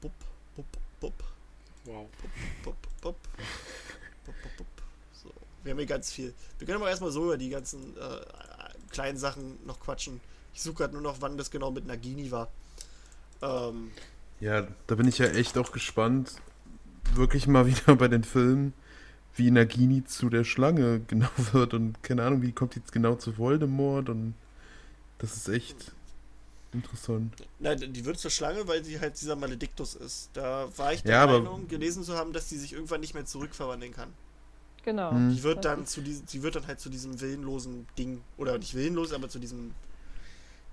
Bup, 0.01 0.13
bup, 0.57 0.67
bup. 1.01 1.25
Wow. 1.85 2.09
Bup, 2.63 2.77
bup. 3.01 3.17
Bup, 4.25 4.35
bup, 4.43 4.57
bup. 4.57 4.67
So. 5.13 5.31
Wir 5.63 5.73
haben 5.73 5.79
hier 5.79 5.87
ganz 5.87 6.13
viel. 6.13 6.35
Wir 6.59 6.67
können 6.67 6.81
aber 6.81 6.91
erstmal 6.91 7.11
so 7.11 7.25
über 7.25 7.37
die 7.37 7.51
ganzen 7.51 7.97
äh, 7.97 8.21
kleinen 8.91 9.19
Sachen 9.19 9.65
noch 9.67 9.81
quatschen. 9.81 10.21
Ich 10.55 10.63
suche 10.63 10.77
gerade 10.77 10.95
nur 10.95 11.03
noch, 11.03 11.21
wann 11.21 11.37
das 11.39 11.51
genau 11.51 11.71
mit 11.71 11.87
Nagini 11.87 12.31
war. 12.31 12.51
Ähm, 13.43 13.93
Ja, 14.41 14.67
da 14.87 14.95
bin 14.97 15.09
ich 15.09 15.19
ja 15.19 15.27
echt 15.27 15.57
auch 15.59 15.73
gespannt, 15.73 16.35
wirklich 17.15 17.47
mal 17.47 17.67
wieder 17.69 17.97
bei 17.97 18.09
den 18.09 18.25
Filmen, 18.25 18.75
wie 19.37 19.51
Nagini 19.51 20.05
zu 20.05 20.31
der 20.31 20.45
Schlange 20.45 21.01
genau 21.09 21.29
wird 21.53 21.75
und 21.75 22.03
keine 22.03 22.25
Ahnung, 22.25 22.43
wie 22.43 22.53
kommt 22.53 22.75
die 22.77 22.81
jetzt 22.81 22.93
genau 22.93 23.17
zu 23.17 23.39
Voldemort 23.39 24.09
und 24.11 24.35
das 25.19 25.37
ist 25.37 25.49
echt 25.49 25.93
interessant. 26.73 27.37
Nein, 27.59 27.93
die 27.93 28.05
wird 28.05 28.19
zur 28.19 28.31
Schlange, 28.31 28.67
weil 28.69 28.85
sie 28.85 29.01
halt 29.01 29.21
dieser 29.21 29.37
Malediktus 29.37 29.95
ist. 29.95 30.31
Da 30.35 30.69
war 30.77 30.93
ich 30.93 31.05
der 31.05 31.19
Ja, 31.19 31.27
Meinung, 31.27 31.69
gelesen 31.69 32.05
zu 32.05 32.15
haben, 32.17 32.33
dass 32.33 32.49
die 32.49 32.59
sich 32.59 32.73
irgendwann 32.73 33.01
nicht 33.01 33.15
mehr 33.15 33.25
zurückverwandeln 33.25 33.93
kann. 33.93 34.13
Genau. 34.83 35.11
Hm. 35.11 35.29
Die 35.29 35.43
wird 35.43 35.65
dann 35.65 35.87
zu 35.87 36.03
diesem, 36.03 36.27
sie 36.27 36.43
wird 36.43 36.57
dann 36.57 36.67
halt 36.67 36.81
zu 36.81 36.91
diesem 36.91 37.21
willenlosen 37.21 37.89
Ding, 37.99 38.25
oder 38.37 38.59
nicht 38.59 38.75
willenlos, 38.75 39.13
aber 39.13 39.29
zu 39.29 39.39
diesem 39.39 39.75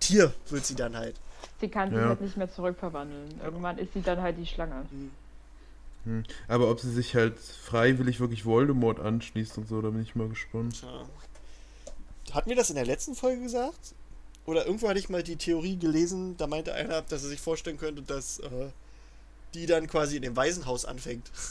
Tier 0.02 0.34
wird 0.50 0.66
sie 0.66 0.76
dann 0.76 0.98
halt. 0.98 1.16
Sie 1.62 1.70
kann 1.70 1.90
sich 1.90 1.98
Ja. 2.00 2.10
halt 2.10 2.22
nicht 2.22 2.36
mehr 2.36 2.52
zurückverwandeln. 2.52 3.40
Irgendwann 3.42 3.78
ist 3.78 3.94
sie 3.94 4.02
dann 4.02 4.22
halt 4.22 4.38
die 4.38 4.46
Schlange. 4.46 4.86
Hm. 6.04 6.24
Aber 6.48 6.70
ob 6.70 6.80
sie 6.80 6.92
sich 6.92 7.16
halt 7.16 7.38
freiwillig 7.40 8.20
wirklich 8.20 8.44
Voldemort 8.46 9.00
anschließt 9.00 9.58
und 9.60 9.68
so, 9.68 9.82
da 9.82 9.90
bin 9.92 10.02
ich 10.02 10.16
mal 10.16 10.28
gespannt. 10.28 10.80
Tja. 10.80 11.06
Hatten 12.34 12.50
wir 12.50 12.56
das 12.58 12.70
in 12.70 12.76
der 12.76 12.86
letzten 12.86 13.16
Folge 13.16 13.42
gesagt? 13.44 13.94
Oder 14.46 14.66
irgendwo 14.66 14.90
hatte 14.90 15.00
ich 15.00 15.10
mal 15.10 15.22
die 15.22 15.36
Theorie 15.36 15.78
gelesen, 15.78 16.36
da 16.38 16.48
meinte 16.48 16.74
einer, 16.74 17.04
dass 17.04 17.24
er 17.24 17.30
sich 17.30 17.40
vorstellen 17.40 17.78
könnte, 17.78 18.02
dass 18.02 18.40
äh, 18.40 18.70
die 19.54 19.68
dann 19.68 19.86
quasi 19.88 20.16
in 20.16 20.24
dem 20.24 20.36
Waisenhaus 20.36 20.86
anfängt. 20.86 21.32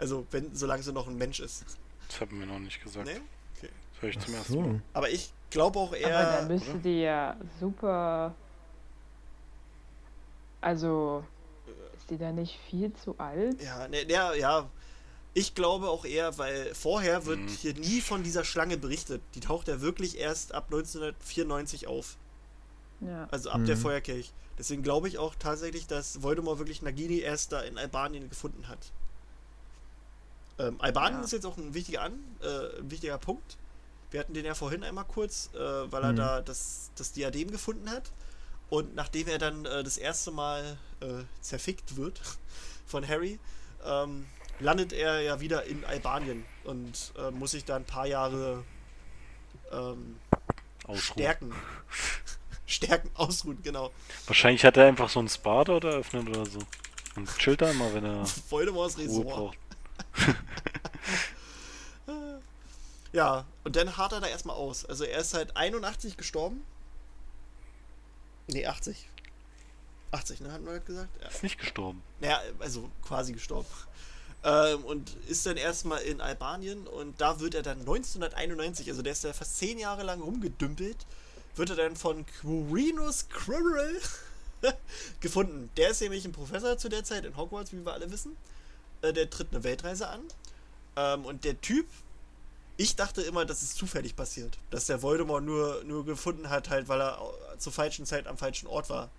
Also, 0.00 0.24
wenn, 0.30 0.54
solange 0.54 0.80
sie 0.84 0.92
noch 0.92 1.08
ein 1.08 1.18
Mensch 1.18 1.40
ist. 1.40 1.64
Das 2.06 2.20
haben 2.20 2.38
wir 2.38 2.46
noch 2.46 2.60
nicht 2.60 2.80
gesagt. 2.80 3.04
Ne? 3.04 3.20
Okay. 3.56 3.68
Das 3.92 4.02
höre 4.02 4.08
ich 4.10 4.18
zum 4.20 4.32
ersten 4.32 4.54
Mal. 4.62 4.80
Aber 4.92 5.10
ich 5.10 5.32
glaube 5.50 5.78
auch 5.78 5.88
Aber 5.88 5.96
eher. 5.98 6.38
dann 6.38 6.48
müsste 6.48 6.78
die 6.78 7.00
ja 7.00 7.36
super. 7.60 8.34
Also. 10.60 11.24
Ist 11.96 12.10
die 12.10 12.18
da 12.18 12.32
nicht 12.32 12.58
viel 12.70 12.92
zu 12.94 13.14
alt? 13.18 13.62
Ja, 13.62 13.86
ne, 13.88 14.04
ja, 14.10 14.32
ja. 14.34 14.68
Ich 15.34 15.54
glaube 15.54 15.88
auch 15.90 16.04
eher, 16.04 16.36
weil 16.38 16.74
vorher 16.74 17.26
wird 17.26 17.38
Mhm. 17.40 17.48
hier 17.48 17.74
nie 17.74 18.00
von 18.00 18.22
dieser 18.22 18.44
Schlange 18.44 18.76
berichtet. 18.78 19.20
Die 19.34 19.40
taucht 19.40 19.68
ja 19.68 19.80
wirklich 19.80 20.18
erst 20.18 20.54
ab 20.54 20.64
1994 20.70 21.86
auf. 21.86 22.16
Ja. 23.00 23.28
Also 23.30 23.50
ab 23.50 23.60
der 23.64 23.76
Mhm. 23.76 23.80
Feuerkelch. 23.80 24.32
Deswegen 24.58 24.82
glaube 24.82 25.06
ich 25.06 25.18
auch 25.18 25.34
tatsächlich, 25.36 25.86
dass 25.86 26.22
Voldemort 26.22 26.58
wirklich 26.58 26.82
Nagini 26.82 27.20
erst 27.20 27.52
da 27.52 27.60
in 27.60 27.78
Albanien 27.78 28.28
gefunden 28.28 28.66
hat. 28.66 28.78
Ähm, 30.58 30.76
Albanien 30.80 31.20
Ja. 31.20 31.24
ist 31.24 31.32
jetzt 31.32 31.46
auch 31.46 31.56
ein 31.56 31.74
wichtiger, 31.74 32.02
An 32.02 32.14
äh, 32.42 32.80
ein 32.80 32.90
wichtiger 32.90 33.18
Punkt. 33.18 33.56
Wir 34.10 34.20
hatten 34.20 34.34
den 34.34 34.44
ja 34.44 34.54
vorhin 34.54 34.82
einmal 34.84 35.04
kurz, 35.04 35.50
äh, 35.54 35.58
weil 35.58 36.02
er 36.02 36.12
Mhm. 36.12 36.16
da 36.16 36.40
das, 36.40 36.90
das 36.96 37.12
Diadem 37.12 37.50
gefunden 37.50 37.90
hat. 37.90 38.10
Und 38.70 38.94
nachdem 38.94 39.28
er 39.28 39.38
dann 39.38 39.64
äh, 39.64 39.82
das 39.82 39.96
erste 39.98 40.30
Mal 40.30 40.78
äh, 41.00 41.24
zerfickt 41.40 41.96
wird 41.96 42.20
von 42.86 43.06
Harry, 43.06 43.38
ähm, 43.84 44.26
landet 44.60 44.92
er 44.92 45.20
ja 45.20 45.40
wieder 45.40 45.64
in 45.64 45.84
Albanien 45.84 46.44
und 46.64 47.12
äh, 47.18 47.30
muss 47.30 47.52
sich 47.52 47.64
da 47.64 47.76
ein 47.76 47.84
paar 47.84 48.06
Jahre 48.06 48.64
ähm, 49.72 50.16
Ausruhen. 50.84 50.98
stärken. 50.98 51.52
stärken, 52.66 53.10
ausruhen, 53.14 53.62
genau. 53.62 53.90
Wahrscheinlich 54.26 54.64
hat 54.64 54.76
er 54.76 54.86
einfach 54.86 55.08
so 55.08 55.20
einen 55.20 55.28
Spa 55.28 55.64
dort 55.64 55.84
eröffnet 55.84 56.28
oder 56.28 56.44
so. 56.46 56.58
Und 57.16 57.28
chillt 57.38 57.60
da 57.62 57.70
immer, 57.70 57.92
wenn 57.94 58.04
er 58.04 58.24
Voldemorts 58.50 58.96
Ruhe 58.98 59.04
Resort. 59.06 59.26
braucht. 59.26 59.58
Ja, 63.12 63.46
und 63.64 63.76
dann 63.76 63.96
hart 63.96 64.12
er 64.12 64.20
da 64.20 64.26
erstmal 64.26 64.56
aus. 64.56 64.84
Also 64.84 65.04
er 65.04 65.20
ist 65.20 65.34
halt 65.34 65.56
81 65.56 66.16
gestorben. 66.16 66.62
Nee, 68.48 68.66
80. 68.66 69.08
80, 70.10 70.40
ne, 70.40 70.52
hatten 70.52 70.64
wir 70.64 70.72
gerade 70.72 70.84
gesagt? 70.84 71.08
Ja. 71.22 71.28
Ist 71.28 71.42
nicht 71.42 71.58
gestorben. 71.58 72.02
Naja, 72.20 72.40
also 72.60 72.90
quasi 73.02 73.32
gestorben. 73.32 73.68
Ähm, 74.44 74.84
und 74.84 75.16
ist 75.26 75.44
dann 75.46 75.56
erstmal 75.56 76.00
in 76.02 76.20
Albanien 76.20 76.86
und 76.86 77.20
da 77.20 77.40
wird 77.40 77.54
er 77.54 77.62
dann 77.62 77.80
1991, 77.80 78.88
also 78.88 79.02
der 79.02 79.12
ist 79.12 79.24
ja 79.24 79.32
fast 79.32 79.58
10 79.58 79.78
Jahre 79.78 80.04
lang 80.04 80.20
rumgedümpelt, 80.20 80.96
wird 81.56 81.70
er 81.70 81.76
dann 81.76 81.96
von 81.96 82.24
Quirinus 82.24 83.28
Quirrell 83.28 84.00
gefunden. 85.20 85.70
Der 85.76 85.90
ist 85.90 86.00
nämlich 86.00 86.24
ein 86.24 86.32
Professor 86.32 86.78
zu 86.78 86.88
der 86.88 87.04
Zeit 87.04 87.24
in 87.24 87.36
Hogwarts, 87.36 87.72
wie 87.72 87.84
wir 87.84 87.92
alle 87.92 88.10
wissen. 88.10 88.36
Äh, 89.02 89.12
der 89.12 89.28
tritt 89.28 89.48
eine 89.52 89.64
Weltreise 89.64 90.08
an. 90.08 90.20
Ähm, 90.96 91.24
und 91.24 91.44
der 91.44 91.60
Typ, 91.60 91.86
ich 92.78 92.94
dachte 92.94 93.22
immer, 93.22 93.44
das 93.44 93.62
ist 93.62 93.76
zufällig 93.76 94.14
passiert. 94.14 94.56
Dass 94.70 94.86
der 94.86 95.02
Voldemort 95.02 95.44
nur, 95.44 95.82
nur 95.84 96.06
gefunden 96.06 96.48
hat, 96.48 96.70
halt, 96.70 96.88
weil 96.88 97.02
er 97.02 97.20
zur 97.58 97.72
falschen 97.72 98.06
Zeit 98.06 98.28
am 98.28 98.38
falschen 98.38 98.68
Ort 98.68 98.88
war. 98.88 99.10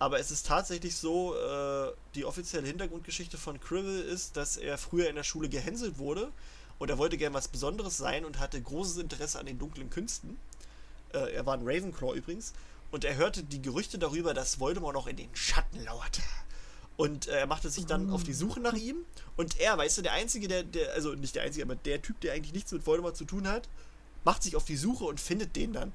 Aber 0.00 0.18
es 0.18 0.32
ist 0.32 0.46
tatsächlich 0.46 0.96
so, 0.96 1.36
äh, 1.36 1.92
die 2.16 2.24
offizielle 2.24 2.66
Hintergrundgeschichte 2.66 3.38
von 3.38 3.60
Quirrell 3.60 4.00
ist, 4.00 4.36
dass 4.36 4.56
er 4.56 4.76
früher 4.76 5.08
in 5.08 5.14
der 5.14 5.22
Schule 5.22 5.48
gehänselt 5.48 5.98
wurde 5.98 6.32
und 6.80 6.90
er 6.90 6.98
wollte 6.98 7.16
gern 7.16 7.32
was 7.32 7.46
Besonderes 7.46 7.96
sein 7.96 8.24
und 8.24 8.40
hatte 8.40 8.60
großes 8.60 8.98
Interesse 8.98 9.38
an 9.38 9.46
den 9.46 9.58
dunklen 9.58 9.88
Künsten. 9.88 10.36
Äh, 11.12 11.34
er 11.34 11.46
war 11.46 11.54
ein 11.54 11.62
Ravenclaw 11.62 12.16
übrigens. 12.16 12.54
Und 12.90 13.04
er 13.04 13.16
hörte 13.16 13.44
die 13.44 13.62
Gerüchte 13.62 13.98
darüber, 13.98 14.34
dass 14.34 14.58
Voldemort 14.58 14.94
noch 14.94 15.06
in 15.06 15.16
den 15.16 15.34
Schatten 15.34 15.84
lauerte. 15.84 16.22
Und 16.98 17.28
äh, 17.28 17.38
er 17.38 17.46
machte 17.46 17.70
sich 17.70 17.86
dann 17.86 18.10
auf 18.10 18.24
die 18.24 18.32
Suche 18.32 18.58
nach 18.58 18.74
ihm. 18.74 18.96
Und 19.36 19.60
er, 19.60 19.78
weißt 19.78 19.98
du, 19.98 20.02
der 20.02 20.12
Einzige, 20.14 20.48
der, 20.48 20.64
der, 20.64 20.92
also 20.94 21.14
nicht 21.14 21.36
der 21.36 21.44
Einzige, 21.44 21.64
aber 21.64 21.76
der 21.76 22.02
Typ, 22.02 22.20
der 22.20 22.34
eigentlich 22.34 22.52
nichts 22.52 22.72
mit 22.72 22.84
Voldemort 22.84 23.16
zu 23.16 23.24
tun 23.24 23.46
hat, 23.46 23.68
macht 24.24 24.42
sich 24.42 24.56
auf 24.56 24.64
die 24.64 24.76
Suche 24.76 25.04
und 25.04 25.20
findet 25.20 25.54
den 25.54 25.72
dann. 25.72 25.92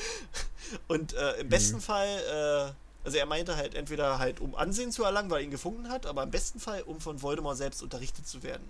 und 0.88 1.14
äh, 1.14 1.40
im 1.40 1.48
besten 1.48 1.80
Fall, 1.80 2.06
äh, 2.06 2.72
also 3.02 3.16
er 3.16 3.24
meinte 3.24 3.56
halt 3.56 3.74
entweder 3.74 4.18
halt, 4.18 4.40
um 4.40 4.54
Ansehen 4.54 4.92
zu 4.92 5.04
erlangen, 5.04 5.30
weil 5.30 5.38
er 5.38 5.44
ihn 5.44 5.50
gefunden 5.50 5.88
hat, 5.88 6.04
aber 6.04 6.22
im 6.22 6.30
besten 6.30 6.60
Fall, 6.60 6.82
um 6.82 7.00
von 7.00 7.22
Voldemort 7.22 7.56
selbst 7.56 7.82
unterrichtet 7.82 8.28
zu 8.28 8.42
werden. 8.42 8.68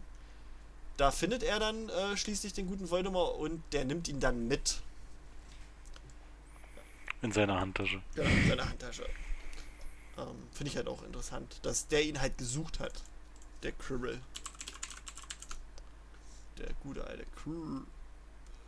Da 0.99 1.11
findet 1.11 1.43
er 1.43 1.59
dann 1.59 1.89
äh, 1.89 2.17
schließlich 2.17 2.53
den 2.53 2.69
guten 2.69 2.89
Voldemort 2.91 3.41
und 3.41 3.61
der 3.73 3.85
nimmt 3.85 4.07
ihn 4.07 4.21
dann 4.21 4.47
mit 4.47 4.83
In 7.23 7.33
seiner 7.33 7.59
Handtasche. 7.59 8.01
Genau, 8.15 8.31
in 8.31 8.49
seiner 8.49 8.69
Handtasche. 8.69 9.05
Ähm, 10.19 10.49
Finde 10.53 10.71
ich 10.71 10.77
halt 10.77 10.89
auch 10.89 11.03
interessant, 11.03 11.59
dass 11.63 11.89
der 11.89 12.05
ihn 12.05 12.21
halt 12.21 12.37
gesucht 12.39 12.81
hat. 12.81 12.93
Der 13.63 13.73
Quirrell. 13.73 14.21
Der 16.59 16.73
gute 16.83 17.07
alte 17.07 17.27
Quirrell. 17.37 17.83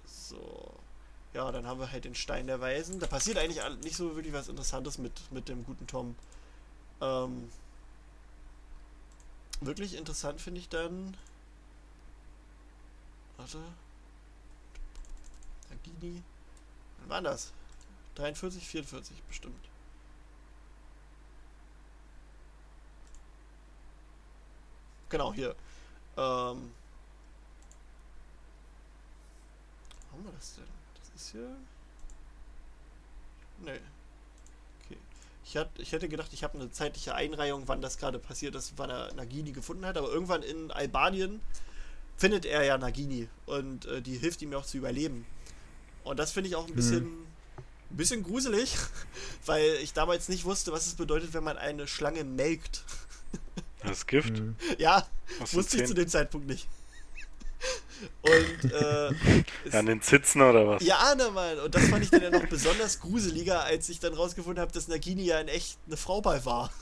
So. 0.07 0.75
Ja, 1.35 1.51
dann 1.51 1.67
haben 1.67 1.81
wir 1.81 1.91
halt 1.91 2.05
den 2.05 2.15
Stein 2.15 2.47
der 2.47 2.61
Weisen. 2.61 3.01
Da 3.01 3.07
passiert 3.07 3.39
eigentlich 3.39 3.63
nicht 3.83 3.97
so 3.97 4.15
wirklich 4.15 4.35
was 4.35 4.49
Interessantes 4.49 4.99
mit, 4.99 5.33
mit 5.33 5.49
dem 5.49 5.65
guten 5.65 5.87
Tom. 5.87 6.15
Ähm, 7.01 7.51
wirklich 9.61 9.95
interessant 9.95 10.41
finde 10.41 10.61
ich 10.61 10.69
dann. 10.69 11.17
Warte. 13.39 13.59
Nagini. 15.71 16.23
Wann 16.99 17.09
war 17.09 17.23
das? 17.23 17.53
43, 18.17 18.67
44 18.67 19.23
bestimmt. 19.25 19.72
Genau, 25.13 25.35
hier. 25.35 25.51
Ähm. 26.17 26.73
Wo 30.11 30.17
haben 30.17 30.25
wir 30.25 30.33
das 30.33 30.55
denn? 30.55 30.65
Das 30.99 31.23
ist 31.23 31.33
hier. 31.33 31.57
Nee. 33.61 33.79
Okay. 34.87 34.97
Ich, 35.45 35.57
hat, 35.59 35.69
ich 35.77 35.93
hätte 35.93 36.09
gedacht, 36.09 36.33
ich 36.33 36.43
habe 36.43 36.59
eine 36.59 36.71
zeitliche 36.71 37.15
Einreihung, 37.15 37.65
wann 37.69 37.83
das 37.83 37.99
gerade 37.99 38.19
passiert 38.19 38.55
ist, 38.55 38.73
wann 38.77 38.89
er 38.89 39.13
Nagini 39.13 39.53
gefunden 39.53 39.85
hat, 39.85 39.99
aber 39.99 40.11
irgendwann 40.11 40.43
in 40.43 40.71
Albanien 40.71 41.43
findet 42.17 42.47
er 42.47 42.65
ja 42.65 42.79
Nagini 42.79 43.29
und 43.45 43.85
äh, 43.85 44.01
die 44.01 44.17
hilft 44.17 44.41
ihm 44.41 44.53
ja 44.53 44.59
auch 44.59 44.67
zu 44.67 44.79
überleben. 44.79 45.27
Und 46.05 46.19
das 46.19 46.33
finde 46.33 46.49
ich 46.49 46.57
auch 46.57 46.67
ein 46.67 46.75
bisschen, 46.75 47.05
ein 47.91 47.97
bisschen 47.99 48.23
gruselig, 48.23 48.77
weil 49.45 49.75
ich 49.83 49.93
damals 49.93 50.31
nicht 50.31 50.47
wusste, 50.47 50.73
was 50.73 50.87
es 50.87 50.95
bedeutet, 50.95 51.35
wenn 51.35 51.45
man 51.45 51.59
eine 51.59 51.87
Schlange 51.87 52.25
melkt. 52.25 52.83
Das 53.85 54.07
Gift. 54.07 54.39
Mhm. 54.39 54.57
Ja, 54.79 55.07
Aus 55.41 55.55
wusste 55.55 55.79
ich 55.79 55.87
zu 55.87 55.95
dem 55.95 56.09
Zeitpunkt 56.09 56.47
nicht. 56.47 56.69
Und 58.23 58.73
äh, 58.73 59.11
Ja, 59.71 59.79
an 59.79 59.87
den 59.87 60.03
Zitzen 60.03 60.43
oder 60.43 60.67
was? 60.67 60.83
ja, 60.83 61.15
na 61.17 61.31
Mann, 61.31 61.59
und 61.61 61.73
das 61.73 61.85
fand 61.89 62.03
ich 62.03 62.11
dann 62.11 62.23
ja 62.23 62.31
noch 62.31 62.47
besonders 62.49 62.99
gruseliger, 62.99 63.63
als 63.63 63.89
ich 63.89 64.01
dann 64.01 64.15
rausgefunden 64.15 64.61
habe, 64.61 64.73
dass 64.73 64.89
Nagini 64.89 65.23
ja 65.25 65.39
in 65.39 65.47
echt 65.47 65.79
eine 65.87 65.97
Frau 65.97 66.21
bei 66.21 66.45
war. 66.45 66.71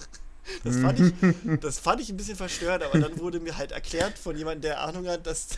Das 0.64 0.78
fand, 0.78 0.98
ich, 0.98 1.12
das 1.60 1.78
fand 1.78 2.00
ich 2.00 2.08
ein 2.08 2.16
bisschen 2.16 2.34
verstörend, 2.34 2.82
aber 2.82 2.98
dann 2.98 3.20
wurde 3.20 3.38
mir 3.38 3.56
halt 3.58 3.72
erklärt 3.72 4.18
von 4.18 4.36
jemandem, 4.36 4.62
der 4.62 4.80
Ahnung 4.80 5.06
hat, 5.06 5.24
dass 5.26 5.48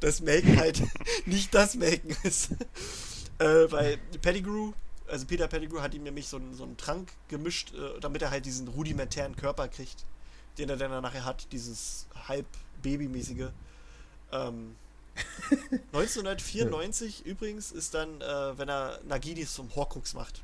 das 0.00 0.20
Melken 0.22 0.58
halt 0.58 0.82
nicht 1.26 1.54
das 1.54 1.74
Melken 1.76 2.16
ist. 2.24 2.50
Äh, 3.38 3.70
weil 3.70 3.98
Pettigrew, 4.22 4.72
also 5.06 5.26
Peter 5.26 5.46
Pettigrew 5.46 5.80
hat 5.80 5.94
ihm 5.94 6.02
nämlich 6.02 6.26
so 6.26 6.38
einen, 6.38 6.54
so 6.54 6.64
einen 6.64 6.76
Trank 6.78 7.12
gemischt, 7.28 7.72
äh, 7.74 8.00
damit 8.00 8.22
er 8.22 8.30
halt 8.30 8.46
diesen 8.46 8.68
rudimentären 8.68 9.36
Körper 9.36 9.68
kriegt, 9.68 10.06
den 10.58 10.68
er 10.68 10.76
dann 10.76 11.02
nachher 11.02 11.24
hat, 11.24 11.46
dieses 11.52 12.06
halb 12.28 12.46
babymäßige. 12.82 13.48
Ähm, 14.32 14.76
1994 15.92 17.26
übrigens 17.26 17.72
ist 17.72 17.94
dann, 17.94 18.20
äh, 18.20 18.58
wenn 18.58 18.68
er 18.68 19.00
Nagini 19.06 19.46
zum 19.46 19.74
Horcrux 19.74 20.14
macht. 20.14 20.42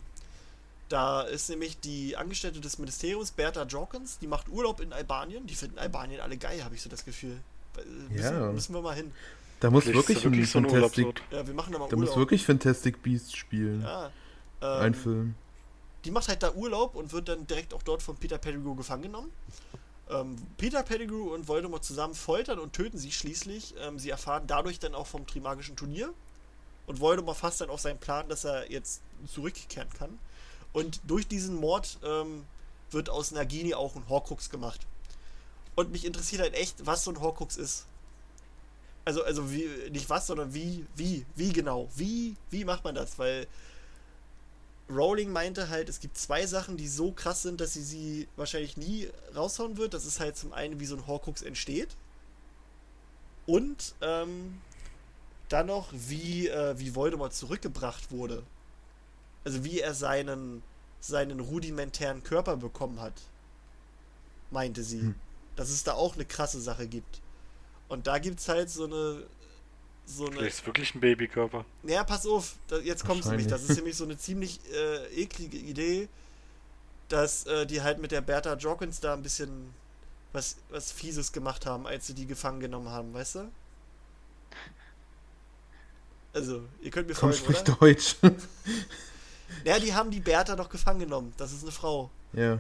Da 0.89 1.23
ist 1.23 1.49
nämlich 1.51 1.81
die 1.81 2.16
Angestellte 2.16 2.61
des 2.61 2.78
Ministeriums, 2.78 3.33
Bertha 3.33 3.65
Jorkins, 3.65 4.19
die 4.19 4.27
macht 4.28 4.49
Urlaub 4.49 4.81
in 4.81 4.93
Albanien. 4.93 5.47
Die 5.47 5.55
finden 5.55 5.78
Albanien 5.78 6.20
alle 6.20 6.37
geil, 6.37 6.62
habe 6.65 6.74
ich 6.77 6.83
so 6.83 6.89
das 6.89 7.05
Gefühl. 7.05 7.39
Äh, 7.77 8.12
Müssen, 8.12 8.23
Ja. 8.41 8.53
müssen 8.53 8.74
wir 8.74 8.83
mal 8.83 8.95
hin. 8.95 9.12
Da 9.61 9.70
muss 9.70 9.85
Vielleicht 9.85 9.97
wirklich, 9.97 10.19
da 10.19 10.24
wirklich 10.24 10.51
so 10.51 10.59
ein 10.59 10.69
Fantastic. 10.69 11.23
Ja, 11.31 11.47
wir 11.47 11.55
machen 11.55 11.73
da 11.73 11.78
mal 11.78 11.89
da 11.89 11.97
muss 11.97 12.11
Urlaub. 12.11 12.19
wirklich 12.19 12.45
Fantastic 12.45 13.03
Beasts 13.03 13.35
spielen. 13.35 13.83
ja, 13.83 14.11
Ein 14.61 14.89
ähm, 14.93 14.95
Film. 14.95 15.35
die 16.05 16.11
macht 16.11 16.28
halt 16.28 16.43
da 16.43 16.53
Urlaub 16.53 16.95
und 16.95 17.12
wird 17.12 17.28
dann 17.28 17.47
direkt 17.47 17.73
auch 17.74 17.83
dort 17.83 18.03
von 18.03 18.16
Peter 18.16 18.37
Pettigrew 18.39 18.74
gefangen 18.74 19.03
genommen. 19.05 19.33
Ähm, 20.09 20.37
Peter 20.57 20.83
Pettigrew 20.83 21.35
und 21.35 21.49
Voldemort 21.49 21.85
zusammen 21.85 22.15
foltern 22.15 22.59
und 22.59 22.73
töten 22.73 22.99
sie 22.99 23.12
schließlich. 23.12 23.74
Ähm, 23.81 23.99
sie 23.99 24.11
erfahren 24.11 24.47
dadurch 24.47 24.78
dann 24.78 24.95
auch 24.95 25.07
vom 25.07 25.27
Trimagischen 25.27 25.77
Turnier. 25.77 26.12
Und 26.87 27.01
Voldemort 27.01 27.37
fasst 27.37 27.61
dann 27.61 27.70
auf 27.70 27.81
seinen 27.81 27.99
Plan, 27.99 28.28
dass 28.28 28.45
er 28.45 28.70
jetzt 28.70 29.03
zurückkehren 29.27 29.91
kann. 29.99 30.19
Und 30.73 31.01
durch 31.05 31.27
diesen 31.27 31.57
Mord 31.57 31.99
ähm, 32.05 32.45
wird 32.91 33.11
aus 33.11 33.33
Nagini 33.33 33.74
auch 33.74 33.97
ein 33.97 34.09
Horcrux 34.09 34.51
gemacht. 34.51 34.81
Und 35.74 35.91
mich 35.91 36.05
interessiert 36.05 36.43
halt 36.43 36.55
echt, 36.55 36.87
was 36.87 37.05
so 37.05 37.11
ein 37.11 37.20
Horcrux 37.20 37.57
ist. 37.57 37.87
Also, 39.05 39.23
also 39.24 39.51
wie, 39.53 39.69
nicht 39.91 40.09
was, 40.11 40.27
sondern 40.27 40.55
wie, 40.55 40.87
wie, 40.97 41.27
wie 41.35 41.53
genau, 41.53 41.89
wie, 41.95 42.37
wie 42.51 42.65
macht 42.65 42.85
man 42.85 42.95
das? 42.95 43.19
Weil 43.19 43.47
Rowling 44.89 45.33
meinte 45.33 45.69
halt, 45.69 45.89
es 45.89 46.01
gibt 46.01 46.17
zwei 46.17 46.47
Sachen, 46.47 46.77
die 46.77 46.87
so 46.87 47.11
krass 47.11 47.43
sind, 47.43 47.61
dass 47.61 47.73
sie 47.73 47.83
sie 47.83 48.29
wahrscheinlich 48.37 48.77
nie 48.77 49.09
raushauen 49.35 49.77
wird. 49.77 49.95
Das 49.95 50.07
ist 50.07 50.21
halt 50.21 50.37
zum 50.37 50.53
einen, 50.53 50.79
wie 50.79 50.87
so 50.87 50.97
ein 50.97 51.07
Horcrux 51.07 51.43
entsteht. 51.43 51.97
Und 53.47 53.95
ähm, 54.01 54.61
dann 55.49 55.67
noch, 55.67 55.89
wie, 55.93 56.49
äh, 56.49 56.79
wie 56.79 56.95
Voldemort 56.95 57.35
zurückgebracht 57.35 58.11
wurde. 58.11 58.43
Also 59.45 59.65
wie 59.65 59.81
er 59.81 59.95
seinen, 59.95 60.63
seinen 61.01 61.41
rudimentären 61.41 62.23
Körper 62.23 62.57
bekommen 62.57 63.01
hat. 63.01 63.15
Meinte 64.51 64.83
sie. 64.83 65.01
Hm. 65.01 65.15
Dass 65.57 65.71
es 65.71 65.85
da 65.85 65.95
auch 65.95 66.15
eine 66.15 66.25
krasse 66.25 66.61
Sache 66.61 66.87
gibt. 66.87 67.21
Und 67.89 68.07
da 68.07 68.19
gibt 68.19 68.41
es 68.41 68.49
halt 68.49 68.71
so 68.71 68.85
eine. 68.85 69.23
So 70.07 70.27
eine. 70.27 70.37
Vielleicht 70.37 70.59
ist 70.59 70.66
wirklich 70.66 70.95
ein 70.95 71.01
Babykörper. 71.01 71.65
Ja, 71.83 72.05
pass 72.05 72.27
auf, 72.27 72.55
da, 72.69 72.78
jetzt 72.78 73.05
kommt's 73.05 73.27
nämlich. 73.27 73.47
Das 73.49 73.62
Wahrscheinlich. 73.69 73.70
ist 73.70 73.77
nämlich 73.77 73.97
so 73.97 74.05
eine 74.05 74.16
ziemlich 74.19 74.61
äh, 74.73 75.23
eklige 75.23 75.57
Idee, 75.59 76.09
dass 77.09 77.45
äh, 77.47 77.66
die 77.66 77.83
halt 77.83 77.99
mit 78.01 78.12
der 78.12 78.20
Bertha 78.20 78.55
Jorkins 78.55 79.01
da 79.01 79.15
ein 79.15 79.23
bisschen 79.23 79.74
was, 80.33 80.57
was 80.70 80.93
Fieses 80.93 81.33
gemacht 81.33 81.66
haben, 81.66 81.87
als 81.87 82.07
sie 82.07 82.15
die 82.15 82.27
gefangen 82.27 82.61
genommen 82.61 82.89
haben, 82.91 83.12
weißt 83.15 83.37
du? 83.37 83.51
Also, 86.35 86.62
ihr 86.83 86.91
könnt 86.91 87.09
mir 87.09 87.15
Komm, 87.15 87.33
folgen, 87.33 87.45
sprich 87.45 87.61
oder? 87.62 87.77
Deutsch. 87.77 88.16
Ja, 89.65 89.78
die 89.78 89.95
haben 89.95 90.11
die 90.11 90.19
Bertha 90.19 90.57
doch 90.57 90.69
gefangen 90.69 90.99
genommen. 90.99 91.33
Das 91.37 91.53
ist 91.53 91.62
eine 91.62 91.70
Frau. 91.73 92.11
ja. 92.33 92.59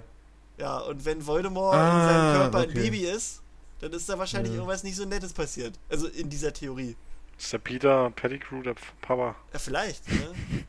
Ja, 0.58 0.78
und 0.78 1.04
wenn 1.04 1.26
Voldemort 1.26 1.74
in 1.74 1.80
Ah, 1.80 2.06
seinem 2.06 2.36
Körper 2.40 2.58
ein 2.60 2.70
okay. 2.70 2.78
Baby 2.84 3.00
ist, 3.06 3.42
dann 3.80 3.92
ist 3.92 4.08
da 4.08 4.18
wahrscheinlich 4.18 4.52
Ja. 4.52 4.58
irgendwas 4.60 4.82
nicht 4.84 4.96
so 4.96 5.04
Nettes 5.04 5.34
passiert. 5.34 5.74
Also 5.90 6.06
in 6.06 6.30
dieser 6.30 6.50
Theorie. 6.52 6.96
Ist 7.38 7.52
der 7.52 7.58
Peter 7.58 8.10
Pettigrew 8.10 8.62
der 8.62 8.74
Papa? 9.02 9.34
Ja, 9.52 9.58
vielleicht, 9.58 10.08
ne? 10.10 10.34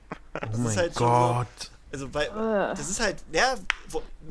Oh 0.53 0.57
mein 0.57 0.75
halt 0.75 0.93
schon 0.93 0.93
so- 0.93 1.05
Gott. 1.05 1.71
Also, 1.91 2.13
weil, 2.13 2.27
Äh. 2.27 2.75
das 2.75 2.89
ist 2.89 2.99
halt, 2.99 3.23
ja, 3.31 3.55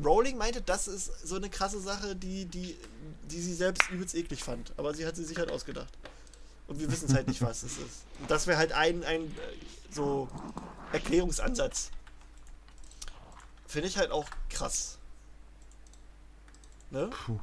Rowling 0.03 0.37
meinte, 0.37 0.61
das 0.61 0.87
ist 0.87 1.27
so 1.27 1.35
eine 1.35 1.49
krasse 1.49 1.79
Sache, 1.81 2.15
die, 2.15 2.45
die, 2.45 2.77
die 3.23 3.41
sie 3.41 3.53
selbst 3.53 3.89
übelst 3.89 4.13
eklig 4.15 4.43
fand. 4.43 4.71
Aber 4.77 4.93
sie 4.93 5.05
hat 5.05 5.15
sie 5.15 5.25
sich 5.25 5.37
halt 5.37 5.51
ausgedacht. 5.51 5.91
Und 6.67 6.79
wir 6.79 6.89
wissen 6.91 7.07
es 7.09 7.13
halt 7.15 7.27
nicht, 7.27 7.41
was 7.41 7.63
es 7.63 7.77
ist. 7.77 8.05
Und 8.21 8.29
das 8.29 8.45
wäre 8.47 8.57
halt 8.57 8.71
ein, 8.73 9.03
ein 9.03 9.23
äh, 9.23 9.31
so 9.91 10.29
Erklärungsansatz. 10.93 11.91
Finde 13.67 13.87
ich 13.89 13.97
halt 13.97 14.11
auch 14.11 14.25
krass. 14.49 14.97
Ne? 16.91 17.09
Puh. 17.25 17.39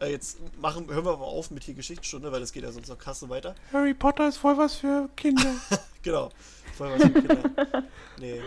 Äh, 0.00 0.10
jetzt 0.10 0.38
machen, 0.60 0.88
hören 0.88 1.04
wir 1.04 1.16
mal 1.16 1.24
auf 1.24 1.50
mit 1.50 1.64
hier 1.64 1.74
Geschichtsstunde, 1.74 2.32
weil 2.32 2.40
das 2.40 2.52
geht 2.52 2.64
ja 2.64 2.72
sonst 2.72 2.88
noch 2.88 2.98
krass 2.98 3.20
so 3.20 3.28
weiter. 3.28 3.54
Harry 3.72 3.94
Potter 3.94 4.28
ist 4.28 4.38
voll 4.38 4.56
was 4.58 4.76
für 4.76 5.08
Kinder. 5.16 5.54
Genau. 6.02 6.28
Voll 6.76 6.92
was 6.92 7.02
für 7.02 7.12
Kinder. 7.12 7.84
nee. 8.18 8.42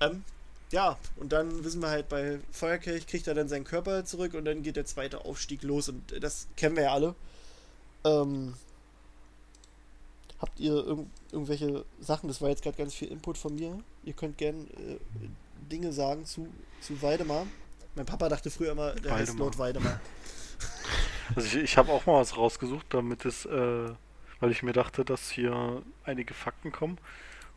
Ähm, 0.00 0.24
ja, 0.70 0.96
und 1.16 1.30
dann 1.30 1.62
wissen 1.62 1.82
wir 1.82 1.90
halt, 1.90 2.08
bei 2.08 2.40
Feuerkelch 2.50 3.06
kriegt 3.06 3.26
er 3.26 3.34
dann 3.34 3.48
seinen 3.48 3.64
Körper 3.64 4.06
zurück 4.06 4.32
und 4.32 4.46
dann 4.46 4.62
geht 4.62 4.76
der 4.76 4.86
zweite 4.86 5.26
Aufstieg 5.26 5.62
los 5.62 5.90
und 5.90 6.02
das 6.22 6.46
kennen 6.56 6.76
wir 6.76 6.84
ja 6.84 6.94
alle. 6.94 7.14
Ähm, 8.04 8.54
habt 10.40 10.58
ihr 10.58 10.72
irgend, 10.72 11.10
irgendwelche 11.30 11.84
Sachen? 12.00 12.28
Das 12.28 12.40
war 12.40 12.48
jetzt 12.48 12.62
gerade 12.62 12.78
ganz 12.78 12.94
viel 12.94 13.08
Input 13.08 13.36
von 13.36 13.54
mir. 13.54 13.78
Ihr 14.04 14.14
könnt 14.14 14.38
gern 14.38 14.66
äh, 14.68 14.96
Dinge 15.70 15.92
sagen 15.92 16.24
zu, 16.24 16.48
zu 16.80 17.00
Weidemar. 17.02 17.46
Mein 17.94 18.06
Papa 18.06 18.30
dachte 18.30 18.50
früher 18.50 18.72
immer, 18.72 18.92
der 18.92 19.12
heißt 19.12 19.28
Weidemar. 19.32 19.38
Lord 19.38 19.58
Weidemar. 19.58 20.00
Also 21.34 21.58
ich, 21.58 21.64
ich 21.64 21.76
habe 21.78 21.92
auch 21.92 22.06
mal 22.06 22.20
was 22.20 22.36
rausgesucht, 22.36 22.86
damit 22.90 23.24
es, 23.24 23.46
äh, 23.46 23.88
weil 24.40 24.50
ich 24.50 24.62
mir 24.62 24.72
dachte, 24.72 25.04
dass 25.04 25.30
hier 25.30 25.82
einige 26.04 26.34
Fakten 26.34 26.72
kommen 26.72 26.98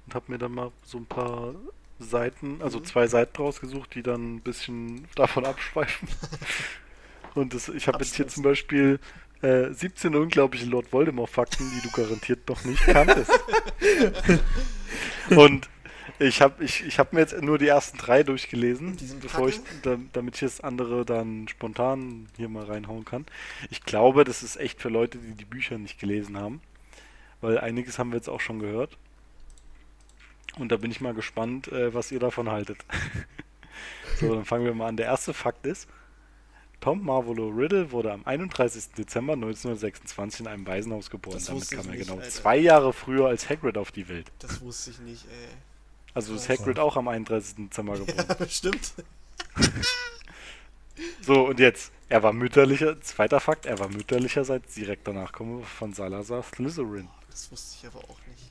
und 0.05 0.15
habe 0.15 0.31
mir 0.31 0.37
dann 0.37 0.53
mal 0.53 0.71
so 0.83 0.97
ein 0.97 1.05
paar 1.05 1.55
Seiten, 1.99 2.61
also 2.61 2.79
Mhm. 2.79 2.85
zwei 2.85 3.07
Seiten 3.07 3.37
rausgesucht, 3.41 3.95
die 3.95 4.03
dann 4.03 4.35
ein 4.35 4.41
bisschen 4.41 5.07
davon 5.15 5.45
abschweifen. 5.45 6.07
Und 7.35 7.53
das, 7.53 7.67
ich 7.69 7.87
habe 7.87 8.01
jetzt 8.03 8.15
hier 8.15 8.27
zum 8.29 8.43
Beispiel 8.43 8.99
äh, 9.41 9.69
17 9.71 10.15
unglaubliche 10.15 10.65
Lord 10.67 10.91
Voldemort-Fakten, 10.93 11.69
die 11.69 11.81
du 11.81 11.91
garantiert 11.91 12.47
noch 12.47 12.63
nicht 12.63 12.85
kanntest. 12.85 13.31
Und 15.29 15.69
ich 16.19 16.41
habe 16.41 16.64
ich, 16.64 16.86
ich 16.86 16.99
hab 16.99 17.14
mir 17.14 17.22
jetzt 17.22 17.40
nur 17.41 17.57
die 17.57 17.68
ersten 17.68 17.98
drei 17.98 18.23
durchgelesen, 18.23 18.98
bevor 19.22 19.49
ich, 19.49 19.60
damit 20.14 20.36
ich 20.36 20.41
das 20.41 20.61
andere 20.61 21.06
dann 21.06 21.48
spontan 21.48 22.27
hier 22.38 22.49
mal 22.49 22.65
reinhauen 22.65 23.06
kann. 23.06 23.26
Ich 23.69 23.84
glaube, 23.84 24.23
das 24.23 24.44
ist 24.44 24.57
echt 24.57 24.82
für 24.82 24.90
Leute, 24.90 25.18
die 25.18 25.34
die 25.34 25.45
Bücher 25.45 25.77
nicht 25.77 25.99
gelesen 25.99 26.38
haben, 26.38 26.61
weil 27.41 27.57
einiges 27.57 27.99
haben 27.99 28.11
wir 28.11 28.18
jetzt 28.18 28.30
auch 28.30 28.41
schon 28.41 28.60
gehört. 28.60 28.98
Und 30.57 30.72
da 30.72 30.77
bin 30.77 30.91
ich 30.91 31.02
mal 31.02 31.14
gespannt, 31.14 31.68
äh, 31.69 31.94
was 31.94 32.11
ihr 32.11 32.19
davon 32.19 32.49
haltet. 32.49 32.77
so, 34.19 34.34
dann 34.34 34.45
fangen 34.45 34.65
wir 34.65 34.73
mal 34.73 34.88
an. 34.88 34.95
Der 34.98 35.07
erste 35.07 35.34
Fakt 35.34 35.65
ist, 35.65 35.90
Tom 36.80 37.03
Marvolo 37.03 37.49
Riddle 37.49 37.91
wurde 37.91 38.14
am 38.14 38.22
31. 38.26 38.91
Dezember 38.98 39.34
1926 39.34 40.41
in 40.41 40.48
einem 40.48 40.68
Waisenhaus 40.68 41.10
geboren. 41.10 41.36
Das 41.38 41.45
Damit 41.45 41.69
kam 41.72 41.86
er 41.88 41.91
nicht, 41.91 42.07
genau 42.07 42.19
Alter. 42.19 42.30
zwei 42.30 42.57
Jahre 42.57 42.94
früher 42.94 43.27
als 43.27 43.49
Hagrid 43.49 43.77
auf 43.77 43.91
die 43.91 44.07
Welt. 44.07 44.32
Das 44.40 44.61
wusste 44.61 44.91
ich 44.91 44.99
nicht, 44.99 45.26
ey. 45.26 45.56
Also 46.15 46.33
ist. 46.33 46.49
Hagrid 46.49 46.79
auch 46.79 46.97
am 46.97 47.07
31. 47.07 47.55
Dezember 47.67 47.97
geboren. 47.99 48.25
Ja, 48.27 48.33
bestimmt. 48.33 48.93
So, 51.21 51.47
und 51.47 51.59
jetzt, 51.59 51.91
er 52.07 52.23
war 52.23 52.31
mütterlicher, 52.31 53.01
zweiter 53.01 53.41
Fakt, 53.41 53.65
er 53.65 53.79
war 53.79 53.89
mütterlicherseits 53.89 54.75
direkter 54.75 55.11
Nachkomme 55.11 55.63
von 55.63 55.91
Salazar 55.93 56.41
Slytherin. 56.43 57.09
Das 57.29 57.51
wusste 57.51 57.75
ich 57.81 57.87
aber 57.93 57.99
auch 58.05 58.17
nicht. 58.27 58.49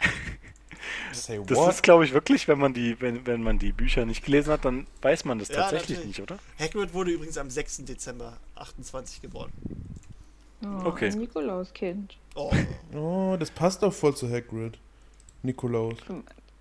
Say 1.13 1.41
Das 1.47 1.69
ist, 1.77 1.83
glaube 1.83 2.05
ich, 2.05 2.13
wirklich, 2.13 2.47
wenn 2.49 2.59
man 2.59 2.75
die, 2.75 3.01
wenn, 3.01 3.27
wenn 3.27 3.43
man 3.43 3.59
die 3.59 3.73
Bücher 3.73 4.05
nicht 4.05 4.25
gelesen 4.25 4.53
hat, 4.53 4.67
dann 4.67 4.87
weiß 5.01 5.25
man 5.25 5.39
das 5.39 5.49
Ja, 5.49 5.55
tatsächlich 5.57 5.99
natürlich. 5.99 6.19
nicht, 6.19 6.31
oder? 6.31 6.39
Hagrid 6.59 6.93
wurde 6.93 7.13
übrigens 7.13 7.39
am 7.39 7.49
6. 7.49 7.85
Dezember 7.87 8.37
28 8.57 9.23
geboren. 9.23 9.51
Oh, 10.63 10.89
Okay. 10.89 11.11
Ein 11.11 11.19
Nikolauskind. 11.21 12.19
Oh, 12.35 12.53
Oh, 12.93 13.37
das 13.39 13.51
passt 13.51 13.83
doch 13.83 13.93
voll 13.95 14.15
zu 14.15 14.29
Hagrid. 14.31 14.77
Nikolaus. 15.43 15.97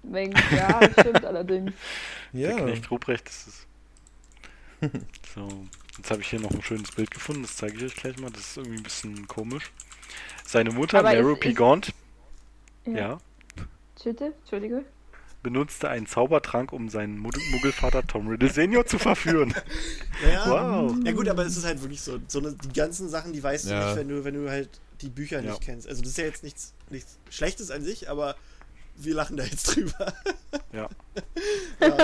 Wegen, 0.03 0.33
ja, 0.55 0.79
stimmt 0.99 1.25
allerdings. 1.25 1.71
Ja. 2.33 2.55
Der 2.55 2.65
Knecht 2.65 2.89
Ruprecht 2.89 3.29
ist 3.29 3.47
es. 3.47 3.67
so, 5.35 5.47
jetzt 5.97 6.09
habe 6.11 6.21
ich 6.21 6.29
hier 6.29 6.39
noch 6.39 6.49
ein 6.51 6.61
schönes 6.63 6.91
Bild 6.91 7.11
gefunden, 7.11 7.43
das 7.43 7.55
zeige 7.57 7.77
ich 7.77 7.83
euch 7.83 7.95
gleich 7.95 8.17
mal. 8.17 8.31
Das 8.31 8.41
ist 8.41 8.57
irgendwie 8.57 8.77
ein 8.77 8.83
bisschen 8.83 9.27
komisch. 9.27 9.71
Seine 10.45 10.71
Mutter, 10.71 10.99
Aber 10.99 11.13
Mary 11.13 11.33
ist- 11.33 11.39
P. 11.39 11.49
ist- 11.49 11.55
Gaunt, 11.55 11.93
Ja. 12.85 12.93
ja, 12.93 13.17
Bitte? 14.03 14.33
Entschuldige. 14.41 14.83
benutzte 15.43 15.89
einen 15.89 16.07
Zaubertrank, 16.07 16.73
um 16.73 16.89
seinen 16.89 17.17
Muggelvater 17.19 18.05
Tom 18.07 18.27
Riddle 18.27 18.49
Senior 18.49 18.85
zu 18.85 18.97
verführen. 18.97 19.53
ja. 20.31 20.49
Wow. 20.49 20.95
Ja 21.05 21.11
gut, 21.11 21.29
aber 21.29 21.45
es 21.45 21.55
ist 21.55 21.65
halt 21.65 21.81
wirklich 21.81 22.01
so, 22.01 22.19
so 22.27 22.39
eine, 22.39 22.53
die 22.53 22.73
ganzen 22.73 23.09
Sachen, 23.09 23.31
die 23.31 23.43
weißt 23.43 23.65
du 23.65 23.69
Ja. 23.69 23.85
nicht, 23.87 23.97
wenn 23.97 24.07
du, 24.09 24.23
wenn 24.25 24.33
du 24.33 24.49
halt 24.49 24.69
die 25.01 25.09
Bücher 25.09 25.41
Ja. 25.41 25.51
nicht 25.51 25.61
kennst. 25.61 25.87
Also 25.87 26.01
das 26.01 26.11
ist 26.11 26.17
ja 26.17 26.25
jetzt 26.25 26.43
nichts, 26.43 26.73
nichts 26.89 27.17
Schlechtes 27.29 27.69
an 27.71 27.83
sich, 27.83 28.09
aber 28.09 28.35
wir 28.95 29.15
lachen 29.15 29.37
da 29.37 29.43
jetzt 29.43 29.75
drüber. 29.75 30.13
Ja. 30.71 30.89
ja. 31.79 31.97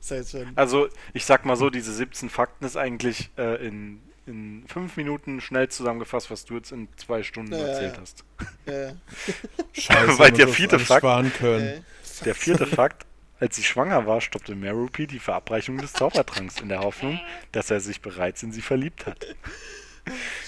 ist 0.00 0.10
halt 0.10 0.28
schon. 0.28 0.52
Also, 0.56 0.88
ich 1.12 1.24
sag 1.24 1.44
mal 1.44 1.56
so, 1.56 1.70
diese 1.70 1.92
17 1.92 2.28
Fakten 2.30 2.64
ist 2.64 2.76
eigentlich 2.76 3.30
äh, 3.38 3.66
in, 3.66 4.00
in 4.26 4.64
fünf 4.66 4.96
Minuten 4.96 5.40
schnell 5.40 5.68
zusammengefasst, 5.68 6.30
was 6.30 6.44
du 6.44 6.56
jetzt 6.56 6.72
in 6.72 6.88
zwei 6.96 7.22
Stunden 7.22 7.52
Ja, 7.52 7.58
ja, 7.58 7.66
erzählt 7.66 7.94
ja. 7.96 8.00
hast. 8.00 8.24
Äh, 8.66 8.94
Scheiße, 9.80 10.18
Weil 10.18 10.32
der 10.32 10.48
vierte 10.48 10.78
Fakt- 10.78 11.00
sparen 11.00 11.32
können. 11.32 11.66
äh, 11.66 11.80
Der 12.24 12.34
vierte 12.34 12.66
Fakt, 12.66 13.06
als 13.40 13.56
sie 13.56 13.62
schwanger 13.62 14.06
war, 14.06 14.20
stoppte 14.20 14.54
Merope 14.54 15.06
die 15.06 15.18
Verabreichung 15.18 15.78
des 15.78 15.92
Zaubertranks 15.92 16.60
in 16.60 16.68
der 16.68 16.80
Hoffnung, 16.80 17.20
dass 17.52 17.70
er 17.70 17.80
sich 17.80 18.00
bereits 18.00 18.42
in 18.42 18.52
sie 18.52 18.62
verliebt 18.62 19.06
hat. 19.06 19.26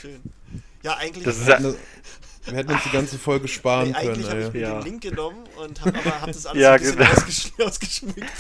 schön. 0.01 0.21
Ja, 0.83 0.97
eigentlich. 0.99 1.25
Das 1.25 1.39
ist 1.39 1.49
ja, 1.49 1.59
wir 2.47 2.55
hätten 2.57 2.73
uns 2.73 2.83
die 2.85 2.91
ganze 2.91 3.19
Folge 3.19 3.49
sparen 3.49 3.89
Nee, 3.91 3.95
eigentlich 3.97 4.29
habe 4.29 4.41
ich 4.41 4.45
können, 4.47 4.53
mir. 4.53 4.61
Ja. 4.61 4.75
den 4.81 4.85
Link 4.85 5.03
genommen 5.03 5.45
und 5.57 5.81
habe 5.81 5.99
aber 5.99 6.21
hab 6.23 6.27
das 6.33 6.47
alles 6.47 6.63
Ja, 6.63 6.73
ein 6.75 6.81
bisschen 6.81 6.97
genau. 6.97 7.11
ausgesch 7.11 7.53
ausgeschmückt. 7.61 8.33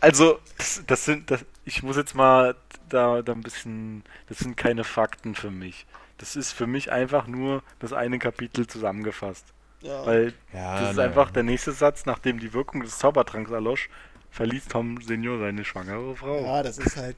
also, 0.00 0.38
das, 0.58 0.82
das 0.86 1.04
sind, 1.04 1.30
das, 1.30 1.44
ich 1.64 1.82
muss 1.82 1.96
jetzt 1.96 2.14
mal 2.14 2.54
da, 2.88 3.22
da 3.22 3.32
ein 3.32 3.42
bisschen, 3.42 4.04
das 4.28 4.38
sind 4.38 4.56
keine 4.56 4.84
Fakten 4.84 5.34
für 5.34 5.50
mich. 5.50 5.86
Das 6.18 6.36
ist 6.36 6.52
für 6.52 6.66
mich 6.66 6.92
einfach 6.92 7.26
nur 7.26 7.62
das 7.80 7.92
eine 7.92 8.18
Kapitel 8.18 8.66
zusammengefasst. 8.66 9.46
Ja. 9.80 10.06
Weil 10.06 10.32
Ja, 10.52 10.80
das 10.80 10.90
ist 10.90 10.96
na 10.96 11.04
einfach 11.04 11.30
der 11.30 11.42
nächste 11.42 11.72
Satz, 11.72 12.06
nachdem 12.06 12.38
die 12.38 12.52
Wirkung 12.52 12.82
des 12.82 12.98
Zaubertranks 12.98 13.50
erlosch, 13.50 13.88
verließ 14.30 14.68
Tom 14.68 15.00
Senior 15.02 15.38
seine 15.38 15.64
schwangere 15.64 16.14
Frau. 16.16 16.40
ja, 16.42 16.62
das 16.62 16.78
ist 16.78 16.96
halt. 16.96 17.16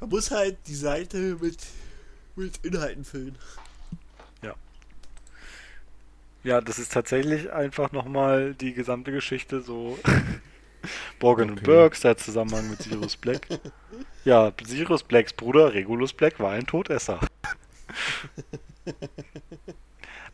Man 0.00 0.10
muss 0.10 0.30
halt 0.30 0.58
die 0.66 0.74
Seite 0.74 1.36
mit, 1.40 1.58
mit 2.36 2.58
Inhalten 2.64 3.04
füllen. 3.04 3.36
Ja, 6.44 6.60
das 6.60 6.78
ist 6.78 6.92
tatsächlich 6.92 7.52
einfach 7.52 7.92
nochmal 7.92 8.54
die 8.54 8.72
gesamte 8.74 9.12
Geschichte 9.12 9.60
so. 9.60 9.98
Borgen 11.20 11.50
und 11.50 11.58
Okay. 11.58 11.66
Burks, 11.66 12.00
der 12.00 12.16
Zusammenhang 12.16 12.68
mit 12.68 12.82
Sirius 12.82 13.16
Black. 13.16 13.46
Ja, 14.24 14.52
Sirius 14.64 15.04
Blacks 15.04 15.32
Bruder 15.32 15.72
Regulus 15.72 16.12
Black 16.12 16.40
war 16.40 16.50
ein 16.52 16.66
Todesser. 16.66 17.20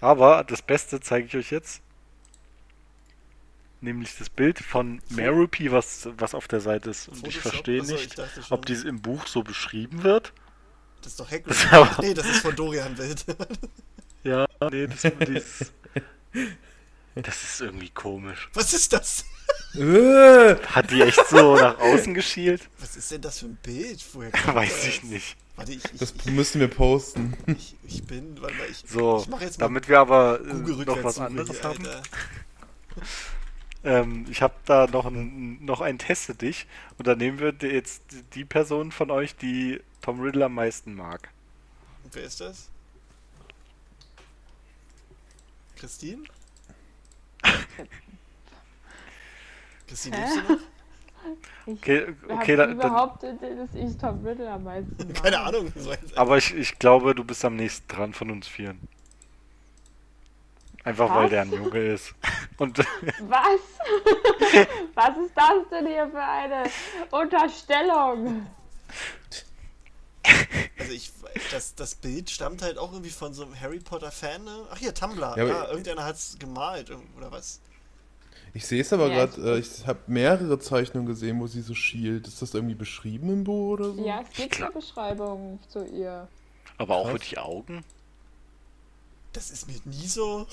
Aber 0.01 0.45
das 0.45 0.63
Beste 0.63 1.01
zeige 1.01 1.27
ich 1.27 1.37
euch 1.37 1.51
jetzt. 1.51 1.83
Nämlich 3.81 4.17
das 4.17 4.29
Bild 4.31 4.59
von 4.59 5.01
Merope, 5.11 5.71
was, 5.71 6.09
was 6.17 6.35
auf 6.35 6.49
der 6.49 6.61
Seite 6.61 6.91
ist. 6.91 7.09
Und 7.09 7.27
ich 7.27 7.39
Photoshop? 7.39 7.53
verstehe 7.53 7.81
Achso, 7.83 7.95
ich 7.95 8.01
nicht, 8.03 8.19
dachte 8.19 8.43
schon. 8.43 8.57
ob 8.59 8.67
dieses 8.67 8.85
im 8.85 9.01
Buch 9.03 9.27
so 9.27 9.43
beschrieben 9.43 10.03
wird. 10.03 10.33
Das 11.03 11.13
ist 11.13 11.21
doch 11.21 11.27
Hagrid. 11.31 11.51
Das 11.51 11.73
aber- 11.73 12.03
nee, 12.03 12.15
das 12.15 12.27
ist 12.27 12.39
von 12.41 12.57
Dorian 12.57 12.97
Wild. 12.99 13.25
Ja, 14.25 14.47
nee, 14.71 14.87
das, 14.87 15.03
das, 15.03 15.73
das 17.15 17.43
ist 17.43 17.61
irgendwie 17.61 17.91
komisch. 17.91 18.49
Was 18.55 18.73
ist 18.73 18.93
das? 18.93 19.25
Äh, 19.75 20.57
Hat 20.67 20.91
die 20.91 21.03
echt 21.03 21.27
so 21.29 21.57
nach 21.57 21.79
außen 21.79 22.15
geschielt? 22.15 22.69
Was 22.79 22.97
ist 22.97 23.11
denn 23.11 23.21
das 23.23 23.39
für 23.41 23.47
ein 23.47 23.59
Bild? 23.63 24.05
Woher 24.13 24.31
kommt 24.33 24.55
Weiß 24.55 24.75
das? 24.77 24.87
ich 24.87 25.03
nicht. 25.05 25.37
Warte, 25.57 25.73
ich, 25.73 25.85
ich, 25.93 25.99
das 25.99 26.15
müssen 26.27 26.61
wir 26.61 26.69
posten. 26.69 27.37
ich, 27.47 27.77
ich 27.87 28.05
bin. 28.05 28.41
Warte 28.41 28.55
mal, 28.57 28.67
ich, 28.71 28.85
So, 28.87 29.19
ich 29.23 29.29
mache 29.29 29.45
jetzt 29.45 29.59
mal 29.59 29.67
damit 29.67 29.89
wir 29.89 29.99
aber 30.01 30.41
äh, 30.41 30.53
noch 30.55 31.03
was 31.03 31.19
anderes 31.19 31.63
haben. 31.63 31.87
Ähm, 33.85 34.27
ich 34.29 34.43
habe 34.43 34.55
da 34.65 34.87
noch, 34.89 35.07
ein, 35.07 35.65
noch 35.65 35.81
ein 35.81 35.99
Teste 35.99 36.35
dich 36.35 36.67
und 36.99 37.07
dann 37.07 37.19
nehmen 37.19 37.39
wir 37.39 37.55
jetzt 37.63 38.03
die 38.35 38.45
Person 38.45 38.91
von 38.91 39.11
euch, 39.11 39.37
die 39.37 39.81
Tom 40.03 40.21
Riddle 40.21 40.47
am 40.47 40.55
meisten 40.55 40.95
mag. 40.95 41.31
Und 42.03 42.15
wer 42.15 42.25
ist 42.25 42.41
das? 42.41 42.71
Christine? 45.79 46.25
Christine, 49.87 50.17
lebst 50.17 50.37
du 50.37 50.41
noch? 50.43 50.61
Ich 50.61 50.69
Okay, 51.67 52.15
okay, 52.25 52.33
okay 52.33 52.57
da, 52.57 52.67
dann, 52.67 52.77
überhaupt, 52.77 53.23
dass 53.23 53.75
ich 53.75 53.99
Tom 53.99 54.25
Riddle 54.25 54.51
am 54.51 54.65
meisten 54.65 54.97
mag. 54.97 55.23
Keine 55.23 55.41
Ahnung. 55.41 55.71
Aber 56.17 56.39
ich, 56.39 56.55
ich 56.55 56.79
glaube, 56.79 57.15
du 57.15 57.25
bist 57.25 57.45
am 57.45 57.57
nächsten 57.57 57.87
dran 57.89 58.15
von 58.15 58.31
uns 58.31 58.49
Vieren. 58.49 58.81
Einfach 60.85 61.15
weil 61.15 61.25
Was? 61.25 61.31
der 61.31 61.43
ein 61.43 61.53
Junge 61.53 61.79
ist. 61.79 62.15
Und 62.57 62.79
Was? 63.21 63.61
Was 64.95 65.17
ist 65.19 65.37
das 65.37 65.69
denn 65.71 65.87
hier 65.87 66.09
für 66.09 66.23
eine 66.23 66.65
Unterstellung? 67.11 68.47
Also 70.79 70.93
ich, 70.93 71.13
das, 71.51 71.75
das 71.75 71.95
Bild 71.95 72.31
stammt 72.31 72.63
halt 72.63 72.79
auch 72.79 72.93
irgendwie 72.93 73.11
von 73.11 73.33
so 73.35 73.45
einem 73.45 73.59
Harry 73.61 73.81
Potter 73.81 74.11
Fan, 74.11 74.45
ne? 74.45 74.67
Ach 74.71 74.79
hier, 74.79 74.95
Tumblr. 74.95 75.35
Ja, 75.37 75.45
Ja, 75.45 75.61
aber- 75.63 75.69
irgendeiner 75.71 76.05
hat's 76.05 76.37
gemalt 76.39 76.91
irgend- 76.91 77.17
oder 77.17 77.31
was? 77.33 77.61
Ich 78.55 78.67
sehe 78.67 78.81
es 78.81 78.93
aber 78.93 79.09
Ja, 79.09 79.27
gerade, 79.27 79.57
äh, 79.57 79.59
ich 79.59 79.87
habe 79.87 79.99
mehrere 80.07 80.59
Zeichnungen 80.59 81.07
gesehen, 81.07 81.39
wo 81.39 81.47
sie 81.47 81.61
so 81.61 81.75
schielt. 81.75 82.27
Ist 82.27 82.41
das 82.41 82.55
irgendwie 82.55 82.75
beschrieben 82.75 83.29
im 83.31 83.45
Buch 83.45 83.73
oder 83.75 83.93
so? 83.93 84.05
Ja, 84.05 84.23
es 84.23 84.35
gibt 84.37 84.57
eine 84.61 84.71
Beschreibung 84.71 85.59
zu 85.69 85.85
ihr. 85.85 86.27
aber 86.79 86.97
auch 86.97 87.11
für 87.11 87.19
die 87.19 87.37
Augen. 87.39 87.85
Das 89.33 89.51
ist 89.51 89.69
mir 89.69 89.79
nie 89.85 90.07
so. 90.09 90.47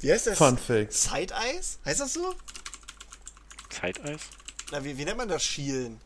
Wie 0.00 0.10
heißt 0.12 0.26
das? 0.26 0.36
Fun 0.38 0.58
Fact. 0.58 0.92
Side 0.92 1.32
Eyes? 1.34 1.78
Heißt 1.84 2.00
das 2.00 2.12
so? 2.14 2.34
Zeiteis? 3.70 4.20
Na, 4.70 4.84
wie, 4.84 4.96
wie 4.98 5.04
nennt 5.04 5.16
man 5.18 5.28
das 5.28 5.42
Schielen? 5.42 6.00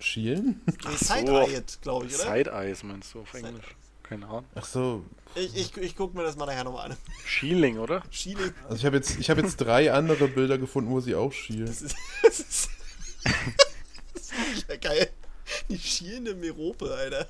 Schielen? 0.00 0.60
Ach 0.84 0.96
Side-Eyed, 0.96 1.78
glaube 1.82 2.06
ich, 2.06 2.14
oder? 2.14 2.24
Side-Eyes 2.24 2.82
meinst 2.82 3.14
du 3.14 3.20
auf 3.20 3.34
Englisch? 3.34 3.76
Keine 4.02 4.26
Ahnung. 4.26 4.44
Ach 4.54 4.64
so. 4.64 5.04
Ich, 5.36 5.54
ich, 5.54 5.76
ich 5.76 5.96
guck 5.96 6.14
mir 6.14 6.24
das 6.24 6.36
mal 6.36 6.46
nachher 6.46 6.64
nochmal 6.64 6.90
an. 6.90 6.96
Shieling, 7.24 7.78
oder? 7.78 8.02
Schielen. 8.10 8.52
Also 8.64 8.76
ich 8.76 8.84
habe 8.84 8.96
jetzt, 8.96 9.18
ich 9.20 9.30
habe 9.30 9.40
jetzt 9.42 9.56
drei 9.58 9.92
andere 9.92 10.26
Bilder 10.26 10.58
gefunden, 10.58 10.90
wo 10.90 11.00
sie 11.00 11.14
auch 11.14 11.32
schielt. 11.32 11.68
Das 11.70 11.80
ist. 11.82 11.96
Das 12.22 12.40
ist. 12.40 12.70
das 14.14 14.32
ist 14.56 14.68
ja 14.68 14.76
geil. 14.76 15.10
Die 15.68 15.78
schielende 15.78 16.34
Merope, 16.34 16.92
Alter. 16.92 17.28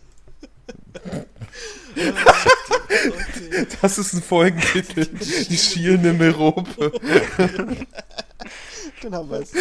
Das 3.82 3.98
ist 3.98 4.12
ein 4.14 4.22
Folgentitel. 4.22 5.06
Die 5.06 5.58
schielende 5.58 6.12
Merope. 6.12 6.92
Dann 9.02 9.14
haben 9.14 9.30
wir 9.30 9.40
es. 9.40 9.52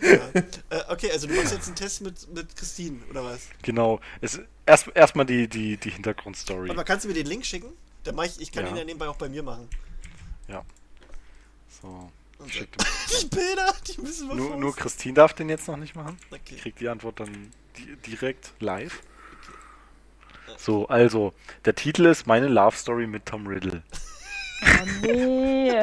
Ja. 0.00 0.40
Äh, 0.70 0.82
okay, 0.88 1.10
also 1.12 1.26
du 1.26 1.34
machst 1.34 1.52
jetzt 1.52 1.66
einen 1.66 1.76
Test 1.76 2.00
mit, 2.00 2.34
mit 2.34 2.56
Christine, 2.56 3.00
oder 3.10 3.24
was? 3.24 3.48
Genau. 3.62 4.00
Es, 4.20 4.40
erst 4.66 4.88
erstmal 4.94 5.26
die, 5.26 5.48
die, 5.48 5.76
die 5.76 5.90
Hintergrundstory. 5.90 6.68
Warte 6.68 6.74
mal, 6.76 6.84
kannst 6.84 7.04
du 7.04 7.08
mir 7.08 7.14
den 7.14 7.26
Link 7.26 7.44
schicken? 7.44 7.72
Dann 8.04 8.14
mach 8.14 8.24
ich, 8.24 8.40
ich 8.40 8.50
kann 8.52 8.64
Ja. 8.64 8.70
ihn 8.70 8.76
ja 8.76 8.84
nebenbei 8.84 9.08
auch 9.08 9.16
bei 9.16 9.28
mir 9.28 9.42
machen. 9.42 9.68
So. 11.82 12.10
Und 12.38 12.50
Schick 12.52 12.68
Die 13.22 13.26
Bilder, 13.26 13.74
die 13.86 14.00
müssen 14.00 14.28
wir 14.28 14.34
nur, 14.34 14.56
nur. 14.56 14.74
Christine 14.76 15.14
darf 15.14 15.34
den 15.34 15.48
jetzt 15.48 15.68
noch 15.68 15.76
nicht 15.76 15.94
machen. 15.94 16.18
Okay. 16.30 16.54
Ich 16.56 16.62
krieg 16.62 16.76
die 16.76 16.88
Antwort 16.88 17.20
dann 17.20 17.52
di 17.76 17.96
direkt 18.06 18.52
live. 18.60 19.02
So, 20.58 20.86
also, 20.88 21.32
der 21.64 21.74
Titel 21.74 22.06
ist 22.06 22.26
Meine 22.26 22.48
Love 22.48 22.76
Story 22.76 23.06
mit 23.06 23.26
Tom 23.26 23.46
Riddle. 23.46 23.82
Oh 24.62 24.84
nee. 25.00 25.72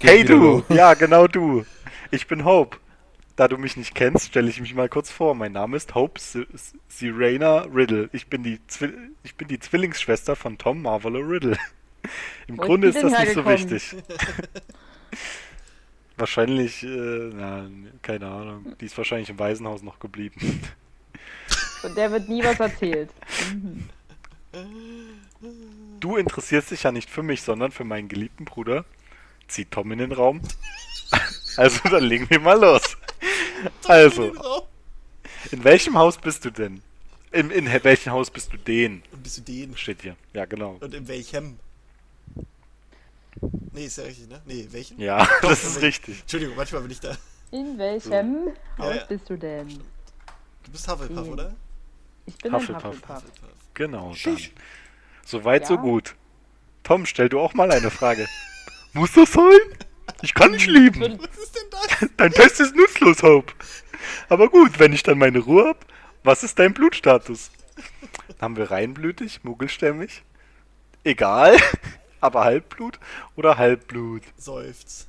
Hey 0.00 0.24
du! 0.24 0.34
los. 0.34 0.64
Ja, 0.68 0.94
genau 0.94 1.28
du. 1.28 1.64
Ich 2.10 2.26
bin 2.26 2.44
Hope. 2.44 2.78
Da 3.36 3.48
du 3.48 3.58
mich 3.58 3.76
nicht 3.76 3.94
kennst, 3.94 4.28
stelle 4.28 4.48
ich 4.48 4.60
mich 4.60 4.74
mal 4.74 4.88
kurz 4.88 5.10
vor. 5.10 5.34
Mein 5.34 5.52
Name 5.52 5.76
ist 5.76 5.94
Hope 5.94 6.18
S- 6.18 6.36
S- 6.54 6.72
Sirena 6.88 7.62
Riddle. 7.72 8.08
Ich 8.12 8.28
bin, 8.28 8.42
die 8.42 8.66
Zwi 8.66 8.92
ich 9.24 9.34
bin 9.34 9.46
die 9.48 9.58
Zwillingsschwester 9.58 10.36
von 10.36 10.56
Tom 10.56 10.80
Marvolo 10.82 11.20
Riddle. 11.20 11.58
Im 12.46 12.56
Wo 12.56 12.62
Grunde 12.62 12.88
ist 12.88 12.94
das 13.02 13.04
nicht 13.04 13.34
so 13.34 13.44
hergekommen? 13.44 13.70
wichtig. 13.70 13.96
wahrscheinlich, 16.16 16.82
äh, 16.82 16.86
na, 17.34 17.68
keine 18.00 18.26
Ahnung. 18.28 18.74
Die 18.80 18.86
ist 18.86 18.96
wahrscheinlich 18.96 19.28
im 19.28 19.38
Waisenhaus 19.38 19.82
noch 19.82 19.98
geblieben. 19.98 20.62
Und 21.82 21.94
der 21.96 22.10
wird 22.12 22.28
nie 22.30 22.42
was 22.42 22.58
erzählt. 22.58 23.10
Du 26.00 26.16
interessierst 26.16 26.70
dich 26.70 26.84
ja 26.84 26.92
nicht 26.92 27.10
für 27.10 27.22
mich, 27.22 27.42
sondern 27.42 27.70
für 27.70 27.84
meinen 27.84 28.08
geliebten 28.08 28.46
Bruder. 28.46 28.86
Zieht 29.46 29.72
Tom 29.72 29.92
in 29.92 29.98
den 29.98 30.12
Raum. 30.12 30.40
Also, 31.56 31.88
dann 31.88 32.04
legen 32.04 32.28
wir 32.30 32.40
mal 32.40 32.58
los. 32.60 32.82
Also, 33.88 34.32
in 35.50 35.64
welchem 35.64 35.96
Haus 35.96 36.18
bist 36.18 36.44
du 36.44 36.50
denn? 36.50 36.82
In, 37.32 37.50
in 37.50 37.66
welchem 37.84 38.12
Haus 38.12 38.30
bist 38.30 38.52
du 38.52 38.58
den? 38.58 39.02
Und 39.12 39.22
bist 39.22 39.38
du 39.38 39.40
den? 39.42 39.74
Steht 39.76 40.02
hier. 40.02 40.14
Ja, 40.34 40.44
genau. 40.44 40.76
Und 40.80 40.92
in 40.92 41.08
welchem? 41.08 41.58
Nee, 43.72 43.86
ist 43.86 43.98
ja 43.98 44.04
richtig, 44.04 44.28
ne? 44.28 44.40
Nee, 44.44 44.66
welchen? 44.70 44.98
Ja, 45.00 45.24
Doch, 45.42 45.50
das 45.50 45.62
in 45.62 45.68
ist 45.68 45.74
welchem. 45.76 45.84
richtig. 45.86 46.20
Entschuldigung, 46.20 46.56
manchmal 46.56 46.82
bin 46.82 46.90
ich 46.90 47.00
da. 47.00 47.16
In 47.50 47.78
welchem 47.78 48.12
Ja, 48.12 48.84
Haus 48.84 48.94
ja. 48.96 49.04
bist 49.06 49.30
du 49.30 49.36
denn? 49.38 49.68
Du 49.68 50.70
bist 50.72 50.88
Hufflepuff, 50.88 51.26
Mhm. 51.26 51.32
oder? 51.32 51.54
Ich 52.26 52.36
bin 52.38 52.52
Hufflepuff. 52.52 52.84
Hufflepuff. 52.84 53.16
Hufflepuff. 53.16 53.50
Genau. 53.74 54.14
Dann. 54.22 54.38
Soweit, 55.24 55.66
so 55.66 55.74
Ja. 55.74 55.80
gut. 55.80 56.14
Tom, 56.82 57.06
stell 57.06 57.28
du 57.28 57.40
auch 57.40 57.54
mal 57.54 57.70
eine 57.70 57.90
Frage. 57.90 58.26
Muss 58.92 59.12
das 59.12 59.32
sein? 59.32 59.58
Ich 60.26 60.34
kann 60.34 60.50
nicht 60.50 60.66
lieben. 60.66 61.20
Was 61.20 61.38
ist 61.38 61.54
denn 61.54 61.70
das? 61.70 62.10
Dein 62.16 62.32
Test 62.32 62.58
ist 62.58 62.74
nutzlos, 62.74 63.22
Hope. 63.22 63.52
Aber 64.28 64.48
gut, 64.48 64.80
wenn 64.80 64.92
ich 64.92 65.04
dann 65.04 65.18
meine 65.18 65.38
Ruhe 65.38 65.68
hab, 65.68 65.86
was 66.24 66.42
ist 66.42 66.58
dein 66.58 66.74
Blutstatus? 66.74 67.52
Haben 68.40 68.56
wir 68.56 68.72
reinblütig, 68.72 69.44
muggelstämmig? 69.44 70.24
Egal, 71.04 71.56
aber 72.20 72.42
Halbblut 72.42 72.98
oder 73.36 73.56
Halbblut? 73.56 74.22
Seufz. 74.36 75.06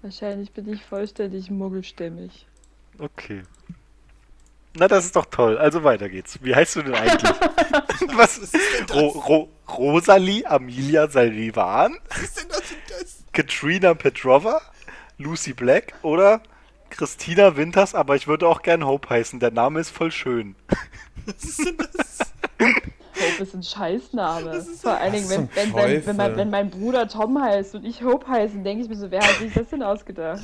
Wahrscheinlich 0.00 0.50
bin 0.50 0.72
ich 0.72 0.82
vollständig 0.82 1.50
muggelstämmig. 1.50 2.46
Okay. 2.98 3.42
Na, 4.72 4.88
das 4.88 5.04
ist 5.04 5.16
doch 5.16 5.26
toll. 5.26 5.58
Also 5.58 5.84
weiter 5.84 6.08
geht's. 6.08 6.38
Wie 6.42 6.54
heißt 6.54 6.76
du 6.76 6.82
denn 6.84 6.94
eigentlich? 6.94 7.30
Was 7.32 8.00
Was 8.16 8.38
ist 8.38 8.54
denn 8.54 8.86
das? 8.86 8.96
Ro 8.96 9.08
Ro 9.08 9.55
Rosalie 9.68 10.44
Amelia 10.46 11.08
Salivan? 11.08 11.96
Was 12.08 12.22
ist 12.22 12.40
denn 12.40 12.48
das 12.48 12.62
für 12.62 12.76
das? 12.88 13.24
Katrina 13.32 13.94
Petrova? 13.94 14.60
Lucy 15.18 15.52
Black 15.52 15.94
oder 16.02 16.40
Christina 16.90 17.56
Winters? 17.56 17.94
Aber 17.94 18.16
ich 18.16 18.26
würde 18.26 18.46
auch 18.48 18.62
gern 18.62 18.86
Hope 18.86 19.10
heißen. 19.10 19.40
Der 19.40 19.50
Name 19.50 19.80
ist 19.80 19.90
voll 19.90 20.10
schön. 20.12 20.54
Was 21.26 21.42
ist 21.44 21.64
denn 21.64 21.76
das? 21.76 22.18
Hope 22.58 23.42
ist 23.42 23.54
ein 23.54 23.62
Scheißname. 23.62 24.50
ist 24.56 24.82
Vor 24.82 24.92
allen 24.96 25.12
Dingen, 25.12 25.28
wenn, 25.28 25.48
wenn, 25.54 25.72
sein, 25.72 26.06
wenn, 26.06 26.16
mein, 26.16 26.36
wenn 26.36 26.50
mein 26.50 26.70
Bruder 26.70 27.08
Tom 27.08 27.40
heißt 27.42 27.74
und 27.74 27.84
ich 27.84 28.02
Hope 28.02 28.28
heiße, 28.28 28.58
denke 28.58 28.84
ich 28.84 28.88
mir 28.88 28.96
so, 28.96 29.10
wer 29.10 29.22
hat 29.22 29.38
sich 29.38 29.52
das 29.52 29.68
denn 29.68 29.82
ausgedacht? 29.82 30.42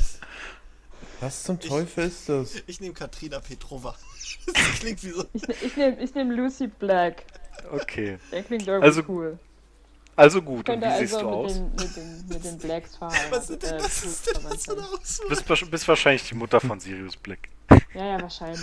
Was 1.21 1.45
zum 1.45 1.61
Teufel 1.61 2.07
ist 2.07 2.29
das? 2.29 2.55
Ich 2.67 2.81
nehme 2.81 2.95
Katrina 2.95 3.39
Petrova. 3.41 3.95
Das 4.47 4.81
klingt 4.81 5.05
wie 5.05 5.11
so. 5.11 5.25
Ich, 5.35 5.47
ne- 5.47 5.55
ich 5.63 5.77
nehme 5.77 5.97
ich 6.03 6.15
nehm 6.15 6.31
Lucy 6.33 6.67
Black. 6.67 7.25
Okay. 7.73 8.19
Der 8.31 8.43
klingt 8.43 8.67
irgendwie 8.67 8.87
Also, 8.87 9.03
cool. 9.09 9.39
Also 10.15 10.43
gut. 10.43 10.69
Und 10.69 10.83
wie 10.83 10.99
siehst 10.99 11.15
also 11.15 11.21
du 11.21 11.25
mit 11.25 11.35
aus? 11.35 11.55
den, 11.55 11.71
mit, 11.71 11.97
den, 11.97 12.29
mit 12.29 12.45
den 12.45 12.59
Blacks 12.59 12.97
verheiratet. 12.97 13.33
Was 13.33 13.51
ist 13.51 13.63
denn 13.67 13.75
äh, 13.75 13.79
das? 13.79 13.85
Was 13.85 14.05
ist 14.05 14.27
denn 14.27 14.43
das 14.43 14.65
für 14.65 14.73
eine? 14.73 15.29
Bist, 15.29 15.71
bist 15.71 15.89
wahrscheinlich 15.89 16.29
die 16.29 16.35
Mutter 16.35 16.61
von 16.61 16.79
Sirius 16.81 17.17
Black. 17.17 17.49
Ja, 17.95 18.07
ja, 18.07 18.23
wahrscheinlich. 18.23 18.61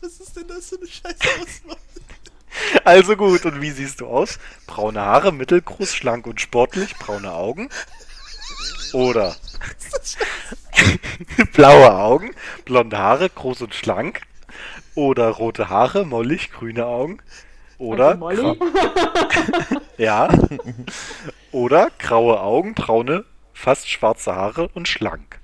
Was 0.00 0.20
ist 0.20 0.34
denn 0.34 0.48
das 0.48 0.68
für 0.70 0.76
eine 0.76 0.86
scheiß 0.86 1.16
Auswahl? 1.40 1.76
Also 2.84 3.16
gut, 3.16 3.44
und 3.44 3.60
wie 3.60 3.70
siehst 3.70 4.00
du 4.00 4.06
aus? 4.06 4.38
Braune 4.66 5.00
Haare, 5.00 5.32
mittelgroß, 5.32 5.94
schlank 5.94 6.26
und 6.26 6.40
sportlich, 6.40 6.96
braune 6.96 7.32
Augen? 7.32 7.68
Oder 8.94 9.36
blaue 11.52 11.94
Augen, 11.94 12.34
blonde 12.64 12.98
Haare, 12.98 13.28
groß 13.28 13.62
und 13.62 13.74
schlank? 13.74 14.22
Oder 14.94 15.28
rote 15.28 15.68
Haare, 15.68 16.04
mollig, 16.06 16.50
grüne 16.50 16.86
Augen? 16.86 17.20
Oder 17.78 18.08
Also 18.08 18.18
Molly? 18.18 18.58
ja. 19.98 20.28
Oder 21.52 21.90
graue 21.98 22.40
Augen, 22.40 22.74
braune, 22.74 23.24
fast 23.52 23.88
schwarze 23.88 24.34
Haare 24.34 24.68
und 24.74 24.88
schlank. 24.88 25.40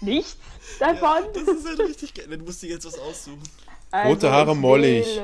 Nichts 0.00 0.36
davon? 0.78 1.24
Das 1.34 1.42
ist 1.44 1.66
halt 1.66 1.80
richtig 1.80 2.14
geil. 2.14 2.26
Dann 2.30 2.44
musst 2.44 2.62
du 2.62 2.66
jetzt 2.66 2.86
was 2.86 2.98
aussuchen. 2.98 3.42
Rote 3.92 4.30
Haare 4.30 4.50
Also 4.50 4.52
ich 4.52 4.58
mollig. 4.58 5.20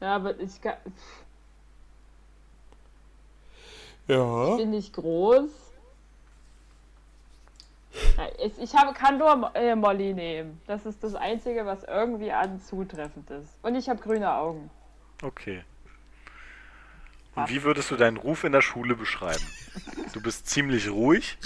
Ja, 0.00 0.16
aber 0.16 0.38
ich 0.40 0.60
kann, 0.60 0.76
Ja. 4.08 4.56
bin 4.56 4.70
nicht 4.70 4.92
groß. 4.94 5.50
Ich 8.58 8.74
habe, 8.74 8.92
kann 8.92 9.18
nur 9.18 9.50
äh, 9.54 9.74
Molly 9.74 10.14
nehmen. 10.14 10.60
Das 10.66 10.86
ist 10.86 11.02
das 11.02 11.14
Einzige, 11.14 11.66
was 11.66 11.84
irgendwie 11.84 12.32
an 12.32 12.60
zutreffend 12.60 13.30
ist. 13.30 13.58
Und 13.62 13.74
ich 13.74 13.88
habe 13.88 14.00
grüne 14.00 14.32
Augen. 14.32 14.70
Okay. 15.22 15.64
Und 17.34 17.48
wie 17.48 17.62
würdest 17.62 17.90
du 17.90 17.96
deinen 17.96 18.16
Ruf 18.16 18.44
in 18.44 18.52
der 18.52 18.62
Schule 18.62 18.96
beschreiben? 18.96 19.44
Du 20.12 20.20
bist 20.20 20.48
ziemlich 20.48 20.90
ruhig 20.90 21.38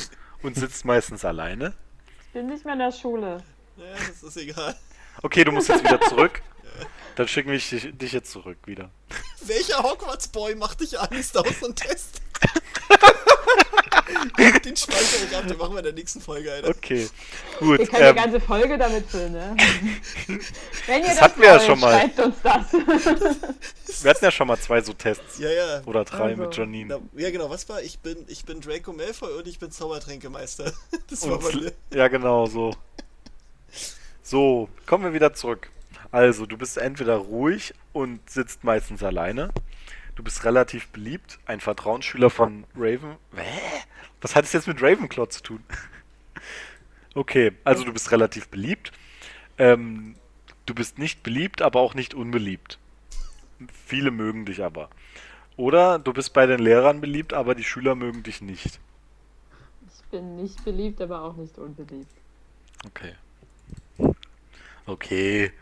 und 0.42 0.56
sitzt 0.56 0.84
meistens 0.84 1.24
alleine. 1.24 1.74
Ich 2.26 2.32
bin 2.32 2.46
nicht 2.46 2.64
mehr 2.64 2.74
in 2.74 2.80
der 2.80 2.92
Schule. 2.92 3.42
Ja, 3.76 3.84
das 3.94 4.22
ist 4.22 4.36
egal. 4.36 4.74
Okay, 5.22 5.44
du 5.44 5.52
musst 5.52 5.68
jetzt 5.68 5.84
wieder 5.84 6.00
zurück. 6.00 6.42
Dann 7.16 7.28
schicken 7.28 7.50
wir 7.50 7.58
dich, 7.58 7.90
dich 7.92 8.12
jetzt 8.12 8.30
zurück 8.30 8.58
wieder. 8.64 8.90
Welcher 9.44 9.82
Hogwarts-Boy 9.82 10.54
macht 10.54 10.80
dich 10.80 10.98
Angst 10.98 11.36
aus 11.36 11.62
und 11.62 11.76
Test? 11.80 12.22
Den 14.64 14.76
speichere 14.76 15.24
ich 15.30 15.36
ab, 15.36 15.46
den 15.46 15.56
machen 15.58 15.72
wir 15.72 15.78
in 15.78 15.84
der 15.84 15.92
nächsten 15.92 16.20
Folge, 16.20 16.52
Alter. 16.52 16.68
Okay, 16.70 17.08
gut. 17.58 17.80
Ihr 17.80 17.86
könnt 17.86 18.00
Ähm, 18.02 18.14
die 18.16 18.20
ganze 18.22 18.40
Folge 18.40 18.78
damit 18.78 19.06
füllen, 19.08 19.32
ne? 19.32 19.56
Wenn 20.86 21.00
ihr 21.02 21.06
Das 21.08 21.14
das, 21.16 21.20
hatten 21.22 21.40
wir 21.40 21.48
ja 21.48 21.54
wollt, 21.54 21.62
schon 21.66 21.80
mal. 21.80 21.92
schreibt 21.98 22.18
uns 22.20 22.36
das. 22.42 24.02
wir 24.04 24.10
hatten 24.10 24.24
ja 24.24 24.30
schon 24.30 24.46
mal 24.48 24.58
zwei 24.58 24.80
so 24.80 24.92
Tests. 24.92 25.38
Ja, 25.38 25.50
ja. 25.50 25.82
Oder 25.86 26.04
drei 26.04 26.30
Also. 26.30 26.42
mit 26.42 26.56
Janine. 26.56 27.00
Na, 27.14 27.20
ja, 27.20 27.30
genau, 27.30 27.50
was 27.50 27.68
war? 27.68 27.82
Ich 27.82 27.98
bin, 28.00 28.24
ich 28.28 28.44
bin 28.44 28.60
Draco 28.60 28.92
Malfoy 28.92 29.32
und 29.38 29.46
ich 29.46 29.58
bin 29.58 29.70
Zaubertränkemeister. 29.70 30.72
Das 31.10 31.28
war 31.28 31.42
Und, 31.44 31.72
ja, 31.94 32.08
genau, 32.08 32.46
so. 32.46 32.72
So, 34.22 34.68
kommen 34.86 35.04
wir 35.04 35.12
wieder 35.12 35.34
zurück. 35.34 35.70
Also, 36.10 36.46
du 36.46 36.56
bist 36.56 36.76
entweder 36.78 37.16
ruhig 37.16 37.74
und 37.92 38.20
sitzt 38.30 38.64
meistens 38.64 39.02
alleine. 39.02 39.50
Du 40.14 40.22
bist 40.22 40.44
relativ 40.44 40.88
beliebt, 40.88 41.38
ein 41.46 41.60
Vertrauensschüler 41.60 42.28
von 42.30 42.64
Raven. 42.76 43.16
Hä? 43.34 43.82
Was 44.20 44.36
hat 44.36 44.44
es 44.44 44.52
jetzt 44.52 44.68
mit 44.68 44.82
Ravenclaw 44.82 45.28
zu 45.28 45.42
tun? 45.42 45.64
Okay, 47.14 47.52
also 47.64 47.84
du 47.84 47.92
bist 47.92 48.10
relativ 48.10 48.48
beliebt. 48.48 48.90
Ähm, 49.58 50.16
du 50.64 50.74
bist 50.74 50.98
nicht 50.98 51.22
beliebt, 51.22 51.60
aber 51.60 51.80
auch 51.80 51.92
nicht 51.92 52.14
unbeliebt. 52.14 52.78
Viele 53.84 54.10
mögen 54.10 54.46
dich 54.46 54.62
aber. 54.64 54.88
Oder 55.58 55.98
du 55.98 56.14
bist 56.14 56.32
bei 56.32 56.46
den 56.46 56.58
Lehrern 56.58 57.02
beliebt, 57.02 57.34
aber 57.34 57.54
die 57.54 57.64
Schüler 57.64 57.94
mögen 57.94 58.22
dich 58.22 58.40
nicht. 58.40 58.80
Ich 59.92 60.02
bin 60.10 60.36
nicht 60.36 60.64
beliebt, 60.64 61.02
aber 61.02 61.20
auch 61.20 61.36
nicht 61.36 61.58
unbeliebt. 61.58 62.10
Okay. 62.86 63.14
Okay. 64.86 65.52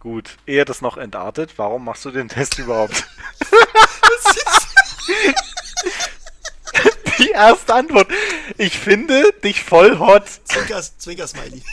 Gut. 0.00 0.36
Ehe 0.46 0.64
das 0.64 0.82
noch 0.82 0.96
entartet, 0.96 1.54
warum 1.56 1.84
machst 1.84 2.04
du 2.04 2.10
den 2.10 2.28
Test 2.28 2.58
überhaupt? 2.58 3.06
Die 7.18 7.30
erste 7.30 7.74
Antwort. 7.74 8.08
Ich 8.58 8.78
finde 8.78 9.32
dich 9.42 9.62
voll 9.62 9.98
hot. 9.98 10.24
Zwinkers, 10.44 10.98
Zwinker-Smiley. 10.98 11.62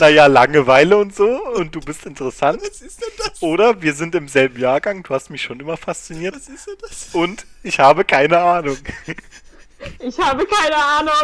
Naja, 0.00 0.26
Langeweile 0.26 0.96
und 0.96 1.14
so. 1.14 1.24
Und 1.54 1.74
du 1.74 1.80
bist 1.80 2.04
interessant. 2.04 2.60
Was 2.62 2.82
ist 2.82 3.00
denn 3.00 3.10
das? 3.18 3.40
Oder 3.42 3.80
wir 3.80 3.94
sind 3.94 4.14
im 4.16 4.26
selben 4.26 4.58
Jahrgang. 4.58 5.04
Du 5.04 5.14
hast 5.14 5.30
mich 5.30 5.42
schon 5.42 5.60
immer 5.60 5.76
fasziniert. 5.76 6.34
Was 6.34 6.48
ist 6.48 6.66
denn 6.66 6.74
das? 6.80 7.08
Und 7.12 7.46
ich 7.62 7.78
habe 7.78 8.04
keine 8.04 8.40
Ahnung. 8.40 8.78
Ich 10.00 10.18
habe 10.18 10.44
keine 10.46 10.76
Ahnung. 10.76 11.14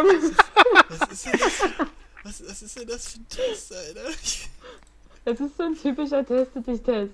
Was 0.87 1.09
ist 1.11 1.25
denn 1.25 1.39
das? 1.39 1.87
Was, 2.23 2.43
was 2.47 2.61
ist 2.61 2.79
denn 2.79 2.87
das 2.87 3.07
für 3.09 3.19
ein 3.19 3.27
Test, 3.29 3.73
Alter? 3.73 4.09
Das 5.23 5.39
ist 5.39 5.55
so 5.55 5.63
ein 5.63 5.75
typischer 5.79 6.25
Teste 6.25 6.61
dich 6.61 6.81
Test. 6.81 7.11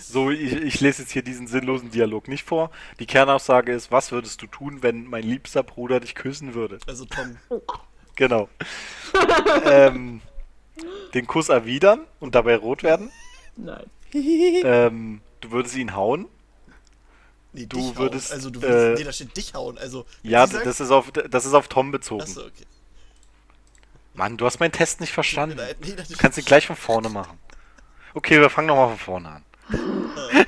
So, 0.00 0.30
ich, 0.30 0.52
ich 0.52 0.80
lese 0.82 1.00
jetzt 1.02 1.12
hier 1.12 1.22
diesen 1.22 1.46
sinnlosen 1.46 1.90
Dialog 1.90 2.28
nicht 2.28 2.44
vor. 2.44 2.70
Die 2.98 3.06
Kernaussage 3.06 3.72
ist, 3.72 3.90
was 3.90 4.12
würdest 4.12 4.42
du 4.42 4.46
tun, 4.46 4.82
wenn 4.82 5.06
mein 5.06 5.22
liebster 5.22 5.62
Bruder 5.62 6.00
dich 6.00 6.14
küssen 6.14 6.52
würde? 6.52 6.78
Also 6.86 7.06
Tom. 7.06 7.38
Genau. 8.14 8.50
ähm, 9.64 10.20
den 11.14 11.26
Kuss 11.26 11.48
erwidern 11.48 12.04
und 12.18 12.34
dabei 12.34 12.56
rot 12.56 12.82
werden. 12.82 13.10
Nein. 13.56 13.86
Ähm, 14.12 15.22
du 15.40 15.50
würdest 15.52 15.76
ihn 15.76 15.94
hauen. 15.96 16.26
Nee, 17.54 17.64
Du 17.64 17.78
dich 17.78 17.96
würdest, 17.96 18.28
hauen. 18.30 18.36
Also 18.36 18.50
du 18.50 18.60
würdest. 18.60 18.84
äh, 18.84 18.94
nee, 19.00 19.04
da 19.04 19.12
steht 19.12 19.34
dich 19.36 19.54
hauen. 19.54 19.78
Also. 19.78 20.04
Ja, 20.22 20.46
sagt- 20.46 20.66
das 20.66 20.80
ist, 20.80 20.90
auf, 20.90 21.10
das 21.10 21.46
ist 21.46 21.54
auf 21.54 21.68
Tom 21.68 21.90
bezogen. 21.90 22.20
Achso, 22.22 22.42
okay. 22.42 22.66
Mann, 24.14 24.36
du 24.36 24.46
hast 24.46 24.60
meinen 24.60 24.72
Test 24.72 25.00
nicht 25.00 25.12
verstanden. 25.12 25.56
leid. 25.56 25.76
Nee, 25.80 25.94
Du 26.08 26.16
kannst 26.16 26.38
ihn 26.38 26.44
gleich 26.44 26.66
von 26.66 26.76
vorne 26.76 27.08
machen. 27.08 27.38
Okay, 28.14 28.40
wir 28.40 28.50
fangen 28.50 28.66
nochmal 28.68 28.88
von 28.88 28.98
vorne 28.98 29.28
an. 29.28 29.44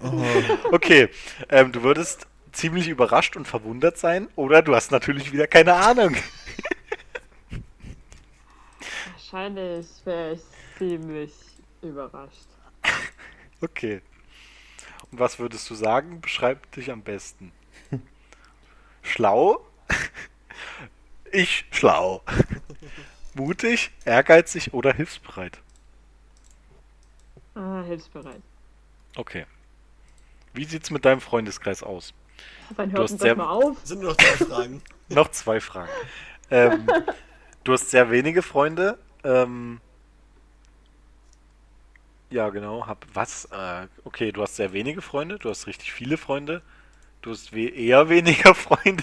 okay, 0.72 1.08
ähm, 1.48 1.72
du 1.72 1.82
würdest 1.82 2.26
ziemlich 2.52 2.88
überrascht 2.88 3.36
und 3.36 3.46
verwundert 3.46 3.96
sein 3.98 4.28
oder 4.36 4.62
du 4.62 4.74
hast 4.74 4.90
natürlich 4.90 5.32
wieder 5.32 5.46
keine 5.46 5.74
Ahnung. 5.74 6.14
Wahrscheinlich 9.12 9.86
wäre 10.04 10.32
ich 10.32 10.40
ziemlich 10.76 11.32
überrascht. 11.82 12.48
Okay. 13.60 14.00
Und 15.10 15.18
was 15.18 15.38
würdest 15.38 15.68
du 15.70 15.74
sagen? 15.74 16.20
Beschreib 16.20 16.70
dich 16.72 16.90
am 16.90 17.02
besten. 17.02 17.52
Schlau? 19.02 19.64
Ich 21.32 21.64
schlau. 21.70 22.22
Mutig, 23.34 23.90
ehrgeizig 24.04 24.72
oder 24.74 24.92
hilfsbereit? 24.92 25.58
Ah, 27.54 27.82
hilfsbereit. 27.82 28.40
Okay. 29.16 29.46
Wie 30.52 30.64
sieht's 30.64 30.90
mit 30.90 31.04
deinem 31.04 31.20
Freundeskreis 31.20 31.82
aus? 31.82 32.12
Wann 32.76 32.90
Du 32.90 32.98
hört 32.98 33.10
hast 33.10 33.20
sehr- 33.20 33.36
mal 33.36 33.48
auf? 33.50 33.76
Sind 33.84 34.00
nur 34.00 34.10
noch 34.10 34.16
zwei 34.16 34.44
Fragen. 34.44 34.82
Noch 35.08 35.30
zwei 35.32 35.60
Fragen. 35.60 35.90
Ähm, 36.52 36.86
du 37.64 37.72
hast 37.72 37.90
sehr 37.90 38.10
wenige 38.10 38.42
Freunde. 38.42 38.96
Ähm, 39.24 39.80
ja, 42.30 42.48
genau. 42.50 42.86
Hab 42.86 43.04
was? 43.12 43.46
Äh, 43.46 43.88
okay, 44.04 44.30
du 44.30 44.42
hast 44.42 44.54
sehr 44.56 44.72
wenige 44.72 45.02
Freunde. 45.02 45.38
Du 45.38 45.50
hast 45.50 45.66
richtig 45.66 45.92
viele 45.92 46.16
Freunde. 46.16 46.62
Du 47.22 47.30
hast 47.32 47.52
we 47.52 47.68
eher 47.68 48.08
weniger 48.08 48.54
Freunde. 48.54 49.02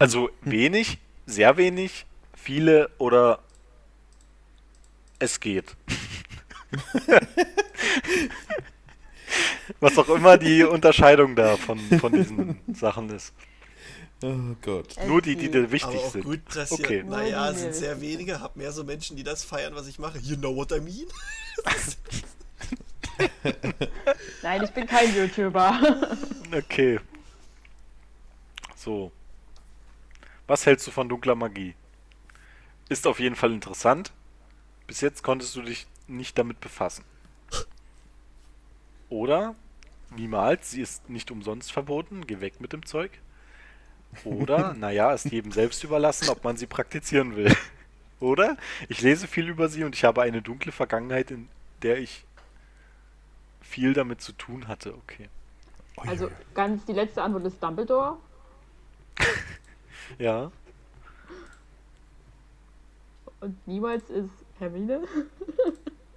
Also 0.00 0.30
wenig, 0.40 0.98
sehr 1.26 1.56
wenig, 1.58 2.06
viele 2.34 2.88
oder 2.96 3.38
es 5.18 5.38
geht. 5.40 5.76
Was 9.80 9.98
auch 9.98 10.08
immer 10.08 10.38
die 10.38 10.64
Unterscheidung 10.64 11.36
da 11.36 11.58
von, 11.58 11.78
von 12.00 12.12
diesen 12.14 12.58
Sachen 12.74 13.10
ist. 13.10 13.34
Oh 14.22 14.56
Gott. 14.62 14.96
Nur 15.06 15.20
die, 15.20 15.36
die 15.36 15.50
dir 15.50 15.70
wichtig 15.70 15.96
Aber 15.96 16.06
auch 16.06 16.12
sind. 16.12 16.24
gut, 16.24 16.40
dass 16.54 16.72
Okay. 16.72 16.98
ihr, 16.98 17.04
naja, 17.04 17.52
sind 17.52 17.74
sehr 17.74 18.00
wenige, 18.00 18.40
hab 18.40 18.56
mehr 18.56 18.72
so 18.72 18.84
Menschen, 18.84 19.18
die 19.18 19.22
das 19.22 19.44
feiern, 19.44 19.74
was 19.74 19.86
ich 19.86 19.98
mache. 19.98 20.18
You 20.18 20.36
know 20.36 20.56
what 20.56 20.72
I 20.72 20.80
mean? 20.80 21.06
Nein, 24.42 24.62
ich 24.64 24.70
bin 24.70 24.86
kein 24.86 25.14
YouTuber. 25.14 26.06
Okay. 26.56 26.98
So. 28.76 29.12
Was 30.50 30.66
hältst 30.66 30.84
du 30.88 30.90
von 30.90 31.08
dunkler 31.08 31.36
Magie? 31.36 31.76
Ist 32.88 33.06
auf 33.06 33.20
jeden 33.20 33.36
Fall 33.36 33.52
interessant. 33.52 34.10
Bis 34.88 35.00
jetzt 35.00 35.22
konntest 35.22 35.54
du 35.54 35.62
dich 35.62 35.86
nicht 36.08 36.36
damit 36.36 36.58
befassen. 36.58 37.04
Oder 39.10 39.54
niemals, 40.16 40.72
sie 40.72 40.80
ist 40.80 41.08
nicht 41.08 41.30
umsonst 41.30 41.70
verboten, 41.70 42.26
geh 42.26 42.40
weg 42.40 42.60
mit 42.60 42.72
dem 42.72 42.84
Zeug. 42.84 43.12
Oder, 44.24 44.74
naja, 44.76 45.12
ist 45.12 45.26
jedem 45.26 45.52
selbst 45.52 45.84
überlassen, 45.84 46.28
ob 46.30 46.42
man 46.42 46.56
sie 46.56 46.66
praktizieren 46.66 47.36
will. 47.36 47.54
Oder, 48.18 48.56
ich 48.88 49.02
lese 49.02 49.28
viel 49.28 49.48
über 49.48 49.68
sie 49.68 49.84
und 49.84 49.94
ich 49.94 50.02
habe 50.02 50.22
eine 50.22 50.42
dunkle 50.42 50.72
Vergangenheit, 50.72 51.30
in 51.30 51.48
der 51.82 51.98
ich 51.98 52.24
viel 53.60 53.92
damit 53.92 54.20
zu 54.20 54.32
tun 54.32 54.66
hatte. 54.66 54.96
Okay. 54.96 55.28
Also 55.94 56.28
ganz 56.54 56.84
die 56.86 56.92
letzte 56.92 57.22
Antwort 57.22 57.44
ist 57.44 57.62
Dumbledore. 57.62 58.16
Ja. 60.18 60.50
Und 63.40 63.66
niemals 63.66 64.08
ist 64.10 64.30
Hermine. 64.58 65.02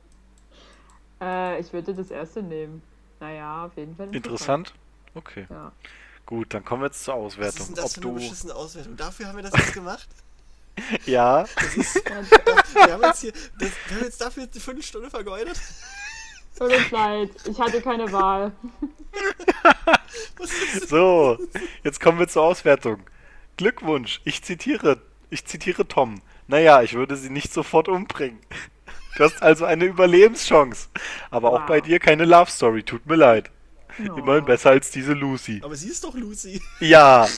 äh, 1.21 1.59
ich 1.59 1.71
würde 1.71 1.93
das 1.93 2.11
erste 2.11 2.43
nehmen. 2.43 2.81
Naja, 3.19 3.65
auf 3.65 3.77
jeden 3.77 3.95
Fall 3.95 4.13
Interessant. 4.13 4.73
Okay. 5.15 5.47
Ja. 5.49 5.71
Gut, 6.25 6.53
dann 6.53 6.63
kommen 6.65 6.81
wir 6.81 6.87
jetzt 6.87 7.03
zur 7.03 7.15
Was 7.15 7.33
ist 7.33 7.39
Auswertung. 7.39 7.65
denn 7.67 7.75
das 7.75 7.85
Ob 7.85 7.91
für 7.91 8.01
eine 8.01 8.09
du. 8.09 8.15
beschissene 8.15 8.55
Auswertung? 8.55 8.97
Dafür 8.97 9.27
haben 9.27 9.35
wir 9.37 9.43
das 9.43 9.53
jetzt 9.57 9.73
gemacht? 9.73 10.07
Ja, 11.05 11.45
Wir 12.73 12.93
haben 12.93 13.03
jetzt 13.03 13.21
hier, 13.21 13.31
das, 13.31 13.69
wir 13.87 13.95
haben 13.95 14.03
jetzt 14.05 14.19
dafür 14.19 14.43
eine 14.43 14.51
Viertelstunde 14.51 15.07
vergeudet. 15.11 15.61
Tut 16.57 16.73
uns 16.73 16.89
leid, 16.89 17.29
ich 17.45 17.59
hatte 17.59 17.79
keine 17.79 18.11
Wahl. 18.11 18.51
Ist 20.39 20.89
so. 20.89 21.37
Jetzt 21.83 21.99
kommen 22.01 22.17
wir 22.17 22.27
zur 22.27 22.41
Auswertung. 22.41 23.03
Glückwunsch. 23.57 24.21
Ich 24.23 24.43
zitiere. 24.43 25.01
Ich 25.29 25.45
zitiere 25.45 25.87
Tom. 25.87 26.21
Naja, 26.47 26.81
ich 26.83 26.93
würde 26.93 27.15
sie 27.15 27.29
nicht 27.29 27.51
sofort 27.53 27.87
umbringen. 27.87 28.39
Du 29.15 29.23
hast 29.23 29.41
also 29.41 29.65
eine 29.65 29.85
Überlebenschance. 29.85 30.89
Aber 31.29 31.51
auch 31.53 31.61
Wow. 31.61 31.67
bei 31.67 31.81
dir 31.81 31.99
keine 31.99 32.25
Love 32.25 32.49
Story. 32.51 32.83
Tut 32.83 33.05
mir 33.05 33.15
leid. 33.15 33.51
Oh. 33.99 34.13
Immerhin 34.15 34.45
besser 34.45 34.71
als 34.71 34.89
diese 34.91 35.13
Lucy. 35.13 35.61
Aber 35.63 35.75
sie 35.75 35.89
ist 35.89 36.03
doch 36.03 36.15
Lucy. 36.15 36.61
Ja. 36.79 37.27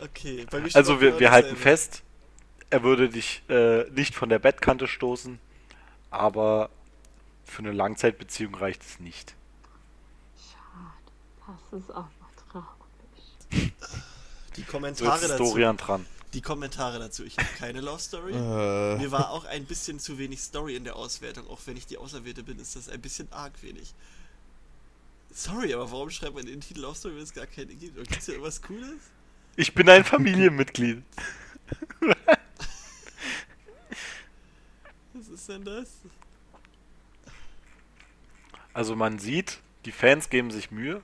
Okay, 0.00 0.46
bei 0.50 0.58
mir 0.60 0.70
steht 0.70 0.76
Also 0.76 0.94
auch 0.94 1.00
wir, 1.00 1.18
wir 1.18 1.30
halten 1.30 1.56
fest, 1.56 2.02
er 2.70 2.82
würde 2.82 3.08
dich 3.08 3.42
äh, 3.48 3.84
nicht 3.90 4.14
von 4.14 4.28
der 4.28 4.38
Bettkante 4.38 4.86
stoßen, 4.86 5.38
aber 6.10 6.70
für 7.44 7.60
eine 7.60 7.72
Langzeitbeziehung 7.72 8.54
reicht 8.54 8.82
es 8.82 9.00
nicht. 9.00 9.34
Schade, 10.36 11.56
das 11.72 11.80
ist 11.80 11.90
aber 11.90 11.96
traurig. 12.00 12.13
Die 14.56 14.62
So, 14.62 14.66
Kommentare 14.70 15.20
ist 15.20 15.30
dazu. 15.30 15.44
Dorian 15.44 15.76
dran. 15.76 16.06
Die 16.32 16.40
Kommentare 16.40 16.98
dazu. 16.98 17.24
Ich 17.24 17.36
habe 17.38 17.48
keine 17.58 17.80
Love 17.80 18.00
Story. 18.00 18.32
Äh, 18.32 18.96
Mir 18.98 19.10
war 19.12 19.30
auch 19.30 19.44
ein 19.44 19.64
bisschen 19.66 19.98
zu 20.00 20.18
wenig 20.18 20.40
Story 20.40 20.74
in 20.76 20.84
der 20.84 20.96
Auswertung. 20.96 21.48
Auch 21.48 21.60
wenn 21.66 21.76
ich 21.76 21.86
die 21.86 21.96
Auserwählte 21.98 22.42
bin, 22.42 22.58
ist 22.58 22.74
das 22.76 22.88
ein 22.88 23.00
bisschen 23.00 23.32
arg 23.32 23.52
wenig. 23.62 23.94
Sorry, 25.32 25.72
aber 25.74 25.90
warum 25.90 26.10
schreibt 26.10 26.34
man 26.34 26.44
in 26.44 26.52
den 26.52 26.60
Titel 26.60 26.80
Love 26.80 26.96
Story, 26.96 27.16
wenn 27.16 27.22
es 27.22 27.32
gar 27.34 27.46
keine 27.46 27.74
gibt? 27.74 27.96
Gibt 27.96 28.16
es 28.16 28.24
hier 28.26 28.34
irgendwas 28.34 28.60
Cooles? 28.62 28.98
Ich 29.56 29.74
bin 29.74 29.88
ein 29.88 30.04
Familienmitglied. 30.04 31.02
Was 35.12 35.28
ist 35.28 35.48
denn 35.48 35.64
das? 35.64 35.88
Also 38.72 38.96
man 38.96 39.18
sieht, 39.20 39.60
die 39.84 39.92
Fans 39.92 40.28
geben 40.30 40.50
sich 40.50 40.70
Mühe. 40.72 41.00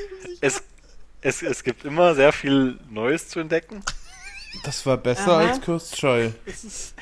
Es, 0.40 0.62
es, 1.20 1.42
es 1.42 1.62
gibt 1.62 1.84
immer 1.84 2.14
sehr 2.14 2.32
viel 2.32 2.78
Neues 2.88 3.28
zu 3.28 3.40
entdecken. 3.40 3.82
das 4.64 4.84
war 4.86 4.96
besser 4.96 5.32
Aha. 5.32 5.48
als 5.48 5.60
Kirstschall. 5.60 6.34
Das 6.46 6.64
ist. 6.64 6.94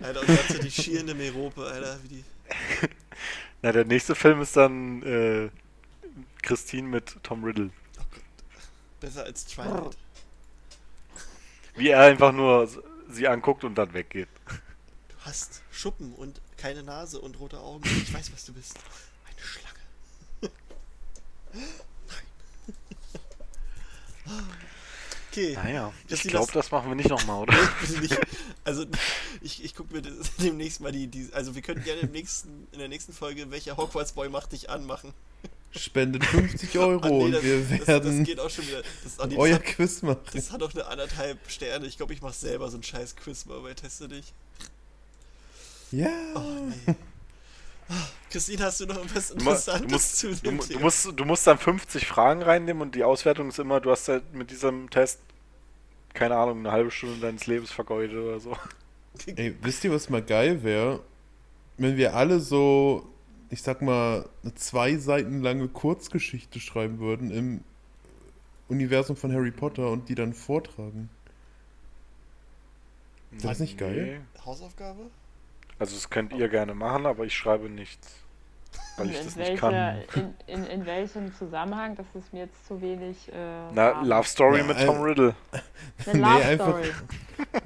Alter, 0.00 0.20
und 0.20 0.28
dazu 0.28 0.58
die 0.58 0.70
schielende 0.70 1.14
Merope, 1.14 1.64
Alter, 1.64 1.98
wie 2.02 2.08
die. 2.08 2.24
Na, 3.62 3.72
der 3.72 3.84
nächste 3.84 4.14
Film 4.14 4.40
ist 4.40 4.56
dann 4.56 5.02
äh, 5.02 5.48
Christine 6.42 6.88
mit 6.88 7.16
Tom 7.22 7.42
Riddle. 7.42 7.70
Besser 9.00 9.24
als 9.24 9.46
Twilight. 9.46 9.96
Wie 11.74 11.88
er 11.88 12.02
einfach 12.02 12.32
nur 12.32 12.68
sie 13.08 13.28
anguckt 13.28 13.64
und 13.64 13.74
dann 13.76 13.92
weggeht. 13.92 14.28
Du 15.08 15.14
hast 15.20 15.62
Schuppen 15.70 16.12
und 16.14 16.40
keine 16.56 16.82
Nase 16.82 17.20
und 17.20 17.38
rote 17.38 17.60
Augen. 17.60 17.84
Ich 17.84 18.12
weiß, 18.12 18.32
was 18.32 18.44
du 18.44 18.52
bist. 18.52 18.78
Nein. 24.26 24.44
Okay. 25.30 25.52
Naja, 25.54 25.92
ich 26.08 26.22
glaube, 26.22 26.46
das- 26.46 26.54
das 26.54 26.70
machen 26.70 26.88
wir 26.88 26.94
nicht 26.94 27.10
nochmal, 27.10 27.42
oder? 27.42 27.54
Nicht. 28.00 28.18
Also 28.64 28.86
ich, 29.42 29.62
ich 29.62 29.74
gucke 29.74 29.92
mir 29.94 30.02
das 30.02 30.34
demnächst 30.40 30.80
mal 30.80 30.92
die, 30.92 31.06
die. 31.08 31.28
Also 31.32 31.54
wir 31.54 31.60
könnten 31.62 31.84
gerne 31.84 32.00
im 32.02 32.10
nächsten, 32.12 32.66
in 32.72 32.78
der 32.78 32.88
nächsten 32.88 33.12
Folge, 33.12 33.50
welcher 33.50 33.76
Hogwarts 33.76 34.12
Boy 34.12 34.28
macht 34.30 34.52
dich 34.52 34.70
an, 34.70 34.86
machen. 34.86 35.12
Spendet 35.72 36.24
50 36.24 36.78
Euro 36.78 37.00
Ah, 37.04 37.08
nee, 37.08 37.24
und 37.26 37.32
das, 37.32 37.42
wir 37.42 37.60
das, 37.78 37.86
werden 37.86 38.18
das 38.18 38.26
geht 38.26 38.40
auch 38.40 38.48
schon 38.50 38.66
wieder. 38.66 38.82
Das, 39.04 39.18
ah, 39.20 39.26
nee, 39.26 39.34
das, 39.34 39.42
euer 39.42 39.54
hat, 39.56 39.64
Quiz 39.64 40.00
machen. 40.02 40.20
das 40.32 40.50
hat 40.50 40.62
auch 40.62 40.72
eine 40.72 40.86
anderthalb 40.86 41.38
Sterne. 41.50 41.86
Ich 41.86 41.98
glaube, 41.98 42.14
ich 42.14 42.22
mache 42.22 42.34
selber 42.34 42.70
so 42.70 42.78
ein 42.78 42.82
scheiß 42.82 43.14
Quiz 43.16 43.44
mal 43.44 43.60
bei 43.60 43.74
Teste 43.74 44.08
dich. 44.08 44.32
Ja. 45.92 46.08
Oh, 46.34 46.40
nee. 46.86 46.94
Christine, 48.30 48.64
hast 48.64 48.80
du 48.80 48.86
noch 48.86 48.98
was 49.14 49.28
Du, 49.34 49.34
Interessantes 49.34 49.80
du, 49.80 49.88
musst, 49.88 50.16
zu 50.18 50.34
du, 50.42 50.42
dem 50.42 50.58
du, 50.58 50.66
Thema? 50.66 50.80
musst, 50.80 51.06
du 51.14 51.24
musst 51.24 51.46
dann 51.46 51.58
50 51.58 52.06
Fragen 52.06 52.42
reinnehmen 52.42 52.82
und 52.82 52.94
die 52.94 53.04
Auswertung 53.04 53.48
ist 53.48 53.58
immer, 53.58 53.80
du 53.80 53.90
hast 53.90 54.08
halt 54.08 54.34
mit 54.34 54.50
diesem 54.50 54.90
Test, 54.90 55.20
keine 56.14 56.36
Ahnung, 56.36 56.58
eine 56.60 56.72
halbe 56.72 56.90
Stunde 56.90 57.20
deines 57.20 57.46
Lebens 57.46 57.70
vergeudet 57.72 58.16
oder 58.16 58.40
so. 58.40 58.56
Ey, 59.36 59.56
wisst 59.62 59.84
ihr, 59.84 59.92
was 59.92 60.10
mal 60.10 60.22
geil 60.22 60.62
wäre? 60.62 61.00
Wenn 61.78 61.96
wir 61.96 62.14
alle 62.14 62.40
so, 62.40 63.08
ich 63.50 63.62
sag 63.62 63.82
mal, 63.82 64.28
eine 64.42 64.54
zwei 64.54 64.96
Seiten 64.96 65.42
lange 65.42 65.68
Kurzgeschichte 65.68 66.60
schreiben 66.60 66.98
würden 66.98 67.30
im 67.30 67.64
Universum 68.68 69.16
von 69.16 69.32
Harry 69.32 69.50
Potter 69.52 69.90
und 69.90 70.08
die 70.08 70.14
dann 70.14 70.32
vortragen. 70.34 71.08
Ist 73.32 73.44
das 73.44 73.60
nicht 73.60 73.78
geil? 73.78 74.20
Hausaufgabe? 74.44 75.10
Also 75.78 75.94
das 75.94 76.08
könnt 76.10 76.32
ihr 76.32 76.48
gerne 76.48 76.74
machen, 76.74 77.06
aber 77.06 77.24
ich 77.24 77.34
schreibe 77.36 77.68
nichts. 77.68 78.22
weil 78.96 79.10
ich 79.10 79.18
in, 79.18 79.24
das 79.26 79.36
nicht 79.36 79.48
welcher, 79.62 79.96
kann. 80.12 80.34
in, 80.46 80.64
in, 80.64 80.66
in 80.66 80.86
welchem 80.86 81.34
Zusammenhang? 81.34 81.96
Das 81.96 82.06
ist 82.14 82.32
mir 82.32 82.44
jetzt 82.44 82.66
zu 82.66 82.80
wenig. 82.80 83.28
Äh, 83.30 83.34
Na, 83.74 83.94
warm. 83.96 84.06
Love 84.06 84.24
Story 84.28 84.58
Ja, 84.58 84.64
mit 84.64 84.78
Tom 84.84 85.02
Riddle. 85.02 85.34
Eine 86.06 86.14
Nee, 86.14 86.18
Love 86.20 86.44
einfach- 86.44 86.68
Story. 86.68 86.90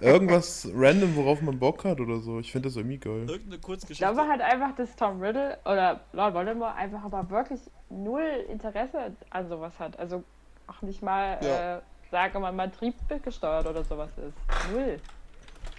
Irgendwas 0.01 0.69
random, 0.75 1.15
worauf 1.17 1.41
man 1.43 1.59
Bock 1.59 1.85
hat 1.85 2.01
oder 2.01 2.19
so. 2.19 2.41
Ich 2.41 2.51
finde 2.51 2.69
das 2.69 2.77
irgendwie 2.77 2.99
geil. 2.99 3.27
Irgendeine 3.29 3.57
Ich 3.57 3.63
Kurzgeschichte. 3.63 4.05
glaube 4.13 4.29
halt 4.29 4.41
einfach, 4.41 4.75
dass 4.75 4.97
Tom 4.97 5.21
Riddle 5.23 5.59
oder 5.65 6.01
Lord 6.13 6.35
Voldemort 6.35 6.77
einfach 6.77 7.05
aber 7.05 7.29
wirklich 7.31 7.61
null 7.89 8.45
Interesse 8.49 9.13
an 9.31 9.49
sowas 9.49 9.79
hat. 9.79 9.97
Also 10.01 10.25
auch 10.67 10.83
nicht 10.83 11.03
mal, 11.03 11.39
Ja. 11.43 11.77
äh, 11.77 11.81
sage 12.11 12.41
mal, 12.41 12.51
mal 12.53 12.71
triebgesteuert 12.71 13.67
oder 13.67 13.85
sowas 13.85 14.11
ist. 14.19 14.73
Null. 14.73 14.99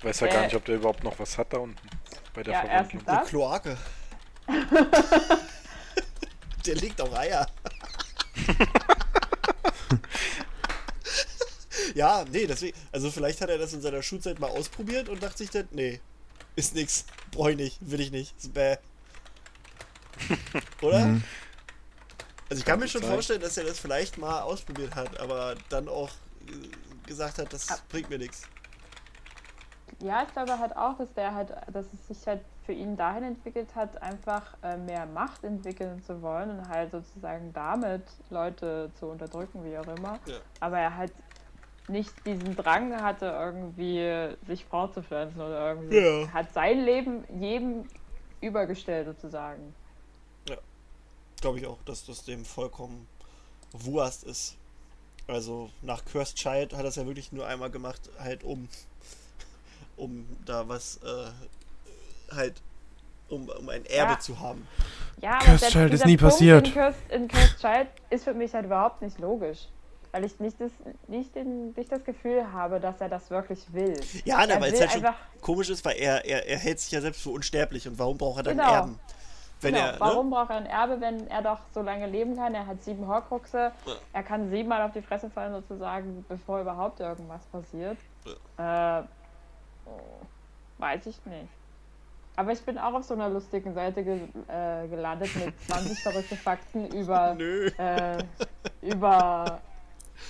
Ich 0.02 0.06
weiß 0.06 0.19
ja 0.22 0.28
gar 0.28 0.41
Äh, 0.41 0.45
nicht, 0.45 0.56
ob 0.56 0.65
der 0.65 0.78
überhaupt 0.78 1.03
noch 1.03 1.19
was 1.19 1.38
hat 1.38 1.53
da 1.53 1.57
unten. 1.60 1.78
Bei 2.34 2.41
der 2.41 2.53
Ja, 2.56 2.61
Verwandlung. 2.61 3.07
Eine 3.07 3.19
das. 3.19 3.30
Kloake. 3.30 3.78
Der 6.65 6.76
legt 6.76 6.99
auch 7.02 7.14
Eier. 7.15 7.48
ja, 11.95 12.26
nee, 12.32 12.45
deswegen. 12.48 12.78
Also 12.91 13.11
vielleicht 13.11 13.41
hat 13.41 13.49
er 13.49 13.57
das 13.57 13.73
in 13.73 13.82
seiner 13.82 14.02
Schulzeit 14.02 14.40
mal 14.40 14.49
ausprobiert 14.49 15.10
und 15.10 15.22
dachte 15.23 15.40
sich 15.40 15.49
dann, 15.49 15.68
nee, 15.72 15.99
ist 16.56 16.76
nix. 16.76 17.06
Brauch 17.32 17.49
ich 17.49 17.57
nicht, 17.57 17.78
will 17.82 17.99
ich 18.02 18.11
nicht. 18.11 18.36
Ist 18.38 18.53
bäh. 18.53 18.78
Oder? 20.82 20.99
Mhm. 21.06 21.23
Also 22.49 22.60
ich 22.60 22.65
kann 22.65 22.80
mir 22.80 22.86
gut 22.86 22.91
schon 22.91 23.02
sein. 23.02 23.11
vorstellen, 23.11 23.41
dass 23.41 23.57
er 23.57 23.64
das 23.65 23.80
vielleicht 23.80 24.18
mal 24.18 24.41
ausprobiert 24.41 24.95
hat, 24.95 25.19
aber 25.19 25.56
dann 25.69 25.88
auch 25.88 26.10
äh, 26.48 27.07
gesagt 27.07 27.38
hat, 27.38 27.52
das 27.53 27.68
bringt 27.90 28.10
mir 28.10 28.18
nichts. 28.18 28.41
Ja, 29.99 30.23
ich 30.23 30.34
glaube 30.34 30.57
halt 30.57 30.76
auch, 30.76 30.97
dass 30.97 31.13
der 31.13 31.34
halt, 31.34 31.49
dass 31.72 31.85
es 31.93 32.07
sich 32.07 32.27
halt 32.27 32.41
für 32.65 32.73
ihn 32.73 32.95
dahin 32.95 33.23
entwickelt 33.23 33.76
hat, 33.76 34.01
einfach 34.01 34.55
äh, 34.63 34.77
mehr 34.77 35.05
Macht 35.05 35.43
entwickeln 35.43 36.01
zu 36.03 36.22
wollen 36.22 36.51
und 36.51 36.69
halt 36.69 36.91
sozusagen 36.91 37.51
damit 37.53 38.03
Leute 38.30 38.91
zu 38.99 39.07
unterdrücken, 39.07 39.63
wie 39.63 39.77
auch 39.77 39.88
immer. 39.88 40.19
Ja. 40.26 40.38
Aber 40.59 40.80
er 40.80 40.95
halt 40.95 41.13
nicht 41.88 42.13
diesen 42.26 42.55
Drang 42.55 43.01
hatte, 43.01 43.26
irgendwie 43.26 44.35
sich 44.47 44.65
fortzupflanzen 44.65 45.41
oder 45.41 45.73
irgendwie. 45.73 45.97
Ja. 45.97 46.34
Hat 46.34 46.53
sein 46.53 46.80
Leben 46.80 47.23
jedem 47.39 47.85
übergestellt 48.39 49.07
sozusagen. 49.07 49.73
glaube 51.39 51.59
ich 51.59 51.65
auch, 51.65 51.81
dass 51.85 52.05
das 52.05 52.23
dem 52.23 52.45
vollkommen 52.45 53.07
Wurst 53.73 54.23
ist. 54.23 54.57
Also 55.27 55.69
nach 55.81 56.03
Cursed 56.05 56.38
Child 56.38 56.73
hat 56.73 56.84
er 56.84 56.89
es 56.89 56.95
ja 56.95 57.05
wirklich 57.05 57.31
nur 57.31 57.47
einmal 57.47 57.69
gemacht, 57.69 58.09
halt 58.19 58.43
um, 58.43 58.68
um 60.02 60.26
da 60.45 60.68
was, 60.68 60.98
äh, 61.03 62.36
halt, 62.36 62.61
um, 63.30 63.48
um 63.49 63.69
ein 63.69 63.86
Erbe 63.86 64.14
Ja. 64.14 64.19
zu 64.19 64.40
haben. 64.40 64.68
Ja, 65.22 65.34
aber 65.36 65.45
Cursed 65.45 65.69
Child 65.72 65.94
ist 65.94 66.06
nie 66.06 66.18
Punkt 66.18 66.34
passiert. 66.34 66.68
In 66.68 66.73
Cursed, 66.73 67.11
in 67.11 67.28
Cursed 67.28 67.60
Child 67.60 67.88
ist 68.10 68.23
für 68.23 68.34
mich 68.34 68.53
halt 68.53 68.65
überhaupt 68.65 69.02
nicht 69.02 69.19
logisch. 69.19 69.68
Weil 70.11 70.26
ich 70.26 70.38
nicht 70.41 70.60
das, 70.60 70.72
nicht, 71.07 71.34
den, 71.36 71.72
nicht 71.73 71.90
das 71.90 72.03
Gefühl 72.03 72.52
habe, 72.52 72.82
dass 72.82 72.99
er 72.99 73.07
das 73.07 73.30
wirklich 73.30 73.60
will. 73.72 73.98
Ja, 74.26 74.45
ne, 74.45 74.53
Er 74.53 74.61
weil 74.61 74.73
es 74.73 74.82
halt 74.82 74.91
schon 74.91 75.06
einfach- 75.06 75.19
komisch 75.40 75.69
ist, 75.69 75.86
weil 75.86 75.95
er, 75.98 76.26
er, 76.26 76.45
er 76.48 76.57
hält 76.57 76.80
sich 76.82 76.91
ja 76.91 76.99
selbst 76.99 77.22
für 77.22 77.30
unsterblich 77.30 77.88
und 77.88 77.98
warum 77.98 78.18
braucht 78.18 78.38
er 78.38 78.44
dann 78.44 78.57
Genau. 78.57 78.73
Erben? 78.73 78.99
Wenn 79.61 79.76
genau. 79.76 79.86
er, 79.86 79.99
Warum 79.99 80.30
ne? 80.30 80.36
braucht 80.36 80.49
er 80.49 80.56
ein 80.57 80.65
Erbe, 80.65 80.99
wenn 80.99 81.28
er 81.28 81.44
doch 81.44 81.60
so 81.73 81.82
lange 81.84 82.07
leben 82.07 82.36
kann? 82.36 82.56
Er 82.56 82.65
hat 82.65 82.82
sieben 82.84 83.07
Horcruxe. 83.07 83.72
Ja. 83.86 83.94
Er 84.11 84.23
kann 84.23 84.49
siebenmal 84.49 84.82
auf 84.82 84.91
die 84.91 85.03
Fresse 85.03 85.30
fallen, 85.30 85.53
sozusagen, 85.53 86.26
bevor 86.28 86.60
überhaupt 86.61 86.99
irgendwas 86.99 87.45
passiert. 87.45 87.98
Äh, 88.57 89.03
weiß 90.77 91.05
ich 91.07 91.26
nicht. 91.26 91.49
Aber 92.35 92.51
ich 92.53 92.61
bin 92.61 92.77
auch 92.77 92.93
auf 92.93 93.03
so 93.03 93.13
einer 93.13 93.30
lustigen 93.30 93.73
Seite 93.73 94.03
ge 94.03 94.22
äh, 94.47 94.88
gelandet 94.88 95.35
mit 95.35 95.59
20 95.68 95.99
verrückte 96.03 96.35
Fakten 96.35 96.88
über, 96.88 97.38
äh, 97.39 98.23
über 98.81 99.61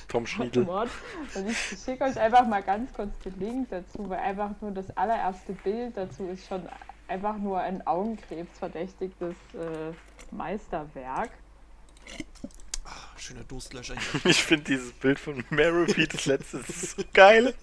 Tom 0.07 0.25
Schniedel. 0.25 0.65
Mord. 0.65 0.89
Und 1.35 1.49
ich 1.49 1.57
schicke 1.57 2.05
euch 2.05 2.19
einfach 2.19 2.45
mal 2.47 2.63
ganz 2.63 2.91
kurz 2.93 3.17
den 3.19 3.39
Link 3.39 3.69
dazu, 3.69 4.09
weil 4.09 4.19
einfach 4.19 4.49
nur 4.61 4.71
das 4.71 4.95
allererste 4.97 5.53
Bild 5.53 5.95
dazu 5.95 6.27
ist 6.27 6.47
schon 6.47 6.67
einfach 7.07 7.38
nur 7.38 7.59
ein 7.59 7.85
Augenkrebs-verdächtigtes 7.85 9.35
äh, 9.53 10.33
Meisterwerk. 10.33 11.31
Schöner 13.18 13.43
Durstlöscher. 13.43 13.95
Ich 14.26 14.43
finde 14.43 14.63
dieses 14.65 14.91
Bild 14.93 15.19
von 15.19 15.43
Mary 15.49 16.07
das 16.07 16.26
letzte 16.26 16.57
ist 16.57 16.97
so 16.97 17.03
geil. 17.13 17.53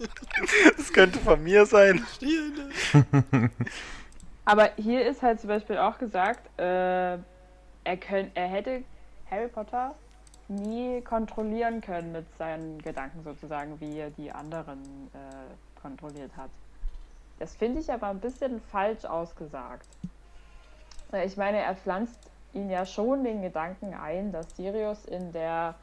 Das 0.77 0.93
könnte 0.93 1.19
von 1.19 1.43
mir 1.43 1.65
sein. 1.65 2.05
Aber 4.45 4.71
hier 4.77 5.05
ist 5.05 5.21
halt 5.21 5.41
zum 5.41 5.49
Beispiel 5.49 5.77
auch 5.77 5.97
gesagt, 5.97 6.47
äh, 6.59 7.13
er, 7.83 7.97
könnt, 7.99 8.31
er 8.35 8.47
hätte 8.47 8.83
Harry 9.29 9.47
Potter 9.47 9.95
nie 10.47 11.01
kontrollieren 11.01 11.81
können 11.81 12.11
mit 12.11 12.25
seinen 12.37 12.81
Gedanken 12.81 13.23
sozusagen, 13.23 13.79
wie 13.79 13.99
er 13.99 14.09
die 14.09 14.31
anderen 14.31 14.81
äh, 15.13 15.79
kontrolliert 15.81 16.31
hat. 16.35 16.49
Das 17.37 17.55
finde 17.55 17.79
ich 17.79 17.91
aber 17.91 18.07
ein 18.07 18.19
bisschen 18.19 18.61
falsch 18.71 19.05
ausgesagt. 19.05 19.87
Ich 21.25 21.37
meine, 21.37 21.59
er 21.59 21.75
pflanzt 21.75 22.19
ihn 22.53 22.69
ja 22.69 22.85
schon 22.85 23.23
den 23.23 23.41
Gedanken 23.41 23.93
ein, 23.93 24.31
dass 24.31 24.47
Sirius 24.55 25.05
in 25.05 25.31
der, 25.31 25.75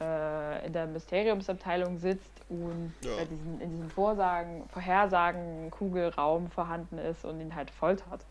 äh, 0.00 0.66
in 0.66 0.72
der 0.72 0.86
Mysteriumsabteilung 0.86 1.98
sitzt 1.98 2.30
und 2.48 2.92
Ja. 3.04 3.16
bei 3.16 3.24
diesen, 3.26 3.60
in 3.60 3.70
diesem 3.70 3.90
Vorsagen, 3.90 4.68
Vorhersagen 4.70 5.70
Kugelraum 5.70 6.50
vorhanden 6.50 6.98
ist 6.98 7.24
und 7.24 7.40
ihn 7.40 7.54
halt 7.54 7.70
foltert. 7.70 8.24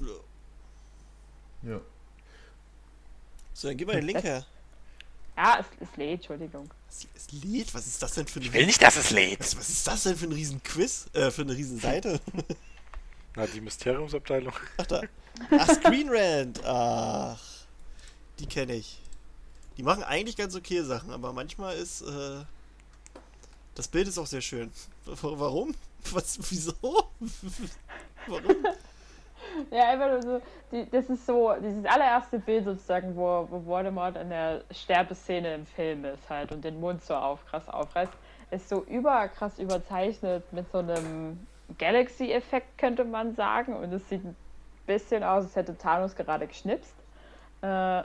Ja. 0.00 1.70
Ja. 1.72 1.80
So, 3.54 3.68
dann 3.68 3.76
gib 3.76 3.88
mal 3.88 3.94
den 3.96 4.04
Link 4.06 4.22
her. 4.22 4.44
Ja, 5.36 5.58
es, 5.60 5.66
es 5.88 5.96
lädt, 5.96 6.20
Entschuldigung. 6.20 6.68
Es, 6.88 7.06
es 7.14 7.32
lädt? 7.42 7.74
Was 7.74 7.86
ist 7.86 8.02
das 8.02 8.14
denn 8.14 8.26
für 8.26 8.38
ein 8.40 8.42
Ich 8.42 8.52
will 8.52 8.66
nicht, 8.66 8.80
dass 8.82 8.96
es 8.96 9.10
lädt. 9.10 9.40
was, 9.40 9.56
was 9.56 9.68
ist 9.68 9.86
das 9.86 10.02
denn 10.04 10.16
für 10.16 10.26
ein 10.26 10.32
riesen 10.32 10.62
Quiz? 10.62 11.06
Äh, 11.12 11.30
für 11.30 11.42
eine 11.42 11.52
riesen 11.54 11.78
Seite? 11.78 12.20
Na, 13.36 13.46
die 13.46 13.60
Mysteriumsabteilung. 13.60 14.52
Ach 14.78 14.86
da. 14.86 15.02
Ach, 15.50 15.68
Screen 15.68 16.08
Rant. 16.10 16.60
Ach. 16.64 17.38
Die 18.38 18.46
kenne 18.46 18.74
ich. 18.74 19.00
Die 19.76 19.82
machen 19.82 20.02
eigentlich 20.02 20.36
ganz 20.36 20.54
okay 20.56 20.82
Sachen, 20.82 21.10
aber 21.10 21.32
manchmal 21.32 21.76
ist, 21.76 22.00
äh, 22.02 22.44
das 23.74 23.88
Bild 23.88 24.08
ist 24.08 24.18
auch 24.18 24.26
sehr 24.26 24.40
schön. 24.40 24.70
W- 25.04 25.14
Warum? 25.22 25.74
Was, 26.12 26.38
wieso? 26.50 26.72
Warum? 28.26 28.56
Ja, 29.70 29.90
einfach 29.90 30.10
nur 30.10 30.22
so, 30.22 30.42
die, 30.72 30.88
das 30.90 31.08
ist 31.08 31.24
so, 31.26 31.54
dieses 31.62 31.84
allererste 31.84 32.38
Bild 32.38 32.64
sozusagen, 32.64 33.14
wo, 33.16 33.46
wo 33.50 33.64
Voldemort 33.64 34.16
in 34.16 34.28
der 34.30 34.62
Sterbeszene 34.70 35.54
im 35.54 35.66
Film 35.66 36.04
ist 36.04 36.28
halt 36.28 36.52
und 36.52 36.64
den 36.64 36.80
Mund 36.80 37.02
so 37.04 37.14
auf, 37.14 37.44
krass 37.46 37.68
aufreißt, 37.68 38.12
ist 38.50 38.68
so 38.68 38.82
überkrass 38.84 39.58
überzeichnet 39.58 40.50
mit 40.52 40.70
so 40.72 40.78
einem 40.78 41.46
Galaxy-Effekt, 41.78 42.78
könnte 42.78 43.04
man 43.04 43.34
sagen. 43.34 43.76
Und 43.76 43.92
es 43.92 44.08
sieht 44.08 44.24
ein 44.24 44.36
bisschen 44.86 45.22
aus, 45.22 45.44
als 45.44 45.56
hätte 45.56 45.76
Thanos 45.76 46.14
gerade 46.14 46.46
geschnipst. 46.46 46.94
Äh, 47.62 48.00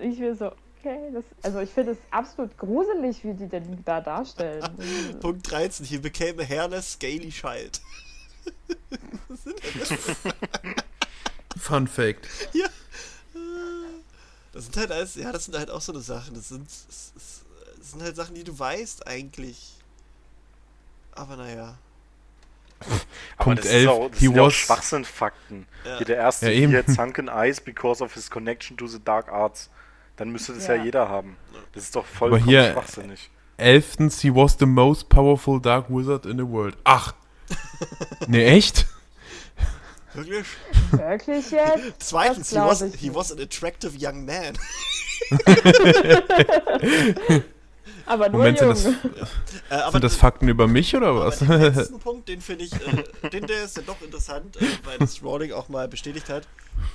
ich 0.00 0.18
will 0.18 0.34
so, 0.34 0.52
okay, 0.78 1.10
das, 1.12 1.24
also 1.42 1.60
ich 1.60 1.70
finde 1.70 1.92
es 1.92 1.98
absolut 2.10 2.56
gruselig, 2.56 3.24
wie 3.24 3.34
die 3.34 3.48
den 3.48 3.84
da 3.84 4.00
darstellen. 4.00 4.64
Punkt 5.20 5.50
13. 5.50 5.86
He 5.86 5.98
became 5.98 6.40
a 6.42 6.46
hairless, 6.46 6.92
scaly 6.92 7.30
child. 7.30 7.80
Was 9.28 9.44
sind 9.44 9.62
denn 9.62 9.80
das? 9.80 10.34
Fun 11.58 11.86
Fact. 11.86 12.28
Ja. 12.52 12.66
Das 14.52 14.64
sind 14.64 14.76
halt 14.76 14.90
alles, 14.90 15.14
ja, 15.14 15.30
das 15.30 15.44
sind 15.44 15.56
halt 15.56 15.70
auch 15.70 15.80
so 15.80 15.92
eine 15.92 16.00
Sachen. 16.00 16.34
Das 16.34 16.48
sind, 16.48 16.66
das 16.68 17.44
sind 17.80 18.02
halt 18.02 18.16
Sachen, 18.16 18.34
die 18.34 18.44
du 18.44 18.58
weißt 18.58 19.06
eigentlich. 19.06 19.76
Aber 21.12 21.36
naja. 21.36 21.78
Aber 23.36 23.44
Punkt 23.44 23.64
das 23.64 23.70
11, 23.70 23.82
ist 23.82 23.88
auch, 23.88 24.10
das 24.10 24.20
he 24.20 24.28
was- 24.28 24.54
Schwachsinnfakten. 24.54 25.66
Ja. 25.84 25.96
Hier 25.98 26.06
der 26.06 26.16
erste 26.16 26.50
Ja, 26.50 26.68
hier, 26.68 26.84
Sunken 26.86 27.28
Eyes 27.28 27.60
because 27.60 28.02
of 28.02 28.14
his 28.14 28.30
connection 28.30 28.76
to 28.76 28.86
the 28.86 28.98
dark 29.04 29.28
arts. 29.30 29.70
Dann 30.16 30.30
müsste 30.30 30.54
das 30.54 30.66
ja, 30.66 30.74
Ja. 30.74 30.84
jeder 30.84 31.08
haben. 31.08 31.36
Das 31.72 31.84
ist 31.84 31.96
doch 31.96 32.06
vollkommen 32.06 32.44
hier- 32.44 32.72
schwachsinnig. 32.72 33.30
Elftens, 33.56 34.20
he 34.20 34.34
was 34.34 34.56
the 34.58 34.66
most 34.66 35.08
powerful 35.10 35.60
dark 35.60 35.86
wizard 35.90 36.24
in 36.26 36.38
the 36.38 36.46
world. 36.48 36.76
Ach. 36.84 37.14
Ne, 38.26 38.44
echt? 38.46 38.86
Wirklich? 40.14 40.46
Wirklich 40.92 41.50
jetzt? 41.50 41.94
Zweitens, 41.98 42.50
he 42.50 42.56
was, 42.56 42.82
he 42.96 43.14
was 43.14 43.30
an 43.32 43.40
attractive 43.40 43.92
young 43.98 44.24
man. 44.24 44.54
Aber 48.06 48.28
nur 48.28 48.38
Moment, 48.38 48.58
sind 48.58 48.84
jung. 48.84 48.94
Äh, 49.70 49.74
aber 49.74 49.92
Sind 49.92 50.04
das 50.04 50.16
Fakten 50.16 50.48
über 50.48 50.66
mich 50.66 50.94
oder 50.96 51.08
aber 51.08 51.26
was? 51.26 51.38
den 51.40 51.48
letzten 51.48 51.98
Punkt, 52.00 52.28
den 52.28 52.40
finde 52.40 52.64
ich, 52.64 52.72
äh, 52.74 53.28
den 53.30 53.46
der 53.46 53.64
ist 53.64 53.76
ja 53.76 53.82
doch 53.86 54.00
interessant, 54.02 54.56
äh, 54.56 54.66
weil 54.84 54.98
das 54.98 55.22
Rowling 55.22 55.52
auch 55.52 55.68
mal 55.68 55.86
bestätigt 55.88 56.28
hat, 56.28 56.44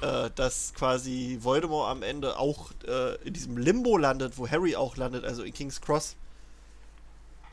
äh, 0.02 0.30
dass 0.36 0.74
quasi 0.74 1.38
Voldemort 1.42 1.90
am 1.90 2.04
Ende 2.04 2.38
auch 2.38 2.72
äh, 2.88 3.16
in 3.26 3.34
diesem 3.34 3.58
Limbo 3.58 3.98
landet, 3.98 4.38
wo 4.38 4.48
Harry 4.50 4.76
auch 4.76 4.98
landet, 4.98 5.24
also 5.24 5.44
in 5.44 5.54
King's 5.54 5.80
Cross. 5.82 6.16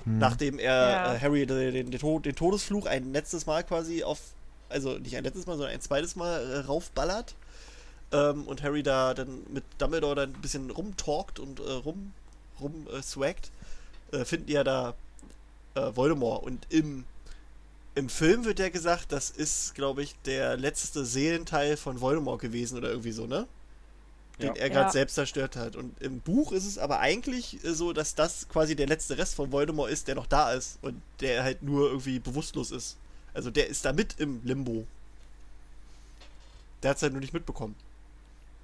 Nachdem 0.04 0.58
er 0.58 0.72
Ja. 0.90 1.14
äh, 1.14 1.20
Harry 1.20 1.46
den, 1.46 1.72
den, 1.72 1.90
den, 1.92 2.00
Tod- 2.00 2.24
den 2.26 2.34
Todesfluch 2.34 2.86
ein 2.86 3.12
letztes 3.12 3.46
Mal 3.46 3.62
quasi 3.62 4.02
auf, 4.02 4.18
also 4.68 4.98
nicht 4.98 5.16
ein 5.16 5.22
letztes 5.22 5.46
Mal, 5.46 5.52
sondern 5.56 5.72
ein 5.74 5.80
zweites 5.80 6.16
Mal 6.16 6.50
äh, 6.50 6.58
raufballert. 6.66 7.34
ähm, 8.12 8.42
und 8.48 8.62
Harry 8.64 8.82
da 8.82 9.14
dann 9.14 9.42
mit 9.50 9.62
Dumbledore 9.78 10.16
dann 10.16 10.30
ein 10.34 10.40
bisschen 10.40 10.70
rumtalkt 10.70 11.38
und 11.38 11.60
äh, 11.60 11.70
rum, 11.70 12.12
rum 12.62 12.86
äh, 12.92 13.02
swaggt, 13.02 13.50
äh, 14.12 14.24
finden 14.24 14.46
die 14.46 14.54
ja 14.54 14.64
da 14.64 14.94
äh, 15.74 15.94
Voldemort. 15.94 16.42
Und 16.44 16.66
im, 16.70 17.04
im 17.94 18.08
Film 18.08 18.44
wird 18.44 18.58
ja 18.58 18.68
gesagt, 18.70 19.12
das 19.12 19.30
ist, 19.30 19.74
glaube 19.74 20.02
ich, 20.02 20.14
der 20.24 20.56
letzte 20.56 21.04
Seelenteil 21.04 21.76
von 21.76 22.00
Voldemort 22.00 22.40
gewesen 22.40 22.78
oder 22.78 22.88
irgendwie 22.90 23.12
so, 23.12 23.26
ne? 23.26 23.46
Den 24.40 24.48
Ja. 24.56 24.62
er 24.62 24.70
gerade 24.70 24.86
Ja. 24.86 24.92
selbst 24.92 25.14
zerstört 25.14 25.56
hat. 25.56 25.76
Und 25.76 26.00
im 26.00 26.20
Buch 26.20 26.52
ist 26.52 26.64
es 26.66 26.78
aber 26.78 27.00
eigentlich 27.00 27.62
äh, 27.64 27.74
so, 27.74 27.92
dass 27.92 28.14
das 28.14 28.48
quasi 28.48 28.74
der 28.74 28.86
letzte 28.86 29.18
Rest 29.18 29.34
von 29.34 29.52
Voldemort 29.52 29.90
ist, 29.90 30.08
der 30.08 30.14
noch 30.14 30.26
da 30.26 30.52
ist 30.52 30.78
und 30.82 31.00
der 31.20 31.42
halt 31.44 31.62
nur 31.62 31.88
irgendwie 31.90 32.18
bewusstlos 32.18 32.70
ist. 32.70 32.96
Also 33.34 33.50
der 33.50 33.68
ist 33.68 33.84
da 33.84 33.92
mit 33.92 34.18
im 34.18 34.40
Limbo. 34.44 34.86
Der 36.82 36.90
hat 36.90 36.96
es 36.96 37.02
halt 37.02 37.12
nur 37.12 37.20
nicht 37.20 37.32
mitbekommen. 37.34 37.76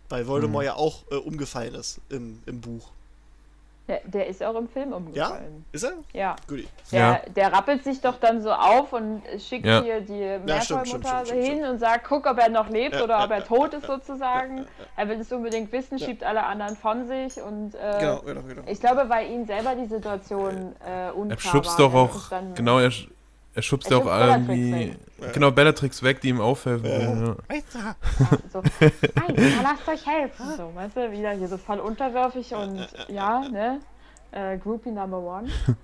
Weil 0.09 0.27
Voldemort 0.27 0.63
Mhm. 0.63 0.67
ja 0.67 0.75
auch 0.75 1.05
äh, 1.11 1.17
umgefallen 1.17 1.75
ist 1.75 2.01
im, 2.09 2.43
im 2.47 2.61
Buch. 2.61 2.91
Der, 3.89 4.01
der 4.05 4.27
ist 4.27 4.43
auch 4.43 4.55
im 4.55 4.69
Film 4.69 4.91
Ja? 4.91 4.97
umgefallen. 4.97 5.65
Ist 5.73 5.83
er? 5.85 5.93
Ja. 6.13 6.37
Gut. 6.47 6.65
Der, 6.93 6.99
Ja. 7.01 7.21
der 7.35 7.53
rappelt 7.55 7.83
sich 7.85 8.01
doch 8.03 8.17
dann 8.21 8.43
so 8.43 8.53
auf 8.53 8.93
und 8.93 9.23
schickt 9.39 9.65
Ja. 9.65 9.83
hier 9.83 10.03
die 10.03 10.39
Meerschweinmutter 10.45 11.25
stimmt, 11.25 11.43
hin 11.43 11.57
stimmt. 11.57 11.69
und 11.71 11.79
sagt, 11.79 12.07
guck, 12.07 12.27
ob 12.27 12.39
er 12.39 12.51
noch 12.51 12.69
lebt 12.69 12.97
Ja, 12.97 13.05
oder 13.05 13.19
ja, 13.19 13.25
ob 13.25 13.31
er 13.31 13.39
ja, 13.39 13.45
tot 13.45 13.73
ist 13.73 13.87
sozusagen. 13.87 14.67
Er 14.97 15.09
will 15.09 15.19
es 15.21 15.33
unbedingt 15.33 15.73
wissen, 15.73 15.97
Ja. 15.97 16.05
schiebt 16.07 16.23
alle 16.23 16.45
anderen 16.45 16.77
von 16.77 17.07
sich 17.09 17.41
und 17.41 17.75
äh, 17.75 17.97
Genau, 17.99 18.19
genau, 18.21 18.43
genau. 18.43 18.63
ich 18.67 18.79
glaube, 18.79 19.09
weil 19.09 19.31
ihm 19.31 19.47
selber 19.47 19.75
die 19.75 19.87
Situation 19.87 20.75
äh, 20.87 21.11
unklar 21.11 21.31
Er 21.31 21.39
schubst 21.41 21.79
war, 21.79 21.89
doch 21.91 21.95
er 21.95 22.01
auch, 22.41 22.55
genau, 22.55 22.79
er, 22.81 22.91
er 23.59 23.63
schubst 23.63 23.91
Er 23.91 23.99
auch 23.99 24.07
irgendwie, 24.07 24.97
weg. 25.19 25.33
genau, 25.33 25.51
Bellatrix 25.51 26.01
weg, 26.05 26.21
die 26.21 26.29
ihm 26.29 26.41
aufhelfen 26.41 26.87
Ja. 26.89 27.21
will. 27.21 27.37
Ja. 27.75 27.97
So, 28.53 28.63
nein, 29.17 29.35
lasst 29.65 29.89
euch 29.89 30.07
helfen. 30.07 30.47
So, 30.57 30.73
weißt 30.77 30.97
du, 30.97 31.11
wieder 31.11 31.33
hier 31.33 31.49
so 31.49 31.57
voll 31.59 31.81
unterwürfig 31.81 32.55
und 32.55 32.87
ja, 33.09 33.41
ne? 33.49 33.81
Äh, 34.31 34.59
Groupie 34.59 34.91
Number 34.91 35.19
One. 35.19 35.49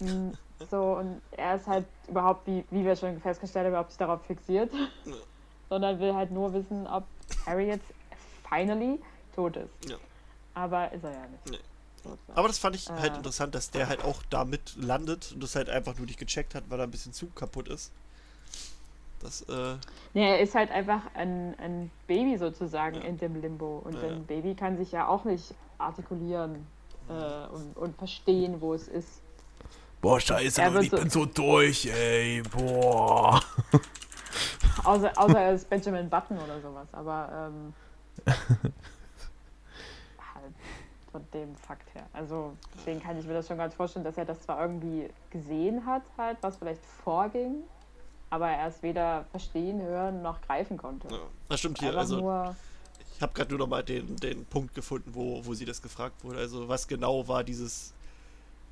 Mm, 0.00 0.32
so, 0.68 0.96
und 0.96 1.20
er 1.32 1.54
ist 1.56 1.66
halt 1.68 1.84
überhaupt, 2.08 2.44
wie, 2.46 2.64
wie 2.70 2.84
wir 2.84 2.96
schon 2.96 3.20
festgestellt 3.20 3.66
haben, 3.66 3.72
überhaupt 3.72 3.90
nicht 3.90 4.00
darauf 4.00 4.20
fixiert. 4.26 4.70
sondern 5.68 6.00
will 6.00 6.12
halt 6.14 6.32
nur 6.32 6.52
wissen, 6.54 6.86
ob 6.88 7.04
Harry 7.46 7.68
jetzt 7.68 7.84
finally 8.48 8.98
tot 9.36 9.56
ist. 9.56 9.88
Ja. 9.90 9.96
Aber 10.54 10.90
ist 10.92 11.04
er 11.04 11.10
ja 11.12 11.20
nicht. 11.30 11.50
Nee. 11.52 11.58
Aber 12.34 12.48
das 12.48 12.58
fand 12.58 12.74
ich 12.76 12.88
halt 12.88 13.12
Äh. 13.14 13.16
interessant, 13.16 13.54
dass 13.54 13.70
der 13.70 13.88
halt 13.88 14.04
auch 14.04 14.22
damit 14.30 14.74
landet 14.76 15.32
und 15.32 15.42
das 15.42 15.54
halt 15.56 15.68
einfach 15.70 15.96
nur 15.96 16.06
nicht 16.06 16.18
gecheckt 16.18 16.54
hat, 16.54 16.64
weil 16.68 16.78
er 16.80 16.84
ein 16.84 16.90
bisschen 16.90 17.12
zu 17.12 17.26
kaputt 17.28 17.68
ist. 17.68 17.92
Das, 19.20 19.42
äh, 19.42 19.76
Nee, 20.14 20.28
er 20.28 20.40
ist 20.40 20.54
halt 20.54 20.70
einfach 20.72 21.02
ein, 21.14 21.54
ein 21.60 21.90
Baby 22.08 22.36
sozusagen 22.38 22.96
Ja. 22.96 23.02
in 23.02 23.18
dem 23.18 23.40
Limbo. 23.40 23.78
Und 23.84 23.94
Ja. 23.94 24.08
ein 24.08 24.24
Baby 24.26 24.54
kann 24.54 24.76
sich 24.76 24.90
ja 24.92 25.06
auch 25.06 25.24
nicht 25.24 25.54
artikulieren 25.78 26.66
äh, 27.08 27.46
und, 27.48 27.76
und 27.76 27.96
verstehen, 27.96 28.60
wo 28.60 28.74
es 28.74 28.88
ist. 28.88 29.20
Boah, 30.00 30.18
scheiße, 30.20 30.60
Er 30.60 30.74
ich 30.80 30.90
so- 30.90 30.96
bin 30.96 31.10
so 31.10 31.24
durch, 31.26 31.86
ey, 31.86 32.42
boah. 32.50 33.40
Außer, 34.84 35.12
außer 35.16 35.40
er 35.40 35.52
ist 35.54 35.70
Benjamin 35.70 36.08
Button 36.10 36.38
oder 36.38 36.60
sowas. 36.60 36.88
Aber 36.92 37.50
ähm, 37.52 37.74
halt 38.26 38.72
von 41.12 41.24
dem 41.32 41.54
Fakt 41.54 41.94
her. 41.94 42.06
Also 42.12 42.56
deswegen 42.76 43.00
kann 43.00 43.18
ich 43.18 43.26
mir 43.26 43.34
das 43.34 43.46
schon 43.46 43.58
ganz 43.58 43.74
vorstellen, 43.74 44.04
dass 44.04 44.16
er 44.16 44.24
das 44.24 44.40
zwar 44.40 44.60
irgendwie 44.60 45.08
gesehen 45.30 45.86
hat, 45.86 46.02
halt, 46.18 46.38
was 46.40 46.56
vielleicht 46.56 46.84
vorging, 47.04 47.62
aber 48.30 48.48
er 48.48 48.68
es 48.68 48.82
weder 48.82 49.26
verstehen, 49.30 49.80
hören 49.80 50.22
noch 50.22 50.40
greifen 50.40 50.76
konnte. 50.76 51.08
ja. 51.08 51.18
Das 51.48 51.60
stimmt 51.60 51.78
hier. 51.78 51.96
Also, 51.96 52.54
ich 53.14 53.22
habe 53.22 53.32
gerade 53.34 53.50
nur 53.50 53.60
noch 53.60 53.68
mal 53.68 53.84
den, 53.84 54.16
den 54.16 54.44
Punkt 54.46 54.74
gefunden, 54.74 55.10
wo, 55.14 55.44
wo 55.44 55.54
sie 55.54 55.66
das 55.66 55.82
gefragt 55.82 56.24
wurde. 56.24 56.38
Also, 56.38 56.68
was 56.68 56.88
genau 56.88 57.28
war 57.28 57.44
dieses 57.44 57.92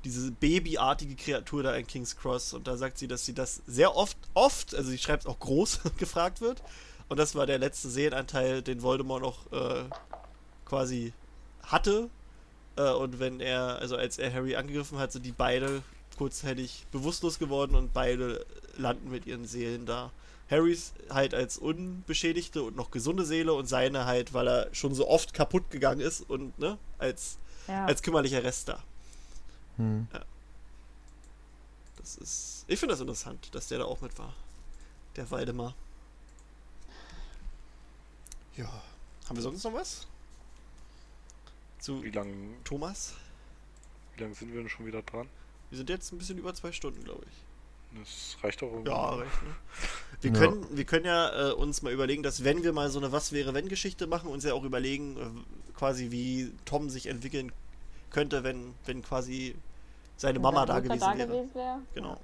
diese 0.03 0.31
babyartige 0.31 1.15
Kreatur 1.15 1.63
da 1.63 1.75
in 1.75 1.85
King's 1.85 2.17
Cross 2.17 2.53
und 2.53 2.67
da 2.67 2.77
sagt 2.77 2.97
sie, 2.97 3.07
dass 3.07 3.25
sie 3.25 3.33
das 3.33 3.61
sehr 3.67 3.95
oft, 3.95 4.17
oft, 4.33 4.73
also 4.73 4.89
sie 4.89 4.97
schreibt 4.97 5.23
es 5.23 5.29
auch 5.29 5.39
groß, 5.39 5.81
gefragt 5.97 6.41
wird. 6.41 6.61
Und 7.09 7.17
das 7.17 7.35
war 7.35 7.45
der 7.45 7.59
letzte 7.59 7.89
Seelenanteil, 7.89 8.61
den 8.61 8.81
Voldemort 8.81 9.21
noch 9.21 9.51
äh, 9.51 9.83
quasi 10.65 11.13
hatte. 11.63 12.09
Äh, 12.75 12.91
und 12.91 13.19
wenn 13.19 13.39
er, 13.39 13.79
also 13.79 13.95
als 13.95 14.17
er 14.17 14.33
Harry 14.33 14.55
angegriffen 14.55 14.97
hat, 14.97 15.11
sind 15.11 15.25
die 15.25 15.31
beide 15.31 15.83
kurzzeitig 16.17 16.85
bewusstlos 16.91 17.39
geworden 17.39 17.75
und 17.75 17.93
beide 17.93 18.45
landen 18.77 19.09
mit 19.09 19.25
ihren 19.25 19.45
Seelen 19.45 19.85
da. 19.85 20.11
Harrys 20.49 20.91
halt 21.09 21.33
als 21.33 21.57
unbeschädigte 21.57 22.61
und 22.61 22.75
noch 22.75 22.91
gesunde 22.91 23.25
Seele 23.25 23.53
und 23.53 23.67
seine 23.67 24.05
halt, 24.05 24.33
weil 24.33 24.47
er 24.47 24.69
schon 24.73 24.93
so 24.93 25.07
oft 25.07 25.33
kaputt 25.33 25.71
gegangen 25.71 26.01
ist 26.01 26.29
und 26.29 26.59
ne, 26.59 26.77
als, 26.99 27.37
ja. 27.67 27.85
als 27.85 28.01
kümmerlicher 28.01 28.43
Rest 28.43 28.67
da. 28.67 28.83
Hm. 29.77 30.07
Das 31.97 32.17
ist. 32.17 32.65
Ich 32.67 32.79
finde 32.79 32.93
das 32.93 33.01
interessant, 33.01 33.47
dass 33.53 33.67
der 33.69 33.79
da 33.79 33.85
auch 33.85 34.01
mit 34.01 34.17
war. 34.19 34.33
Der 35.15 35.29
Waldemar. 35.31 35.73
Ja. 38.57 38.69
Haben 39.27 39.35
wir 39.37 39.43
sonst 39.43 39.63
noch 39.63 39.73
was? 39.73 40.07
Zu 41.81 42.01
Wie 42.03 42.11
lange 42.11 42.31
Thomas? 42.63 43.15
wie 44.15 44.21
lang 44.23 44.33
sind 44.35 44.53
wir 44.53 44.59
denn 44.61 44.69
schon 44.69 44.85
wieder 44.85 45.01
dran? 45.01 45.27
Wir 45.69 45.77
sind 45.77 45.89
jetzt 45.89 46.11
ein 46.13 46.17
bisschen 46.17 46.37
über 46.37 46.53
zwei 46.53 46.71
Stunden, 46.71 47.03
glaube 47.03 47.23
ich. 47.25 47.99
Das 47.99 48.37
reicht 48.43 48.61
doch 48.61 48.67
irgendwie. 48.71 48.91
Ja, 48.91 49.09
recht, 49.15 49.43
ne? 49.43 49.55
Wir 50.21 50.31
Ja. 50.31 50.37
können, 50.39 50.77
wir 50.77 50.85
können 50.85 51.05
ja 51.05 51.49
äh, 51.49 51.53
uns 51.53 51.81
mal 51.81 51.91
überlegen, 51.91 52.21
dass 52.23 52.43
wenn 52.43 52.63
wir 52.63 52.71
mal 52.73 52.89
so 52.91 52.99
eine 52.99 53.11
Was 53.11 53.31
wäre 53.31 53.53
wenn 53.55 53.67
Geschichte 53.67 54.05
machen, 54.07 54.29
uns 54.29 54.43
ja 54.43 54.53
auch 54.53 54.63
überlegen, 54.63 55.17
äh, 55.17 55.73
quasi 55.77 56.11
wie 56.11 56.53
Tom 56.65 56.89
sich 56.89 57.07
entwickeln 57.07 57.51
könnte, 58.11 58.43
wenn, 58.43 58.75
wenn 58.85 59.01
quasi 59.01 59.55
seine 60.17 60.35
Wenn 60.35 60.43
Mama 60.43 60.65
da 60.67 60.79
gewesen 60.79 60.99
da 60.99 61.17
wäre. 61.17 61.27
gewesen 61.27 61.55
wäre. 61.55 61.79
Genau. 61.95 62.19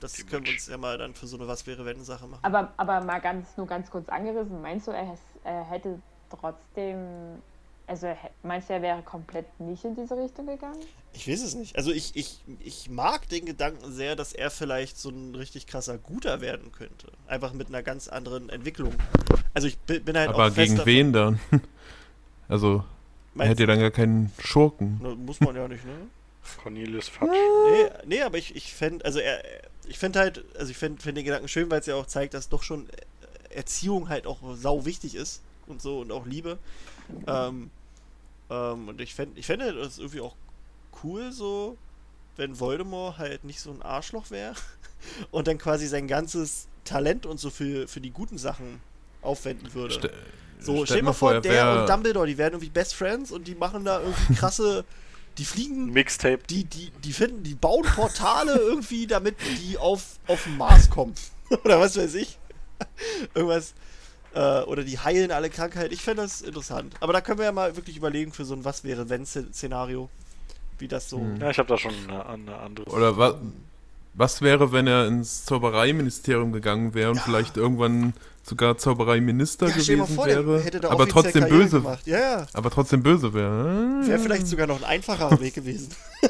Das 0.00 0.12
Die 0.14 0.22
können 0.22 0.44
wir 0.46 0.52
Mensch. 0.52 0.62
uns 0.62 0.66
ja 0.68 0.78
mal 0.78 0.96
dann 0.96 1.14
für 1.14 1.26
so 1.26 1.36
eine 1.36 1.46
Was 1.46 1.66
wäre 1.66 1.84
wenn 1.84 2.02
Sache 2.04 2.26
machen. 2.26 2.42
Aber, 2.44 2.72
aber 2.76 3.00
mal 3.02 3.20
ganz, 3.20 3.56
nur 3.56 3.66
ganz 3.66 3.90
kurz 3.90 4.08
angerissen, 4.08 4.62
meinst 4.62 4.86
du, 4.86 4.92
er, 4.92 5.18
er 5.44 5.64
hätte 5.64 6.00
trotzdem, 6.30 7.42
also 7.88 8.14
meinst 8.42 8.68
du, 8.68 8.74
er 8.74 8.82
wäre 8.82 9.02
komplett 9.02 9.46
nicht 9.58 9.84
in 9.84 9.96
diese 9.96 10.16
Richtung 10.16 10.46
gegangen? 10.46 10.78
Ich 11.14 11.26
weiß 11.26 11.42
es 11.42 11.54
nicht. 11.54 11.76
Also 11.76 11.90
ich, 11.90 12.14
ich, 12.14 12.40
ich 12.60 12.90
mag 12.90 13.28
den 13.28 13.46
Gedanken 13.46 13.92
sehr, 13.92 14.14
dass 14.14 14.32
er 14.32 14.50
vielleicht 14.50 14.98
so 14.98 15.08
ein 15.08 15.34
richtig 15.34 15.66
krasser 15.66 15.98
Guter 15.98 16.40
werden 16.40 16.70
könnte. 16.70 17.10
Einfach 17.26 17.52
mit 17.52 17.68
einer 17.68 17.82
ganz 17.82 18.08
anderen 18.08 18.50
Entwicklung. 18.50 18.92
Also 19.54 19.68
ich 19.68 19.78
bin, 19.78 20.16
halt 20.16 20.28
Aber 20.28 20.46
auch 20.46 20.52
fest 20.52 20.56
gegen 20.56 20.76
davon- 20.76 20.86
wen 20.86 21.12
dann? 21.12 21.40
Also, 22.50 22.76
er 22.76 22.84
Meinst 23.34 23.50
hätte 23.50 23.62
ja 23.64 23.66
dann 23.66 23.80
gar 23.80 23.90
keinen 23.90 24.32
Schurken. 24.38 24.98
Na, 25.02 25.14
muss 25.14 25.38
man 25.40 25.54
ja 25.54 25.68
nicht, 25.68 25.84
ne? 25.84 25.92
Cornelius 26.62 27.08
Fatsch. 27.08 27.28
Nee, 27.28 27.90
nee 28.06 28.22
aber 28.22 28.38
ich, 28.38 28.56
ich 28.56 28.72
fände, 28.72 29.04
also 29.04 29.18
er, 29.18 29.42
ich 29.86 29.98
fände 29.98 30.18
halt, 30.18 30.44
also 30.56 30.70
ich 30.70 30.78
fände 30.78 31.02
fänd 31.02 31.18
den 31.18 31.26
Gedanken 31.26 31.46
schön, 31.48 31.70
weil 31.70 31.80
es 31.80 31.86
ja 31.86 31.94
auch 31.94 32.06
zeigt, 32.06 32.32
dass 32.32 32.48
doch 32.48 32.62
schon 32.62 32.88
Erziehung 33.50 34.08
halt 34.08 34.26
auch 34.26 34.38
sau 34.54 34.86
wichtig 34.86 35.14
ist 35.14 35.42
und 35.66 35.82
so 35.82 36.00
und 36.00 36.10
auch 36.10 36.24
Liebe. 36.24 36.58
Ähm, 37.26 37.70
ähm, 38.50 38.88
und 38.88 39.00
ich 39.00 39.14
fände, 39.14 39.38
ich 39.38 39.46
fände 39.46 39.72
das 39.72 39.98
irgendwie 39.98 40.20
auch 40.20 40.34
cool 41.02 41.32
so, 41.32 41.76
wenn 42.36 42.58
Voldemort 42.58 43.18
halt 43.18 43.44
nicht 43.44 43.60
so 43.60 43.70
ein 43.70 43.82
Arschloch 43.82 44.30
wäre 44.30 44.54
und 45.30 45.48
dann 45.48 45.58
quasi 45.58 45.86
sein 45.86 46.08
ganzes 46.08 46.68
Talent 46.84 47.26
und 47.26 47.38
so 47.38 47.50
für, 47.50 47.88
für 47.88 48.00
die 48.00 48.10
guten 48.10 48.38
Sachen 48.38 48.80
aufwenden 49.22 49.74
würde. 49.74 49.94
Ste 49.94 50.12
So, 50.60 50.86
stell 50.86 51.02
mal 51.02 51.12
vor, 51.12 51.34
er 51.34 51.40
der 51.40 51.52
wär- 51.52 51.80
und 51.80 51.88
Dumbledore, 51.88 52.26
die 52.26 52.38
werden 52.38 52.54
irgendwie 52.54 52.70
Best 52.70 52.94
Friends 52.94 53.30
und 53.30 53.46
die 53.46 53.54
machen 53.54 53.84
da 53.84 54.00
irgendwie 54.00 54.34
krasse, 54.38 54.84
die 55.36 55.44
fliegen 55.44 55.92
Mixtape. 55.92 56.40
die, 56.48 56.64
die, 56.64 56.90
die 57.04 57.12
finden, 57.12 57.42
die 57.42 57.54
bauen 57.54 57.84
Portale 57.84 58.52
irgendwie, 58.56 59.06
damit 59.06 59.36
die 59.60 59.76
auf, 59.78 60.18
auf 60.26 60.44
den 60.44 60.56
Mars 60.56 60.88
kommen. 60.90 61.14
oder 61.64 61.78
was 61.80 61.96
weiß 61.96 62.14
ich. 62.14 62.38
Irgendwas. 63.34 63.74
Äh, 64.38 64.62
oder 64.66 64.84
die 64.84 64.96
heilen 65.00 65.32
alle 65.32 65.50
Krankheiten. 65.50 65.92
Ich 65.92 66.02
fände 66.02 66.22
das 66.22 66.42
interessant. 66.42 66.94
Aber 67.00 67.12
da 67.12 67.20
können 67.20 67.38
wir 67.38 67.46
ja 67.46 67.52
mal 67.52 67.74
wirklich 67.74 67.96
überlegen 67.96 68.32
für 68.32 68.44
so 68.44 68.54
ein 68.54 68.64
Was 68.64 68.84
wäre 68.84 69.08
wenn 69.08 69.26
Szenario. 69.26 70.08
Wie 70.78 70.86
das 70.86 71.10
so. 71.10 71.18
Hm. 71.18 71.40
Ja, 71.40 71.50
ich 71.50 71.58
habe 71.58 71.68
da 71.68 71.76
schon 71.76 71.92
eine, 72.06 72.24
eine 72.24 72.56
andere. 72.56 72.88
Oder 72.88 73.18
was, 73.18 73.34
was 74.14 74.40
wäre, 74.40 74.70
wenn 74.70 74.86
er 74.86 75.08
ins 75.08 75.44
Zaubereiministerium 75.44 76.52
gegangen 76.52 76.94
wäre 76.94 77.10
und 77.10 77.16
Ja. 77.16 77.22
vielleicht 77.22 77.56
irgendwann 77.56 78.12
sogar 78.44 78.78
Zaubereiminister 78.78 79.66
Ja, 79.66 79.72
gewesen 79.74 80.06
vor, 80.06 80.26
wäre, 80.26 80.62
hätte 80.62 80.78
da 80.78 80.90
aber 80.90 81.08
trotzdem 81.08 81.42
Karriere 81.42 81.64
böse, 81.64 81.80
Gemacht. 81.80 82.06
Ja, 82.06 82.18
ja. 82.18 82.46
aber 82.52 82.70
trotzdem 82.70 83.02
böse 83.02 83.34
wäre. 83.34 84.06
Wäre 84.06 84.18
vielleicht 84.20 84.46
sogar 84.46 84.68
noch 84.68 84.78
ein 84.78 84.84
einfacher 84.84 85.40
Weg 85.40 85.54
gewesen. 85.54 85.90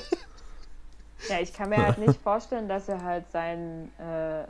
Ja, 1.28 1.40
ich 1.40 1.52
kann 1.52 1.68
mir 1.68 1.76
halt 1.76 1.98
nicht 1.98 2.18
vorstellen, 2.22 2.68
dass 2.68 2.89
er 2.89 3.02
halt 3.02 3.30
seinen, 3.32 3.90
äh, 3.98 4.47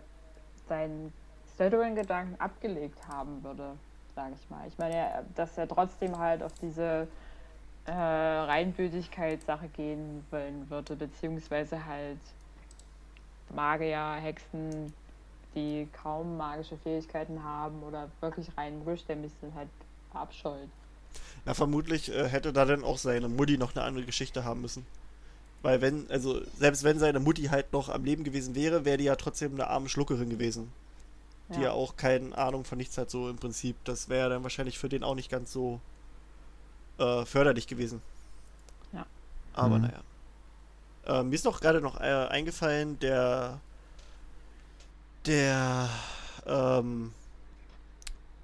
seinen 0.68 1.12
Slytherin-Gedanken 1.59 2.40
abgelegt 2.40 2.98
haben 3.09 3.43
würde, 3.43 3.72
sage 4.14 4.32
ich 4.40 4.48
mal. 4.51 4.66
Ich 4.68 4.78
meine, 4.78 4.94
er- 4.94 5.24
dass 5.35 5.59
er 5.59 5.68
trotzdem 5.68 6.16
halt 6.16 6.43
auf 6.43 6.52
diese 6.62 7.09
äh, 7.86 7.90
Reinbösigkeit-Sache 7.93 9.68
gehen 9.68 10.24
wollen 10.30 10.70
würde, 10.70 10.94
beziehungsweise 10.94 11.85
halt 11.85 12.18
Magier, 13.55 14.14
Hexen, 14.20 14.93
die 15.55 15.89
kaum 16.02 16.36
magische 16.36 16.76
Fähigkeiten 16.76 17.43
haben 17.43 17.82
oder 17.82 18.09
wirklich 18.20 18.47
rein 18.56 18.80
rückstämmig 18.86 19.32
sind, 19.40 19.55
halt 19.55 19.68
verabscheut. 20.12 20.68
Na, 21.44 21.55
vermutlich 21.55 22.12
äh, 22.14 22.28
hätte 22.28 22.52
da 22.52 22.64
dann 22.66 22.85
auch 22.85 22.98
seine 22.98 23.28
Mutti 23.28 23.56
noch 23.59 23.74
eine 23.74 23.85
andere 23.85 24.05
Geschichte 24.05 24.44
haben 24.44 24.60
müssen. 24.60 24.86
Weil 25.62 25.80
wenn, 25.80 26.09
also 26.10 26.40
selbst 26.59 26.85
wenn 26.85 26.98
seine 26.98 27.18
Mutti 27.20 27.44
halt 27.44 27.72
noch 27.72 27.89
am 27.89 28.05
Leben 28.05 28.22
gewesen 28.22 28.55
wäre, 28.55 28.85
wäre 28.85 28.98
die 28.98 29.05
ja 29.05 29.16
trotzdem 29.16 29.55
eine 29.55 29.66
arme 29.68 29.89
Schluckerin 29.89 30.28
gewesen. 30.30 30.70
Die 31.57 31.61
ja 31.62 31.70
auch 31.73 31.97
keine 31.97 32.37
Ahnung 32.37 32.65
von 32.65 32.77
nichts 32.77 32.99
hat, 32.99 33.11
so 33.11 33.29
im 33.31 33.37
Prinzip. 33.37 33.77
Das 33.85 34.09
wäre 34.11 34.29
dann 34.29 34.43
wahrscheinlich 34.43 34.79
für 34.79 34.89
den 34.91 35.03
auch 35.03 35.15
nicht 35.15 35.31
ganz 35.31 35.51
so 35.53 35.81
äh, 36.99 37.25
förderlich 37.25 37.66
gewesen. 37.66 38.03
Ja. 38.93 39.07
Aber 39.55 39.79
Mhm. 39.79 39.83
naja. 39.85 40.01
Äh, 41.20 41.23
mir 41.23 41.35
ist 41.35 41.45
noch 41.47 41.61
gerade 41.61 41.81
noch 41.81 41.99
äh, 42.01 42.05
eingefallen, 42.29 42.99
der 42.99 43.61
der 45.27 45.89
ähm, 46.47 47.12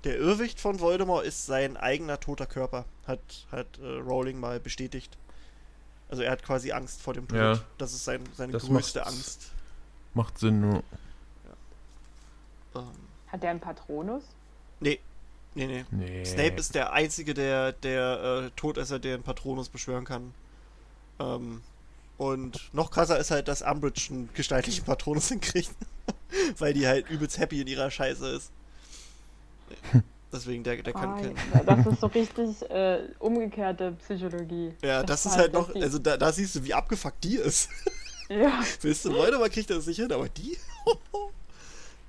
der 0.05 0.19
Irrwicht 0.19 0.61
von 0.61 0.81
Voldemort 0.81 1.25
ist 1.25 1.47
sein 1.47 1.77
eigener 1.77 2.21
toter 2.21 2.47
Körper, 2.47 2.85
hat, 3.07 3.21
hat 3.51 3.67
äh, 3.83 3.87
Rowling 3.87 4.39
mal 4.39 4.61
bestätigt. 4.61 5.17
Also 6.11 6.23
er 6.23 6.31
hat 6.33 6.43
quasi 6.43 6.73
Angst 6.73 7.01
vor 7.01 7.15
dem 7.15 7.27
Tod. 7.27 7.39
Ja. 7.39 7.61
Das 7.79 7.95
ist 7.95 8.05
sein, 8.05 8.23
seine 8.35 8.53
Das 8.53 8.65
größte 8.67 8.99
macht's. 9.01 9.15
Angst. 9.15 9.51
Macht 10.13 10.39
Sinn, 10.39 10.61
nur. 10.61 10.83
Ähm, 12.75 12.83
Hat 13.29 13.43
der 13.43 13.51
einen 13.51 13.61
Patronus? 13.61 14.23
nee, 14.81 14.99
nee, 15.55 15.67
nee. 15.67 15.85
Nee. 15.91 16.25
Snape 16.25 16.55
ist 16.57 16.75
der 16.75 16.93
einzige, 16.93 17.33
der, 17.35 17.73
der 17.73 18.45
äh, 18.47 18.51
Todesser, 18.57 18.99
der 18.99 19.15
einen 19.15 19.23
Patronus 19.23 19.69
beschwören 19.69 20.05
kann. 20.05 20.35
Ähm, 21.21 21.63
und 22.19 22.73
noch 22.73 22.91
krasser 22.91 23.19
ist 23.19 23.31
halt, 23.31 23.49
dass 23.49 23.63
Umbridge 23.63 24.09
einen 24.11 24.29
gestaltlichen 24.35 24.85
Patronus 24.85 25.29
hinkriegt. 25.31 25.71
Weil 26.59 26.75
die 26.75 26.87
halt 26.87 27.09
übelst 27.09 27.39
happy 27.39 27.61
in 27.61 27.67
ihrer 27.69 27.91
Scheiße 27.91 28.29
ist. 28.29 28.51
Deswegen, 30.33 30.65
der, 30.65 30.83
der 30.83 30.93
kann 30.93 31.11
Ah, 31.11 31.21
keinen. 31.21 31.37
ja, 31.55 31.63
das 31.63 31.87
ist 31.87 32.01
so 32.01 32.07
richtig 32.09 32.69
äh, 32.71 33.09
umgekehrte 33.21 33.93
Psychologie. 33.93 34.75
Ja, 34.83 35.03
das 35.05 35.25
ist 35.27 35.33
war 35.33 35.39
halt 35.39 35.53
noch, 35.53 35.73
also 35.77 35.99
da, 36.01 36.17
da 36.17 36.33
siehst 36.33 36.57
du, 36.57 36.65
wie 36.65 36.75
abgefuckt 36.75 37.23
die 37.23 37.37
ist. 37.37 37.69
Ja, 38.29 38.61
Willst 38.81 39.05
du 39.05 39.13
Voldemort 39.15 39.53
kriegt 39.53 39.71
er 39.71 39.77
das 39.77 39.87
nicht 39.87 39.99
hin, 39.99 40.11
aber 40.11 40.29
die? 40.29 40.57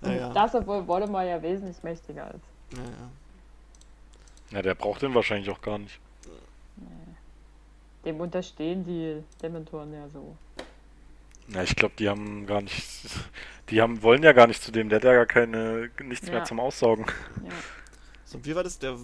und 0.01 0.09
naja. 0.09 0.31
das, 0.33 0.53
obwohl 0.55 0.85
Voldemort 0.87 1.25
ja 1.25 1.41
wesentlich 1.41 1.81
mächtiger 1.83 2.33
ist. 2.33 2.77
naja. 2.77 3.09
Ja, 4.51 4.61
der 4.61 4.75
braucht 4.75 5.01
den 5.01 5.13
wahrscheinlich 5.15 5.49
auch 5.49 5.61
gar 5.61 5.77
nicht. 5.79 5.99
Dem 8.05 8.19
unterstehen 8.21 8.85
die 8.85 9.23
Dementoren 9.41 9.91
ja 9.93 10.07
so. 10.09 10.37
Ja, 11.47 11.63
ich 11.63 11.75
glaube, 11.75 11.95
die 11.97 12.07
haben 12.09 12.45
gar 12.45 12.61
nicht. 12.61 12.85
Die 13.69 13.81
haben, 13.81 14.03
wollen 14.03 14.21
ja 14.21 14.31
gar 14.31 14.45
nicht 14.45 14.61
zu 14.61 14.71
dem, 14.71 14.89
der 14.89 14.97
hat 14.97 15.03
ja 15.05 15.13
gar 15.13 15.25
keine 15.25 15.89
nichts 16.03 16.27
mehr 16.27 16.37
Ja. 16.39 16.43
zum 16.45 16.59
Aussaugen. 16.59 17.05
Ja. 17.43 17.49
So, 18.23 18.45
wie 18.45 18.55
war 18.55 18.63
das? 18.63 18.77
Der 18.77 18.95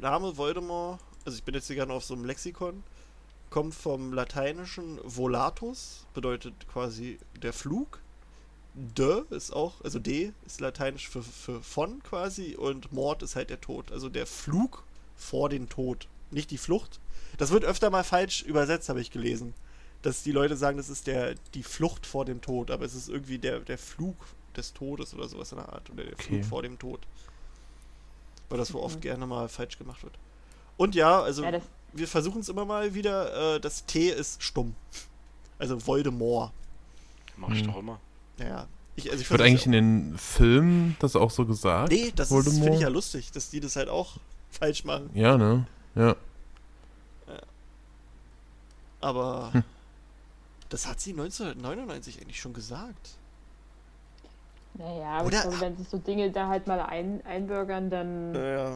Name 0.00 0.36
Voldemort, 0.36 1.00
also 1.26 1.36
ich 1.36 1.42
bin 1.42 1.54
jetzt 1.56 1.66
hier 1.66 1.74
gerade 1.74 1.92
auf 1.92 2.04
so 2.04 2.14
einem 2.14 2.24
Lexikon, 2.24 2.84
kommt 3.50 3.74
vom 3.74 4.12
lateinischen 4.12 5.00
volatus, 5.02 6.06
bedeutet 6.14 6.54
quasi 6.72 7.18
der 7.42 7.52
Flug. 7.52 7.98
De 8.96 9.22
ist 9.30 9.52
auch, 9.52 9.80
also 9.82 9.98
D 9.98 10.32
ist 10.46 10.60
lateinisch 10.60 11.08
für, 11.08 11.22
für 11.22 11.60
von 11.62 12.02
quasi 12.02 12.54
und 12.56 12.92
Mord 12.92 13.22
ist 13.22 13.34
halt 13.34 13.50
der 13.50 13.60
Tod. 13.60 13.90
Also 13.90 14.08
der 14.08 14.26
Flug 14.26 14.84
vor 15.16 15.48
den 15.48 15.68
Tod, 15.68 16.06
nicht 16.30 16.50
die 16.50 16.58
Flucht. 16.58 17.00
Das 17.38 17.50
wird 17.50 17.64
öfter 17.64 17.90
mal 17.90 18.04
falsch 18.04 18.42
übersetzt, 18.42 18.88
habe 18.88 19.00
ich 19.00 19.10
gelesen. 19.10 19.54
Dass 20.02 20.22
die 20.22 20.30
Leute 20.32 20.56
sagen, 20.56 20.76
das 20.76 20.88
ist 20.88 21.08
der, 21.08 21.34
die 21.54 21.64
Flucht 21.64 22.06
vor 22.06 22.24
dem 22.24 22.40
Tod, 22.40 22.70
aber 22.70 22.84
es 22.84 22.94
ist 22.94 23.08
irgendwie 23.08 23.38
der, 23.38 23.58
der 23.60 23.78
Flug 23.78 24.14
des 24.56 24.72
Todes 24.74 25.12
oder 25.12 25.28
sowas 25.28 25.50
in 25.50 25.58
der 25.58 25.72
Art. 25.72 25.90
Oder 25.90 26.04
der 26.04 26.16
Flug 26.16 26.38
Okay. 26.38 26.42
vor 26.48 26.62
dem 26.62 26.78
Tod. 26.78 27.00
Weil 28.48 28.58
das 28.58 28.68
so 28.68 28.80
oft 28.82 29.00
gerne 29.00 29.26
mal 29.26 29.48
falsch 29.48 29.76
gemacht 29.78 30.02
wird. 30.04 30.14
Und 30.76 30.94
ja, 30.94 31.20
also 31.20 31.42
Ja, 31.42 31.60
wir 31.92 32.06
versuchen 32.08 32.40
es 32.42 32.48
immer 32.48 32.64
mal 32.64 32.94
wieder. 32.94 33.56
Äh, 33.56 33.60
das 33.60 33.84
T 33.86 34.08
ist 34.08 34.40
stumm. 34.42 34.74
Also 35.58 35.84
Voldemort. 35.84 36.52
Mach 37.36 37.50
ich 37.50 37.60
Hm. 37.60 37.66
doch 37.66 37.78
immer. 37.78 38.00
Naja. 38.38 38.66
Ich, 38.96 39.10
also 39.10 39.20
ich 39.22 39.30
Wird 39.30 39.40
eigentlich 39.42 39.66
in 39.66 39.72
den 39.72 40.18
Filmen 40.18 40.96
das 40.98 41.14
auch 41.16 41.30
so 41.30 41.44
gesagt? 41.46 41.92
Nee, 41.92 42.12
das 42.16 42.30
ist- 42.32 42.48
finde 42.58 42.74
ich 42.74 42.80
ja 42.80 42.88
lustig, 42.88 43.30
dass 43.32 43.50
die 43.50 43.60
das 43.60 43.76
halt 43.76 43.88
auch 43.88 44.16
falsch 44.50 44.84
machen. 44.84 45.10
Ja, 45.14 45.36
ne? 45.36 45.66
Ja. 45.94 46.16
Aber 49.00 49.50
Hm. 49.52 49.62
das 50.70 50.86
hat 50.88 51.00
sie 51.00 51.10
1999 51.12 52.20
eigentlich 52.20 52.40
schon 52.40 52.52
gesagt. 52.52 53.10
naja, 54.74 55.06
aber 55.18 55.26
Oder- 55.26 55.36
ich 55.36 55.42
glaube, 55.42 55.60
wenn 55.60 55.76
sich 55.76 55.88
so 55.88 55.98
Dinge 55.98 56.30
da 56.32 56.48
halt 56.48 56.66
mal 56.66 56.80
ein, 56.80 57.24
einbürgern, 57.24 57.90
dann 57.90 58.32
Naja, 58.32 58.70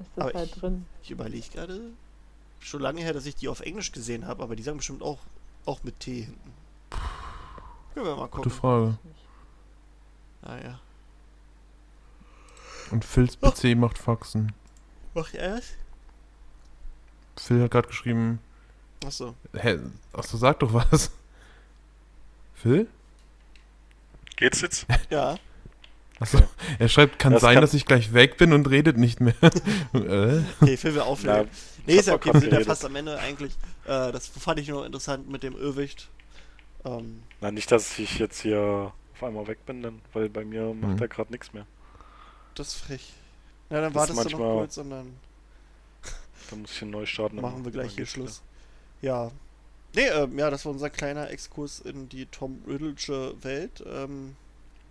ist 0.00 0.10
das 0.16 0.24
aber 0.26 0.38
halt 0.38 0.48
ich- 0.54 0.60
drin. 0.60 0.86
ich 1.02 1.10
überlege 1.10 1.48
gerade. 1.50 1.80
Schon 2.60 2.80
lange 2.82 3.00
her, 3.00 3.12
dass 3.12 3.26
ich 3.26 3.36
die 3.36 3.48
auf 3.48 3.60
Englisch 3.60 3.92
gesehen 3.92 4.26
habe, 4.26 4.42
aber 4.42 4.56
die 4.56 4.62
sagen 4.64 4.78
bestimmt 4.78 5.02
auch, 5.02 5.18
auch 5.64 5.82
mit 5.84 6.00
T 6.00 6.22
hinten. 6.22 6.52
Können 7.98 8.10
wir 8.10 8.16
mal 8.16 8.28
Gute 8.28 8.48
gucken. 8.48 8.50
Frage. 8.52 8.98
Naja. 10.42 10.78
Und 12.92 13.04
Phils 13.04 13.36
PC 13.36 13.76
macht 13.76 13.98
Faxen. 13.98 14.52
Mach 15.14 15.28
ich 15.30 15.34
erst? 15.34 15.74
Phil 17.36 17.60
hat 17.60 17.72
gerade 17.72 17.88
geschrieben, 17.88 18.38
Achso. 19.04 19.34
hä, 19.52 19.80
achso, 20.12 20.36
sag 20.36 20.60
doch 20.60 20.72
was. 20.72 21.10
Phil? 22.54 22.86
Geht's 24.36 24.60
jetzt? 24.60 24.86
Ja. 25.10 25.36
Achso, 26.20 26.38
er 26.78 26.88
schreibt, 26.88 27.18
kann 27.18 27.32
Das 27.32 27.42
sein, 27.42 27.54
kann- 27.54 27.62
dass 27.62 27.74
ich 27.74 27.84
gleich 27.84 28.12
weg 28.12 28.36
bin 28.36 28.52
und 28.52 28.70
redet 28.70 28.96
nicht 28.96 29.20
mehr. 29.20 29.34
äh? 29.92 30.40
Okay, 30.60 30.76
Film 30.76 30.94
wir 30.94 31.04
aufnehmen. 31.06 31.48
nee, 31.84 31.94
ich 31.94 31.98
ist 31.98 32.06
ja 32.06 32.14
okay, 32.14 32.32
wir 32.32 32.40
sind 32.40 32.52
ja 32.52 32.60
fast 32.60 32.84
am 32.84 32.94
Ende 32.94 33.18
eigentlich. 33.18 33.54
Äh, 33.86 34.12
das 34.12 34.28
fand 34.28 34.60
ich 34.60 34.68
nur 34.68 34.86
interessant 34.86 35.28
mit 35.28 35.42
dem 35.42 35.56
Irrwicht. 35.56 36.08
Ähm, 36.84 37.22
Na, 37.40 37.50
nicht, 37.50 37.70
dass 37.72 37.98
ich 37.98 38.18
jetzt 38.18 38.40
hier 38.42 38.92
auf 39.14 39.22
einmal 39.22 39.46
weg 39.46 39.64
bin, 39.66 39.82
dann, 39.82 40.00
weil 40.12 40.28
bei 40.28 40.44
mir 40.44 40.72
macht 40.74 40.96
Mhm. 40.96 41.02
er 41.02 41.08
gerade 41.08 41.32
nichts 41.32 41.52
mehr. 41.52 41.66
das 42.54 42.68
ist 42.68 42.74
frech. 42.76 43.12
Ja, 43.70 43.80
dann 43.82 43.94
wartest 43.94 44.18
du 44.18 44.22
noch 44.24 44.30
manchmal- 44.30 44.52
kurz 44.58 44.78
und 44.78 44.90
dann 44.90 45.14
Da 46.50 46.56
muss 46.56 46.72
ich 46.72 46.78
hier 46.78 46.88
neu 46.88 47.06
starten. 47.06 47.36
dann- 47.36 47.42
machen 47.44 47.64
wir 47.64 47.70
gleich 47.72 47.88
dann 47.88 47.96
hier 47.96 48.06
Schluss. 48.06 48.42
Ja. 49.02 49.30
Nee, 49.94 50.06
ähm, 50.08 50.38
ja, 50.38 50.50
das 50.50 50.64
war 50.64 50.72
unser 50.72 50.90
kleiner 50.90 51.30
Exkurs 51.30 51.80
in 51.80 52.08
die 52.08 52.26
Tom 52.26 52.62
Riddlesche 52.66 53.34
Welt. 53.42 53.82
Ähm. 53.86 54.36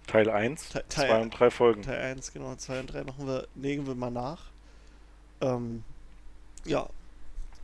Teil 0.08 0.30
1, 0.30 0.70
Te- 0.70 0.84
Teil- 0.88 1.10
2 1.10 1.22
und 1.22 1.30
3 1.32 1.52
Folgen. 1.52 1.82
Teil 1.82 2.00
1, 2.02 2.32
genau, 2.32 2.56
2 2.56 2.80
und 2.80 2.88
3 2.94 3.04
machen 3.04 3.28
wir, 3.28 3.48
legen 3.56 3.86
wir 3.86 3.96
mal 3.96 4.10
nach. 4.12 4.44
Ähm, 5.42 5.84
ja. 6.66 6.88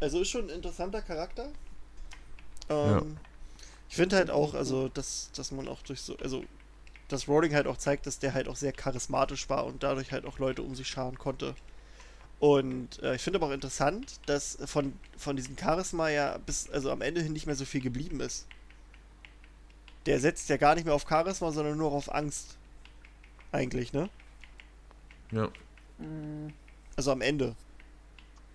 Also 0.02 0.20
ist 0.20 0.30
schon 0.30 0.46
ein 0.46 0.50
interessanter 0.50 1.02
Charakter. 1.02 1.50
Ähm, 2.70 3.18
Ich 3.94 3.98
finde 3.98 4.16
halt 4.16 4.32
auch, 4.32 4.56
also, 4.56 4.88
dass, 4.88 5.30
dass 5.36 5.52
man 5.52 5.68
auch 5.68 5.84
durch 5.84 6.02
so, 6.02 6.18
also, 6.18 6.44
dass 7.10 7.28
Rowling 7.28 7.54
halt 7.54 7.68
auch 7.68 7.78
zeigt, 7.78 8.08
dass 8.08 8.18
der 8.18 8.34
halt 8.34 8.48
auch 8.48 8.56
sehr 8.56 8.72
charismatisch 8.72 9.48
war 9.52 9.68
und 9.68 9.84
dadurch 9.84 10.12
halt 10.12 10.26
auch 10.26 10.40
Leute 10.40 10.64
um 10.64 10.74
sich 10.74 10.88
scharen 10.88 11.20
konnte. 11.20 11.54
Und 12.40 13.04
äh, 13.04 13.14
ich 13.14 13.22
finde 13.22 13.38
aber 13.38 13.50
auch 13.50 13.52
interessant, 13.52 14.20
dass 14.26 14.58
von, 14.66 14.94
von 15.16 15.36
diesem 15.36 15.56
Charisma 15.60 16.10
ja 16.10 16.40
bis, 16.40 16.72
also 16.72 16.90
am 16.90 17.02
Ende 17.02 17.22
hin 17.22 17.34
nicht 17.34 17.46
mehr 17.46 17.54
so 17.54 17.66
viel 17.66 17.82
geblieben 17.82 18.20
ist. 18.20 18.48
Der 20.08 20.20
setzt 20.20 20.50
ja 20.50 20.58
gar 20.58 20.74
nicht 20.74 20.86
mehr 20.86 20.96
auf 20.96 21.06
Charisma, 21.08 21.52
sondern 21.52 21.78
nur 21.78 21.92
auf 21.92 22.12
Angst. 22.12 22.58
Eigentlich, 23.52 23.94
ne? 23.94 24.10
Ja. 25.30 25.50
Mm, 26.00 26.52
Also 26.96 27.12
am 27.12 27.22
Ende. 27.22 27.56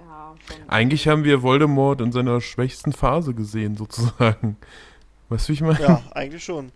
ja. 0.00 0.34
Eigentlich 0.66 1.06
haben 1.06 1.22
wir 1.22 1.42
Voldemort 1.42 2.00
in 2.00 2.10
seiner 2.10 2.40
schwächsten 2.40 2.92
Phase 2.92 3.34
gesehen, 3.34 3.76
sozusagen. 3.76 4.56
Weißt 5.28 5.46
du, 5.46 5.48
wie 5.50 5.54
ich 5.54 5.60
meine? 5.60 5.80
Ja, 5.80 6.02
eigentlich 6.12 6.44
schon. 6.44 6.72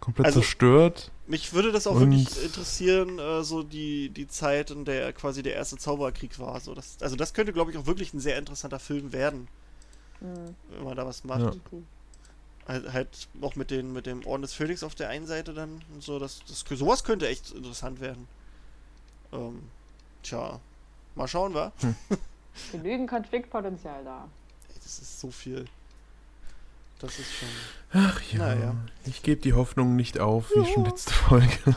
Komplett 0.00 0.26
Also- 0.26 0.40
zerstört. 0.40 1.10
Mich 1.26 1.52
würde 1.52 1.72
das 1.72 1.86
auch 1.86 2.00
wirklich 2.00 2.42
interessieren, 2.42 3.18
äh, 3.18 3.44
so 3.44 3.62
die, 3.62 4.08
die 4.08 4.26
Zeit, 4.28 4.70
in 4.70 4.86
der 4.86 5.12
quasi 5.12 5.42
der 5.42 5.54
erste 5.56 5.76
Zaubererkrieg 5.76 6.38
war. 6.38 6.58
So, 6.60 6.74
das, 6.74 6.96
also 7.02 7.16
das 7.16 7.34
könnte, 7.34 7.52
glaube 7.52 7.70
ich, 7.70 7.76
auch 7.76 7.84
wirklich 7.84 8.14
ein 8.14 8.20
sehr 8.20 8.38
interessanter 8.38 8.78
Film 8.78 9.12
werden, 9.12 9.46
Mm, 10.20 10.54
wenn 10.70 10.84
man 10.84 10.96
da 10.96 11.06
was 11.06 11.22
macht. 11.24 11.40
Ja. 11.42 11.48
okay. 11.48 11.82
Halt, 12.66 12.92
halt 12.92 13.28
auch 13.40 13.54
mit, 13.56 13.70
den, 13.70 13.92
mit 13.92 14.06
dem 14.06 14.26
Orden 14.26 14.42
des 14.42 14.52
Phönix 14.52 14.82
auf 14.82 14.94
der 14.96 15.08
einen 15.10 15.26
Seite 15.26 15.54
dann 15.54 15.80
und 15.94 16.02
so. 16.02 16.18
Das, 16.18 16.40
das, 16.48 16.64
sowas 16.78 17.04
könnte 17.04 17.28
echt 17.28 17.52
interessant 17.52 18.00
werden. 18.00 18.26
Ähm, 19.32 19.62
tja, 20.22 20.58
mal 21.14 21.28
schauen, 21.28 21.54
wa? 21.54 21.72
Genügend 22.72 23.08
Konfliktpotenzial 23.10 24.02
da. 24.04 24.28
Ey, 24.70 24.74
das 24.82 24.98
ist 24.98 25.20
so 25.20 25.30
viel. 25.30 25.66
Das 26.98 27.18
ist 27.18 27.32
schon. 27.32 27.48
Ach 27.92 28.20
ja. 28.32 28.38
Naja. 28.38 28.74
Ich 29.06 29.22
gebe 29.22 29.40
die 29.40 29.52
Hoffnung 29.52 29.94
nicht 29.94 30.18
auf, 30.18 30.50
wie 30.50 30.72
schon 30.72 30.84
letzte 30.84 31.12
Folge. 31.14 31.48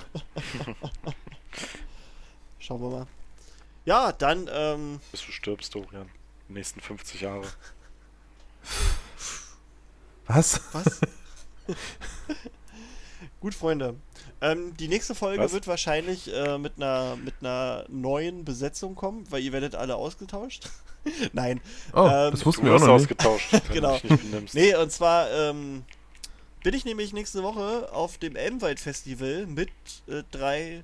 Schauen 2.59 2.81
wir 2.81 2.89
mal. 2.89 3.07
Ja, 3.85 4.11
dann, 4.11 4.49
ähm, 4.51 4.99
Bis 5.11 5.25
du 5.25 5.31
stirbst, 5.31 5.73
Dorian. 5.75 6.09
Die 6.49 6.53
nächsten 6.53 6.81
50 6.81 7.21
Jahre. 7.21 7.47
Was? 10.27 10.61
Was? 10.73 11.01
Gut, 13.39 13.53
Freunde. 13.53 13.95
Ähm, 14.41 14.75
die 14.77 14.87
nächste 14.87 15.13
Folge 15.15 15.43
Was? 15.43 15.53
wird 15.53 15.67
wahrscheinlich 15.67 16.33
äh, 16.33 16.57
mit, 16.57 16.73
einer, 16.77 17.15
mit 17.15 17.35
einer 17.41 17.85
neuen 17.89 18.43
Besetzung 18.43 18.95
kommen, 18.95 19.25
weil 19.29 19.41
ihr 19.43 19.51
werdet 19.51 19.75
alle 19.75 19.95
ausgetauscht. 19.95 20.69
Nein. 21.33 21.61
Oh, 21.93 22.07
Ähm, 22.07 22.31
das 22.31 22.45
wussten 22.45 22.65
wir 22.65 22.73
auch 22.75 22.79
noch 22.79 22.87
nicht. 22.87 22.95
ausgetauscht, 22.95 23.49
Genau. 23.73 23.99
nicht. 24.31 24.53
Nee, 24.53 24.75
und 24.75 24.91
zwar 24.91 25.29
ähm, 25.31 25.83
bin 26.63 26.73
ich 26.73 26.85
nämlich 26.85 27.13
nächste 27.13 27.43
Woche 27.43 27.91
auf 27.93 28.17
dem 28.17 28.35
Elmwald 28.35 28.79
Festival 28.79 29.45
mit 29.47 29.69
äh, 30.07 30.23
drei 30.31 30.83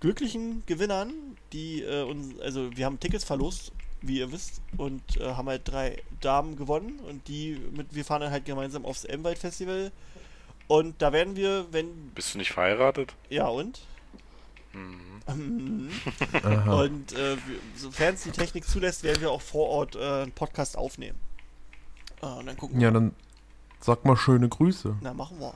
glücklichen 0.00 0.62
Gewinnern, 0.66 1.12
die 1.52 1.82
äh, 1.82 2.02
uns, 2.02 2.38
also 2.40 2.76
wir 2.76 2.86
haben 2.86 2.98
Tickets 2.98 3.24
verlost, 3.24 3.72
wie 4.00 4.18
ihr 4.18 4.32
wisst, 4.32 4.60
und 4.76 5.00
äh, 5.20 5.34
haben 5.34 5.48
halt 5.48 5.62
drei 5.64 6.02
Damen 6.20 6.56
gewonnen 6.56 6.98
und 7.08 7.28
die 7.28 7.60
mit, 7.72 7.94
wir 7.94 8.04
fahren 8.04 8.22
dann 8.22 8.32
halt 8.32 8.44
gemeinsam 8.44 8.84
aufs 8.84 9.04
Elmwald 9.04 9.38
Festival. 9.38 9.92
Und 10.72 11.02
da 11.02 11.12
werden 11.12 11.36
wir, 11.36 11.66
wenn, 11.70 12.08
Bist 12.14 12.32
du 12.32 12.38
nicht 12.38 12.52
verheiratet? 12.52 13.12
ja 13.28 13.46
und? 13.46 13.80
Mhm. 14.72 15.20
Mhm. 15.28 15.90
Und 16.68 17.12
äh, 17.12 17.36
sofern 17.76 18.14
es 18.14 18.22
die 18.22 18.30
Technik 18.30 18.64
zulässt, 18.66 19.02
werden 19.02 19.20
wir 19.20 19.30
auch 19.30 19.42
vor 19.42 19.68
Ort 19.68 19.96
äh, 19.96 20.22
einen 20.22 20.32
Podcast 20.32 20.78
aufnehmen. 20.78 21.18
Äh, 22.22 22.26
und 22.26 22.46
dann 22.46 22.56
gucken 22.56 22.78
wir. 22.78 22.86
Ja, 22.86 22.90
dann 22.90 23.14
sag 23.80 24.06
mal 24.06 24.16
schöne 24.16 24.48
Grüße. 24.48 24.96
Na, 25.02 25.12
machen 25.12 25.38
wir. 25.40 25.52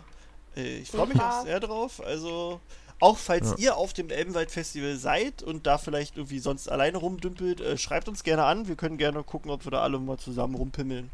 Äh, 0.54 0.80
ich 0.80 0.90
freue 0.90 1.06
mich 1.06 1.18
auch 1.18 1.44
sehr 1.44 1.60
drauf. 1.60 2.02
Also, 2.04 2.60
auch 3.00 3.16
falls 3.16 3.52
Ja. 3.52 3.56
ihr 3.58 3.76
auf 3.78 3.94
dem 3.94 4.10
Elbenwald 4.10 4.50
Festival 4.50 4.96
seid 4.96 5.42
und 5.42 5.66
da 5.66 5.78
vielleicht 5.78 6.18
irgendwie 6.18 6.40
sonst 6.40 6.68
alleine 6.70 6.98
rumdümpelt, 6.98 7.62
äh, 7.62 7.78
schreibt 7.78 8.08
uns 8.08 8.22
gerne 8.22 8.44
an. 8.44 8.68
Wir 8.68 8.76
können 8.76 8.98
gerne 8.98 9.22
gucken, 9.22 9.50
ob 9.50 9.64
wir 9.64 9.70
da 9.70 9.80
alle 9.80 9.98
mal 9.98 10.18
zusammen 10.18 10.54
rumpimmeln. 10.56 11.10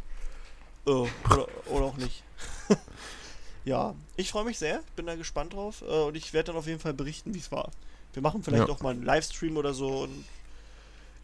Äh, 0.87 0.91
oder, 0.91 1.47
oder 1.71 1.85
auch 1.85 1.97
nicht. 1.97 2.25
ja, 3.65 3.95
ich 4.17 4.31
freue 4.31 4.45
mich 4.45 4.59
sehr. 4.59 4.81
Bin 4.97 5.07
da 5.07 5.15
gespannt 5.17 5.53
drauf. 5.55 5.83
Äh, 5.83 6.03
und 6.05 6.15
ich 6.17 6.33
werde 6.33 6.49
dann 6.49 6.57
auf 6.57 6.67
jeden 6.67 6.81
Fall 6.81 6.95
berichten, 6.95 7.35
wie 7.35 7.39
es 7.39 7.53
war. 7.53 7.71
Wir 8.13 8.23
machen 8.23 8.43
vielleicht 8.43 8.69
Ja. 8.69 8.75
auch 8.75 8.81
mal 8.81 8.91
einen 8.91 9.05
Livestream 9.05 9.57
oder 9.57 9.73
so. 9.75 10.03
Und 10.03 10.25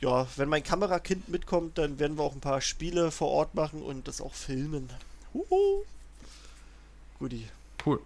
ja, 0.00 0.26
wenn 0.36 0.48
mein 0.48 0.62
Kamerakind 0.62 1.28
mitkommt, 1.28 1.76
dann 1.78 1.98
werden 1.98 2.16
wir 2.16 2.22
auch 2.22 2.34
ein 2.34 2.40
paar 2.40 2.60
Spiele 2.60 3.10
vor 3.10 3.28
Ort 3.28 3.54
machen 3.54 3.82
und 3.82 4.06
das 4.08 4.20
auch 4.20 4.34
filmen. 4.34 4.88
Huhu. 5.34 5.84
Guti. 7.18 7.48
Cool. 7.84 8.00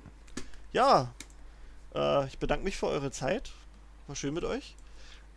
Ja, 0.73 1.13
äh, 1.95 2.27
ich 2.27 2.39
bedanke 2.39 2.65
mich 2.65 2.77
für 2.77 2.87
eure 2.87 3.11
Zeit. 3.11 3.51
War 4.07 4.17
schön 4.17 4.33
mit 4.35 4.45
euch. 4.45 4.75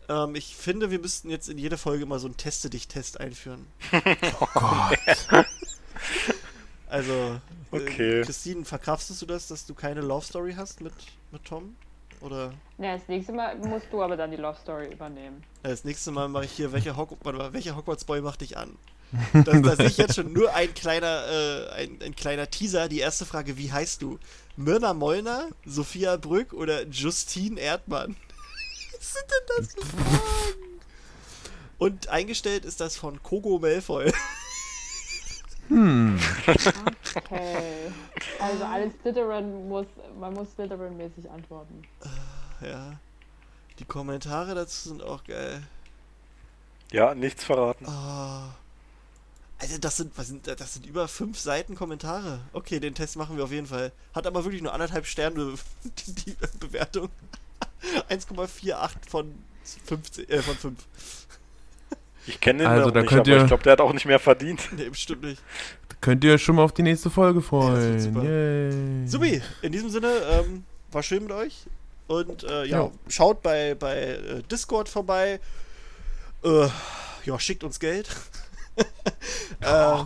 Ähm, 0.08 0.36
ich 0.36 0.56
finde, 0.56 0.92
wir 0.92 1.00
müssten 1.00 1.30
jetzt 1.30 1.50
in 1.50 1.58
jede 1.58 1.78
Folge 1.78 2.06
mal 2.06 2.20
so 2.20 2.28
einen 2.28 2.38
Teste-Dich-Test 2.38 3.20
einführen. 3.20 3.68
Oh 4.40 4.48
Gott. 4.54 5.46
Also, 6.88 7.42
äh, 7.76 7.84
Okay. 7.84 8.22
Christine, 8.24 8.66
verkraftest 8.66 9.22
du 9.22 9.26
das, 9.26 9.48
dass 9.48 9.66
du 9.66 9.74
keine 9.74 10.02
Love 10.02 10.26
Story 10.26 10.54
hast 10.56 10.82
mit, 10.82 10.94
mit 11.32 11.44
Tom? 11.46 11.76
Oder 12.22 12.54
Ja, 12.78 12.96
das 12.98 13.08
nächste 13.08 13.34
Mal 13.34 13.56
musst 13.58 13.88
du 13.92 14.02
aber 14.02 14.16
dann 14.18 14.32
die 14.32 14.38
Love 14.38 14.58
Story 14.62 14.92
übernehmen. 14.92 15.44
äh, 15.64 15.70
das 15.70 15.84
nächste 15.84 16.12
Mal 16.12 16.28
mache 16.30 16.46
ich 16.46 16.52
hier, 16.52 16.72
welcher, 16.72 16.94
mal, 16.96 17.54
welcher 17.54 17.76
Hogwarts-Boy 17.76 18.22
macht 18.22 18.42
dich 18.42 18.58
an? 18.58 18.78
Das, 19.34 19.62
da 19.62 19.76
sehe 19.76 19.86
ich 19.88 19.98
jetzt 19.98 20.16
schon 20.16 20.34
nur 20.34 20.54
ein 20.54 20.74
kleiner, 20.74 21.26
äh, 21.28 21.70
ein, 21.74 22.00
ein 22.02 22.16
kleiner 22.16 22.50
Teaser. 22.50 22.90
Die 22.90 23.00
erste 23.00 23.26
Frage, 23.26 23.58
wie 23.58 23.72
heißt 23.72 24.02
du? 24.02 24.18
Myrna 24.58 24.94
Mollner, 24.94 25.50
Sophia 25.66 26.18
Brück 26.18 26.54
oder 26.54 26.86
Justine 26.88 27.60
Erdmann? 27.60 28.16
Was 28.98 29.14
sind 29.14 29.26
denn 29.30 29.58
das 29.58 29.74
für 29.74 29.86
Fragen? 29.86 30.80
Und 31.78 32.08
eingestellt 32.08 32.66
ist 32.66 32.80
das 32.82 32.96
von 32.98 33.22
Kogo 33.22 33.60
Malfoy. 33.60 34.12
Hm. 35.70 36.20
Okay. 37.16 37.92
Also 38.40 38.64
alles 38.66 38.94
Slytherin 39.02 39.68
muss, 39.68 39.88
man 40.20 40.34
muss 40.34 40.50
Slytherin-mäßig 40.58 41.30
antworten. 41.30 41.84
ja. 42.62 43.00
Die 43.80 43.86
Kommentare 43.86 44.56
dazu 44.56 44.90
sind 44.90 45.04
auch 45.04 45.24
geil. 45.24 45.62
Ja, 46.92 47.14
nichts 47.16 47.44
verraten. 47.44 47.86
Ah. 47.88 48.56
Also 49.58 49.78
das 49.78 49.98
sind, 49.98 50.18
was 50.18 50.28
sind, 50.28 50.48
das 50.48 50.74
sind 50.74 50.86
über 50.86 51.08
fünf 51.08 51.40
Seiten 51.40 51.76
Kommentare. 51.76 52.42
Okay, 52.54 52.80
den 52.80 52.94
Test 52.94 53.16
machen 53.16 53.38
wir 53.38 53.46
auf 53.46 53.52
jeden 53.52 53.68
Fall. 53.68 53.92
Hat 54.14 54.28
aber 54.28 54.44
wirklich 54.44 54.62
nur 54.62 54.74
anderthalb 54.74 55.06
Sterne 55.06 55.56
die, 55.84 56.14
die 56.14 56.36
Bewertung. 56.60 57.10
1,48 58.10 59.10
von 59.10 59.34
15, 59.86 60.30
äh, 60.30 60.42
von 60.42 60.56
5. 60.56 60.88
Ich 62.28 62.40
kenne 62.42 62.64
ihn 62.64 62.68
Also, 62.70 62.86
noch 62.88 62.94
da 62.94 63.02
nicht, 63.02 63.10
könnt 63.10 63.22
aber 63.22 63.30
ihr- 63.30 63.42
ich 63.42 63.48
glaube, 63.48 63.64
der 63.64 63.74
hat 63.74 63.82
auch 63.82 63.94
nicht 63.94 64.06
mehr 64.06 64.20
verdient. 64.20 64.62
Nee, 64.76 64.90
bestimmt 64.90 65.24
nicht. 65.24 65.42
Könnt 66.02 66.24
ihr 66.24 66.38
schon 66.38 66.56
mal 66.56 66.64
auf 66.64 66.74
die 66.74 66.84
nächste 66.84 67.10
Folge 67.10 67.42
freuen. 67.42 68.00
super. 68.00 68.24
Yay. 68.24 69.08
Subi, 69.08 69.42
in 69.62 69.72
diesem 69.72 69.90
Sinne, 69.90 70.12
ähm, 70.32 70.64
war 70.92 71.02
schön 71.04 71.24
mit 71.24 71.32
euch. 71.32 71.66
Und 72.08 72.44
äh, 72.44 72.66
ja, 72.66 72.84
Ja. 72.84 72.92
schaut 73.08 73.42
bei, 73.42 73.74
bei 73.76 73.98
äh, 73.98 74.44
Discord 74.52 74.88
vorbei. 74.90 75.40
Äh, 76.44 76.68
ja, 77.26 77.40
schickt 77.40 77.64
uns 77.64 77.80
Geld. 77.80 78.08
äh, 79.62 80.04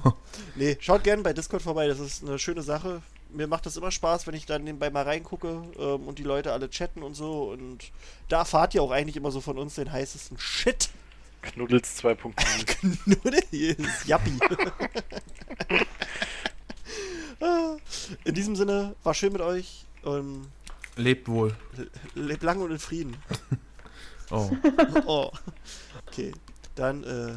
nee, 0.56 0.78
schaut 0.80 1.04
gerne 1.04 1.24
bei 1.24 1.34
Discord 1.34 1.62
vorbei, 1.64 1.88
das 1.88 2.00
ist 2.00 2.24
eine 2.24 2.38
schöne 2.38 2.62
Sache. 2.62 3.02
Mir 3.32 3.48
macht 3.48 3.66
das 3.66 3.78
immer 3.78 3.92
Spaß, 3.92 4.26
wenn 4.28 4.34
ich 4.36 4.46
dann 4.46 4.64
nebenbei 4.64 4.90
mal 4.90 5.04
reingucke 5.04 5.64
ähm, 5.80 6.08
und 6.08 6.18
die 6.20 6.24
Leute 6.24 6.52
alle 6.54 6.70
chatten 6.70 7.04
und 7.04 7.16
so. 7.16 7.50
Und 7.52 7.92
da 8.28 8.40
erfahrt 8.40 8.74
ihr 8.76 8.82
auch 8.84 8.92
eigentlich 8.92 9.18
immer 9.18 9.32
so 9.32 9.42
von 9.42 9.58
uns 9.58 9.76
den 9.76 9.92
heißesten 9.92 10.38
Shit. 10.40 10.90
Knuddels 11.42 12.02
2.0. 12.04 12.98
Nur 13.06 13.32
der 13.32 13.44
hier 13.50 13.78
ist 13.80 14.06
Jappi. 14.08 14.38
In 18.24 18.34
diesem 18.34 18.56
Sinne, 18.56 18.96
war 19.04 19.14
schön 19.14 19.34
mit 19.34 19.42
euch. 19.42 19.86
Ähm, 20.06 20.48
Lebt 20.96 21.28
wohl. 21.28 21.56
lebt 22.14 22.44
lang 22.44 22.60
und 22.62 22.72
in 22.72 22.80
Frieden. 22.80 23.18
Oh. 24.32 24.52
Oh. 25.08 25.32
Okay, 26.06 26.32
dann 26.76 27.04
äh, 27.04 27.34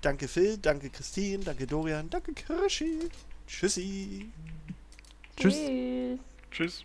danke 0.00 0.26
Phil, 0.26 0.58
danke 0.58 0.90
Christine, 0.90 1.44
danke 1.44 1.68
Dorian, 1.68 2.10
danke 2.10 2.32
Kirschi. 2.32 3.08
Tschüssi. 3.46 4.28
Tschüss. 5.36 5.54
Tschüss. 5.54 6.18
Tschüss. 6.50 6.84